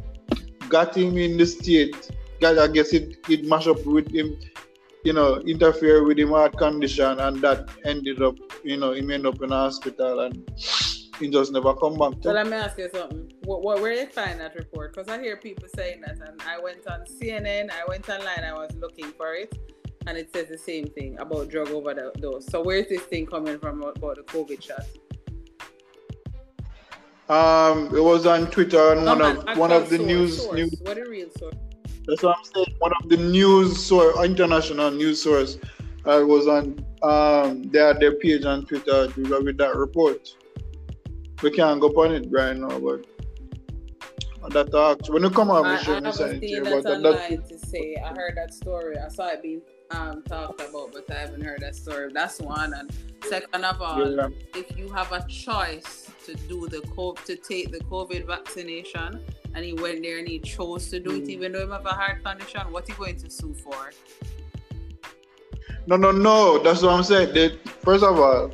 got 0.69 0.97
him 0.97 1.17
in 1.17 1.37
the 1.37 1.47
state. 1.47 2.11
I 2.43 2.67
guess 2.69 2.93
it 2.93 3.17
it 3.29 3.45
mashed 3.45 3.69
up 3.69 3.85
with 3.87 4.11
him 4.13 4.39
you 5.07 5.13
know, 5.13 5.37
interfere 5.47 6.03
with 6.03 6.19
him 6.19 6.31
heart 6.31 6.59
condition, 6.59 7.21
and 7.21 7.41
that 7.41 7.69
ended 7.85 8.21
up, 8.21 8.35
you 8.65 8.77
know, 8.77 8.93
him 8.93 9.09
ended 9.13 9.33
up 9.33 9.41
in 9.41 9.53
a 9.53 9.55
hospital, 9.55 10.19
and 10.19 10.51
he 11.21 11.31
just 11.31 11.53
never 11.53 11.75
come 11.75 11.97
back. 11.97 12.21
To. 12.23 12.33
let 12.33 12.49
me 12.49 12.55
ask 12.55 12.77
you 12.77 12.91
something. 12.93 13.33
What, 13.45 13.63
what, 13.63 13.81
where 13.81 13.95
did 13.95 14.09
you 14.09 14.13
find 14.13 14.41
that 14.41 14.57
report? 14.57 14.93
Because 14.93 15.09
I 15.09 15.23
hear 15.23 15.37
people 15.37 15.69
saying 15.77 16.01
that, 16.01 16.19
and 16.27 16.43
I 16.43 16.59
went 16.59 16.85
on 16.89 17.05
CNN, 17.05 17.71
I 17.71 17.85
went 17.87 18.09
online, 18.09 18.43
I 18.43 18.53
was 18.53 18.75
looking 18.75 19.13
for 19.13 19.35
it, 19.35 19.57
and 20.07 20.16
it 20.16 20.33
says 20.33 20.49
the 20.49 20.59
same 20.59 20.87
thing 20.87 21.19
about 21.19 21.49
drug 21.49 21.70
overdose. 21.70 22.47
So 22.47 22.62
where's 22.62 22.89
this 22.89 23.03
thing 23.03 23.27
coming 23.27 23.59
from 23.59 23.83
about 23.83 24.16
the 24.16 24.23
COVID 24.23 24.62
shot? 24.62 24.87
Um, 27.28 27.87
it 27.95 28.01
was 28.01 28.24
on 28.24 28.49
Twitter 28.51 28.93
and 28.93 29.05
one 29.05 29.19
man, 29.19 29.37
of 29.39 29.59
one 29.59 29.73
of 29.73 29.89
the 29.89 29.97
actual 29.97 30.07
news 30.07 30.43
source, 30.45 30.55
news. 30.55 30.81
What 30.83 30.95
the 30.95 31.05
real 31.11 31.28
source? 31.37 31.57
That's 32.07 32.23
what 32.23 32.37
I'm 32.39 32.45
saying. 32.45 32.77
One 32.78 32.93
of 33.03 33.09
the 33.09 33.16
news 33.16 33.85
source, 33.85 34.16
international 34.24 34.93
news 34.93 35.20
source, 35.20 35.59
uh, 36.05 36.23
was 36.24 36.47
on 36.47 36.85
um 37.03 37.65
they 37.65 37.81
had 37.81 37.99
their 37.99 38.15
page 38.15 38.45
on 38.45 38.65
Twitter 38.65 39.09
to 39.09 39.41
with 39.43 39.59
that 39.59 39.74
report. 39.74 40.37
We 41.43 41.51
can't 41.51 41.81
go 41.81 41.89
on 41.89 42.15
it 42.15 42.28
right 42.31 42.57
now, 42.57 42.78
but 42.78 43.05
that 44.51 44.70
talks 44.70 45.11
when 45.11 45.24
you 45.24 45.31
come 45.31 45.51
out, 45.51 45.65
I, 45.65 45.70
we 45.70 45.74
I 45.74 45.78
should 45.78 45.87
be 45.87 45.95
haven't 45.95 46.12
saying 46.12 46.41
to 46.41 46.49
you, 46.49 46.65
that 46.65 46.85
that, 46.85 46.93
online 46.93 47.43
to 47.43 47.59
say 47.59 47.97
I 47.97 48.09
heard 48.15 48.37
that 48.37 48.55
story. 48.55 48.99
I 48.99 49.09
saw 49.09 49.27
it 49.27 49.43
being 49.43 49.62
um, 49.91 50.23
talked 50.23 50.61
about, 50.61 50.93
but 50.93 51.11
I 51.11 51.21
haven't 51.21 51.43
heard 51.43 51.61
that 51.61 51.75
story. 51.77 52.11
That's 52.13 52.41
one. 52.41 52.75
And 52.75 52.91
second 53.25 53.65
of 53.65 53.81
all, 53.81 54.11
Yeah. 54.11 54.29
if 54.55 54.77
you 54.77 54.89
have 54.91 55.13
a 55.13 55.25
choice 55.29 56.11
to 56.27 56.35
do 56.35 56.69
the 56.69 56.81
co- 56.95 57.17
to 57.25 57.37
take 57.37 57.71
the 57.71 57.79
COVID 57.85 58.27
vaccination, 58.27 59.21
and 59.55 59.65
he 59.65 59.73
went 59.73 60.03
there 60.03 60.19
and 60.19 60.29
he 60.29 60.39
chose 60.41 60.91
to 60.91 61.01
do 61.01 61.13
it, 61.13 61.25
Mm. 61.25 61.29
even 61.31 61.53
though 61.53 61.65
he 61.67 61.73
have 61.73 61.87
a 61.87 61.91
heart 61.95 62.23
condition, 62.25 62.61
what 62.71 62.87
he 62.87 62.95
going 62.95 63.17
to 63.19 63.31
sue 63.31 63.55
for? 63.55 63.91
No, 65.87 65.97
no, 65.97 66.11
no. 66.11 66.59
That's 66.63 66.83
what 66.83 66.93
I'm 66.93 67.05
saying. 67.05 67.33
The, 67.33 67.57
first 67.83 68.03
of 68.03 68.19
all, 68.19 68.51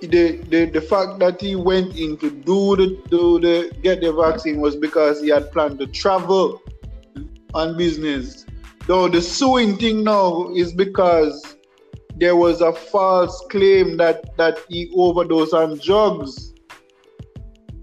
the, 0.00 0.38
the 0.48 0.66
the 0.66 0.80
fact 0.80 1.18
that 1.18 1.40
he 1.40 1.56
went 1.56 1.96
in 1.96 2.16
to 2.18 2.30
do 2.30 2.76
the 2.76 3.02
do 3.10 3.38
the 3.40 3.74
get 3.82 4.00
the 4.00 4.12
vaccine 4.12 4.60
was 4.60 4.76
because 4.76 5.20
he 5.20 5.28
had 5.28 5.50
planned 5.52 5.78
to 5.80 5.86
travel 5.88 6.62
on 7.52 7.76
business. 7.76 8.46
Though 8.88 9.06
the 9.06 9.20
suing 9.20 9.76
thing 9.76 10.02
now 10.02 10.48
is 10.54 10.72
because 10.72 11.56
there 12.16 12.36
was 12.36 12.62
a 12.62 12.72
false 12.72 13.38
claim 13.50 13.98
that 13.98 14.34
that 14.38 14.56
he 14.70 14.90
overdosed 14.96 15.52
on 15.52 15.78
drugs. 15.78 16.54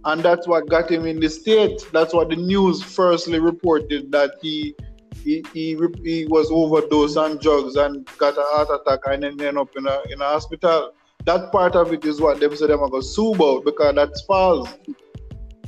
And 0.03 0.23
that's 0.23 0.47
what 0.47 0.67
got 0.67 0.89
him 0.89 1.05
in 1.05 1.19
the 1.19 1.29
state. 1.29 1.87
That's 1.93 2.11
what 2.11 2.29
the 2.29 2.35
news 2.35 2.81
firstly 2.81 3.39
reported 3.39 4.11
that 4.13 4.31
he 4.41 4.75
he, 5.23 5.45
he, 5.53 5.77
he 6.03 6.25
was 6.27 6.49
overdosed 6.51 7.17
on 7.17 7.37
drugs 7.37 7.75
and 7.75 8.07
got 8.17 8.35
a 8.37 8.43
heart 8.43 8.69
attack 8.71 9.01
and 9.05 9.21
then 9.21 9.33
ended 9.33 9.57
up 9.57 9.69
in 9.75 9.85
a, 9.85 10.01
in 10.09 10.21
a 10.21 10.25
hospital. 10.25 10.91
That 11.25 11.51
part 11.51 11.75
of 11.75 11.93
it 11.93 12.03
is 12.03 12.19
what 12.19 12.39
them 12.39 12.55
said 12.55 12.69
them 12.69 12.81
are 12.81 12.89
going 12.89 13.01
to 13.03 13.07
sue 13.07 13.33
about 13.33 13.63
because 13.63 13.93
that's 13.93 14.21
false. 14.21 14.69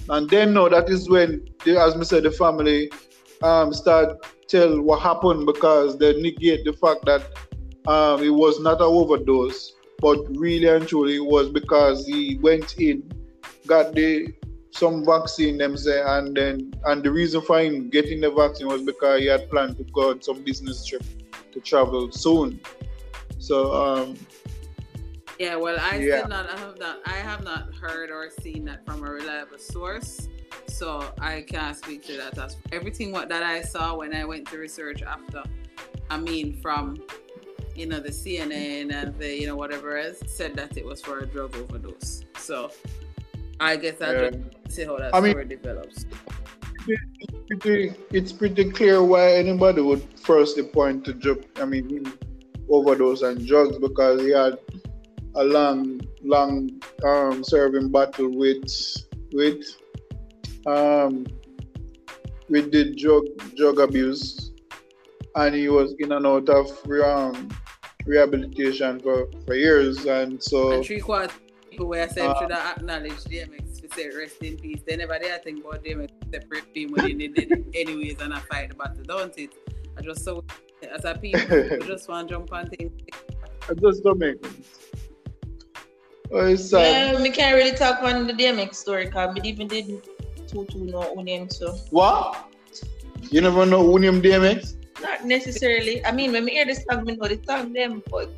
And 0.10 0.30
then 0.30 0.54
no, 0.54 0.68
that 0.70 0.90
is 0.90 1.10
when, 1.10 1.48
as 1.66 1.96
me 1.96 2.06
said, 2.06 2.24
the 2.24 2.32
family 2.32 2.92
um, 3.42 3.74
start 3.74 4.18
tell 4.48 4.82
what 4.82 5.02
happened 5.02 5.46
because 5.46 5.98
they 5.98 6.20
negate 6.22 6.66
the 6.66 6.74
fact 6.74 7.06
that 7.06 7.22
um, 7.88 8.24
it 8.24 8.30
was 8.30 8.60
not 8.60 8.80
an 8.82 8.88
overdose, 8.88 9.74
but 10.00 10.18
really 10.38 10.68
and 10.68 10.88
truly 10.88 11.16
it 11.18 11.26
was 11.26 11.50
because 11.50 12.06
he 12.06 12.38
went 12.42 12.78
in, 12.78 13.04
got 13.66 13.94
the 13.94 14.34
some 14.72 15.04
vaccine 15.04 15.58
them 15.58 15.76
say 15.76 16.02
and 16.06 16.38
then 16.38 16.72
and 16.86 17.02
the 17.04 17.12
reason 17.12 17.42
for 17.42 17.60
him 17.60 17.90
getting 17.90 18.22
the 18.22 18.30
vaccine 18.30 18.68
was 18.68 18.84
because 18.84 19.20
he 19.20 19.26
had 19.26 19.50
planned 19.50 19.76
to 19.76 19.84
go 19.86 20.12
on 20.12 20.22
some 20.22 20.44
business 20.44 20.86
trip 20.86 21.04
to 21.52 21.60
travel 21.62 22.12
soon. 22.12 22.60
So 23.40 23.74
um 23.74 24.18
Yeah, 25.40 25.56
well, 25.56 25.78
I 25.80 25.98
Yeah. 25.98 26.20
still 26.20 26.30
not, 26.30 26.50
I 26.50 26.58
have 26.58 26.80
not, 26.80 26.98
I 27.06 27.18
have 27.18 27.44
not 27.44 27.74
heard 27.76 28.10
or 28.10 28.30
seen 28.42 28.66
that 28.66 28.86
from 28.86 29.04
a 29.04 29.10
reliable 29.12 29.60
source, 29.60 30.28
so 30.68 31.14
I 31.20 31.42
can't 31.42 31.76
speak 31.78 32.06
to 32.08 32.18
that. 32.18 32.36
That's 32.36 32.58
everything 32.72 33.12
what 33.12 33.30
that 33.30 33.44
I 33.44 33.62
saw 33.62 33.96
when 33.96 34.16
I 34.16 34.26
went 34.26 34.48
to 34.50 34.58
research 34.58 35.02
after. 35.04 35.44
I 36.10 36.18
mean, 36.18 36.60
from 36.62 36.98
you 37.76 37.86
know, 37.86 38.00
the 38.00 38.10
CNN 38.10 38.92
and 38.92 39.18
the, 39.20 39.40
you 39.40 39.46
know, 39.46 39.56
whatever 39.56 39.98
else 39.98 40.18
said 40.26 40.56
that 40.56 40.76
it 40.78 40.84
was 40.84 41.00
for 41.00 41.20
a 41.20 41.28
drug 41.28 41.56
overdose. 41.56 42.24
So 42.38 42.72
I 43.60 43.76
guess 43.76 44.02
I'll 44.02 44.14
Yeah. 44.16 44.30
just 44.32 44.76
see 44.76 44.84
how 44.86 44.98
that 44.98 45.14
I 45.14 45.22
mean- 45.22 45.32
story 45.32 45.46
develops. 45.46 46.06
pretty, 47.62 47.94
it's 48.12 48.32
pretty 48.32 48.72
clear 48.72 49.04
why 49.04 49.34
anybody 49.34 49.82
would 49.82 50.02
firstly 50.20 50.64
point 50.64 51.06
to 51.06 51.14
drug. 51.14 51.44
I 51.58 51.66
mean, 51.66 52.12
overdose 52.70 53.22
and 53.22 53.46
drugs 53.46 53.78
because 53.78 54.22
he 54.22 54.32
had 54.32 54.58
a 55.36 55.44
long, 55.44 56.02
long 56.24 56.82
um, 57.04 57.44
serving 57.44 57.92
battle 57.92 58.30
with 58.36 58.66
with 59.34 59.64
um 60.68 61.26
with 62.50 62.72
the 62.72 62.96
drug 62.96 63.26
drug 63.56 63.80
abuse, 63.80 64.52
and 65.36 65.56
he 65.56 65.70
was 65.70 65.94
in 66.00 66.12
and 66.12 66.26
out 66.26 66.50
of 66.50 66.70
um, 67.04 67.50
rehabilitation 68.06 69.00
for, 69.00 69.28
for 69.46 69.56
years, 69.56 70.06
and 70.06 70.42
so 70.42 70.72
and 70.72 70.86
three 70.86 71.00
quarters 71.00 71.32
of 71.36 71.70
people 71.70 71.88
were 71.88 72.08
saying 72.08 72.30
Uh, 72.30 72.40
should 72.40 72.52
I 72.52 72.72
acknowledge 72.72 73.24
DMX 73.26 73.82
to 73.82 73.96
say 73.96 74.10
rest 74.16 74.42
in 74.42 74.58
peace. 74.58 74.82
They 74.86 74.96
never 74.98 75.20
did 75.20 75.44
think 75.44 75.64
about 75.64 75.84
DMX 75.84 76.10
separate 76.32 76.66
film 76.74 76.92
when 76.92 77.18
they 77.18 77.28
did 77.28 77.52
it 77.52 77.66
anyways 77.74 78.22
and 78.22 78.34
I 78.34 78.40
fight 78.40 78.70
the 78.70 78.76
battle, 78.76 79.04
don't 79.04 79.38
it? 79.38 79.54
I 79.98 80.02
just 80.02 80.24
so 80.24 80.44
as 80.94 81.06
a 81.06 81.16
people 81.16 81.42
we 81.50 81.88
just 81.88 82.08
want 82.08 82.28
to 82.28 82.36
jump 82.36 82.54
on 82.54 82.68
things. 82.68 82.92
I 83.70 83.74
just 83.74 84.04
don't 84.04 84.20
make 84.20 84.44
sense. 84.46 84.80
Oh, 86.30 86.46
it's 86.46 86.70
sad. 86.70 87.14
Well, 87.14 87.24
me 87.24 87.30
can't 87.30 87.56
really 87.56 87.76
talk 87.76 88.04
on 88.04 88.28
the 88.28 88.34
DMX 88.34 88.76
story 88.76 89.06
because 89.06 89.34
me 89.34 89.42
even 89.50 89.68
didn't 89.68 90.06
too 90.48 90.66
too 90.72 90.86
know 90.86 91.02
who 91.16 91.24
name 91.24 91.50
so. 91.50 91.74
What? 91.92 92.46
You 93.32 93.42
never 93.42 93.66
know 93.66 93.84
who 93.84 94.00
named 94.00 94.24
DMX? 94.24 94.76
Not 95.02 95.26
necessarily. 95.26 96.04
I 96.06 96.12
mean, 96.12 96.32
when 96.32 96.46
we 96.46 96.52
hear 96.52 96.66
the 96.66 96.76
song, 96.76 97.06
we 97.06 97.16
know 97.16 97.28
the 97.28 97.40
song 97.46 97.74
them, 97.74 98.02
but 98.10 98.30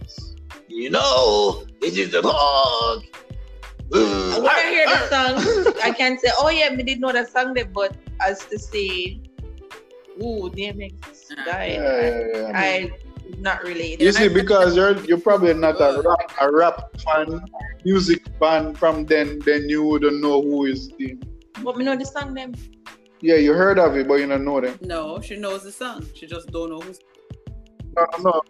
You 0.67 0.89
know, 0.89 1.65
this 1.81 1.97
is 1.97 2.11
the 2.11 2.21
dog. 2.21 3.03
when 3.89 4.45
I 4.47 4.69
hear 4.69 4.85
the 4.85 5.01
song, 5.09 5.73
I 5.83 5.91
can 5.91 6.17
say, 6.19 6.29
oh 6.37 6.49
yeah, 6.49 6.75
we 6.75 6.83
did 6.83 6.99
know 6.99 7.11
the 7.11 7.25
song 7.25 7.53
there, 7.53 7.65
but 7.65 7.95
as 8.21 8.39
to 8.45 8.59
say, 8.59 9.19
ooh, 10.21 10.49
DMX 10.53 10.93
died, 11.45 11.73
Yeah, 11.73 12.01
yeah, 12.01 12.23
yeah. 12.33 12.51
I 12.53 12.81
mean- 12.81 12.91
I 12.91 12.91
would 13.25 13.41
not 13.41 13.63
relate. 13.63 14.01
You 14.01 14.11
see, 14.11 14.27
because 14.27 14.75
you're 14.75 14.97
you're 15.05 15.19
probably 15.21 15.53
not 15.53 15.79
a 15.79 16.01
rap, 16.01 16.31
a 16.41 16.51
rap 16.51 16.77
fan, 17.01 17.41
music 17.85 18.21
fan 18.39 18.73
from 18.75 19.05
then, 19.05 19.39
then 19.45 19.69
you 19.69 19.83
wouldn't 19.85 20.21
know 20.21 20.41
who 20.41 20.65
is 20.65 20.89
the. 20.97 21.17
But 21.63 21.77
me 21.77 21.83
know 21.85 21.95
the 21.95 22.05
song 22.05 22.33
them. 22.33 22.53
Yeah, 23.21 23.35
you 23.35 23.53
heard 23.53 23.79
of 23.79 23.95
it, 23.97 24.07
but 24.07 24.15
you 24.15 24.27
don't 24.27 24.45
know 24.45 24.61
them. 24.61 24.77
No, 24.81 25.19
she 25.19 25.37
knows 25.37 25.63
the 25.63 25.71
song. 25.71 26.05
She 26.13 26.25
just 26.25 26.47
don't 26.51 26.69
know 26.69 26.79
who's 26.79 26.99
No, 27.95 28.05
no, 28.19 28.31
no. 28.31 28.41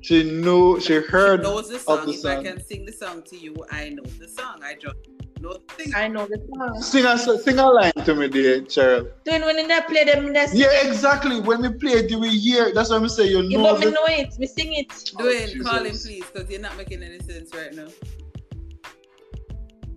She 0.00 0.22
knew, 0.30 0.80
she 0.80 0.94
heard 0.94 1.40
she 1.40 1.42
knows 1.44 1.68
the 1.68 1.76
of 1.76 1.82
song. 1.82 2.06
the 2.06 2.12
if 2.12 2.24
I 2.24 2.42
can 2.42 2.64
sing 2.64 2.84
the 2.84 2.92
song 2.92 3.22
to 3.24 3.36
you, 3.36 3.54
I 3.70 3.90
know 3.90 4.04
the 4.04 4.28
song. 4.28 4.60
I 4.62 4.74
just 4.74 4.96
know 5.40 5.54
the 5.54 5.74
thing. 5.74 5.94
I 5.94 6.08
know 6.08 6.26
the 6.26 6.40
song. 6.54 6.82
Sing 6.82 7.04
a 7.04 7.18
sing 7.18 7.58
a 7.58 7.66
line 7.68 7.92
to 8.04 8.14
me, 8.14 8.28
dear 8.28 8.60
Cheryl. 8.62 9.10
Then 9.24 9.42
when 9.42 9.56
they 9.56 9.80
play 9.88 10.04
them, 10.04 10.26
in 10.26 10.34
Yeah, 10.52 10.68
exactly. 10.88 11.40
When 11.40 11.62
we 11.62 11.72
play 11.72 11.92
it, 11.92 12.10
you 12.10 12.18
will 12.20 12.30
hear. 12.30 12.72
That's 12.72 12.90
what 12.90 13.02
I'm 13.02 13.08
saying. 13.08 13.30
You 13.30 13.42
yeah, 13.42 13.58
know. 13.58 13.72
but 13.72 13.80
me 13.80 13.86
the- 13.86 13.92
know 13.92 14.06
it, 14.08 14.38
me 14.38 14.46
sing 14.46 14.72
it. 14.72 14.88
Dwayne, 14.88 15.60
oh, 15.60 15.64
call 15.64 15.84
him 15.84 15.96
please, 15.96 16.24
because 16.32 16.48
you're 16.50 16.60
not 16.60 16.76
making 16.76 17.02
any 17.02 17.18
sense 17.20 17.54
right 17.54 17.74
now. 17.74 17.88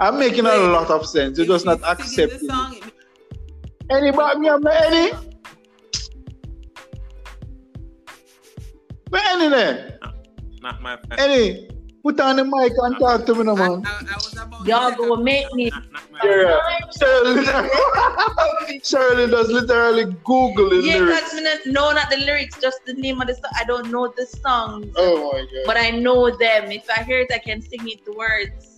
I'm 0.02 0.18
making 0.18 0.48
a 0.48 0.58
lot 0.58 0.90
of 0.90 1.06
sense. 1.06 1.38
You're 1.38 1.46
just 1.48 1.64
not 1.64 1.78
he's 1.78 2.18
accepting. 2.18 2.40
the 2.40 2.46
it. 2.46 2.50
song. 2.50 2.76
It 2.76 2.94
Anybody, 3.92 4.40
me 4.40 4.48
have 4.48 4.66
any? 4.66 5.12
Where 9.10 9.22
any 9.30 9.50
there? 9.50 10.00
Not 10.62 10.82
my 10.82 10.98
fan. 10.98 11.20
Any? 11.20 11.70
Put 12.04 12.20
on 12.20 12.38
the 12.38 12.44
mic 12.44 12.74
and 12.78 12.98
talk 13.00 13.28
to 13.28 13.36
me, 13.36 13.44
no 13.44 13.56
man. 13.56 13.84
I, 13.86 14.02
I 14.10 14.16
was 14.16 14.34
about 14.36 14.66
Y'all 14.68 14.90
to 14.90 14.98
go 14.98 15.16
make 15.18 15.54
me. 15.54 15.70
Not, 15.70 15.84
not 15.92 16.24
Yeah, 16.24 16.60
Shirley, 17.00 18.80
Shirley 18.84 19.30
does 19.30 19.50
literally 19.50 20.06
Google 20.26 20.70
the 20.72 20.78
Yeah, 20.78 20.98
lyrics. 20.98 21.30
because 21.30 21.34
me 21.36 21.72
not 21.74 21.94
not 21.94 22.10
the 22.10 22.18
lyrics, 22.18 22.58
just 22.60 22.80
the 22.88 22.94
name 22.94 23.22
of 23.22 23.28
the 23.28 23.36
song. 23.36 23.52
I 23.56 23.66
don't 23.66 23.92
know 23.92 24.12
the 24.18 24.26
songs, 24.26 24.92
Oh 24.98 25.32
my 25.32 25.42
god! 25.42 25.48
but 25.68 25.78
I 25.78 25.92
know 25.92 26.36
them. 26.36 26.72
If 26.72 26.90
I 26.90 27.04
hear 27.04 27.20
it, 27.20 27.32
I 27.32 27.38
can 27.38 27.62
sing 27.62 27.88
it 27.88 28.04
the 28.04 28.14
words. 28.14 28.71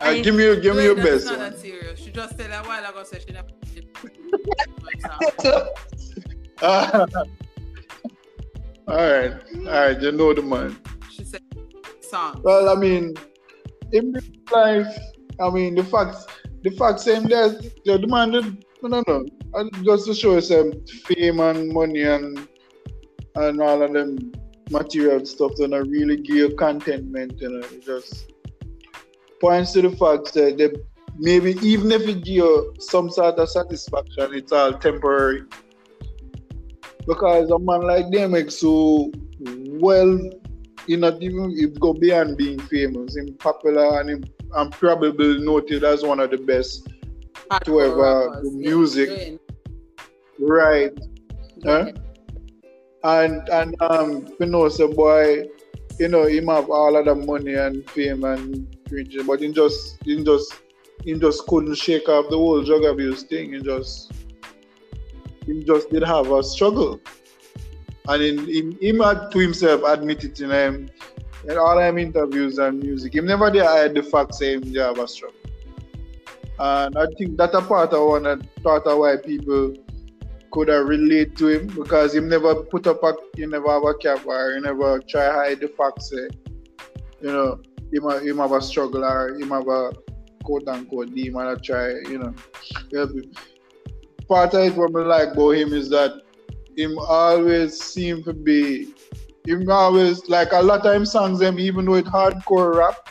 Uh, 0.00 0.14
give 0.14 0.34
me, 0.34 0.60
give 0.60 0.76
me 0.76 0.84
your 0.84 0.94
best 0.96 1.26
not 1.26 1.38
that 1.38 1.58
serious. 1.58 2.00
She 2.00 2.10
just 2.10 2.36
said 2.36 2.50
a 2.50 2.62
while 2.66 2.84
ago, 2.84 3.04
she 3.04 3.32
never. 3.32 3.48
All 8.88 8.96
right, 8.96 9.32
all 9.56 9.64
right. 9.64 10.00
You 10.02 10.10
know 10.10 10.34
the 10.34 10.42
man. 10.42 10.76
she 11.10 11.24
said 11.24 11.42
song. 12.00 12.40
Well, 12.42 12.68
I 12.68 12.74
mean, 12.74 13.14
in 13.92 14.16
life, 14.50 14.98
I 15.40 15.48
mean, 15.50 15.76
the 15.76 15.84
facts, 15.84 16.26
the 16.62 16.70
facts 16.70 17.04
same 17.04 17.24
there. 17.24 17.50
The 17.84 17.98
the 17.98 18.06
man, 18.08 18.32
did- 18.32 18.64
no. 18.82 19.02
don't 19.04 19.30
and 19.54 19.84
just 19.84 20.06
to 20.06 20.14
show 20.14 20.38
some 20.40 20.72
fame 21.04 21.40
and 21.40 21.72
money 21.72 22.02
and 22.02 22.48
and 23.36 23.60
all 23.60 23.82
of 23.82 23.92
them 23.92 24.32
material 24.70 25.24
stuff, 25.24 25.52
then 25.58 25.74
I 25.74 25.78
really 25.78 26.16
give 26.16 26.36
you 26.36 26.56
contentment, 26.56 27.40
you 27.40 27.50
know, 27.50 27.66
just 27.84 28.29
points 29.40 29.72
to 29.72 29.82
the 29.82 29.90
fact 29.90 30.34
that 30.34 30.58
they, 30.58 30.70
maybe 31.18 31.56
even 31.66 31.90
if 31.92 32.02
it 32.02 32.24
give 32.24 32.34
you 32.34 32.74
some 32.78 33.10
sort 33.10 33.38
of 33.38 33.48
satisfaction, 33.48 34.34
it's 34.34 34.52
all 34.52 34.72
temporary. 34.72 35.42
Because 37.06 37.50
a 37.50 37.58
man 37.58 37.82
like 37.82 38.10
them 38.10 38.32
makes 38.32 38.56
so 38.56 39.10
well 39.80 40.18
he 40.86 40.96
not 40.96 41.22
even 41.22 41.50
he 41.50 41.66
go 41.66 41.92
beyond 41.92 42.36
being 42.36 42.58
famous. 42.58 43.16
Him 43.16 43.34
popular 43.38 44.00
and 44.00 44.10
him 44.10 44.24
and 44.54 44.72
probably 44.72 45.38
noted 45.38 45.84
as 45.84 46.02
one 46.02 46.20
of 46.20 46.30
the 46.30 46.38
best. 46.38 46.88
to 47.64 47.80
ever 47.80 48.40
do 48.42 48.50
music. 48.52 49.38
Right. 50.38 50.92
Huh? 51.64 51.92
And 53.04 53.48
and 53.48 53.80
um 53.82 54.28
you 54.38 54.46
know 54.46 54.68
say 54.68 54.92
boy, 54.92 55.46
you 55.98 56.08
know, 56.08 56.24
him 56.24 56.48
have 56.48 56.70
all 56.70 56.96
of 56.96 57.04
the 57.04 57.14
money 57.14 57.54
and 57.54 57.88
fame 57.90 58.24
and 58.24 58.76
but 59.26 59.40
he 59.40 59.52
just 59.52 59.98
he 60.04 60.22
just 60.22 60.54
he 61.04 61.18
just 61.18 61.46
couldn't 61.46 61.74
shake 61.76 62.08
off 62.08 62.28
the 62.30 62.36
whole 62.36 62.62
drug 62.62 62.84
abuse 62.84 63.22
thing. 63.22 63.52
He 63.52 63.60
just 63.60 64.12
he 65.46 65.64
just 65.64 65.90
did 65.90 66.02
have 66.02 66.30
a 66.30 66.42
struggle. 66.42 67.00
And 68.08 68.22
in, 68.22 68.48
in 68.48 68.78
him 68.80 69.00
had 69.00 69.30
to 69.30 69.38
himself 69.38 69.82
admit 69.86 70.24
it 70.24 70.40
in 70.40 70.50
um, 70.50 70.88
in 71.48 71.56
all 71.56 71.76
them 71.76 71.98
interviews 71.98 72.58
and 72.58 72.82
music. 72.82 73.14
He 73.14 73.20
never 73.20 73.50
did 73.50 73.62
hide 73.62 73.94
the 73.94 74.02
fact 74.02 74.34
saying 74.34 74.64
he 74.64 74.76
have 74.78 74.98
a 74.98 75.06
struggle. 75.06 75.36
And 76.58 76.98
I 76.98 77.06
think 77.16 77.38
that 77.38 77.54
a 77.54 77.62
part 77.62 77.92
of 77.92 78.08
one 78.08 78.26
of 78.26 78.42
part 78.62 78.86
of 78.86 78.98
why 78.98 79.16
people 79.16 79.74
could 80.50 80.68
have 80.68 80.86
relate 80.86 81.36
to 81.36 81.48
him 81.48 81.66
because 81.68 82.12
he 82.12 82.20
never 82.20 82.54
put 82.64 82.86
up 82.86 83.02
a 83.04 83.14
he 83.36 83.46
never 83.46 83.70
have 83.70 83.84
a 83.84 83.94
cap 83.94 84.26
or 84.26 84.54
he 84.54 84.60
never 84.60 85.00
try 85.08 85.30
hide 85.30 85.60
the 85.60 85.68
fact 85.68 86.02
say, 86.02 86.28
you 87.20 87.32
know, 87.32 87.60
him, 87.92 88.02
ha- 88.02 88.18
him 88.18 88.38
have 88.38 88.52
a 88.52 88.60
struggle 88.60 89.04
or 89.04 89.34
him 89.38 89.50
have 89.50 89.68
a 89.68 89.92
quote 90.44 90.68
unquote 90.68 91.14
demon 91.14 91.46
that 91.46 91.62
try, 91.62 91.88
you 92.10 92.18
know. 92.18 92.34
help 92.92 93.10
him. 93.10 93.32
Part 94.28 94.54
of 94.54 94.60
it 94.60 94.76
what 94.76 94.94
I 94.94 95.06
like 95.06 95.32
about 95.32 95.50
him 95.50 95.72
is 95.72 95.88
that 95.90 96.22
him 96.76 96.98
always 96.98 97.80
seem 97.80 98.22
to 98.24 98.32
be 98.32 98.94
him 99.46 99.68
always 99.70 100.28
like 100.28 100.52
a 100.52 100.62
lot 100.62 100.86
of 100.86 100.94
him 100.94 101.04
songs 101.04 101.40
them 101.40 101.58
even 101.58 101.84
though 101.84 101.94
it 101.94 102.06
hardcore 102.06 102.76
rap, 102.76 103.08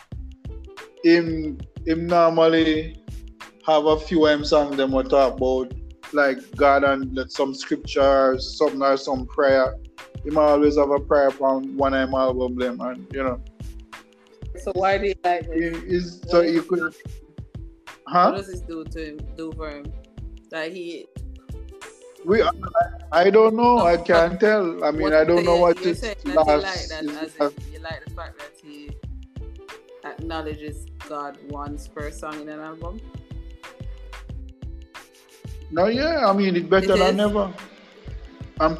him 1.03 1.57
him 1.85 2.07
normally 2.07 3.01
have 3.65 3.85
a 3.85 3.99
few 3.99 4.26
him 4.27 4.45
songs 4.45 4.77
them 4.77 4.91
will 4.91 5.03
talk 5.03 5.35
about 5.38 5.73
like 6.14 6.38
God 6.56 6.84
and 6.84 7.15
like, 7.15 7.30
some 7.30 7.53
scripture, 7.53 8.31
or 8.31 8.39
something 8.39 8.81
or 8.81 8.97
some 8.97 9.27
prayer. 9.27 9.76
Him 10.26 10.38
always 10.38 10.77
have 10.77 10.89
a 10.89 10.99
prayer 10.99 11.31
on 11.41 11.76
one 11.77 11.93
him 11.93 12.14
album 12.14 12.56
them 12.56 12.81
and 12.81 13.06
you 13.14 13.23
know. 13.23 13.41
So 14.61 14.72
why 14.76 14.98
do 14.98 15.07
you 15.07 15.15
like 15.23 15.48
this? 15.49 15.84
is 15.84 16.22
so 16.27 16.41
you 16.41 16.64
could 16.64 16.94
What 18.11 18.36
does 18.36 18.48
this 18.48 18.61
do 18.61 18.84
to 18.84 19.06
him? 19.06 19.19
Do 19.38 19.52
for 19.53 19.69
him? 19.69 19.86
That 20.52 20.72
he. 20.72 21.07
We 22.26 22.41
I, 22.44 22.49
I 23.11 23.30
don't 23.30 23.56
know, 23.56 23.80
I 23.80 23.95
can't 23.98 24.40
tell. 24.40 24.84
I 24.84 24.91
mean 24.91 25.14
I 25.14 25.23
don't 25.23 25.45
know 25.45 25.57
what 25.57 25.80
you're 25.84 25.94
that 25.94 26.18
you 26.23 26.34
like 26.36 26.45
that, 26.45 27.03
is- 27.03 27.18
as 27.18 27.36
in, 27.36 27.73
you 27.73 27.80
like 27.80 28.03
the 28.06 28.11
fact 28.11 28.38
that 28.40 28.52
he 28.61 28.91
acknowledges 30.06 30.86
God 31.07 31.38
once 31.49 31.88
per 31.88 32.11
song 32.11 32.41
in 32.41 32.49
an 32.49 32.60
album. 32.60 32.99
No, 35.72 35.88
yeah, 35.88 36.26
I 36.27 36.34
mean 36.34 36.56
it's 36.56 36.68
better 36.68 36.94
It 36.94 36.98
than 36.98 37.18
never. 37.18 37.53
I'm, 38.60 38.77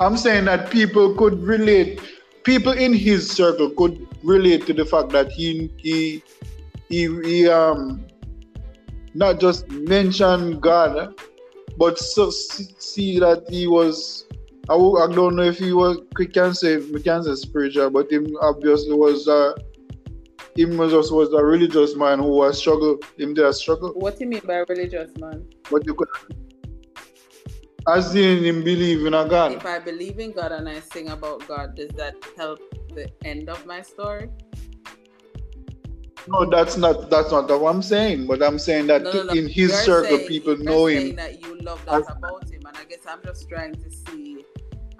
I'm 0.00 0.16
saying 0.16 0.46
that 0.46 0.70
people 0.70 1.14
could 1.14 1.42
relate, 1.42 2.00
people 2.44 2.72
in 2.72 2.92
his 2.92 3.30
circle 3.30 3.70
could 3.70 4.06
relate 4.22 4.66
to 4.66 4.72
the 4.72 4.84
fact 4.84 5.08
that 5.10 5.32
he 5.32 5.70
he 5.78 6.22
he, 6.88 7.08
he 7.22 7.48
um 7.48 8.04
not 9.14 9.40
just 9.40 9.68
mention 9.70 10.58
God, 10.60 11.14
but 11.78 11.98
so 11.98 12.30
see 12.30 13.18
that 13.18 13.44
he 13.48 13.66
was 13.66 14.26
I, 14.68 14.74
I 14.74 15.06
don't 15.12 15.36
know 15.36 15.42
if 15.42 15.58
he 15.58 15.72
was 15.72 15.98
we 16.18 16.26
can 16.26 16.54
say 16.54 16.76
we 16.78 17.02
can 17.02 17.22
say 17.22 17.34
spiritual, 17.34 17.90
but 17.90 18.10
him 18.10 18.26
obviously 18.40 18.92
was 18.94 19.26
uh 19.28 19.54
him 20.56 20.76
was 20.76 20.92
just 20.92 21.12
was 21.12 21.32
a 21.32 21.44
religious 21.44 21.96
man 21.96 22.20
who 22.20 22.28
was 22.28 22.58
struggle. 22.58 22.98
Him 23.18 23.36
a 23.38 23.52
struggle, 23.52 23.90
What 23.94 24.18
do 24.18 24.24
you 24.24 24.30
mean 24.30 24.42
by 24.46 24.58
religious 24.68 25.10
man? 25.18 25.44
but 25.70 25.84
you 25.84 25.94
could 25.94 26.08
as 27.88 28.14
in 28.14 28.44
him 28.44 28.64
believe 28.64 29.04
in 29.06 29.14
a 29.14 29.26
God. 29.28 29.52
If 29.52 29.66
I 29.66 29.78
believe 29.78 30.18
in 30.18 30.32
God 30.32 30.52
and 30.52 30.68
I 30.68 30.80
sing 30.80 31.08
about 31.10 31.46
God, 31.46 31.74
does 31.76 31.90
that 31.90 32.14
help 32.36 32.60
the 32.94 33.10
end 33.24 33.48
of 33.48 33.64
my 33.66 33.82
story? 33.82 34.30
No, 36.26 36.48
that's 36.48 36.78
not 36.78 37.10
that's 37.10 37.30
not 37.30 37.48
what 37.60 37.68
I'm 37.74 37.82
saying. 37.82 38.26
But 38.26 38.42
I'm 38.42 38.58
saying 38.58 38.86
that 38.86 39.02
No, 39.02 39.12
no, 39.12 39.22
no. 39.24 39.32
in 39.34 39.46
his 39.46 39.56
You're 39.56 39.68
circle, 39.68 40.16
saying- 40.16 40.28
people 40.28 40.56
know 40.56 40.86
saying 40.88 41.08
him. 41.10 41.16
that 41.16 41.42
you 41.42 41.58
love 41.58 41.84
that 41.84 42.00
as- 42.00 42.08
about 42.16 42.48
him, 42.48 42.62
and 42.66 42.76
I 42.76 42.84
guess 42.84 43.00
I'm 43.06 43.20
just 43.22 43.46
trying 43.48 43.74
to 43.74 43.90
see, 43.90 44.44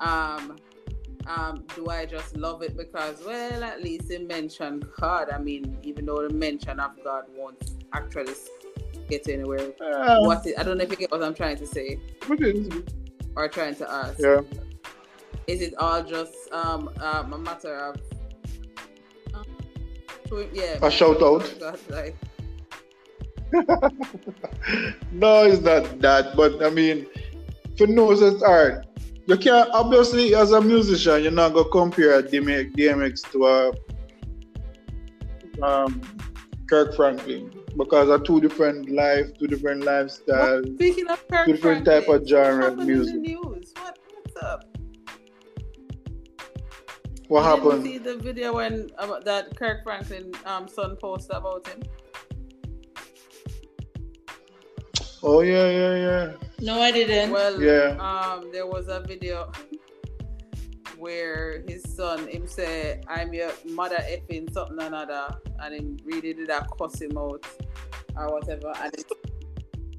um, 0.01 0.57
um, 1.27 1.65
do 1.75 1.87
I 1.89 2.05
just 2.05 2.37
love 2.37 2.61
it 2.63 2.77
because, 2.77 3.25
well, 3.25 3.65
at 3.65 3.83
least 3.83 4.13
he 4.13 4.19
mentioned 4.19 4.87
God. 5.01 5.31
I 5.31 5.39
mean, 5.39 5.79
even 5.83 6.05
though 6.05 6.29
the 6.29 6.35
mention 6.35 6.79
of 6.79 6.91
God 7.03 7.25
won't 7.35 7.71
actually 7.95 8.35
get 9.09 9.29
anywhere. 9.29 9.73
Uh, 9.81 10.21
What 10.21 10.47
is, 10.47 10.55
I 10.59 10.63
don't 10.63 10.79
know 10.79 10.85
if 10.85 10.91
you 10.91 10.97
get 10.97 11.11
what 11.11 11.23
I'm 11.23 11.35
trying 11.35 11.57
to 11.59 11.67
say 11.67 11.99
but 12.29 12.41
it- 12.41 12.91
or 13.37 13.49
trying 13.49 13.75
to 13.77 13.91
ask. 13.91 14.19
yeah. 14.19 14.41
Is 15.47 15.61
it 15.61 15.75
all 15.79 16.03
just 16.03 16.35
um, 16.53 16.89
um 17.03 17.33
a 17.33 17.39
matter 17.39 17.75
of? 17.77 17.97
um, 19.35 19.45
yeah, 20.53 20.79
A 20.83 20.91
shout 20.91 21.21
out. 21.23 21.45
Like, 21.91 22.17
no, 25.13 25.45
it's 25.45 25.61
not 25.63 26.01
that. 26.01 26.35
But 26.37 26.63
I 26.65 26.71
mean, 26.71 27.07
for 27.77 27.87
knows 27.87 28.23
it's 28.23 28.43
hard. 28.43 28.87
You 29.27 29.37
can't 29.37 29.71
obviously 29.73 30.35
as 30.35 30.53
a 30.53 30.61
musician, 30.61 31.23
you're 31.23 31.33
not 31.33 31.53
gonna 31.55 31.69
compare 31.71 32.23
DMX, 32.23 32.75
DMX 32.77 33.31
to 33.33 33.47
a 33.47 33.73
um, 35.65 36.01
Kirk 36.69 36.95
Franklin 36.97 37.51
because 37.77 38.09
are 38.11 38.19
two 38.19 38.41
different 38.41 38.91
life, 38.91 39.37
two 39.39 39.47
different 39.47 39.83
lifestyles. 39.83 40.75
Speaking 40.75 41.09
of 41.09 41.27
Kirk 41.29 41.47
different 41.47 41.85
type 41.85 42.09
of 42.09 42.27
genre 42.27 42.71
what 42.71 42.73
of 42.73 42.79
happened 42.79 42.91
in 42.91 42.97
music. 42.97 43.15
The 43.15 43.21
news. 43.21 43.73
What, 43.77 43.99
what's 44.15 44.37
up? 44.43 44.65
What 47.29 47.41
You 47.41 47.57
didn't 47.57 47.65
happened? 47.71 47.85
see 47.85 47.99
the 47.99 48.17
video 48.17 48.55
when 48.55 48.91
about 48.99 49.25
that 49.25 49.57
Kirk 49.57 49.83
Franklin 49.83 50.33
um 50.45 50.69
son 50.69 50.97
posted 51.01 51.37
about 51.37 51.67
him? 51.67 51.83
Oh 55.23 55.41
yeah, 55.41 55.71
yeah, 55.71 55.95
yeah. 55.97 56.33
No, 56.61 56.81
I 56.81 56.91
didn't. 56.93 57.31
Well, 57.33 57.61
Yeah. 57.61 57.97
um, 57.99 58.53
there 58.53 58.67
was 58.67 58.89
a 58.89 59.01
video 59.01 59.51
where 61.05 61.63
his 61.69 61.83
son 61.99 62.27
him 62.29 62.47
say, 62.47 63.01
"I'm 63.09 63.35
your 63.35 63.53
mother 63.81 64.01
effing 64.15 64.51
something 64.53 64.81
or 64.81 64.87
another," 64.87 65.25
and 65.63 65.75
him 65.75 65.97
really 66.05 66.33
did 66.33 66.49
that 66.49 66.67
cuss 66.79 67.01
him 67.01 67.17
out 67.19 67.45
or 68.17 68.27
whatever. 68.35 68.73
And 68.83 68.95
it, 68.95 69.05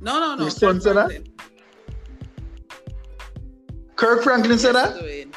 no, 0.02 0.20
no, 0.20 0.36
no. 0.36 0.42
Your 0.44 0.52
son 0.52 0.82
said 0.82 0.96
that? 0.96 1.12
Kirk 3.96 4.24
Franklin 4.24 4.58
said 4.58 4.74
that. 4.76 5.00
doing. 5.00 5.32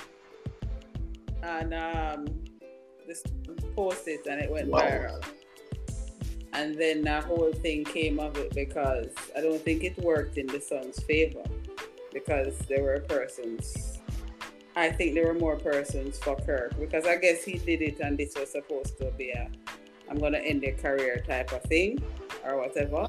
And 1.43 1.75
um, 1.75 2.27
this 3.07 3.23
posted 3.77 4.27
and 4.27 4.41
it 4.41 4.51
went 4.51 4.69
Wow. 4.69 4.81
viral. 4.81 5.23
And 6.55 6.77
then 6.81 7.03
that 7.03 7.25
whole 7.25 7.53
thing 7.53 7.85
came 7.85 8.19
of 8.19 8.37
it 8.39 8.55
because 8.55 9.13
I 9.37 9.41
don't 9.43 9.63
think 9.63 9.85
it 9.85 9.97
worked 9.99 10.39
in 10.39 10.47
the 10.47 10.61
son's 10.61 10.99
favor 11.01 11.45
because 12.13 12.57
there 12.71 12.83
were 12.83 13.01
persons. 13.01 13.98
I 14.79 14.91
think 14.91 15.15
there 15.15 15.27
were 15.27 15.39
more 15.39 15.57
persons 15.57 16.19
for 16.19 16.37
Kirk 16.37 16.79
because 16.79 17.05
I 17.07 17.17
guess 17.17 17.43
he 17.43 17.59
did 17.59 17.83
it 17.83 18.01
and 18.01 18.17
this 18.17 18.35
was 18.39 18.53
supposed 18.53 18.97
to 18.99 19.11
be 19.19 19.31
a 19.31 19.51
I'm 20.11 20.19
gonna 20.19 20.39
end 20.39 20.63
their 20.63 20.73
career 20.75 21.23
type 21.27 21.53
of 21.53 21.63
thing 21.65 21.99
or 22.45 22.57
whatever. 22.59 23.07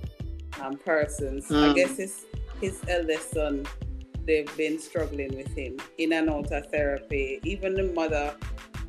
And 0.61 0.83
persons, 0.83 1.49
I 1.51 1.67
Hmm. 1.69 1.73
guess 1.73 1.95
his 1.97 2.25
his 2.59 2.81
eldest 2.87 3.31
son 3.31 3.65
they've 4.25 4.57
been 4.57 4.77
struggling 4.79 5.35
with 5.35 5.47
him 5.55 5.77
in 5.97 6.13
and 6.13 6.29
out 6.29 6.51
of 6.51 6.65
therapy. 6.71 7.39
Even 7.43 7.73
the 7.75 7.83
mother 7.83 8.35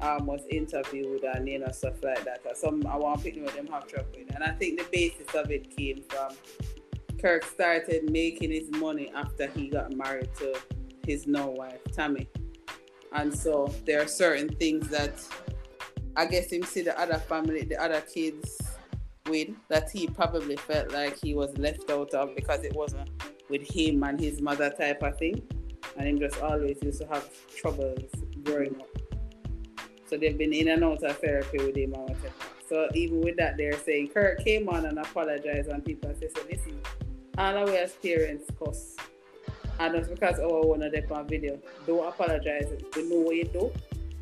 um, 0.01 0.27
was 0.27 0.43
interviewed 0.51 1.23
and 1.23 1.47
you 1.48 1.59
know 1.59 1.70
stuff 1.70 2.02
like 2.02 2.24
that. 2.24 2.40
Or 2.47 2.55
some 2.55 2.86
I 2.86 2.97
want 2.97 3.23
people 3.23 3.47
them 3.52 3.66
have 3.69 3.86
trouble 3.86 4.09
with. 4.16 4.35
And 4.35 4.43
I 4.43 4.52
think 4.52 4.78
the 4.81 4.86
basis 4.90 5.35
of 5.35 5.51
it 5.51 5.74
came 5.77 6.02
from 6.09 6.31
Kirk 7.20 7.44
started 7.44 8.11
making 8.11 8.51
his 8.51 8.70
money 8.70 9.12
after 9.15 9.47
he 9.48 9.69
got 9.69 9.93
married 9.94 10.31
to 10.39 10.59
his 11.07 11.27
now 11.27 11.48
wife 11.51 11.81
Tammy. 11.93 12.28
And 13.12 13.37
so 13.37 13.73
there 13.87 14.03
are 14.03 14.07
certain 14.07 14.49
things 14.49 14.89
that 14.89 15.20
I 16.16 16.27
guess 16.27 16.53
him 16.53 16.62
see 16.62 16.82
the 16.82 16.99
other 16.99 17.19
family, 17.19 17.62
the 17.62 17.81
other 17.82 18.01
kids 18.01 18.59
with 19.28 19.51
that 19.69 19.91
he 19.91 20.07
probably 20.07 20.57
felt 20.57 20.93
like 20.93 21.19
he 21.20 21.35
was 21.35 21.57
left 21.59 21.91
out 21.91 22.12
of 22.15 22.35
because 22.35 22.65
it 22.65 22.74
wasn't 22.74 23.11
with 23.49 23.62
him 23.62 24.03
and 24.03 24.19
his 24.19 24.41
mother 24.41 24.70
type 24.70 25.03
of 25.03 25.19
thing. 25.19 25.43
And 25.97 26.09
him 26.09 26.19
just 26.19 26.41
always 26.41 26.78
used 26.82 27.01
to 27.01 27.07
have 27.09 27.28
troubles 27.55 28.11
growing 28.45 28.77
up. 28.81 28.89
So 30.07 30.16
they've 30.16 30.37
been 30.37 30.53
in 30.53 30.69
and 30.69 30.82
out 30.82 31.03
of 31.03 31.19
therapy 31.19 31.59
with 31.59 31.77
him 31.77 31.95
and 31.95 32.03
whatever. 32.03 32.32
So 32.69 32.89
even 32.95 33.20
with 33.20 33.37
that, 33.37 33.57
they're 33.57 33.78
saying 33.78 34.09
Kirk 34.09 34.45
came 34.45 34.69
on 34.69 34.87
and 34.87 34.99
apologized, 34.99 35.69
and 35.69 35.85
people 35.85 36.15
say, 36.15 36.28
so 36.35 36.43
listen, 36.49 36.81
all 37.37 37.57
of 37.57 37.69
us 37.70 37.97
parents 38.01 38.47
cuss. 38.57 38.97
Ah, 39.81 39.86
and 39.86 39.94
it's 39.94 40.09
because 40.09 40.39
our 40.39 40.61
one 40.66 40.82
of 40.82 40.93
them 40.93 41.05
on 41.11 41.27
video. 41.27 41.59
Don't 41.86 42.07
apologize. 42.07 42.69
You 42.94 43.09
know 43.09 43.20
what 43.20 43.35
you 43.35 43.44
do. 43.44 43.73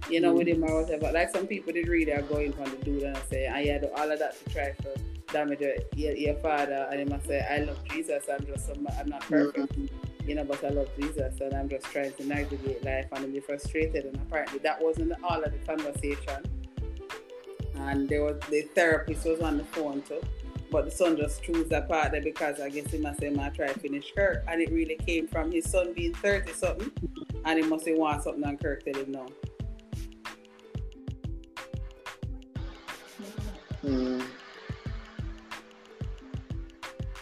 You 0.09 0.21
know, 0.21 0.33
mm. 0.33 0.39
with 0.39 0.47
him 0.47 0.63
or 0.63 0.83
whatever. 0.83 1.11
Like 1.11 1.31
some 1.31 1.49
people 1.49 1.73
did 1.73 1.89
really 1.89 2.13
are 2.13 2.23
going 2.23 2.55
on 2.55 2.71
the 2.71 2.77
dude 2.77 3.03
and 3.03 3.19
say, 3.29 3.47
and 3.47 3.67
you 3.67 3.79
do 3.81 3.93
all 3.97 4.11
of 4.11 4.21
that 4.21 4.39
to 4.39 4.51
try 4.53 4.71
to 4.71 5.01
damage 5.33 5.61
your, 5.61 5.75
your, 5.97 6.17
your 6.17 6.35
father. 6.37 6.87
And 6.93 7.01
he 7.01 7.05
must 7.07 7.27
say, 7.27 7.45
I 7.51 7.59
love 7.65 7.79
Jesus. 7.91 8.25
I'm 8.33 8.47
just, 8.47 8.69
some, 8.69 8.87
I'm 9.01 9.09
not 9.09 9.23
mm. 9.23 9.53
perfect. 9.53 9.77
You 10.25 10.37
know, 10.37 10.45
but 10.45 10.63
I 10.63 10.69
love 10.69 10.91
Jesus 10.97 11.41
and 11.41 11.53
I'm 11.55 11.69
just 11.69 11.87
trying 11.87 12.13
to 12.13 12.25
navigate 12.25 12.85
life 12.85 13.07
and 13.11 13.25
I'm 13.25 13.43
frustrated. 13.43 14.05
And 14.05 14.15
apparently 14.17 14.61
that 14.61 14.81
wasn't 14.81 15.13
all 15.25 15.43
of 15.43 15.51
the 15.51 15.59
conversation. 15.67 16.45
And 17.75 18.09
there 18.09 18.23
was 18.23 18.39
the 18.49 18.63
therapist 18.77 19.25
was 19.25 19.41
on 19.41 19.59
the 19.59 19.65
phone 19.65 20.03
too. 20.03 20.21
But 20.71 20.85
the 20.85 20.91
son 20.91 21.17
just 21.17 21.43
chose 21.43 21.69
that 21.69 21.89
part 21.89 22.13
there 22.13 22.21
because 22.21 22.61
I 22.61 22.69
guess 22.69 22.91
he 22.91 22.99
must 22.99 23.21
say, 23.21 23.29
I 23.29 23.49
try 23.49 23.69
to 23.69 23.79
finish 23.79 24.13
Kirk. 24.15 24.45
And 24.47 24.61
it 24.61 24.71
really 24.71 24.97
came 24.97 25.27
from 25.27 25.51
his 25.51 25.71
son 25.71 25.95
being 25.95 26.15
30 26.15 26.53
something. 26.53 26.93
And 27.45 27.59
he 27.59 27.65
must 27.65 27.85
say, 27.85 27.95
want 27.95 28.23
something 28.23 28.45
and 28.45 28.61
Kirk 28.61 28.85
tell 28.85 28.95
him 28.95 29.13
no. 29.13 29.27
Hmm. 33.83 34.21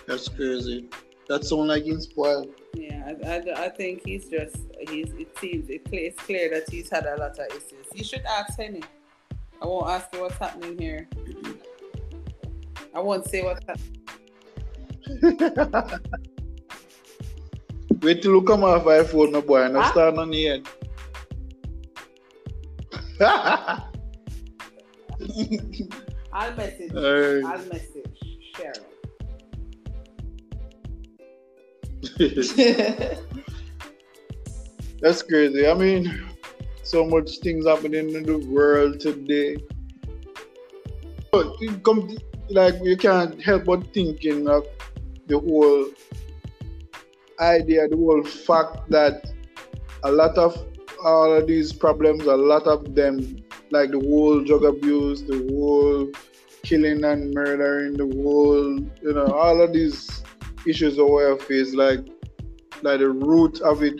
That's 0.06 0.28
crazy. 0.28 0.88
That 1.28 1.44
sound 1.44 1.68
like 1.68 1.84
he's 1.84 2.04
spoiled. 2.04 2.48
Yeah, 2.74 3.12
I, 3.24 3.28
I, 3.28 3.64
I 3.64 3.68
think 3.68 4.02
he's 4.04 4.28
just, 4.28 4.56
he's. 4.88 5.12
it 5.12 5.36
seems, 5.38 5.68
it, 5.68 5.86
it's 5.92 6.22
clear 6.22 6.50
that 6.50 6.70
he's 6.70 6.88
had 6.88 7.06
a 7.06 7.16
lot 7.16 7.38
of 7.38 7.46
issues. 7.50 7.86
You 7.94 8.04
should 8.04 8.24
ask 8.24 8.58
Henny. 8.58 8.82
I 9.60 9.66
won't 9.66 9.88
ask 9.88 10.12
you 10.12 10.20
what's 10.20 10.36
happening 10.36 10.78
here. 10.78 11.08
I 12.96 13.00
won't 13.00 13.28
say 13.28 13.42
what. 13.42 13.62
happening. 13.68 13.92
Wait 18.00 18.22
till 18.22 18.32
you 18.32 18.42
come 18.42 18.64
off 18.64 18.84
iPhone, 18.84 19.32
my 19.32 19.40
boy, 19.40 19.62
and 19.64 19.76
I 19.76 19.82
Huh? 19.82 19.90
start 19.92 20.16
on 20.16 20.30
the 20.30 20.48
end. 20.48 20.66
I'll 26.32 26.56
message. 26.56 26.92
Alright. 26.96 27.44
I'll 27.44 27.66
message 27.66 28.16
Sharon. 28.56 28.84
That's 35.00 35.22
crazy. 35.22 35.66
I 35.66 35.74
mean, 35.74 36.24
so 36.82 37.04
much 37.04 37.38
things 37.38 37.66
happening 37.66 38.10
in 38.14 38.22
the 38.24 38.38
world 38.38 39.00
today. 39.00 39.58
But 41.30 41.52
come, 41.82 42.16
like 42.50 42.74
you 42.82 42.96
can't 42.96 43.42
help 43.42 43.64
but 43.64 43.92
thinking 43.92 44.48
of 44.48 44.66
the 45.26 45.38
whole 45.38 45.86
idea, 47.40 47.88
the 47.88 47.96
whole 47.96 48.22
fact 48.22 48.88
that 48.90 49.26
a 50.04 50.10
lot 50.10 50.36
of 50.38 50.56
all 51.04 51.32
of 51.32 51.46
these 51.46 51.72
problems, 51.72 52.24
a 52.24 52.36
lot 52.36 52.66
of 52.66 52.94
them, 52.94 53.36
like 53.70 53.90
the 53.90 54.00
whole 54.00 54.42
drug 54.42 54.64
abuse, 54.64 55.22
the 55.22 55.46
whole 55.50 56.10
killing 56.62 57.04
and 57.04 57.34
murdering, 57.34 57.94
the 57.96 58.22
whole, 58.22 58.78
you 59.02 59.12
know, 59.12 59.26
all 59.26 59.60
of 59.60 59.72
these 59.72 60.22
issues 60.66 60.96
we 60.96 61.38
face, 61.46 61.74
like, 61.74 62.00
like 62.82 63.00
the 63.00 63.08
root 63.08 63.60
of 63.60 63.82
it 63.82 63.98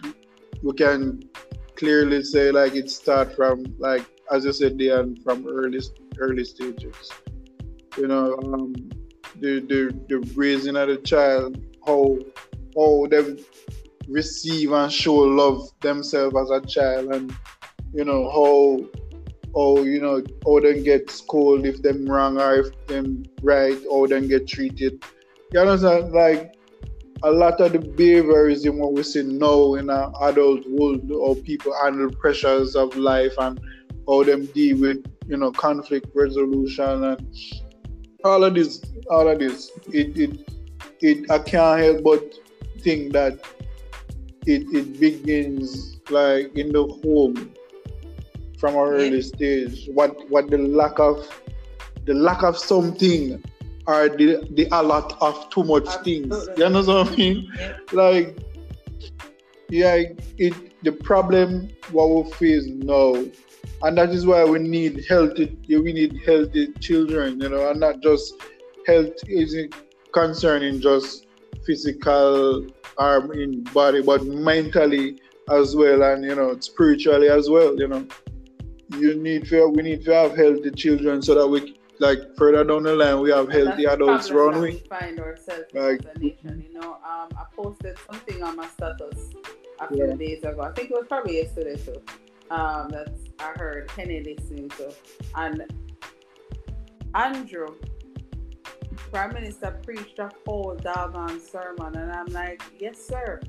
we 0.62 0.73
can 0.73 1.23
clearly 1.77 2.23
say 2.23 2.51
like 2.51 2.74
it 2.74 2.90
start 2.90 3.35
from 3.35 3.64
like 3.78 4.05
as 4.32 4.44
you 4.44 4.52
said 4.52 4.78
there 4.78 5.05
from 5.23 5.47
early 5.47 5.81
early 6.18 6.44
stages 6.44 7.12
you 7.97 8.06
know 8.06 8.36
um 8.39 8.74
the 9.40 9.60
the, 9.60 10.01
the 10.09 10.32
raising 10.35 10.77
of 10.77 10.89
the 10.89 10.97
child 10.98 11.62
how 11.86 12.16
how 12.77 13.06
them 13.10 13.39
receive 14.09 14.73
and 14.73 14.93
show 14.93 15.14
love 15.14 15.68
themselves 15.81 16.36
as 16.36 16.51
a 16.51 16.66
child 16.66 17.12
and 17.12 17.35
you 17.93 18.05
know 18.05 18.31
how 18.31 19.02
how 19.56 19.82
you 19.82 20.01
know 20.01 20.23
how 20.44 20.60
them 20.60 20.82
get 20.85 21.10
scolded 21.10 21.74
if 21.74 21.82
them 21.82 22.05
wrong 22.06 22.39
or 22.39 22.56
if 22.56 22.86
them 22.86 23.24
right 23.43 23.78
how 23.90 24.06
them 24.06 24.28
get 24.28 24.47
treated. 24.47 25.02
You 25.52 25.60
understand? 25.60 26.12
Like 26.12 26.55
a 27.23 27.31
lot 27.31 27.60
of 27.62 27.73
the 27.73 27.78
behaviorism 27.78 28.77
what 28.77 28.93
we 28.93 29.02
see 29.02 29.23
now 29.23 29.74
in 29.74 29.89
our 29.89 30.12
adult 30.28 30.68
world 30.68 31.10
how 31.10 31.35
people 31.43 31.73
handle 31.82 32.10
pressures 32.10 32.77
of 32.77 32.94
life 32.97 33.32
and 33.39 33.59
how 34.06 34.23
them 34.23 34.44
deal 34.47 34.78
with 34.78 35.02
you 35.27 35.39
know 35.39 35.51
conflict 35.51 36.09
resolution 36.14 37.05
and 37.05 37.35
all 38.24 38.44
of 38.44 38.55
this 38.55 38.82
all 39.10 39.28
of 39.28 39.38
this 39.38 39.70
it 39.93 40.16
it, 40.16 40.48
it 41.01 41.30
I 41.30 41.38
can't 41.38 41.80
help 41.80 42.02
but 42.02 42.34
think 42.80 43.12
that 43.12 43.38
it, 44.47 44.62
it 44.72 45.01
begins 45.01 45.98
like 46.10 46.56
in 46.56 46.72
the 46.72 46.84
home 46.84 47.52
from 48.59 48.74
an 48.74 48.80
early 48.80 49.22
stage. 49.22 49.88
What 49.93 50.28
what 50.30 50.51
the 50.51 50.59
lack 50.59 50.98
of 50.98 51.28
the 52.05 52.14
lack 52.14 52.43
of 52.43 52.56
something 52.56 53.43
or 53.86 54.09
the 54.09 54.47
the 54.52 54.68
a 54.72 54.82
lot 54.82 55.16
of 55.20 55.51
too 55.51 55.64
much 55.64 55.88
things. 56.05 56.48
You 56.56 56.68
know 56.68 56.82
what 56.82 57.09
I 57.09 57.16
mean? 57.16 57.52
Yeah. 57.59 57.76
Like 57.93 58.38
yeah, 59.68 60.02
it 60.38 60.82
the 60.82 60.93
problem 60.93 61.68
what 61.90 62.09
we 62.09 62.32
face 62.32 62.66
now. 62.66 63.24
And 63.82 63.97
that 63.98 64.11
is 64.11 64.27
why 64.27 64.44
we 64.44 64.59
need 64.59 65.05
healthy 65.09 65.57
we 65.69 65.93
need 65.93 66.20
healthy 66.24 66.73
children, 66.81 67.40
you 67.40 67.48
know, 67.48 67.70
and 67.70 67.78
not 67.81 68.01
just 68.03 68.35
health 68.86 69.12
isn't 69.28 69.74
concerning 70.12 70.81
just 70.81 71.27
physical 71.66 72.66
arm 72.98 73.32
in 73.32 73.62
body, 73.65 74.03
but 74.03 74.24
mentally 74.24 75.19
as 75.51 75.77
well 75.77 76.03
and 76.03 76.24
you 76.24 76.35
know 76.35 76.59
spiritually 76.61 77.28
as 77.28 77.48
well, 77.51 77.78
you 77.78 77.86
know 77.89 78.07
you 78.98 79.15
need 79.20 79.47
to 79.47 79.69
we 79.69 79.82
need 79.82 80.05
to 80.05 80.12
have 80.15 80.36
healthy 80.36 80.70
children 80.70 81.20
so 81.20 81.35
that 81.35 81.47
we 81.47 81.77
like 81.98 82.19
further 82.36 82.62
down 82.62 82.85
the 82.85 82.94
line 82.94 83.20
we 83.20 83.31
have 83.31 83.51
healthy 83.51 83.85
That's 83.85 83.94
adults 83.94 84.31
around 84.31 84.61
we. 84.61 84.78
find 84.89 85.19
ourselves 85.19 85.65
Like- 85.74 86.01
as 86.07 86.16
a 86.16 86.19
nation. 86.19 86.65
You 86.66 86.81
know, 86.81 86.93
um, 86.94 87.28
I 87.36 87.44
posted 87.55 87.97
something 88.11 88.43
on 88.43 88.55
my 88.57 88.66
status 88.69 89.31
a 89.81 89.89
few 89.89 90.07
Yeah. 90.07 90.15
days 90.15 90.44
ago. 90.44 90.61
I 90.62 90.73
think 90.73 90.90
it 90.90 90.94
was 90.94 91.07
probably 91.09 91.39
yesterday 91.39 91.77
too. 91.77 92.01
Um, 92.48 92.90
that 92.90 93.12
I 93.40 93.52
heard 93.59 93.90
Henny 93.90 94.23
listening 94.23 94.68
to, 94.70 94.94
and 95.35 95.64
Andrew, 97.14 97.74
Prime 99.10 99.35
Minister, 99.35 99.81
preached 99.85 100.18
a 100.20 100.31
whole 100.44 100.77
doggone 100.77 101.40
sermon, 101.40 101.97
and 101.97 102.12
I'm 102.12 102.27
like, 102.27 102.62
yes, 102.78 103.05
sir. 103.05 103.40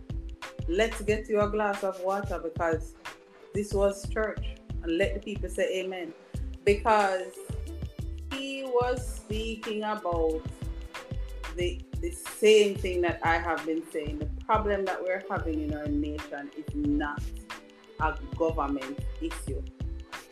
Let's 0.68 1.02
get 1.02 1.30
you 1.30 1.42
a 1.42 1.50
glass 1.50 1.84
of 1.84 2.02
water 2.02 2.40
because 2.44 2.96
this 3.54 3.72
was 3.72 4.10
church, 4.10 4.46
and 4.82 4.98
let 4.98 5.14
the 5.14 5.20
people 5.20 5.50
say 5.50 5.82
amen. 5.82 6.12
Because 6.66 7.34
he 8.34 8.64
was 8.64 9.08
speaking 9.08 9.84
about 9.84 10.42
the 11.56 11.82
the 12.02 12.12
same 12.12 12.76
thing 12.76 13.02
that 13.02 13.20
I 13.24 13.38
have 13.38 13.66
been 13.66 13.84
saying. 13.92 14.20
The 14.20 14.46
problem 14.46 14.86
that 14.86 15.02
we're 15.02 15.24
having 15.30 15.62
in 15.62 15.74
our 15.74 15.88
nation 15.88 16.52
is 16.56 16.76
not 16.76 17.22
a 18.00 18.18
government 18.36 19.00
issue. 19.22 19.62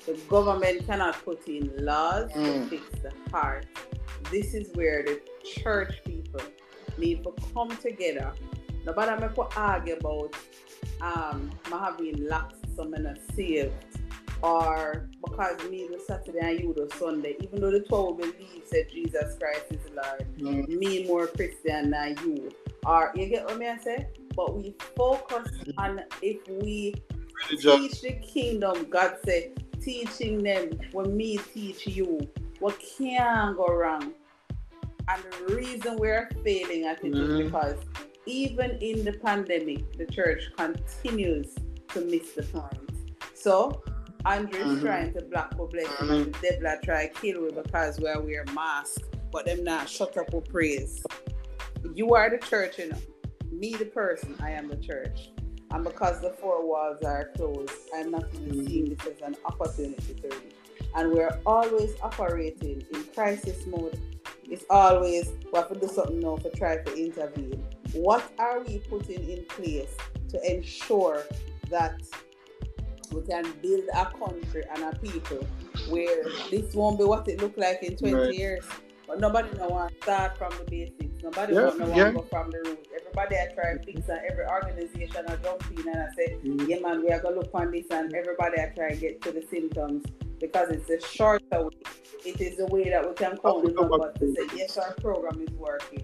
The 0.05 0.13
government 0.29 0.85
cannot 0.85 1.23
put 1.25 1.47
in 1.47 1.71
laws 1.79 2.31
Mm. 2.33 2.63
to 2.63 2.69
fix 2.69 2.83
the 3.01 3.11
heart. 3.31 3.65
This 4.31 4.53
is 4.53 4.69
where 4.75 5.03
the 5.03 5.19
church 5.43 5.93
people 6.05 6.41
need 6.97 7.23
to 7.23 7.33
come 7.53 7.69
together. 7.77 8.31
Nobody 8.85 9.19
make 9.21 9.35
we 9.37 9.43
argue 9.55 9.95
about 9.95 10.35
um 11.01 11.51
my 11.69 11.77
having 11.85 12.27
lax 12.27 12.53
some 12.75 12.93
and 12.93 13.17
saved 13.35 13.73
or 14.41 15.09
because 15.25 15.57
me 15.71 15.87
do 15.87 15.99
Saturday 16.05 16.39
and 16.41 16.59
you 16.59 16.73
do 16.73 16.87
Sunday, 16.97 17.35
even 17.41 17.59
though 17.61 17.71
the 17.71 17.79
12 17.81 18.17
believe 18.17 18.69
that 18.71 18.91
Jesus 18.91 19.37
Christ 19.39 19.65
is 19.71 19.79
Lord, 19.95 20.25
Mm. 20.37 20.67
me 20.67 21.07
more 21.07 21.25
Christian 21.27 21.89
than 21.89 22.15
you. 22.23 22.51
Or 22.85 23.11
you 23.15 23.25
get 23.27 23.45
what 23.45 23.57
me 23.57 23.67
I 23.67 23.77
say? 23.77 24.07
But 24.35 24.55
we 24.55 24.75
focus 24.95 25.49
on 25.77 26.01
if 26.21 26.37
we 26.47 26.93
teach 27.49 28.01
the 28.01 28.13
kingdom, 28.13 28.89
God 28.89 29.17
said, 29.25 29.63
teaching 29.81 30.43
them 30.43 30.69
when 30.91 31.15
me 31.15 31.37
teach 31.37 31.85
you, 31.87 32.19
what 32.59 32.79
can 32.97 33.55
go 33.55 33.67
wrong? 33.67 34.13
And 35.07 35.23
the 35.47 35.55
reason 35.55 35.97
we're 35.97 36.29
failing 36.43 36.85
at 36.85 37.03
it 37.03 37.15
is 37.15 37.29
Mhm. 37.29 37.43
because 37.45 37.77
even 38.25 38.71
in 38.81 39.05
the 39.05 39.13
pandemic, 39.13 39.97
the 39.97 40.05
church 40.05 40.51
continues 40.57 41.53
to 41.89 42.01
miss 42.01 42.31
the 42.31 42.43
point. 42.43 42.91
So 43.35 43.83
Andrew 44.25 44.61
is 44.61 44.79
Mhm. 44.79 44.81
trying 44.81 45.13
to 45.13 45.21
block 45.21 45.53
our 45.59 45.67
blessing, 45.67 46.07
Mhm. 46.07 46.23
and 46.23 46.33
the 46.33 46.49
devil 46.49 46.79
try 46.83 47.07
to 47.07 47.13
kill 47.13 47.43
we 47.43 47.51
because 47.51 47.99
we 47.99 48.05
wear 48.05 48.43
masks, 48.53 48.97
but 49.31 49.45
them 49.45 49.63
not 49.63 49.87
shut 49.87 50.17
up 50.17 50.33
with 50.33 50.49
praise. 50.49 51.05
You 51.93 52.15
are 52.15 52.31
the 52.31 52.39
church, 52.39 52.79
you 52.79 52.89
know. 52.89 52.97
Me, 53.51 53.75
the 53.75 53.85
person, 53.85 54.35
I 54.39 54.51
am 54.51 54.67
the 54.67 54.77
church. 54.77 55.29
And 55.75 55.83
because 55.83 56.21
the 56.21 56.29
four 56.29 56.65
walls 56.65 57.03
are 57.03 57.31
closed, 57.35 57.69
I'm 57.93 58.09
not 58.09 58.23
even 58.33 58.65
seeing 58.65 58.95
this 58.95 59.05
as 59.07 59.21
an 59.21 59.35
opportunity 59.43 60.13
to 60.13 60.27
reach. 60.29 60.55
And 60.95 61.11
we're 61.11 61.37
always 61.45 61.91
operating 62.01 62.85
in 62.93 63.03
crisis 63.13 63.67
mode. 63.67 63.99
It's 64.49 64.63
always 64.69 65.33
we 65.51 65.59
have 65.59 65.67
to 65.67 65.77
do 65.77 65.89
something 65.89 66.21
now 66.21 66.37
to 66.37 66.49
try 66.51 66.77
to 66.77 66.95
intervene. 66.97 67.61
What 67.91 68.23
are 68.39 68.61
we 68.63 68.77
putting 68.89 69.29
in 69.29 69.43
place 69.49 69.93
to 70.29 70.39
ensure 70.55 71.23
that 71.69 71.99
we 73.11 73.21
can 73.23 73.51
build 73.61 73.83
a 73.93 74.05
country 74.05 74.63
and 74.73 74.81
a 74.81 74.97
people 74.99 75.45
where 75.89 76.23
this 76.51 76.73
won't 76.73 76.97
be 76.99 77.03
what 77.03 77.27
it 77.27 77.41
looked 77.41 77.57
like 77.57 77.83
in 77.83 77.97
20 77.97 78.13
Right. 78.15 78.33
years? 78.33 78.63
But 79.07 79.19
nobody 79.19 79.49
no 79.57 79.67
want 79.67 79.93
to 79.93 80.01
start 80.01 80.37
from 80.37 80.51
the 80.57 80.63
basics. 80.69 81.23
Nobody 81.23 81.53
Yeah, 81.53 81.61
want 81.65 81.79
to 81.79 81.87
yeah. 81.89 82.11
go 82.11 82.21
from 82.23 82.51
the 82.51 82.57
roots. 82.65 82.89
Everybody 82.99 83.35
I 83.37 83.53
try 83.53 83.77
fix 83.85 84.07
and 84.09 84.19
every 84.29 84.45
organization 84.45 85.25
I 85.27 85.35
jump 85.37 85.63
in 85.71 85.87
and 85.87 85.97
I 86.01 86.07
say, 86.15 86.37
Mm. 86.43 86.67
yeah 86.67 86.79
man, 86.79 87.01
we 87.03 87.09
are 87.11 87.19
gonna 87.19 87.35
look 87.37 87.49
on 87.53 87.71
this 87.71 87.85
and 87.91 88.13
everybody 88.13 88.59
I 88.61 88.71
try 88.75 88.89
to 88.91 88.95
get 88.95 89.21
to 89.21 89.31
the 89.31 89.41
symptoms 89.49 90.03
because 90.39 90.69
it's 90.69 90.89
a 90.89 90.99
shorter 91.07 91.63
way. 91.65 91.69
It 92.25 92.41
is 92.41 92.57
the 92.57 92.65
way 92.67 92.89
that 92.89 93.07
we 93.07 93.13
can 93.15 93.37
count 93.37 93.65
the 93.65 93.71
numbers 93.71 94.13
to 94.19 94.33
say, 94.35 94.55
yes, 94.57 94.77
our 94.77 94.93
program 94.95 95.41
is 95.47 95.53
working. 95.53 96.03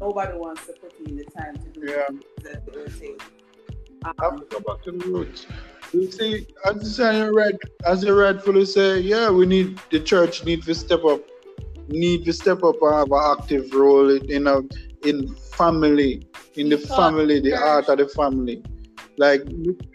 Nobody 0.00 0.36
wants 0.36 0.66
to 0.66 0.72
put 0.72 0.92
in 1.06 1.16
the 1.16 1.24
time 1.24 1.56
to 1.56 1.68
do 1.80 1.86
Yeah. 1.86 2.06
that 2.42 2.62
it 2.66 2.74
will 2.74 2.86
take. 2.98 3.22
I 4.04 4.08
Um, 4.10 4.14
have 4.20 4.40
to 4.40 4.46
go 4.46 4.60
back 4.60 4.82
to 4.84 4.92
the 4.92 5.06
roots. 5.06 5.46
You 5.92 6.10
see, 6.10 6.46
as 6.64 6.98
you 6.98 7.30
right, 7.36 7.54
as 7.84 8.02
you 8.04 8.18
rightfully 8.18 8.64
say, 8.64 8.98
yeah, 9.00 9.28
we 9.30 9.44
need 9.46 9.78
the 9.90 10.00
church 10.00 10.44
need 10.44 10.62
to 10.64 10.74
step 10.74 11.04
up, 11.04 11.20
need 11.90 12.24
to 12.24 12.32
step 12.32 12.62
up 12.62 12.76
and 12.80 12.94
have 12.94 13.12
an 13.12 13.36
active 13.38 13.72
role 13.72 14.10
in 14.10 14.46
a 14.46 14.60
in 15.06 15.34
family, 15.56 16.26
in 16.54 16.68
the 16.68 16.78
family, 16.78 17.40
the 17.40 17.54
art 17.54 17.88
of 17.88 17.98
the 17.98 18.08
family. 18.08 18.62
Like 19.18 19.42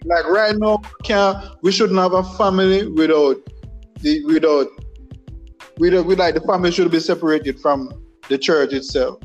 like 0.03 0.25
right 0.27 0.55
now, 0.55 0.77
can 1.03 1.41
we 1.61 1.71
shouldn't 1.71 1.99
have 1.99 2.13
a 2.13 2.23
family 2.35 2.87
without 2.87 3.37
the 4.01 4.23
without 4.25 4.67
without 5.79 6.05
with 6.05 6.19
like 6.19 6.35
the 6.35 6.41
family 6.41 6.71
should 6.71 6.91
be 6.91 6.99
separated 6.99 7.59
from 7.59 7.91
the 8.29 8.37
church 8.37 8.73
itself 8.73 9.19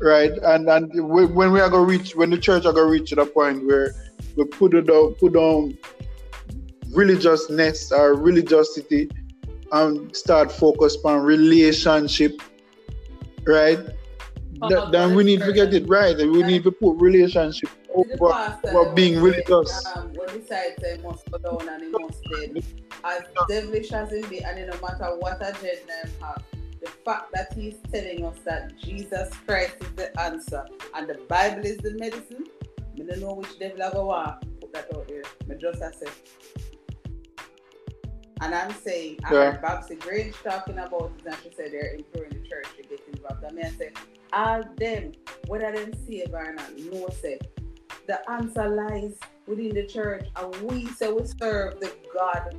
right? 0.00 0.32
And 0.42 0.68
and 0.68 0.92
we, 1.08 1.26
when 1.26 1.52
we 1.52 1.60
are 1.60 1.68
gonna 1.68 1.84
reach, 1.84 2.14
when 2.14 2.30
the 2.30 2.38
church 2.38 2.64
are 2.66 2.72
gonna 2.72 2.90
reach 2.90 3.10
to 3.10 3.16
the 3.16 3.26
point 3.26 3.66
where 3.66 3.92
we 4.36 4.44
put 4.44 4.74
it 4.74 4.86
down, 4.86 5.14
put 5.14 5.34
down 5.34 5.76
religiousness 6.90 7.92
or 7.92 8.14
religiosity, 8.14 9.10
and 9.72 10.14
start 10.14 10.52
focus 10.52 10.96
on 11.04 11.22
relationship, 11.22 12.40
right? 13.44 13.78
Th- 14.68 14.84
then 14.90 15.14
we 15.14 15.24
need 15.24 15.40
to 15.40 15.52
get 15.52 15.74
it 15.74 15.88
right, 15.88 16.18
and 16.18 16.32
we 16.32 16.42
need 16.42 16.64
to 16.64 16.72
put 16.72 16.92
relationship 17.00 17.70
over 17.94 18.32
pastor, 18.32 18.76
over 18.76 18.88
they 18.88 18.94
being 18.94 19.20
religious. 19.20 19.86
Um, 19.94 20.12
when 20.14 20.40
decide 20.40 20.76
they 20.80 20.98
must 20.98 21.30
go 21.30 21.38
down 21.58 21.68
and 21.68 21.82
it 21.82 22.00
must 22.00 22.22
dead. 22.24 22.64
As 23.04 23.22
devilish 23.48 23.92
as 23.92 24.12
it 24.12 24.28
be, 24.30 24.42
and 24.42 24.58
no 24.66 24.80
matter 24.80 25.16
what 25.18 25.36
agenda 25.40 25.86
them 25.86 26.10
have, 26.20 26.42
the 26.80 26.90
fact 27.04 27.32
that 27.34 27.52
he's 27.52 27.76
telling 27.92 28.24
us 28.24 28.36
that 28.44 28.76
Jesus 28.78 29.30
Christ 29.46 29.76
is 29.80 29.90
the 29.96 30.20
answer 30.20 30.64
and 30.94 31.08
the 31.08 31.18
Bible 31.28 31.64
is 31.64 31.78
the 31.78 31.92
medicine, 31.98 32.44
I 32.98 33.02
don't 33.04 33.20
know 33.20 33.34
which 33.34 33.58
devil 33.58 33.82
I 33.82 33.90
go 33.92 34.06
want 34.06 34.60
put 34.60 34.72
that 34.72 34.96
out 34.96 35.08
there. 35.08 35.22
I 35.50 35.54
just 35.54 35.82
I 35.82 35.90
say. 35.92 36.10
And 38.42 38.54
I'm 38.54 38.72
saying, 38.72 39.20
I 39.24 39.28
heard 39.28 39.62
Babsy 39.62 39.94
Grange 39.96 40.34
talking 40.44 40.78
about 40.78 41.12
it, 41.18 41.26
and 41.26 41.36
she 41.42 41.50
said 41.56 41.72
they're 41.72 41.94
imploring 41.94 42.30
the 42.30 42.46
church 42.48 42.66
to 42.76 42.82
get 42.82 43.00
involved. 43.12 43.42
I 43.44 43.50
mean, 43.52 43.64
I 43.64 43.70
say, 43.70 43.90
all 44.32 44.62
them, 44.76 45.12
whether 45.46 45.72
them 45.72 45.92
saved 46.06 46.34
or 46.34 46.52
not, 46.52 46.76
no 46.78 47.08
say. 47.08 47.38
The 48.06 48.28
answer 48.30 48.68
lies 48.68 49.14
within 49.46 49.70
the 49.74 49.86
church, 49.86 50.28
and 50.36 50.54
we 50.70 50.86
say 50.86 51.10
we 51.10 51.26
serve 51.26 51.80
the 51.80 51.92
God 52.14 52.54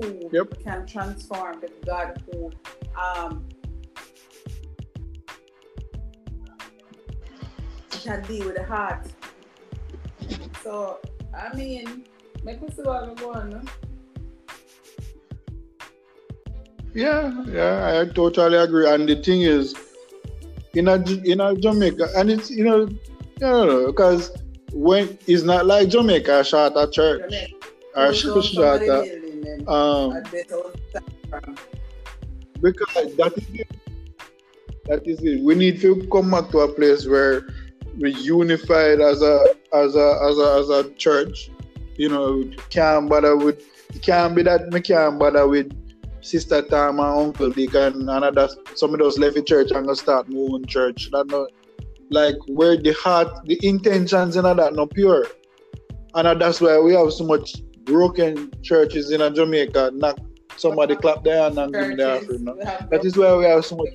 who 0.00 0.28
Yep. 0.32 0.62
can 0.64 0.86
transform, 0.86 1.60
the 1.60 1.70
God 1.86 2.20
who 2.32 2.50
um 3.00 3.46
can 8.02 8.22
deal 8.24 8.46
with 8.46 8.56
the 8.56 8.64
heart. 8.64 9.06
So 10.62 10.98
I 11.34 11.54
mean, 11.54 12.04
make 12.44 12.62
us 12.62 12.74
see 12.76 12.82
what 12.82 13.08
we 13.08 13.14
go 13.14 13.32
Yeah, 16.94 17.44
yeah, 17.46 18.00
I 18.02 18.12
totally 18.12 18.58
agree. 18.58 18.88
And 18.88 19.08
the 19.08 19.16
thing 19.16 19.42
is, 19.42 19.74
in 20.74 20.88
a 20.88 20.96
in 21.24 21.40
a 21.40 21.54
Jamaica, 21.56 22.08
and 22.16 22.30
it's 22.30 22.50
you 22.50 22.64
know, 22.64 22.88
no, 23.40 23.86
because 23.86 24.30
when 24.72 25.18
it's 25.26 25.42
not 25.42 25.66
like 25.66 25.88
Jamaica 25.88 26.44
shot 26.44 26.76
at 26.76 26.92
church 26.92 27.22
Jamaica. 27.22 27.66
or 27.96 28.42
shot 28.42 28.82
at 28.82 29.68
um 29.68 30.12
At 30.12 30.30
this 30.30 30.52
old 30.52 30.78
time. 30.92 31.56
because 32.60 33.16
that 33.16 33.32
is 33.36 33.48
it. 33.54 33.68
That 34.86 35.06
is 35.06 35.22
it. 35.22 35.42
We 35.42 35.54
need 35.54 35.80
to 35.80 36.06
come 36.12 36.30
back 36.30 36.50
to 36.50 36.60
a 36.60 36.68
place 36.68 37.06
where 37.06 37.46
we're 37.98 38.08
unified 38.08 39.00
as 39.00 39.22
a 39.22 39.44
as 39.72 39.96
a 39.96 40.18
as 40.28 40.38
a 40.38 40.56
as 40.58 40.68
a 40.70 40.90
church. 40.94 41.50
You 41.96 42.08
know, 42.08 42.50
can't 42.70 43.08
bother 43.08 43.36
with 43.36 43.62
it 43.94 44.02
can't 44.02 44.34
be 44.34 44.42
that 44.42 44.72
me 44.72 44.80
can't 44.80 45.18
bother 45.18 45.46
with 45.46 45.70
Sister 46.22 46.62
Tam 46.62 46.98
and 47.00 47.18
Uncle 47.18 47.50
Dick 47.50 47.74
and 47.74 48.08
another 48.08 48.48
some 48.74 48.94
of 48.94 49.00
those 49.00 49.18
left 49.18 49.34
the 49.34 49.42
church 49.42 49.70
and 49.72 49.86
go 49.86 49.94
start 49.94 50.28
my 50.28 50.38
own 50.38 50.64
church. 50.66 51.10
That 51.12 51.26
not 51.26 51.50
like 52.10 52.36
where 52.46 52.76
the 52.76 52.92
heart, 52.92 53.28
the 53.44 53.58
intentions 53.66 54.36
and 54.36 54.46
all 54.46 54.54
that 54.54 54.74
not 54.74 54.90
pure. 54.90 55.26
And 56.14 56.40
that's 56.40 56.60
why 56.60 56.78
we 56.78 56.94
have 56.94 57.12
so 57.12 57.24
much 57.24 57.56
broken 57.84 58.50
churches 58.62 59.10
in 59.10 59.34
Jamaica. 59.34 59.90
Not 59.94 60.20
somebody 60.56 60.94
clap 60.96 61.24
their 61.24 61.42
hand 61.42 61.58
and 61.58 61.72
give 61.72 61.88
me 61.88 61.94
the 61.96 62.16
offering. 62.18 62.44
no? 62.44 62.54
That 62.90 63.00
is 63.04 63.16
why 63.16 63.34
we 63.36 63.44
have 63.44 63.64
so 63.64 63.76
much 63.76 63.88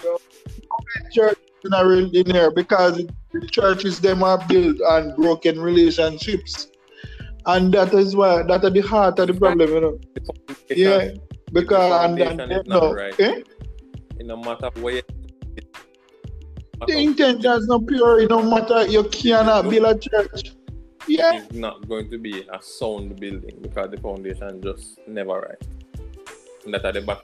broken- 0.00 1.10
church 1.12 1.38
in 1.64 1.72
a 1.72 1.86
real 1.86 2.10
in 2.14 2.26
here 2.30 2.50
because 2.50 2.96
the 3.32 3.46
churches 3.50 3.98
them 4.00 4.22
are 4.22 4.38
built 4.46 4.80
on 4.82 5.14
broken 5.16 5.60
relationships. 5.60 6.68
And 7.46 7.72
that 7.74 7.92
is 7.94 8.14
why 8.14 8.42
that 8.42 8.64
are 8.64 8.70
the 8.70 8.80
heart 8.80 9.18
of 9.18 9.28
the 9.28 9.34
problem, 9.34 9.70
you 9.70 9.80
know. 9.80 9.98
Yeah. 10.70 11.10
Because 11.52 12.10
and, 12.10 12.40
and 12.40 12.52
is 12.52 12.66
no, 12.66 12.80
not 12.80 12.94
right. 12.94 13.20
eh? 13.20 13.42
It 14.18 14.26
no 14.26 14.36
matter 14.36 14.70
where. 14.80 15.02
the 16.86 16.98
intention 16.98 17.52
is 17.52 17.66
not 17.66 17.86
pure, 17.86 18.20
it 18.20 18.28
don't 18.28 18.50
matter 18.50 18.86
you 18.86 19.04
cannot 19.04 19.68
build 19.68 19.84
a 19.84 19.98
church. 19.98 20.52
Yeah. 21.06 21.34
It's 21.34 21.52
not 21.52 21.88
going 21.88 22.10
to 22.10 22.18
be 22.18 22.46
a 22.52 22.62
sound 22.62 23.20
building 23.20 23.58
because 23.60 23.90
the 23.90 23.98
foundation 23.98 24.62
just 24.62 24.98
never 25.06 25.40
right. 25.40 25.62
And 26.64 26.72
that 26.72 26.84
at 26.84 26.94
the 26.94 27.02
back. 27.02 27.18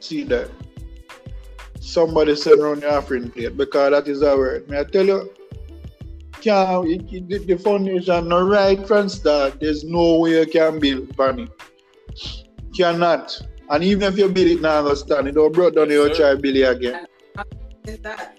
See 0.00 0.24
that. 0.24 0.50
Somebody 1.80 2.34
send 2.36 2.60
around 2.60 2.82
the 2.82 2.96
offering 2.96 3.30
plate 3.30 3.56
because 3.56 3.90
that 3.90 4.08
is 4.08 4.22
our 4.22 4.36
word. 4.36 4.70
May 4.70 4.80
I 4.80 4.84
tell 4.84 5.04
you, 5.04 5.30
can 6.40 7.28
the, 7.28 7.44
the 7.46 7.58
foundation 7.58 8.28
not 8.28 8.48
right 8.48 8.86
from 8.86 9.08
start. 9.08 9.60
There's 9.60 9.84
no 9.84 10.18
way 10.18 10.40
you 10.40 10.46
can 10.46 10.78
build 10.78 11.10
upon 11.10 11.40
it. 11.40 11.50
Cannot. 12.76 13.40
And 13.70 13.84
even 13.84 14.12
if 14.12 14.18
you 14.18 14.28
build 14.28 14.46
it 14.48 14.60
now, 14.60 14.78
understand 14.78 15.28
it, 15.28 15.34
don't 15.34 15.52
broke 15.52 15.74
down 15.74 15.90
your 15.90 16.08
try 16.14 16.34
build 16.34 16.56
it 16.56 16.62
again. 16.62 17.06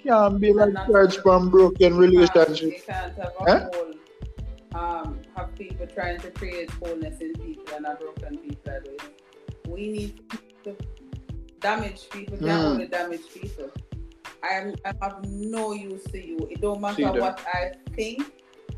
Can't 0.06 0.40
build 0.40 0.58
a 0.60 0.86
church 0.91 1.18
from 1.20 1.50
broken 1.50 1.94
You 1.95 2.00
relationships. 2.00 2.84
can't 2.86 3.16
have 3.18 3.34
a 3.40 3.52
Huh? 3.52 3.70
whole, 3.74 3.94
um, 4.76 5.20
have 5.36 5.56
people 5.56 5.88
trying 5.88 6.20
to 6.22 6.32
create 6.32 6.70
wholeness 6.72 7.20
in 7.22 7.34
people 7.34 7.64
and 7.76 7.86
have 7.86 8.00
broken 8.00 8.38
people. 8.38 8.80
We 9.70 9.88
need 9.91 10.22
to 10.66 10.76
damage 11.60 12.10
people, 12.10 12.38
can't 12.38 12.62
Mm. 12.62 12.72
only 12.72 12.88
damage 12.88 13.28
people. 13.34 13.72
I 14.44 14.50
am 14.56 14.74
I 14.86 14.94
have 15.02 15.24
no 15.26 15.72
use 15.72 16.04
to 16.12 16.18
you. 16.26 16.38
It 16.52 16.60
don't 16.62 16.82
matter 16.82 17.12
what 17.14 17.40
I 17.48 17.72
think. 17.95 18.24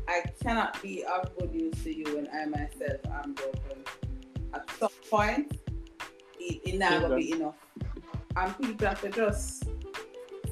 I 0.08 0.22
cannot 0.40 0.80
be 0.80 1.02
of 1.04 1.36
good 1.36 1.52
use 1.52 1.82
to 1.82 1.92
you 1.96 2.04
when 2.14 2.28
I 2.32 2.46
myself 2.46 3.00
am 3.24 3.32
broken. 3.34 3.82
At 4.54 4.70
some 4.78 4.88
point, 5.10 5.52
it, 6.38 6.60
it 6.64 6.78
not 6.78 7.08
See 7.10 7.16
be 7.16 7.32
enough. 7.32 7.54
And 8.36 8.58
people 8.58 8.86
have 8.86 9.00
to 9.02 9.08
just 9.10 9.64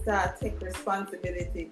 start 0.02 0.40
take 0.40 0.60
responsibility. 0.60 1.70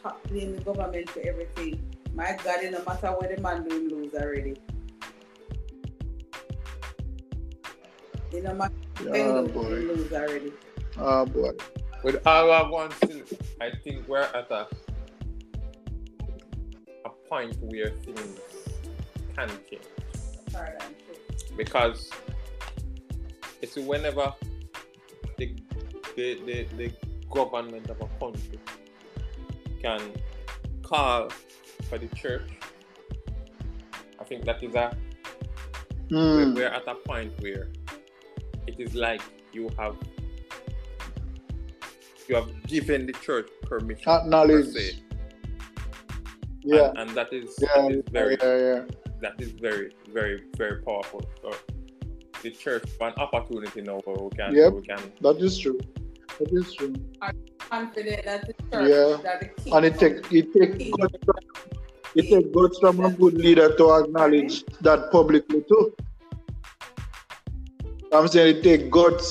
Stop 0.00 0.22
blaming 0.28 0.56
the 0.56 0.62
government 0.62 1.10
for 1.10 1.20
everything. 1.20 1.90
My 2.14 2.36
God, 2.44 2.62
it 2.62 2.72
no 2.72 2.82
matter 2.84 3.08
what 3.08 3.34
the 3.34 3.40
man 3.42 3.64
doing 3.68 3.88
lose 3.88 4.14
already. 4.14 4.56
It 8.32 8.42
no 8.44 8.54
matter 8.54 8.74
what 8.98 9.16
Yeah, 9.16 9.32
them 9.32 9.46
do, 9.46 9.52
boy. 9.52 9.64
him 9.64 9.88
lose 9.88 10.12
already. 10.12 10.52
Oh 10.98 11.26
boy. 11.26 11.50
With 12.02 12.26
all 12.26 12.52
I 12.52 12.62
want 12.68 12.92
still, 12.92 13.22
I 13.60 13.70
think 13.82 14.06
we're 14.08 14.20
at 14.22 14.50
a 14.50 14.66
a 17.04 17.10
point 17.28 17.56
where 17.60 17.90
things 17.90 18.38
can 19.36 19.48
change. 19.70 19.82
Paradigm 20.52 20.94
shift. 21.06 21.23
Because 21.56 22.10
it's 23.62 23.76
whenever 23.76 24.32
the, 25.38 25.54
the, 26.16 26.40
the, 26.46 26.66
the 26.76 26.92
government 27.30 27.88
of 27.90 28.00
a 28.00 28.06
country 28.18 28.58
can 29.82 30.00
call 30.82 31.30
for 31.88 31.98
the 31.98 32.08
church, 32.08 32.50
I 34.20 34.24
think 34.24 34.44
that 34.44 34.62
is 34.62 34.74
a 34.74 34.96
we're, 36.10 36.18
Mm. 36.20 36.54
we're 36.54 36.66
at 36.68 36.86
a 36.86 36.94
point 36.94 37.32
where 37.40 37.68
it 38.66 38.78
is 38.78 38.94
like 38.94 39.22
you 39.52 39.70
have 39.78 39.96
you 42.28 42.34
have 42.36 42.48
given 42.66 43.06
the 43.06 43.12
church 43.14 43.48
permission 43.62 44.04
per 44.04 44.18
Acknowledge. 44.20 45.00
Yeah. 46.62 46.90
and, 46.90 46.98
and 46.98 47.10
that 47.10 47.32
is, 47.32 47.54
Yeah, 47.60 47.68
that 47.82 47.90
is 47.92 48.02
very 48.10 48.36
yeah, 48.40 48.56
yeah. 48.58 48.82
That 49.24 49.40
is 49.44 49.52
very, 49.66 49.90
very, 50.12 50.42
very 50.62 50.82
powerful. 50.82 51.20
So 51.42 51.50
the 52.42 52.50
church 52.50 52.84
have 53.00 53.12
an 53.12 53.14
opportunity 53.24 53.80
now 53.80 53.98
where 54.04 54.16
we 54.24 54.30
can 54.38 54.54
Yep. 54.54 54.72
we 54.78 54.82
can 54.90 55.00
That 55.26 55.38
is 55.48 55.58
true. 55.58 55.78
That 56.38 56.50
is 56.60 56.72
true. 56.74 56.92
Confident 57.70 58.24
that 58.28 58.40
the 58.48 58.54
church, 58.70 58.88
Yeah. 58.92 59.10
that 59.26 59.38
the 59.42 59.48
king 59.62 59.72
And 59.74 59.84
it 59.88 59.94
take 60.02 60.16
it 60.40 60.46
take 60.56 60.74
guts 60.98 61.16
from, 61.24 61.38
it 62.20 62.24
take 62.32 62.52
guts 62.56 62.78
from 62.84 63.00
a 63.08 63.10
good 63.22 63.34
leader 63.46 63.68
to 63.80 63.84
acknowledge 64.00 64.56
that 64.88 65.10
publicly 65.16 65.62
too. 65.72 65.84
I'm 68.12 68.28
saying 68.28 68.56
it 68.56 68.62
take 68.68 68.90
guts 68.98 69.30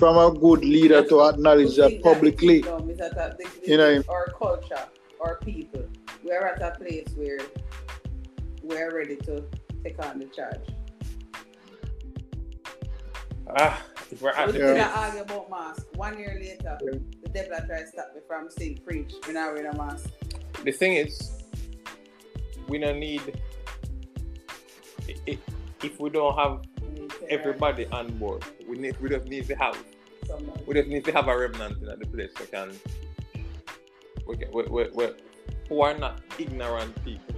from 0.00 0.18
a 0.26 0.28
good 0.44 0.64
leader 0.74 1.02
to 1.12 1.20
acknowledge 1.28 1.76
that 1.76 2.02
publicly. 2.02 2.58
the 2.60 2.68
kingdom 2.68 2.90
is 2.90 3.00
at 3.00 3.12
a- 3.12 3.36
the- 3.38 3.48
the- 3.62 3.70
You 3.70 3.76
know. 3.82 3.92
our 4.08 4.26
culture, 4.42 4.84
our 5.24 5.36
people, 5.48 5.84
we're 6.24 6.46
at 6.52 6.60
a 6.68 6.72
place 6.82 7.10
where 7.16 7.38
we're 8.70 8.94
ready 8.96 9.16
to 9.16 9.44
take 9.84 9.98
on 10.06 10.18
the 10.18 10.26
charge. 10.26 10.66
ah 13.58 13.82
if 14.12 14.22
we're 14.22 14.30
at 14.30 14.46
We 14.46 14.58
the 14.58 14.74
not 14.74 14.96
argue 14.96 15.20
about 15.22 15.50
mask. 15.50 15.86
One 15.94 16.18
year 16.18 16.34
later, 16.40 16.78
Yeah. 16.82 16.98
the 17.22 17.28
devil 17.30 17.58
tried 17.66 17.82
to 17.82 17.86
stop 17.88 18.14
me 18.14 18.20
from 18.26 18.48
saying 18.50 18.78
preach. 18.86 19.12
We're 19.26 19.34
not 19.34 19.52
wearing 19.54 19.66
a 19.72 19.76
mask. 19.76 20.08
the 20.64 20.72
thing 20.72 20.94
is 20.94 21.42
we 22.68 22.78
don't 22.78 22.98
need 23.00 23.22
i- 25.08 25.16
i- 25.30 25.38
if 25.82 25.98
we 25.98 26.10
don't 26.10 26.36
have 26.36 26.54
We 26.82 27.08
everybody 27.36 27.86
on 27.98 28.06
board 28.18 28.44
we 28.68 28.76
need 28.76 28.94
we 29.00 29.08
just 29.08 29.26
need 29.26 29.46
to 29.48 29.56
have 29.56 29.74
have 29.74 29.84
someone. 30.28 30.60
we 30.66 30.74
just 30.74 30.88
need 30.92 31.04
to 31.08 31.12
have 31.12 31.28
a 31.28 31.36
remnant 31.36 31.78
in 31.82 31.86
the 31.98 32.06
place 32.14 32.32
that 32.38 32.50
can 32.52 32.68
we, 34.26 34.36
can, 34.36 34.48
we, 34.52 34.62
we, 34.68 34.82
we, 34.92 35.04
who 35.68 35.80
are 35.80 35.96
not 35.96 36.20
ignorant 36.38 36.92
people 37.08 37.34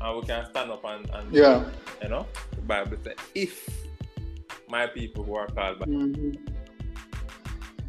and 0.00 0.16
we 0.16 0.22
can 0.26 0.46
stand 0.50 0.70
up 0.70 0.84
and, 0.84 1.08
and 1.10 1.34
Yeah. 1.34 1.64
you 2.02 2.08
know 2.08 2.26
the 2.52 2.62
bible 2.62 2.96
says 3.04 3.14
if 3.34 3.68
my 4.68 4.86
people 4.86 5.24
who 5.24 5.34
are 5.36 5.46
called 5.48 5.78
by 5.80 5.86
Mhm. 5.86 6.36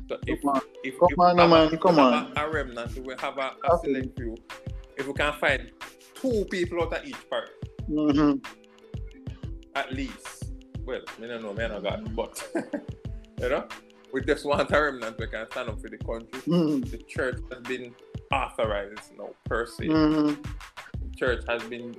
so 0.10 0.18
if 0.28 0.42
Come 0.42 0.50
on. 0.50 0.62
if, 0.84 1.00
Come 1.00 1.08
if 1.12 1.20
on, 1.20 1.38
have, 1.38 1.50
man, 1.50 1.68
a, 1.68 1.72
if 1.74 1.80
come 1.80 2.00
on. 2.00 2.34
A, 2.38 2.46
a 2.46 2.50
remnant 2.52 2.98
we 3.06 3.14
have 3.20 3.38
a, 3.38 3.56
a 3.64 3.78
select 3.84 4.18
few 4.18 4.36
if 4.98 5.08
we 5.08 5.14
can 5.14 5.34
find 5.34 5.72
two 6.16 6.46
people 6.50 6.82
out 6.84 6.94
of 6.94 7.06
each 7.06 7.30
part 7.30 7.50
Mhm. 7.90 8.44
at 9.76 9.92
least. 9.94 10.46
Well, 10.86 11.02
me 11.20 11.28
no 11.28 11.40
know, 11.40 11.54
me 11.54 11.68
no 11.68 11.80
God, 11.80 12.16
but 12.16 12.34
you 13.40 13.50
know, 13.50 13.68
we 14.14 14.22
just 14.22 14.46
want 14.46 14.70
a 14.72 14.82
remnant 14.82 15.18
we 15.20 15.28
can 15.28 15.46
stand 15.52 15.70
up 15.70 15.80
for 15.82 15.90
the 15.90 15.98
country. 15.98 16.40
Mhm. 16.42 16.90
The 16.92 16.98
church 16.98 17.40
has 17.52 17.62
been 17.64 17.94
authorized 18.32 19.16
now 19.18 19.30
per 19.46 19.66
se. 19.66 19.88
Mhm. 19.88 20.38
The 21.22 21.28
church 21.28 21.44
has 21.48 21.62
been 21.70 21.96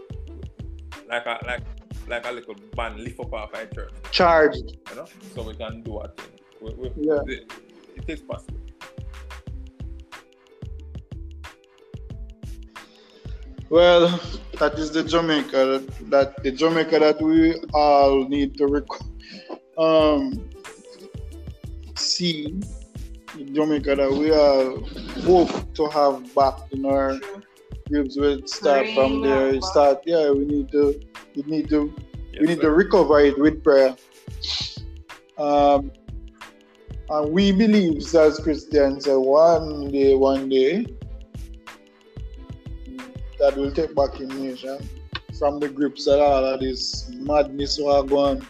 like 1.09 1.25
a 1.27 1.39
like 1.47 1.63
like 2.09 2.27
a 2.27 2.33
little 2.33 2.57
band 2.75 2.99
lift 2.99 3.21
up 3.21 3.33
off 3.33 3.55
our 3.55 3.67
church, 3.67 3.93
Charged. 4.11 4.77
you 4.91 4.97
know, 4.97 5.05
so 5.33 5.45
we 5.45 5.55
can 5.55 5.81
do 5.83 5.99
our 5.99 6.09
thing. 6.09 6.27
We, 6.61 6.75
we, 6.75 6.89
Yeah. 6.97 7.21
the- 7.25 7.47
it 7.95 8.05
is 8.09 8.21
possible. 8.23 8.59
Well, 13.71 14.21
that 14.59 14.75
is 14.77 14.91
the 14.91 15.05
Jamaica 15.05 15.85
that 16.11 16.43
the 16.43 16.51
Jamaica 16.51 16.99
that 16.99 17.23
we 17.23 17.55
all 17.73 18.29
need 18.29 18.59
to 18.59 18.67
rec- 18.67 19.07
um 19.79 20.51
see 21.95 22.59
Jamaica 23.53 23.95
that 23.97 24.11
we 24.11 24.33
are 24.33 24.75
hope 25.23 25.53
to 25.75 25.87
have 25.89 26.35
back 26.35 26.59
in 26.73 26.85
our 26.85 27.19
groups. 27.93 28.17
We 28.17 28.43
start 28.47 28.89
from 28.95 29.21
there. 29.23 29.53
that. 29.53 29.65
Start 29.65 30.03
yeah. 30.07 30.31
We 30.31 30.45
need 30.45 30.73
to. 30.73 31.01
We 31.37 31.43
need 31.43 31.69
to. 31.69 31.93
Yes, 32.33 32.41
we 32.41 32.47
need 32.47 32.57
sir. 32.57 32.63
to 32.63 32.71
recover 32.71 33.21
it 33.21 33.39
with 33.39 33.63
prayer. 33.63 33.95
Um, 35.39 35.93
and 37.09 37.33
we 37.33 37.53
believe 37.53 37.99
as 38.15 38.39
Christians 38.39 39.05
that 39.05 39.21
one 39.21 39.91
day, 39.91 40.15
one 40.15 40.49
day, 40.49 40.87
that 43.39 43.57
will 43.57 43.73
take 43.73 43.95
back 43.95 44.19
in 44.21 44.29
nation 44.29 44.79
from 45.39 45.61
the 45.61 45.69
groups 45.69 46.05
that 46.07 46.21
all 46.21 46.45
of 46.45 46.61
this 46.61 47.11
madness 47.11 47.79
are 47.81 48.03
going. 48.03 48.47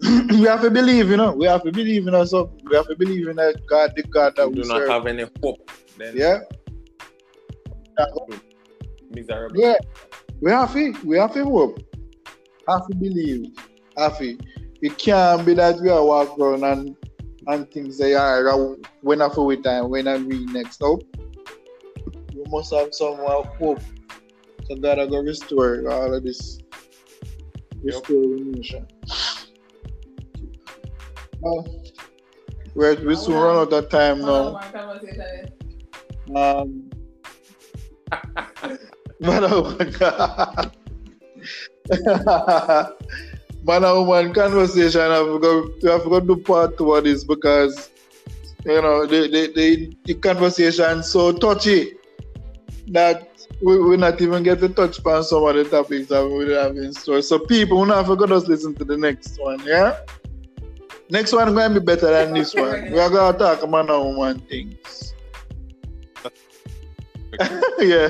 we 0.30 0.42
have 0.42 0.60
to 0.60 0.70
believe, 0.70 1.10
you 1.10 1.16
know. 1.16 1.32
We 1.32 1.46
have 1.46 1.64
to 1.64 1.72
believe 1.72 2.06
in 2.06 2.14
us. 2.14 2.32
We 2.32 2.76
have 2.76 2.86
to 2.86 2.96
believe 2.96 3.26
in 3.26 3.36
that 3.36 3.66
God, 3.66 3.94
the 3.96 4.04
God 4.04 4.36
that 4.36 4.48
we 4.48 4.54
do 4.54 4.62
we 4.62 4.68
not 4.68 4.88
have 4.88 5.06
any 5.06 5.24
hope. 5.42 5.70
Then 5.96 6.16
yeah, 6.16 6.40
miserable. 9.20 9.60
yeah. 9.60 9.74
We 10.40 10.50
have 10.50 10.72
to. 10.72 10.92
We 11.04 11.18
have 11.18 11.32
to 11.34 11.44
hope. 11.44 11.80
Have 12.68 12.86
to 12.86 12.94
believe. 12.94 13.46
Have 13.96 14.18
to. 14.18 14.38
It 14.80 14.96
can't 14.98 15.44
be 15.44 15.54
that 15.54 15.80
we 15.80 15.90
are 15.90 16.04
walk 16.04 16.38
around 16.38 16.64
and 16.64 16.96
and 17.46 17.70
things 17.70 17.98
say, 17.98 18.14
"Ah, 18.14 18.40
when 19.00 19.20
after 19.22 19.42
we 19.42 19.56
time, 19.56 19.90
when 19.90 20.06
I 20.06 20.16
read 20.16 20.52
next." 20.52 20.80
Nope. 20.80 21.02
You 22.32 22.44
must 22.48 22.72
have 22.72 22.94
some 22.94 23.16
hope. 23.16 23.80
So 24.66 24.76
God 24.76 24.98
will 24.98 25.08
go 25.08 25.18
restore 25.22 25.90
all 25.90 26.14
of 26.14 26.22
this. 26.22 26.60
Restore 27.82 28.22
the 28.22 28.52
nation. 28.54 28.86
Well, 31.40 31.66
we're, 32.74 32.94
we 33.04 33.16
soon 33.16 33.34
run 33.34 33.56
out 33.56 33.72
of 33.72 33.88
time 33.88 34.20
now. 34.20 34.60
Um, 36.36 36.90
man 39.20 39.44
and 39.44 39.52
woman, 39.52 39.92
man 43.64 44.32
conversation. 44.32 45.00
I've 45.00 45.40
got, 45.40 45.84
I've 45.84 46.08
got 46.08 46.26
to 46.26 46.36
part 46.36 46.78
this 47.02 47.24
because 47.24 47.90
you 48.64 48.80
know 48.82 49.06
the 49.06 49.28
the, 49.28 49.52
the, 49.54 49.96
the 50.04 50.14
conversation 50.14 51.02
so 51.02 51.32
touchy 51.32 51.94
that 52.88 53.28
we 53.62 53.78
we 53.80 53.96
not 53.96 54.20
even 54.20 54.42
get 54.42 54.60
to 54.60 54.68
touch 54.68 54.98
upon 54.98 55.24
some 55.24 55.44
of 55.44 55.54
the 55.54 55.64
topics 55.64 56.08
that 56.08 56.26
we 56.26 56.52
have 56.52 56.76
in 56.76 56.92
store. 56.92 57.22
So 57.22 57.38
people, 57.38 57.80
we 57.80 57.88
not 57.88 58.06
forget 58.06 58.30
us 58.32 58.46
listen 58.46 58.74
to 58.76 58.84
the 58.84 58.96
next 58.96 59.38
one. 59.40 59.60
Yeah. 59.64 59.98
Next 61.10 61.32
one 61.32 61.54
going 61.54 61.72
to 61.72 61.80
be 61.80 61.86
better 61.86 62.10
than 62.10 62.34
this 62.34 62.54
one. 62.54 62.92
We 62.92 62.98
are 62.98 63.08
going 63.08 63.32
to 63.32 63.38
talk 63.38 63.68
man 63.68 63.88
and 63.88 64.16
woman 64.16 64.40
things. 64.40 65.07
yeah. 67.78 68.08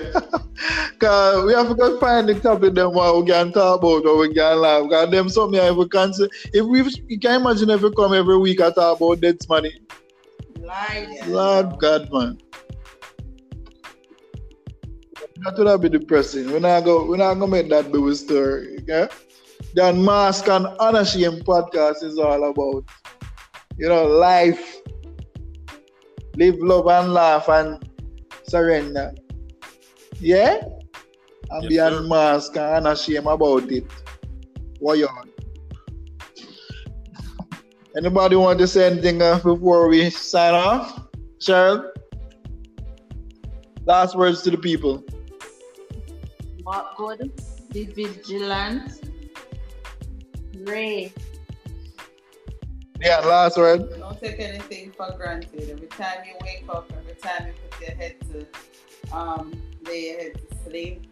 Cause 0.98 1.44
we 1.44 1.52
have 1.52 1.68
to 1.68 1.74
go 1.74 1.98
find 1.98 2.28
the 2.28 2.38
topic 2.40 2.74
them 2.74 2.92
what 2.92 3.16
we 3.16 3.30
can 3.30 3.52
talk 3.52 3.80
about 3.80 4.06
or 4.06 4.18
we 4.18 4.32
can 4.32 4.58
laugh. 4.58 4.88
Cause 4.88 5.10
them 5.10 5.28
something 5.28 5.60
if 5.60 5.76
we 5.76 5.88
can 5.88 6.12
say 6.12 6.28
if 6.52 6.64
we 6.64 6.82
you 7.08 7.18
can 7.18 7.40
imagine 7.40 7.70
if 7.70 7.82
we 7.82 7.92
come 7.94 8.14
every 8.14 8.38
week 8.38 8.60
and 8.60 8.74
talk 8.74 9.00
about 9.00 9.20
dead 9.20 9.38
money. 9.48 9.72
Lies. 10.60 11.26
Lord 11.26 11.78
God 11.78 12.12
man. 12.12 12.38
That 15.44 15.56
would 15.56 15.66
have 15.66 15.82
be 15.82 15.88
depressing. 15.88 16.50
We're 16.50 16.60
not 16.60 16.84
go 16.84 17.06
we're 17.06 17.16
not 17.16 17.34
gonna 17.34 17.48
make 17.48 17.68
that 17.70 17.92
be 17.92 18.10
a 18.10 18.14
story, 18.14 18.78
okay? 18.80 19.08
The 19.74 19.88
Unmask 19.88 20.48
and 20.48 20.66
Honor 20.80 21.04
Shame 21.04 21.40
podcast 21.40 22.02
is 22.02 22.18
all 22.18 22.50
about 22.50 22.84
you 23.76 23.88
know 23.88 24.06
life. 24.06 24.80
Live, 26.36 26.58
love, 26.60 26.86
and 26.86 27.12
laugh 27.12 27.48
and 27.48 27.87
surrender. 28.48 29.12
Yeah? 30.20 30.60
And 31.50 31.62
Yes, 31.64 31.68
be 31.68 31.76
sir. 31.76 31.98
unmasked 32.00 32.56
and 32.56 32.86
unashamed 32.86 33.26
about 33.26 33.70
it. 33.70 33.84
What 34.80 34.98
you 34.98 35.08
on? 35.08 35.30
Anybody 37.96 38.36
want 38.36 38.58
to 38.60 38.66
say 38.68 38.86
anything 38.90 39.22
uh, 39.22 39.38
before 39.38 39.88
we 39.88 40.10
sign 40.10 40.54
off? 40.54 41.08
Cheryl? 41.40 41.88
Last 43.86 44.16
words 44.16 44.42
to 44.42 44.50
the 44.50 44.58
people. 44.58 45.02
Walk 46.64 46.96
good. 46.96 47.32
Be 47.72 47.86
vigilant. 47.86 49.00
Pray. 50.64 51.12
Yeah, 53.00 53.20
last 53.20 53.56
word. 53.56 53.88
Don't 53.98 54.20
take 54.20 54.40
anything 54.40 54.92
for 54.92 55.12
granted. 55.16 55.70
Every 55.70 55.86
time 55.86 56.18
you 56.26 56.34
wake 56.42 56.64
up, 56.68 56.90
every 56.98 57.14
time 57.14 57.46
you 57.48 57.52
put 57.70 57.80
your 57.88 57.96
head 57.96 58.16
to 58.32 59.16
um 59.16 59.52
lay 59.86 60.10
your 60.10 60.18
head 60.20 60.32
to 60.48 60.56
sleep, 60.68 61.06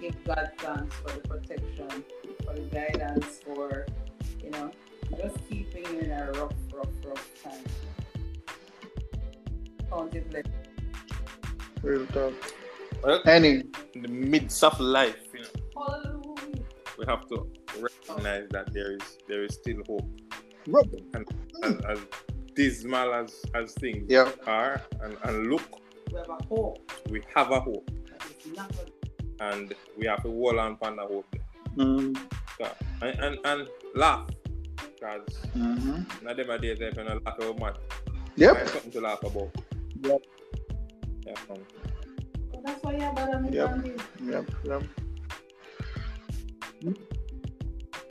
give 0.00 0.22
God 0.24 0.50
thanks 0.58 0.94
for 0.96 1.10
the 1.12 1.20
protection, 1.28 2.04
for 2.44 2.54
the 2.54 2.60
guidance, 2.72 3.40
for 3.44 3.86
you 4.42 4.50
know, 4.50 4.70
just 5.16 5.36
keeping 5.48 5.84
you 5.94 5.98
in 6.00 6.10
a 6.10 6.30
rough, 6.32 6.52
rough, 6.74 6.88
rough 7.06 7.42
time. 7.42 7.64
Count 9.90 10.14
it 10.14 10.28
blessed. 10.30 10.48
Real 11.82 12.06
talk. 12.08 12.34
Well, 13.02 13.22
Any. 13.26 13.62
in 13.94 14.02
the 14.02 14.08
midst 14.08 14.62
of 14.62 14.78
life, 14.80 15.16
you 15.32 15.40
know, 15.40 15.46
Hallelujah. 15.74 16.64
we 16.98 17.04
have 17.06 17.26
to 17.28 17.48
recognize 17.80 18.48
that 18.50 18.72
there 18.74 18.92
is 18.92 19.18
there 19.26 19.44
is 19.44 19.54
still 19.54 19.82
hope. 19.88 20.04
Rub. 20.68 20.88
As, 21.14 21.74
as 21.88 21.98
dismal 22.54 23.14
as, 23.14 23.44
as 23.54 23.72
things 23.74 24.04
Yeah. 24.08 24.30
are 24.46 24.80
and, 25.02 25.16
and 25.24 25.50
look, 25.50 25.62
We 26.12 26.18
have 26.18 26.28
a 26.30 26.38
hope 26.48 26.92
we 27.10 27.22
have 27.34 27.50
a 27.50 27.60
hope 27.60 27.90
that 28.10 28.22
is 28.30 28.56
not 28.56 28.70
gonna 28.76 29.52
and 29.52 29.74
we 29.96 30.06
have 30.06 30.22
to 30.22 30.30
hold 30.30 30.58
on 30.58 30.72
to 30.78 30.78
that 30.82 30.98
hope. 30.98 31.26
Mm, 31.76 32.16
So, 32.58 32.68
and, 33.02 33.18
and, 33.20 33.38
and 33.44 33.68
laugh. 33.94 34.28
Because 34.76 35.26
mhm. 35.56 36.22
not 36.22 36.36
them 36.36 36.50
are 36.50 36.58
days 36.58 36.78
if 36.80 36.96
you 36.96 37.04
not 37.04 37.24
laugh 37.24 37.38
about 37.38 37.58
much. 37.60 37.76
Yep. 38.36 38.56
Find 38.56 38.68
something 38.68 38.92
to 38.92 39.00
laugh 39.00 39.22
about. 39.22 39.50
Yep. 40.02 40.22
Yeah, 41.26 41.32
um, 41.50 41.56
So 42.52 42.62
that's 42.64 42.82
why 42.82 42.96
you're 42.96 43.12
better 43.12 43.40
than 43.42 43.52
Yep. 43.52 43.84
me. 43.84 43.92
Yep, 44.32 44.50
yep. 44.64 44.82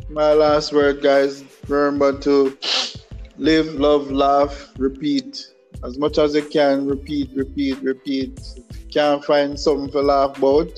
My 0.10 0.32
last 0.32 0.72
word, 0.72 1.02
guys. 1.02 1.44
Remember 1.68 2.18
to 2.20 2.58
live, 3.38 3.76
love, 3.76 4.10
laugh, 4.10 4.72
repeat. 4.78 5.46
As 5.84 5.98
much 5.98 6.18
as 6.18 6.34
you 6.34 6.44
can, 6.44 6.88
repeat, 6.88 7.30
repeat, 7.36 7.78
repeat. 7.82 8.40
Can't 8.90 9.24
find 9.24 9.60
something 9.60 9.92
to 9.92 10.02
laugh 10.02 10.38
about, 10.38 10.70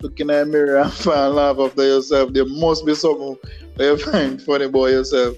look 0.00 0.18
in 0.18 0.26
the 0.26 0.44
mirror 0.44 0.78
and 0.78 0.92
find 1.06 1.34
laugh 1.34 1.58
after 1.60 1.84
yourself. 1.84 2.32
There 2.32 2.46
must 2.46 2.84
be 2.84 2.96
something 2.96 3.38
you 3.78 3.96
find 3.96 4.42
funny 4.42 4.64
about 4.64 4.86
yourself. 4.86 5.36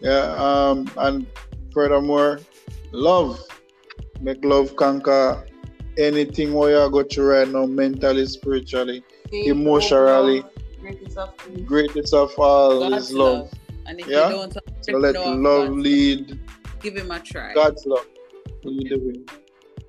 Yeah, 0.00 0.34
um, 0.38 0.90
and 0.96 1.26
furthermore, 1.74 2.40
love. 2.90 3.38
Make 4.20 4.44
love 4.44 4.76
conquer 4.76 5.44
anything 5.98 6.54
where 6.54 6.84
you 6.84 6.90
go 6.90 7.02
through 7.02 7.32
right 7.32 7.48
now, 7.48 7.66
mentally, 7.66 8.24
spiritually, 8.26 9.04
Emotionally. 9.32 10.42
Love, 10.82 10.98
greatest 10.98 11.18
of 11.18 11.66
greatest 11.66 12.14
of 12.14 12.32
all 12.38 12.88
God's 12.90 13.06
is 13.10 13.12
love. 13.12 13.52
And 13.86 14.00
if 14.00 14.06
Yeah? 14.06 14.28
you 14.28 14.34
don't 14.36 14.52
So 14.52 14.92
let 14.98 15.14
love 15.14 15.42
God's 15.42 15.76
lead. 15.76 16.40
give 16.80 16.96
him 16.96 17.10
a 17.10 17.20
try. 17.20 17.54
God's 17.54 17.84
love. 17.86 18.06
Lead 18.64 18.90
the 18.90 18.98
way. 18.98 19.24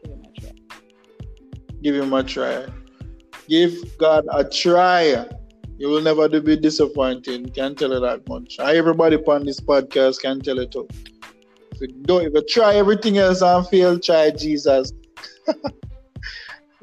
Give 0.03 0.11
him 0.11 0.24
a 0.26 0.40
try. 0.40 0.52
Give 1.82 1.95
him 1.95 2.14
a 2.14 2.24
try. 2.24 2.65
Give 3.48 3.98
God 3.98 4.26
a 4.32 4.44
try. 4.44 5.28
You 5.78 5.90
will 5.90 6.02
never 6.02 6.30
be 6.30 6.56
disappointed. 6.56 7.53
Can't 7.53 7.78
tell 7.78 7.91
you 7.91 7.99
that 7.99 8.28
much. 8.28 8.56
And 8.60 8.70
everybody 8.70 9.15
upon 9.15 9.45
this 9.45 9.60
podcast 9.60 10.22
can 10.22 10.40
tell 10.40 10.60
it 10.60 10.72
too. 10.72 10.88
If 11.74 11.82
you 11.82 11.88
don't, 12.03 12.26
if 12.26 12.34
you 12.34 12.44
try 12.48 12.76
everything 12.76 13.18
else 13.18 13.41
and 13.41 13.68
fail, 13.68 13.99
try 13.99 14.30
Jesus. 14.32 14.94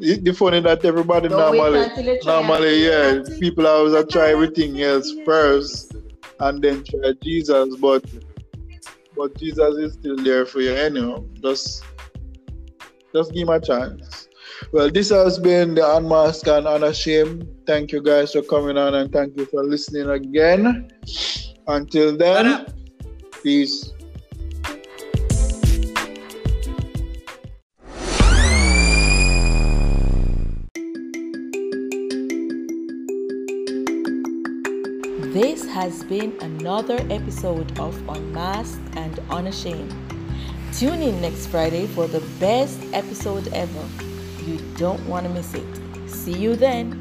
It- 0.00 0.24
the 0.24 0.32
funny 0.32 0.60
that 0.60 0.84
everybody 0.84 1.28
Don't 1.28 1.38
normally 1.38 1.82
until 1.82 2.04
you 2.04 2.18
try 2.20 2.32
normally 2.32 2.86
yeah 2.86 3.22
people 3.38 3.66
always 3.66 3.92
a 3.92 4.04
try 4.04 4.30
everything 4.30 4.80
else 4.80 5.12
first 5.26 5.94
and 6.40 6.62
then 6.62 6.82
try 6.84 7.12
jesus 7.22 7.76
but 7.76 8.02
but 9.16 9.36
jesus 9.36 9.76
is 9.76 9.92
still 9.94 10.16
there 10.16 10.46
for 10.46 10.60
you 10.60 10.72
anyhow. 10.72 11.22
Just 11.42 11.84
just 13.14 13.32
give 13.32 13.42
him 13.42 13.48
a 13.50 13.60
chance. 13.60 14.28
Well 14.72 14.90
this 14.90 15.10
has 15.10 15.38
been 15.38 15.74
the 15.74 15.96
unmasked 15.96 16.48
and 16.48 16.66
unashamed. 16.66 17.46
Thank 17.66 17.92
you 17.92 18.02
guys 18.02 18.32
for 18.32 18.42
coming 18.42 18.78
on 18.78 18.94
and 18.94 19.12
thank 19.12 19.36
you 19.36 19.46
for 19.46 19.64
listening 19.64 20.08
again. 20.08 20.90
Until 21.66 22.16
then 22.16 22.66
peace 23.42 23.92
has 35.80 36.04
been 36.04 36.36
another 36.42 36.98
episode 37.08 37.78
of 37.78 37.96
Unmasked 38.06 38.82
and 38.96 39.18
Unashamed. 39.30 39.90
Tune 40.74 41.00
in 41.00 41.22
next 41.22 41.46
Friday 41.46 41.86
for 41.86 42.06
the 42.06 42.20
best 42.38 42.78
episode 42.92 43.48
ever. 43.54 43.88
You 44.44 44.58
don't 44.76 45.02
want 45.08 45.26
to 45.26 45.32
miss 45.32 45.54
it. 45.54 45.64
See 46.06 46.36
you 46.36 46.54
then. 46.54 46.99